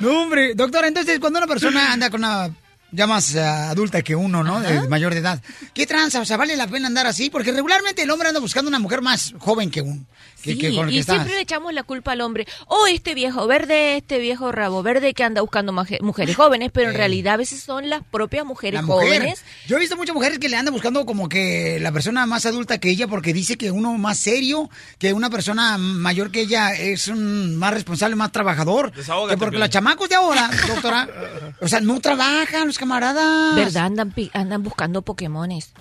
No, 0.00 0.22
hombre. 0.22 0.54
Doctora, 0.54 0.88
entonces, 0.88 1.18
cuando 1.20 1.38
una 1.40 1.46
persona 1.46 1.92
anda 1.92 2.08
con 2.08 2.20
una 2.24 2.48
ya 2.92 3.06
más 3.06 3.34
eh, 3.34 3.40
adulta 3.40 4.02
que 4.02 4.14
uno, 4.16 4.42
¿no? 4.44 4.60
De 4.60 4.88
mayor 4.88 5.12
de 5.14 5.20
edad. 5.20 5.42
¿Qué 5.74 5.86
tranza? 5.86 6.20
O 6.20 6.24
sea, 6.24 6.36
¿vale 6.36 6.56
la 6.56 6.66
pena 6.66 6.86
andar 6.88 7.06
así? 7.06 7.30
Porque 7.30 7.52
regularmente 7.52 8.02
el 8.02 8.10
hombre 8.10 8.28
anda 8.28 8.40
buscando 8.40 8.68
una 8.68 8.78
mujer 8.78 9.02
más 9.02 9.34
joven 9.38 9.70
que 9.70 9.82
uno. 9.82 10.04
Que, 10.42 10.52
Sí, 10.52 10.58
que 10.58 10.74
con 10.74 10.86
el 10.88 10.94
que 10.94 11.00
y 11.00 11.02
siempre 11.02 11.34
le 11.34 11.40
echamos 11.42 11.74
la 11.74 11.82
culpa 11.82 12.12
al 12.12 12.22
hombre. 12.22 12.46
Oh, 12.66 12.86
este 12.86 13.14
viejo 13.14 13.46
verde, 13.46 13.98
este 13.98 14.18
viejo 14.18 14.50
rabo 14.52 14.82
verde 14.82 15.12
que 15.12 15.22
anda 15.22 15.42
buscando 15.42 15.74
mujeres 16.00 16.34
jóvenes, 16.34 16.70
pero 16.72 16.88
en 16.88 16.96
realidad 16.96 17.34
a 17.34 17.36
veces 17.36 17.60
son 17.62 17.90
las 17.90 18.02
propias 18.10 18.46
mujeres 18.46 18.80
La 18.80 18.86
mujer. 18.86 19.18
jóvenes. 19.18 19.44
Yo 19.66 19.76
he 19.76 19.80
visto 19.80 19.98
muchas 19.98 20.14
mujeres 20.14 20.38
que 20.38 20.48
le 20.48 20.56
andan 20.56 20.72
buscando 20.72 21.04
como 21.04 21.28
que 21.28 21.78
la 21.82 21.92
persona 21.92 22.24
más 22.24 22.46
adulta 22.46 22.78
que 22.78 22.88
ella 22.88 23.06
porque 23.06 23.34
dice 23.34 23.58
que 23.58 23.70
uno 23.70 23.98
más 23.98 24.18
serio, 24.18 24.70
que 24.98 25.12
una 25.12 25.28
persona 25.28 25.76
mayor 25.76 26.30
que 26.30 26.40
ella 26.40 26.72
es 26.72 27.08
un 27.08 27.56
más 27.56 27.74
responsable, 27.74 28.16
más 28.16 28.32
trabajador. 28.32 28.92
Desahógate, 28.92 29.34
Que 29.34 29.38
porque 29.38 29.50
Piolín. 29.50 29.60
los 29.60 29.70
chamacos 29.70 30.08
de 30.08 30.14
ahora, 30.14 30.50
doctora, 30.68 31.06
o 31.60 31.68
sea, 31.68 31.80
no 31.80 32.00
trabajan 32.00 32.66
los 32.66 32.78
camaradas. 32.80 33.54
¿Verdad? 33.54 33.84
Andan, 33.86 34.10
pi- 34.10 34.30
andan 34.32 34.62
buscando 34.62 35.02
Pokémones. 35.02 35.72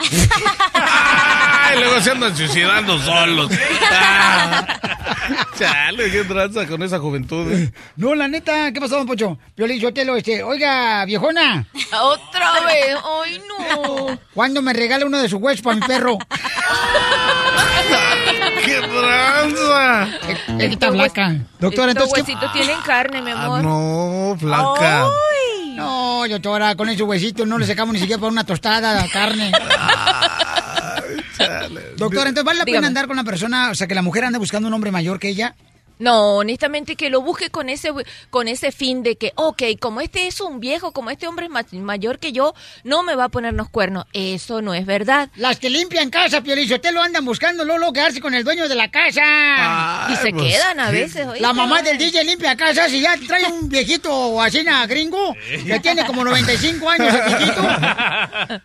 Ay, 0.73 1.79
luego 1.79 2.01
se 2.01 2.11
andan 2.11 2.35
suicidando 2.35 2.99
solos. 2.99 3.49
Ah. 3.91 4.65
Chale, 5.57 6.11
qué 6.11 6.23
tranza 6.23 6.65
con 6.67 6.81
esa 6.83 6.99
juventud. 6.99 7.51
eh. 7.51 7.71
No, 7.95 8.15
la 8.15 8.27
neta, 8.27 8.71
¿qué 8.73 8.79
pasó, 8.81 8.97
don 8.97 9.07
Pocho? 9.07 9.37
Piolín, 9.55 9.79
yo 9.79 9.93
te 9.93 10.03
lo, 10.05 10.15
este, 10.15 10.43
oiga, 10.43 11.05
viejona. 11.05 11.65
Otra 12.01 12.61
vez, 12.65 12.95
ay 13.23 13.41
no. 13.47 14.19
¿Cuándo 14.33 14.61
me 14.61 14.73
regala 14.73 15.05
uno 15.05 15.19
de 15.19 15.29
sus 15.29 15.39
huesos 15.41 15.61
para 15.61 15.75
mi 15.77 15.81
perro? 15.83 16.17
¡Qué 18.65 18.75
tranza! 18.81 20.07
Él 20.59 20.71
está 20.73 20.91
flaca. 20.91 21.35
Doctora, 21.59 21.91
Estos 21.91 22.05
entonces, 22.07 22.13
¿qué? 22.13 22.31
huesitos 22.31 22.53
tienen 22.53 22.79
carne, 22.81 23.21
mi 23.21 23.31
amor. 23.31 23.59
Ah, 23.59 23.63
no, 23.63 24.35
flaca. 24.39 25.03
Ay. 25.03 25.09
No, 25.79 26.27
doctora, 26.27 26.75
con 26.75 26.89
esos 26.89 27.07
huesitos 27.07 27.47
no 27.47 27.57
le 27.57 27.65
sacamos 27.65 27.93
ni 27.93 27.99
siquiera 27.99 28.19
para 28.19 28.31
una 28.31 28.43
tostada 28.43 29.01
de 29.01 29.09
carne. 29.09 29.51
Doctora, 31.97 32.29
entonces, 32.29 32.43
¿vale 32.43 32.59
la 32.59 32.65
Dígame. 32.65 32.79
pena 32.81 32.87
andar 32.87 33.07
con 33.07 33.15
una 33.15 33.23
persona, 33.23 33.69
o 33.71 33.75
sea, 33.75 33.87
que 33.87 33.95
la 33.95 34.01
mujer 34.01 34.25
anda 34.25 34.39
buscando 34.39 34.67
un 34.67 34.73
hombre 34.73 34.91
mayor 34.91 35.19
que 35.19 35.29
ella? 35.29 35.55
No, 35.99 36.37
honestamente 36.37 36.95
que 36.95 37.09
lo 37.09 37.21
busque 37.21 37.49
con 37.49 37.67
ese 37.69 37.91
con 38.29 38.47
ese 38.47 38.71
fin 38.71 39.03
de 39.03 39.17
que, 39.17 39.33
ok, 39.35 39.63
como 39.79 39.99
este 40.01 40.27
es 40.27 40.39
un 40.41 40.59
viejo, 40.59 40.93
como 40.93 41.09
este 41.09 41.27
hombre 41.27 41.47
es 41.47 41.51
ma- 41.51 41.65
mayor 41.73 42.19
que 42.19 42.31
yo, 42.31 42.53
no 42.83 43.03
me 43.03 43.15
va 43.15 43.25
a 43.25 43.29
ponernos 43.29 43.69
cuernos. 43.69 44.05
Eso 44.13 44.61
no 44.61 44.73
es 44.73 44.85
verdad. 44.85 45.29
Las 45.35 45.59
que 45.59 45.69
limpian 45.69 46.09
casa, 46.09 46.41
Piolín, 46.41 46.71
usted 46.71 46.93
lo 46.93 47.01
andan 47.01 47.25
buscando, 47.25 47.65
luego 47.65 47.91
quedarse 47.91 48.21
con 48.21 48.33
el 48.33 48.43
dueño 48.43 48.67
de 48.69 48.75
la 48.75 48.89
casa. 48.89 50.07
y 50.11 50.15
se 50.15 50.31
pues, 50.31 50.43
quedan 50.53 50.79
a 50.79 50.89
veces, 50.89 51.27
oíste. 51.27 51.41
La 51.41 51.53
mamá 51.53 51.81
del 51.81 51.97
DJ 51.97 52.23
limpia 52.23 52.55
casa, 52.55 52.87
si 52.87 53.01
ya 53.01 53.15
trae 53.27 53.45
un 53.51 53.67
viejito 53.69 54.41
así 54.41 54.63
gringo, 54.87 55.35
que 55.65 55.79
tiene 55.81 56.05
como 56.05 56.23
95 56.23 56.89
años 56.89 57.13
el 57.13 57.35
viejito, 57.37 57.61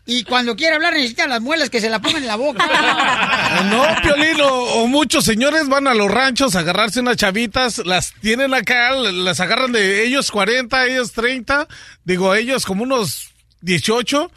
y 0.07 0.25
cuando 0.25 0.55
quiere 0.55 0.75
hablar 0.77 0.93
necesita 0.95 1.27
las 1.27 1.41
muelas 1.41 1.69
que 1.71 1.81
se 1.81 1.91
la 1.91 1.99
pongan 2.01 2.23
en 2.23 2.29
la 2.29 2.37
boca. 2.37 2.65
No, 3.65 3.85
Piolín, 4.03 4.41
o, 4.41 4.49
o 4.83 4.87
muchos 4.87 5.25
señores 5.25 5.69
van 5.69 5.87
a 5.87 5.95
los 5.95 6.11
ranchos 6.11 6.55
a 6.57 6.61
agarrarse 6.61 7.01
unas 7.01 7.17
chavitas, 7.25 7.79
las 7.87 8.13
tienen 8.21 8.53
acá, 8.53 8.91
las 8.91 9.41
agarran 9.41 9.73
de 9.73 10.05
ellos 10.05 10.31
40, 10.31 10.89
ellos 10.89 11.13
30, 11.13 11.67
digo, 12.05 12.35
ellos 12.35 12.67
como 12.67 12.83
unos 12.83 13.31
18, 13.63 14.31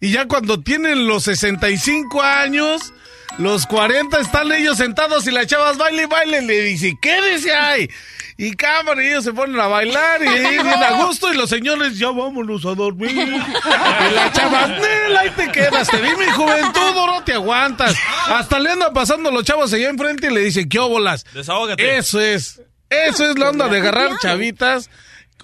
y 0.00 0.10
ya 0.10 0.26
cuando 0.26 0.60
tienen 0.60 1.06
los 1.06 1.22
65 1.22 2.20
años, 2.20 2.92
los 3.38 3.66
40 3.66 4.20
están 4.20 4.52
ellos 4.52 4.76
sentados 4.76 5.26
y 5.26 5.30
las 5.30 5.46
chavas 5.46 5.76
baile 5.78 6.02
y 6.04 6.06
baile, 6.06 6.42
le 6.42 6.60
dice, 6.62 6.96
quédese 7.00 7.52
ahí. 7.54 7.88
Y 8.38 8.54
cámara, 8.54 9.02
y 9.04 9.08
ellos 9.08 9.24
se 9.24 9.32
ponen 9.32 9.60
a 9.60 9.66
bailar 9.66 10.22
y 10.22 10.26
ahí 10.28 10.52
bien 10.62 10.68
a 10.68 11.04
gusto 11.04 11.32
y 11.32 11.36
los 11.36 11.50
señores, 11.50 11.98
ya 11.98 12.08
vámonos 12.10 12.64
a 12.64 12.74
dormir. 12.74 13.10
Y 13.10 14.14
la 14.14 14.32
chava, 14.32 14.66
"Nel, 14.68 15.16
ahí 15.16 15.30
te 15.30 15.50
quedas, 15.52 15.88
te 15.88 15.98
vi 15.98 16.08
mi 16.16 16.26
juventud, 16.32 16.94
no 16.94 17.22
te 17.24 17.34
aguantas. 17.34 17.94
Hasta 18.26 18.58
le 18.58 18.70
andan 18.70 18.92
pasando 18.92 19.30
los 19.30 19.44
chavos 19.44 19.72
allá 19.72 19.88
enfrente 19.88 20.28
y 20.28 20.34
le 20.34 20.40
dicen, 20.40 20.68
¿qué 20.68 20.78
óbolas? 20.78 21.24
Desahógate. 21.34 21.96
Eso 21.98 22.20
es, 22.20 22.60
eso 22.90 23.30
es 23.30 23.38
la 23.38 23.50
onda 23.50 23.68
de 23.68 23.78
agarrar 23.78 24.18
chavitas. 24.20 24.90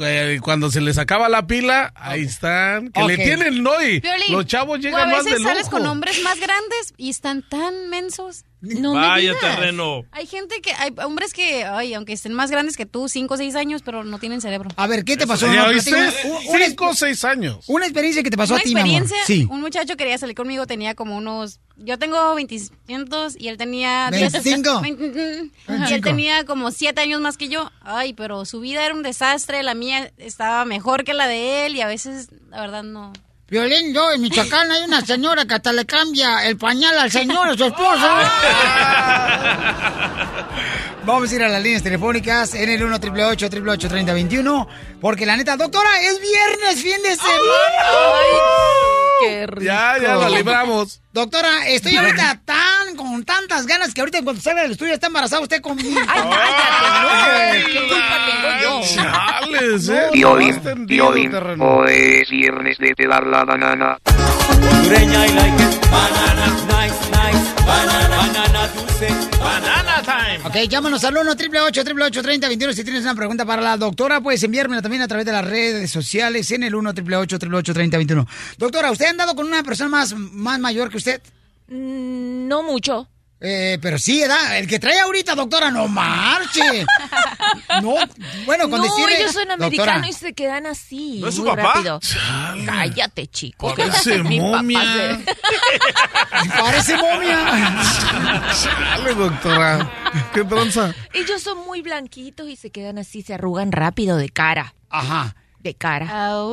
Eh, 0.01 0.39
Cuando 0.43 0.71
se 0.71 0.81
les 0.81 0.99
acaba 0.99 1.29
la 1.29 1.47
pila, 1.47 1.93
ahí 1.97 2.23
están, 2.23 2.91
que 2.93 3.03
le 3.05 3.15
Ok. 3.15 3.21
tienen, 3.23 3.63
¿no? 3.63 3.73
Y 3.83 4.01
Piolín, 4.01 4.33
los 4.33 4.47
chavos 4.47 4.73
o 4.73 4.75
a 4.75 4.79
llegan 4.79 5.11
más 5.11 5.25
de 5.25 5.31
veces 5.31 5.45
sales 5.45 5.65
lujo. 5.65 5.77
con 5.79 5.87
hombres 5.87 6.23
más 6.23 6.39
grandes 6.41 6.95
y 6.97 7.11
están 7.11 7.43
tan 7.49 7.89
mensos. 7.91 8.45
No 8.61 8.95
Vaya 8.95 9.35
terreno. 9.39 10.03
Hay 10.11 10.27
gente 10.27 10.61
que, 10.61 10.73
hay 10.73 10.93
hombres 11.05 11.33
que, 11.33 11.65
ay, 11.65 11.95
aunque 11.95 12.13
estén 12.13 12.33
más 12.33 12.51
grandes 12.51 12.77
que 12.77 12.87
tú, 12.87 13.09
5 13.09 13.35
o 13.35 13.37
6 13.37 13.55
años, 13.55 13.83
pero 13.85 14.03
no 14.03 14.19
tienen 14.19 14.41
cerebro. 14.41 14.69
A 14.77 14.87
ver, 14.89 15.05
¿qué 15.05 15.17
te 15.17 15.27
pasó? 15.29 15.47
¿Ya 15.47 15.63
No, 15.63 15.69
oíste? 15.69 15.93
platícame. 15.93 16.33
Un- 16.49 16.57
una, 16.57 16.67
Cinco 16.67 16.89
o 16.89 16.95
seis 16.95 17.25
años. 17.25 17.65
una 17.69 17.85
experiencia 17.87 18.23
que 18.25 18.31
te 18.31 18.37
pasó 18.37 18.55
Una 18.55 18.61
a 18.63 18.65
ti, 18.65 18.75
mi 18.75 18.81
amor. 18.81 18.95
experiencia, 19.03 19.27
Sí. 19.27 19.47
un 19.49 19.61
muchacho 19.61 19.97
quería 19.97 20.19
salir 20.19 20.35
conmigo, 20.35 20.67
tenía 20.67 20.95
como 20.97 21.17
unos, 21.17 21.61
yo 21.77 21.99
tengo 21.99 22.35
25 22.35 23.29
y 23.39 23.47
él 23.49 23.57
tenía... 23.57 24.09
25. 24.11 24.81
20, 24.81 25.05
mm, 25.05 25.09
y 25.09 25.51
25. 25.69 25.95
él 25.95 26.01
tenía 26.03 26.45
como 26.45 26.71
7 26.73 27.01
años 27.01 27.21
más 27.21 27.37
que 27.37 27.49
yo. 27.49 27.71
Ay, 27.81 28.13
pero 28.15 28.45
su 28.45 28.61
vida 28.61 28.85
era 28.85 28.95
un 28.95 29.03
desastre, 29.05 29.63
la 29.63 29.75
mía 29.75 30.11
estaba 30.19 30.65
mejor 30.65 31.05
que 31.05 31.15
la 31.15 31.29
de 31.29 31.67
él 31.67 31.77
y 31.77 31.81
a 31.81 31.87
veces, 31.87 32.29
la 32.51 32.61
verdad, 32.61 32.83
no. 32.83 33.13
Violín, 33.51 33.95
yo 33.95 34.13
en 34.13 34.21
Michoacán 34.21 34.71
hay 34.71 34.83
una 34.83 35.01
señora 35.01 35.47
que 35.47 35.55
hasta 35.55 35.73
le 35.73 35.87
cambia 35.87 36.47
el 36.47 36.59
pañal 36.59 36.99
al 36.99 37.11
señor, 37.11 37.49
a 37.49 37.57
su 37.57 37.65
esposo. 37.65 38.07
Vamos 41.07 41.33
a 41.33 41.35
ir 41.35 41.43
a 41.43 41.49
las 41.49 41.63
líneas 41.63 41.83
telefónicas 41.83 42.55
en 42.55 42.69
el 42.69 42.83
1 42.83 42.97
888 42.97 43.89
3021 43.89 44.69
porque 45.01 45.25
la 45.25 45.39
neta, 45.39 45.57
doctora, 45.57 45.89
es 46.03 46.21
viernes, 46.21 46.83
fin 46.83 47.03
de 47.03 47.17
semana. 47.17 47.39
Qué 49.21 49.47
rico. 49.47 49.63
Ya, 49.63 49.97
ya 50.01 50.17
la 50.17 50.29
libramos. 50.31 51.01
Doctora, 51.13 51.67
estoy 51.69 51.97
ahorita 51.97 52.41
tan 52.45 52.97
con 52.97 53.25
tantas 53.25 53.67
ganas 53.67 53.93
que 53.93 54.01
ahorita 54.01 54.23
cuando 54.23 54.41
salga 54.41 54.63
del 54.63 54.73
estudio 54.73 54.95
está 54.95 55.09
embarazada 55.09 55.43
usted 55.43 55.61
conmigo. 55.61 55.99
Ay, 56.09 56.23
cállate, 56.23 57.63
no. 57.63 57.73
¿Qué 57.73 57.89
culpa 57.89 58.17
tengo 58.27 58.83
yo? 58.83 58.95
Chales, 58.95 59.89
¿eh? 59.89 60.09
Violín, 60.13 60.61
tendido, 60.61 61.11
violín, 61.11 61.31
terreno. 61.31 61.65
hoy 61.65 62.21
es 62.23 62.31
viernes 62.31 62.79
de 62.79 62.95
pelar 62.95 63.27
la 63.27 63.45
banana. 63.45 63.99
Hondureña 64.79 65.27
I 65.27 65.35
like 65.35 65.63
it. 65.63 65.91
Banana, 65.91 66.47
nice, 66.69 67.01
nice. 67.11 67.67
Banana, 67.67 68.17
banana 68.17 68.69
dulce. 68.69 69.09
Banana 69.39 70.03
time. 70.03 70.39
Ok, 70.45 70.69
llámanos 70.69 71.05
al 71.05 71.17
1 71.17 71.31
888 71.33 72.23
30 72.23 72.49
21 72.49 72.73
Si 72.73 72.85
tienes 72.85 73.03
una 73.03 73.15
pregunta 73.15 73.45
para 73.45 73.63
la 73.63 73.77
doctora, 73.77 74.21
puedes 74.21 74.43
enviármela 74.43 74.83
también 74.83 75.03
a 75.03 75.09
través 75.09 75.27
de 75.27 75.33
las 75.33 75.45
redes 75.45 75.91
sociales 75.91 76.51
en 76.53 76.63
el 76.63 76.75
1 76.75 76.91
888 76.91 77.75
30 77.75 77.97
21 77.97 78.27
Doctora, 78.57 78.91
¿usted 78.91 79.07
ha 79.07 79.11
andado 79.11 79.35
con 79.35 79.47
una 79.47 79.63
persona 79.63 79.91
más, 79.91 80.15
más 80.15 80.59
mayor 80.59 80.91
que 80.91 80.97
usted? 80.97 81.21
no 81.71 82.63
mucho. 82.63 83.09
Eh, 83.41 83.79
pero 83.81 83.99
sí, 83.99 84.21
¿verdad? 84.21 84.59
El 84.59 84.67
que 84.67 84.81
trae 84.81 84.99
ahorita, 85.01 85.35
doctora, 85.37 85.71
no 85.71 85.87
marche. 85.89 86.85
No, 87.83 87.95
bueno, 88.45 88.69
con 88.69 88.81
no, 88.81 88.85
decirle... 88.85 89.21
ellos 89.21 89.33
son 89.33 89.51
americanos 89.51 90.09
y 90.09 90.13
se 90.13 90.33
quedan 90.33 90.67
así. 90.67 91.19
¿No 91.21 91.29
es 91.29 91.35
su 91.37 91.43
muy 91.43 91.51
papá? 91.51 91.75
rápido. 91.75 92.01
Cállate, 92.67 93.27
chico. 93.29 93.73
Parece 93.77 94.23
momia. 94.23 94.81
se- 95.23 96.51
Parece 96.61 96.97
momia. 96.97 97.77
Dale, 98.81 99.15
doctora. 99.15 99.91
¿Qué 100.35 100.45
tranza? 100.45 100.95
Ellos 101.13 101.41
son 101.43 101.59
muy 101.65 101.83
blanquitos 101.83 102.49
y 102.49 102.57
se 102.57 102.71
quedan 102.71 102.99
así, 102.99 103.23
se 103.23 103.35
arrugan 103.35 103.71
rápido 103.73 104.17
de 104.17 104.29
cara. 104.29 104.75
Ajá. 104.91 105.37
De 105.61 105.75
cara. 105.75 106.07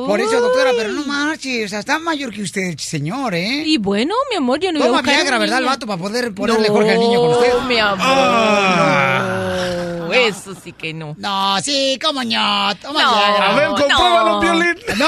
Por 0.06 0.20
eso, 0.20 0.40
doctora, 0.40 0.70
pero 0.76 0.90
no 0.90 1.04
marche. 1.06 1.64
O 1.64 1.68
sea, 1.68 1.78
está 1.78 1.98
mayor 2.00 2.32
que 2.32 2.42
usted, 2.42 2.76
señor, 2.76 3.34
¿eh? 3.34 3.62
Y 3.64 3.78
bueno, 3.78 4.14
mi 4.30 4.36
amor, 4.36 4.58
yo 4.58 4.72
no 4.72 4.80
Toma 4.80 5.00
Viagra, 5.02 5.38
¿verdad, 5.38 5.58
el 5.60 5.64
vato, 5.64 5.86
para 5.86 5.98
poder 6.00 6.34
ponerle 6.34 6.68
Jorge 6.68 6.90
al 6.92 6.98
niño 6.98 7.20
con 7.20 7.30
usted? 7.30 7.52
No, 7.54 7.60
mi 7.62 7.78
amor. 7.78 7.98
Ah. 8.00 9.96
no. 10.00 10.12
Eso 10.12 10.54
sí 10.62 10.72
que 10.72 10.92
no. 10.92 11.14
No, 11.18 11.56
sí, 11.62 11.98
cómo 12.04 12.24
no. 12.24 12.74
Toma 12.82 13.02
No, 13.02 13.16
Viagra. 13.16 13.50
A 13.50 13.54
ver, 13.54 13.68
compruébalo, 13.68 14.32
no. 14.32 14.40
Piolín. 14.40 14.76
No. 14.98 15.06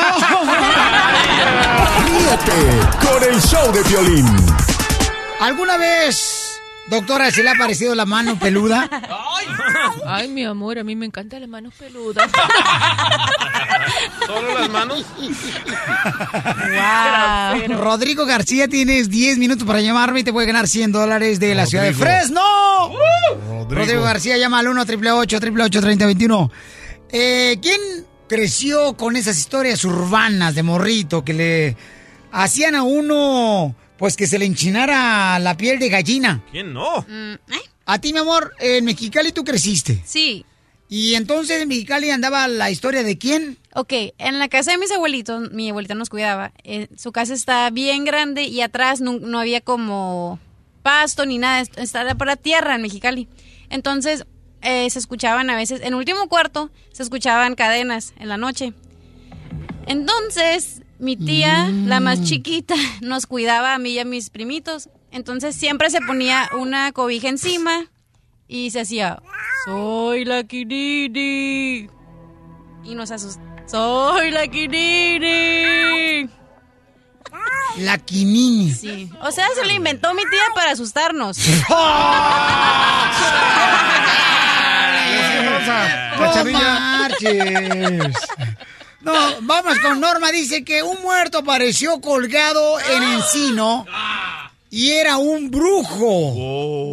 Ríete 2.04 2.60
con 3.04 3.22
el 3.34 3.40
show 3.42 3.72
de 3.72 3.82
violín. 3.84 4.26
¿Alguna 5.40 5.76
vez, 5.76 6.37
doctora, 6.90 7.30
se 7.30 7.42
le 7.42 7.50
ha 7.50 7.54
parecido 7.54 7.94
la 7.94 8.06
mano 8.06 8.38
peluda? 8.38 8.88
Ay, 10.06 10.28
mi 10.28 10.44
amor, 10.44 10.78
a 10.78 10.84
mí 10.84 10.96
me 10.96 11.06
encantan 11.06 11.40
las 11.40 11.48
manos 11.48 11.74
peludas. 11.74 12.30
¿Solo 14.26 14.58
las 14.58 14.70
manos? 14.70 15.04
Wow. 17.68 17.78
Rodrigo 17.78 18.26
García, 18.26 18.68
tienes 18.68 19.08
10 19.10 19.38
minutos 19.38 19.66
para 19.66 19.80
llamarme 19.80 20.20
y 20.20 20.24
te 20.24 20.32
puede 20.32 20.46
ganar 20.46 20.68
100 20.68 20.92
dólares 20.92 21.40
de 21.40 21.54
la 21.54 21.66
ciudad 21.66 21.84
de 21.84 21.92
Rodrigo. 21.92 22.10
Fresno. 22.10 22.42
Rodrigo. 23.68 24.02
García 24.02 24.36
llama 24.36 24.60
al 24.60 24.68
1 24.68 24.82
888 24.82 25.80
3021 25.80 26.50
eh, 27.10 27.58
¿Quién 27.62 27.80
creció 28.28 28.94
con 28.96 29.16
esas 29.16 29.38
historias 29.38 29.84
urbanas 29.84 30.54
de 30.54 30.62
morrito 30.62 31.24
que 31.24 31.32
le 31.32 31.76
hacían 32.30 32.74
a 32.74 32.82
uno, 32.82 33.74
pues 33.98 34.16
que 34.16 34.26
se 34.26 34.38
le 34.38 34.44
enchinara 34.46 35.38
la 35.38 35.56
piel 35.56 35.78
de 35.78 35.88
gallina? 35.88 36.42
¿Quién 36.50 36.72
no? 36.72 37.04
A 37.84 37.98
ti, 37.98 38.12
mi 38.12 38.18
amor, 38.20 38.52
en 38.60 38.84
Mexicali 38.84 39.32
tú 39.32 39.44
creciste. 39.44 40.02
Sí. 40.04 40.44
Y 40.90 41.14
entonces 41.16 41.60
en 41.60 41.68
Mexicali 41.68 42.10
andaba 42.10 42.48
la 42.48 42.70
historia 42.70 43.02
de 43.02 43.18
quién? 43.18 43.58
Ok, 43.74 43.92
en 44.16 44.38
la 44.38 44.48
casa 44.48 44.70
de 44.72 44.78
mis 44.78 44.90
abuelitos, 44.90 45.50
mi 45.52 45.68
abuelita 45.70 45.94
nos 45.94 46.08
cuidaba. 46.08 46.52
eh, 46.64 46.88
su 46.96 47.12
casa 47.12 47.34
está 47.34 47.68
bien 47.70 48.04
grande 48.04 48.44
y 48.44 48.62
atrás 48.62 49.00
no, 49.02 49.18
no 49.18 49.38
había 49.38 49.60
como 49.60 50.38
pasto 50.82 51.26
ni 51.26 51.36
nada, 51.38 51.60
est- 51.60 51.76
estaba 51.78 52.14
para 52.14 52.36
tierra 52.36 52.74
en 52.76 52.82
Mexicali. 52.82 53.28
Entonces 53.68 54.24
eh, 54.62 54.88
se 54.88 54.98
escuchaban 54.98 55.50
a 55.50 55.56
veces, 55.56 55.80
en 55.82 55.88
el 55.88 55.94
último 55.96 56.26
cuarto 56.28 56.70
se 56.92 57.02
escuchaban 57.02 57.54
cadenas 57.54 58.14
en 58.18 58.28
la 58.28 58.38
noche. 58.38 58.72
Entonces 59.86 60.82
mi 60.98 61.16
tía, 61.16 61.68
la 61.68 62.00
más 62.00 62.24
chiquita, 62.24 62.74
nos 63.00 63.26
cuidaba 63.26 63.74
a 63.74 63.78
mí 63.78 63.90
y 63.90 63.98
a 63.98 64.04
mis 64.04 64.30
primitos. 64.30 64.88
Entonces 65.10 65.56
siempre 65.56 65.90
se 65.90 66.00
ponía 66.00 66.48
una 66.58 66.92
cobija 66.92 67.28
encima 67.28 67.86
y 68.46 68.70
se 68.70 68.80
hacía, 68.80 69.22
soy 69.64 70.24
la 70.24 70.44
Kinini. 70.44 71.88
Y 72.84 72.94
nos 72.94 73.10
asustó. 73.10 73.42
Soy 73.66 74.30
la 74.30 74.46
Kinini. 74.46 76.28
La 77.78 77.98
Quinini. 77.98 78.72
Sí. 78.72 79.10
O 79.20 79.30
sea, 79.30 79.46
se 79.54 79.66
lo 79.66 79.72
inventó 79.72 80.14
mi 80.14 80.22
tía 80.22 80.40
para 80.54 80.72
asustarnos. 80.72 81.38
No 86.18 86.52
marches. 86.52 88.14
No, 89.00 89.12
vamos 89.42 89.78
con 89.80 90.00
Norma. 90.00 90.30
Dice 90.32 90.64
que 90.64 90.82
un 90.82 91.00
muerto 91.02 91.38
apareció 91.38 92.00
colgado 92.00 92.78
en 92.80 93.02
encino 93.02 93.86
y 94.70 94.90
era 94.90 95.18
un 95.18 95.50
brujo. 95.50 96.32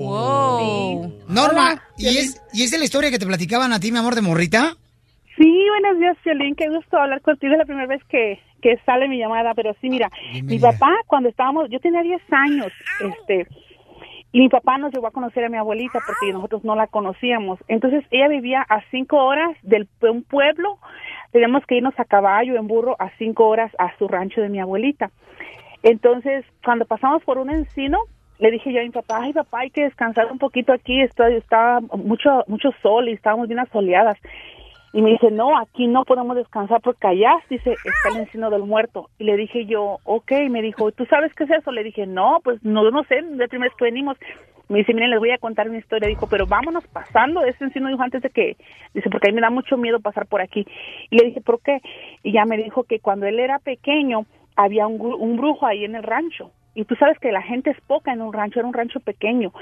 Wow. 0.03 1.13
Norma, 1.27 1.81
¿y 1.97 2.07
es, 2.17 2.41
¿y 2.53 2.63
esa 2.63 2.75
es 2.75 2.79
la 2.79 2.85
historia 2.85 3.11
que 3.11 3.19
te 3.19 3.25
platicaban 3.25 3.73
a 3.73 3.79
ti, 3.79 3.91
mi 3.91 3.97
amor, 3.97 4.15
de 4.15 4.21
morrita? 4.21 4.75
Sí, 5.37 5.65
buenos 5.69 5.99
días, 5.99 6.17
Violín. 6.23 6.55
Qué 6.55 6.69
gusto 6.69 6.97
hablar 6.97 7.21
contigo. 7.21 7.53
Es 7.53 7.59
la 7.59 7.65
primera 7.65 7.87
vez 7.87 8.01
que, 8.05 8.39
que 8.61 8.77
sale 8.85 9.07
mi 9.07 9.17
llamada. 9.17 9.53
Pero 9.53 9.75
sí, 9.81 9.89
mira, 9.89 10.09
mi 10.43 10.59
papá, 10.59 10.91
cuando 11.07 11.29
estábamos, 11.29 11.69
yo 11.69 11.79
tenía 11.79 12.01
10 12.01 12.21
años, 12.31 12.71
este, 13.01 13.47
y 14.31 14.39
mi 14.39 14.49
papá 14.49 14.77
nos 14.77 14.93
llevó 14.93 15.07
a 15.07 15.11
conocer 15.11 15.45
a 15.45 15.49
mi 15.49 15.57
abuelita 15.57 15.99
porque 16.05 16.33
nosotros 16.33 16.63
no 16.63 16.75
la 16.75 16.87
conocíamos. 16.87 17.59
Entonces, 17.67 18.03
ella 18.11 18.27
vivía 18.27 18.65
a 18.67 18.81
cinco 18.91 19.17
horas 19.17 19.57
del, 19.61 19.87
de 20.01 20.09
un 20.09 20.23
pueblo. 20.23 20.77
Teníamos 21.35 21.65
que 21.65 21.75
irnos 21.75 21.99
a 21.99 22.05
caballo, 22.05 22.55
en 22.55 22.65
burro, 22.65 22.95
a 22.97 23.09
cinco 23.17 23.49
horas 23.49 23.69
a 23.77 23.93
su 23.97 24.07
rancho 24.07 24.39
de 24.39 24.47
mi 24.47 24.61
abuelita. 24.61 25.11
Entonces, 25.83 26.45
cuando 26.63 26.85
pasamos 26.85 27.25
por 27.25 27.39
un 27.39 27.49
encino, 27.49 27.97
le 28.39 28.51
dije 28.51 28.71
yo 28.71 28.79
a 28.79 28.83
mi 28.83 28.89
papá, 28.89 29.19
ay 29.21 29.33
papá, 29.33 29.59
hay 29.59 29.69
que 29.69 29.83
descansar 29.83 30.31
un 30.31 30.37
poquito 30.37 30.71
aquí, 30.71 31.01
está, 31.01 31.27
está 31.27 31.81
mucho, 31.81 32.45
mucho 32.47 32.69
sol 32.81 33.09
y 33.09 33.11
estábamos 33.11 33.49
bien 33.49 33.59
asoleadas. 33.59 34.17
Y 34.93 35.01
me 35.01 35.09
dice, 35.09 35.29
no, 35.29 35.59
aquí 35.59 35.87
no 35.87 36.05
podemos 36.05 36.37
descansar 36.37 36.79
porque 36.79 37.05
allá, 37.05 37.33
dice, 37.49 37.71
está 37.71 38.15
el 38.15 38.21
encino 38.21 38.49
del 38.49 38.63
muerto. 38.63 39.09
Y 39.19 39.25
le 39.25 39.35
dije 39.35 39.65
yo, 39.65 39.97
ok, 40.05 40.31
me 40.49 40.61
dijo, 40.61 40.93
¿tú 40.93 41.05
sabes 41.07 41.33
qué 41.33 41.43
es 41.43 41.51
eso? 41.51 41.69
Le 41.73 41.83
dije, 41.83 42.07
no, 42.07 42.39
pues 42.45 42.63
no, 42.63 42.89
no 42.91 43.03
sé, 43.03 43.21
la 43.21 43.49
primera 43.49 43.69
vez 43.69 43.77
que 43.77 43.83
venimos. 43.83 44.17
Me 44.69 44.79
dice, 44.79 44.93
miren, 44.93 45.11
les 45.11 45.19
voy 45.19 45.31
a 45.31 45.37
contar 45.37 45.69
una 45.69 45.77
historia. 45.77 46.07
Dijo, 46.07 46.27
pero 46.27 46.47
vámonos 46.47 46.85
pasando 46.87 47.43
ese 47.43 47.63
encino, 47.63 47.89
dijo, 47.89 48.01
antes 48.01 48.21
de 48.21 48.29
que, 48.29 48.57
dice, 48.93 49.09
porque 49.09 49.29
a 49.29 49.31
mí 49.31 49.35
me 49.35 49.41
da 49.41 49.49
mucho 49.49 49.77
miedo 49.77 49.99
pasar 49.99 50.25
por 50.25 50.41
aquí. 50.41 50.65
Y 51.09 51.17
le 51.17 51.25
dije, 51.27 51.41
¿por 51.41 51.61
qué? 51.61 51.81
Y 52.23 52.31
ya 52.31 52.45
me 52.45 52.57
dijo 52.57 52.83
que 52.83 52.99
cuando 52.99 53.25
él 53.25 53.39
era 53.39 53.59
pequeño, 53.59 54.25
había 54.55 54.87
un, 54.87 55.01
un 55.01 55.37
brujo 55.37 55.65
ahí 55.65 55.85
en 55.85 55.95
el 55.95 56.03
rancho. 56.03 56.51
Y 56.73 56.83
tú 56.83 56.95
sabes 56.95 57.17
que 57.19 57.31
la 57.31 57.41
gente 57.41 57.69
es 57.69 57.81
poca 57.81 58.11
en 58.11 58.21
un 58.21 58.33
rancho, 58.33 58.59
era 58.59 58.67
un 58.67 58.73
rancho 58.73 58.99
pequeño. 58.99 59.53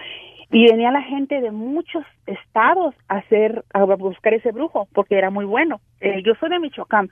Y 0.52 0.66
venía 0.66 0.92
la 0.92 1.02
gente 1.02 1.42
de 1.42 1.52
muchos 1.52 2.04
estados 2.26 2.96
a 3.08 3.18
hacer, 3.18 3.64
a 3.74 3.84
buscar 3.84 4.34
ese 4.34 4.52
brujo, 4.52 4.88
porque 4.94 5.16
era 5.16 5.30
muy 5.30 5.46
bueno. 5.46 5.80
Eh, 6.00 6.22
yo 6.24 6.34
soy 6.36 6.50
de 6.50 6.60
Michoacán. 6.60 7.10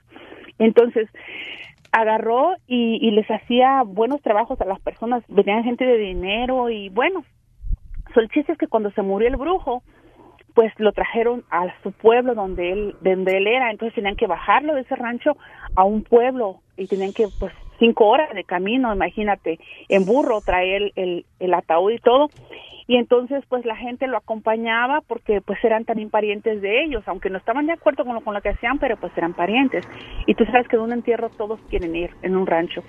Entonces, 0.58 1.08
agarró 1.92 2.54
y, 2.66 2.98
y 3.06 3.10
les 3.12 3.30
hacía 3.30 3.82
buenos 3.84 4.22
trabajos 4.22 4.60
a 4.60 4.64
las 4.64 4.80
personas, 4.80 5.22
venían 5.28 5.64
gente 5.64 5.84
de 5.84 5.98
dinero 5.98 6.70
y 6.70 6.88
bueno. 6.88 7.24
El 8.20 8.28
chiste 8.28 8.52
es 8.52 8.58
que 8.58 8.66
cuando 8.66 8.90
se 8.92 9.02
murió 9.02 9.28
el 9.28 9.36
brujo, 9.36 9.82
pues 10.54 10.72
lo 10.78 10.92
trajeron 10.92 11.44
a 11.50 11.66
su 11.82 11.92
pueblo 11.92 12.34
donde 12.34 12.72
él, 12.72 12.96
donde 13.00 13.38
él 13.38 13.46
era, 13.46 13.70
entonces 13.70 13.94
tenían 13.94 14.16
que 14.16 14.26
bajarlo 14.26 14.74
de 14.74 14.82
ese 14.82 14.96
rancho 14.96 15.36
a 15.74 15.84
un 15.84 16.02
pueblo 16.02 16.60
y 16.76 16.86
tenían 16.86 17.12
que, 17.12 17.28
pues, 17.38 17.52
cinco 17.78 18.06
horas 18.06 18.32
de 18.34 18.44
camino, 18.44 18.92
imagínate, 18.92 19.58
en 19.88 20.04
burro 20.04 20.40
traer 20.40 20.92
el, 20.94 21.24
el 21.40 21.54
ataúd 21.54 21.92
y 21.92 21.98
todo. 21.98 22.30
Y 22.86 22.96
entonces, 22.96 23.44
pues, 23.48 23.64
la 23.64 23.76
gente 23.76 24.06
lo 24.06 24.16
acompañaba 24.16 25.00
porque, 25.06 25.40
pues, 25.40 25.62
eran 25.64 25.84
también 25.84 26.10
parientes 26.10 26.60
de 26.60 26.84
ellos, 26.84 27.02
aunque 27.06 27.30
no 27.30 27.38
estaban 27.38 27.66
de 27.66 27.72
acuerdo 27.72 28.04
con 28.04 28.14
lo, 28.14 28.20
con 28.22 28.34
lo 28.34 28.40
que 28.40 28.50
hacían, 28.50 28.78
pero, 28.78 28.96
pues, 28.96 29.12
eran 29.16 29.34
parientes. 29.34 29.86
Y 30.26 30.34
tú 30.34 30.44
sabes 30.46 30.68
que 30.68 30.76
en 30.76 30.82
un 30.82 30.92
entierro 30.92 31.30
todos 31.30 31.60
quieren 31.70 31.94
ir, 31.94 32.10
en 32.22 32.36
un 32.36 32.46
rancho. 32.46 32.82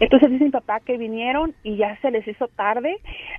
Entonces 0.00 0.30
dice 0.30 0.44
mi 0.44 0.50
papá 0.50 0.80
que 0.80 0.96
vinieron 0.96 1.54
y 1.62 1.76
ya 1.76 1.98
se 2.00 2.10
les 2.10 2.26
hizo 2.26 2.48
tarde, 2.48 2.96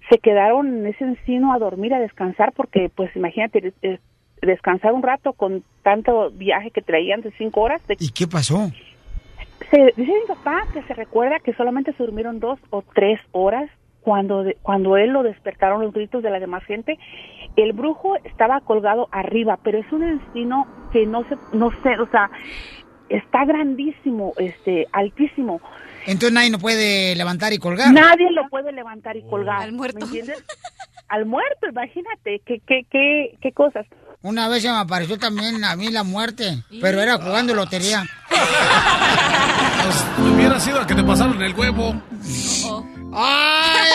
se 0.10 0.18
quedaron 0.18 0.68
en 0.68 0.88
ese 0.88 1.03
encino 1.03 1.53
a 1.53 1.60
dormir, 1.60 1.94
a 1.94 1.99
descansar, 1.99 2.52
porque 2.53 2.90
pues 2.94 3.15
imagínate, 3.15 3.74
eh, 3.82 3.99
descansar 4.41 4.94
un 4.94 5.03
rato 5.03 5.34
con 5.34 5.64
tanto 5.84 6.32
viaje 6.32 6.72
que 6.72 6.82
traían 6.82 7.22
de 7.22 7.32
cinco 7.38 7.61
horas. 7.61 7.86
De... 7.88 7.95
¿Y 7.99 8.11
qué 8.11 8.28
pasó? 8.28 8.72
Se, 9.72 9.94
dice 9.95 10.11
mi 10.11 10.28
papá 10.28 10.65
que 10.74 10.84
se 10.84 10.94
recuerda 10.94 11.40
que 11.40 11.53
solamente 11.53 11.94
se 11.94 12.03
durmieron 12.03 12.40
dos 12.40 12.60
o 12.70 12.84
tres 12.94 13.20
horas 13.32 13.70
cuando, 14.04 14.44
de- 14.44 14.58
cuando 14.62 14.98
él 14.98 15.12
lo 15.12 15.24
despertaron 15.24 15.82
los 15.82 15.94
gritos 15.94 16.24
de 16.24 16.30
la 16.30 16.40
demás 16.40 16.64
gente. 16.66 16.98
El 17.56 17.74
brujo 17.74 18.16
estaba 18.24 18.62
colgado 18.62 19.08
arriba, 19.12 19.60
pero 19.64 19.78
es 19.80 19.92
un 19.92 20.04
encino 20.04 20.68
que 20.92 21.06
no 21.06 21.24
se, 21.30 21.36
no 21.56 21.72
sé, 21.84 22.00
o 22.00 22.10
sea, 22.10 22.30
está 23.10 23.46
grandísimo, 23.46 24.34
este, 24.38 24.88
altísimo. 24.92 25.62
Entonces 26.06 26.34
nadie 26.34 26.50
no 26.50 26.60
puede 26.60 27.16
levantar 27.16 27.54
y 27.54 27.60
colgar. 27.60 27.94
Nadie 27.94 28.30
lo 28.32 28.48
puede 28.50 28.72
levantar 28.72 29.16
y 29.16 29.22
colgar. 29.24 29.62
Al 29.62 29.72
muerto. 29.72 30.00
¿Me 30.00 30.06
entiendes? 30.06 30.44
Al 31.08 31.26
muerto, 31.26 31.68
imagínate, 31.70 32.42
qué, 32.46 32.60
qué, 32.66 32.86
qué, 32.90 33.38
qué 33.40 33.52
cosas. 33.52 33.86
Una 34.24 34.48
vez 34.48 34.64
se 34.64 34.70
me 34.70 34.78
apareció 34.78 35.20
también 35.20 35.64
a 35.64 35.76
mí 35.76 35.92
la 35.92 36.04
muerte, 36.04 36.64
pero 36.82 37.02
era 37.02 37.18
jugando 37.18 37.54
lotería. 37.54 38.04
Hubiera 40.34 40.60
sido 40.60 40.80
a 40.82 40.88
que 40.88 40.96
te 40.96 41.04
pasaron 41.04 41.42
el 41.42 41.54
huevo. 41.54 41.94
¡Ay! 43.15 43.91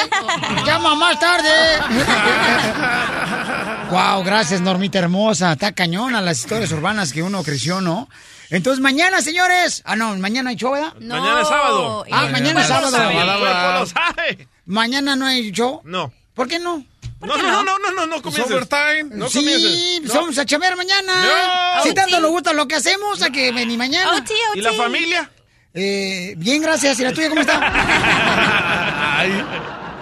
¡Llama 0.67 0.95
más 0.95 1.19
tarde! 1.19 1.49
wow, 3.91 4.23
gracias, 4.25 4.61
Normita 4.61 4.99
hermosa. 4.99 5.53
Está 5.53 5.73
cañona 5.73 6.21
las 6.21 6.41
historias 6.41 6.71
urbanas 6.73 7.13
que 7.13 7.23
uno 7.23 7.43
creció, 7.43 7.81
¿no? 7.81 8.09
Entonces, 8.51 8.83
mañana, 8.83 9.21
señores. 9.21 9.83
Ah, 9.85 9.97
no, 9.97 10.17
mañana 10.17 10.51
hay 10.51 10.57
show, 10.57 10.73
¿verdad? 10.73 10.95
Mañana 11.01 11.43
es 11.43 11.49
sábado. 11.49 12.05
Ah, 12.11 12.29
mañana 12.31 12.63
es 12.63 12.69
sábado. 12.69 12.97
El 12.97 13.13
cuerpo 13.13 13.81
lo 13.81 13.87
sabe. 13.87 14.49
Mañana 14.65 15.17
no 15.17 15.27
hay 15.27 15.51
show. 15.51 15.83
No. 15.85 16.13
¿Por 16.35 16.49
qué 16.49 16.59
no? 16.59 16.85
No, 17.21 17.37
no, 17.37 17.37
no, 17.37 17.65
no, 17.65 17.79
no, 17.79 17.91
no, 17.91 18.07
no 18.07 18.23
comiences. 18.23 18.51
overtime. 18.51 19.05
No 19.11 19.29
sí, 19.29 19.39
comiences. 19.39 20.03
No. 20.03 20.21
vamos 20.21 20.39
a 20.39 20.47
chambear 20.47 20.77
mañana. 20.77 21.13
No. 21.77 21.83
Si 21.83 21.93
tanto 21.93 22.21
nos 22.21 22.31
gusta 22.31 22.53
lo 22.53 22.69
que 22.69 22.77
hacemos, 22.77 23.21
hay 23.23 23.33
que 23.33 23.51
venir 23.51 23.77
mañana. 23.77 24.13
OT, 24.13 24.31
OT. 24.51 24.57
¿Y 24.57 24.61
la 24.61 24.73
familia? 24.73 25.31
Eh, 25.75 26.35
bien, 26.37 26.63
gracias. 26.63 26.99
¿Y 27.01 27.05
la 27.05 27.13
tuya 27.13 27.29
cómo 27.29 27.41
está? 27.41 27.61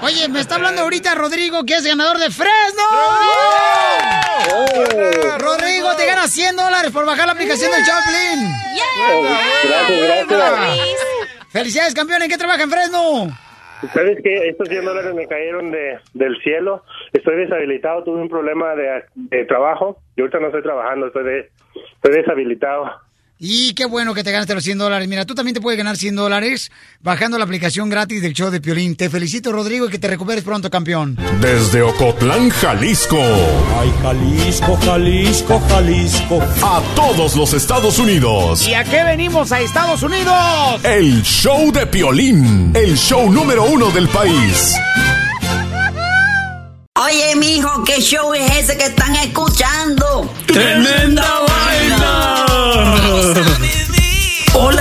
Oye, 0.02 0.28
me 0.28 0.40
está 0.40 0.56
hablando 0.56 0.82
ahorita 0.82 1.14
Rodrigo, 1.14 1.64
que 1.64 1.74
es 1.74 1.84
ganador 1.84 2.18
de 2.18 2.30
Fresno. 2.30 2.82
Rodrigo, 5.38 5.94
te 5.97 6.06
gana 6.06 6.28
100 6.28 6.56
dólares 6.56 6.90
por 6.93 7.06
bajar 7.06 7.26
la 7.26 7.32
aplicación 7.32 7.70
del 7.72 7.84
Chaplin. 7.84 8.52
Gracias, 9.68 10.28
gracias. 10.28 11.47
Felicidades, 11.51 11.94
campeón. 11.94 12.22
¿En 12.22 12.28
qué 12.28 12.36
trabaja 12.38 12.62
en 12.62 12.70
Fresno? 12.70 13.28
¿Sabes 13.93 14.18
que 14.22 14.48
Estos 14.48 14.68
100 14.68 14.84
dólares 14.84 15.14
me 15.14 15.26
cayeron 15.26 15.70
de, 15.70 15.98
del 16.14 16.36
cielo. 16.43 16.84
Estoy 17.12 17.36
deshabilitado, 17.36 18.05
tuve 18.05 18.20
un 18.20 18.28
problema 18.28 18.74
de, 18.74 19.05
de 19.14 19.44
trabajo. 19.47 19.98
Yo 20.16 20.24
ahorita 20.24 20.40
no 20.40 20.47
estoy 20.47 20.62
trabajando, 20.62 21.06
estoy, 21.06 21.24
de, 21.24 21.51
estoy 21.94 22.12
deshabilitado. 22.14 22.90
Y 23.39 23.75
qué 23.75 23.85
bueno 23.85 24.15
que 24.15 24.25
te 24.25 24.33
ganaste 24.33 24.55
los 24.55 24.65
100 24.65 24.79
dólares. 24.79 25.09
Mira, 25.09 25.27
tú 25.27 25.35
también 25.35 25.55
te 25.55 25.61
puedes 25.61 25.77
ganar 25.77 25.99
100 25.99 26.17
dólares 26.17 26.71
bajando 27.03 27.37
la 27.37 27.45
aplicación 27.45 27.91
gratis 27.91 28.23
del 28.23 28.33
show 28.33 28.51
de 28.51 28.63
Piolín. 28.63 28.97
Te 28.97 29.11
felicito, 29.11 29.53
Rodrigo, 29.53 29.87
y 29.87 29.91
que 29.91 29.99
te 29.99 30.09
recuperes 30.09 30.43
pronto, 30.43 30.71
campeón. 30.71 31.19
Desde 31.41 31.83
Ocotlán, 31.83 32.49
Jalisco. 32.49 33.21
Ay, 33.79 33.93
Jalisco, 34.01 34.79
Jalisco, 34.83 35.63
Jalisco. 35.69 36.43
A 36.63 36.83
todos 36.95 37.37
los 37.37 37.53
Estados 37.53 37.99
Unidos. 37.99 38.67
¿Y 38.67 38.73
a 38.73 38.85
qué 38.85 39.05
venimos 39.05 39.53
a 39.53 39.61
Estados 39.61 40.03
Unidos? 40.03 40.83
El 40.83 41.23
show 41.23 41.71
de 41.73 41.87
Piolín. 41.87 42.73
El 42.75 42.97
show 42.97 43.31
número 43.31 43.65
uno 43.65 43.91
del 43.91 44.09
país. 44.09 44.75
Oye, 46.99 47.37
mijo, 47.37 47.85
¿qué 47.85 48.01
show 48.01 48.33
es 48.33 48.51
ese 48.57 48.79
que 48.79 48.87
están 48.87 49.15
escuchando? 49.17 50.33
¡Tremenda 50.47 51.41
vaina! 51.47 51.86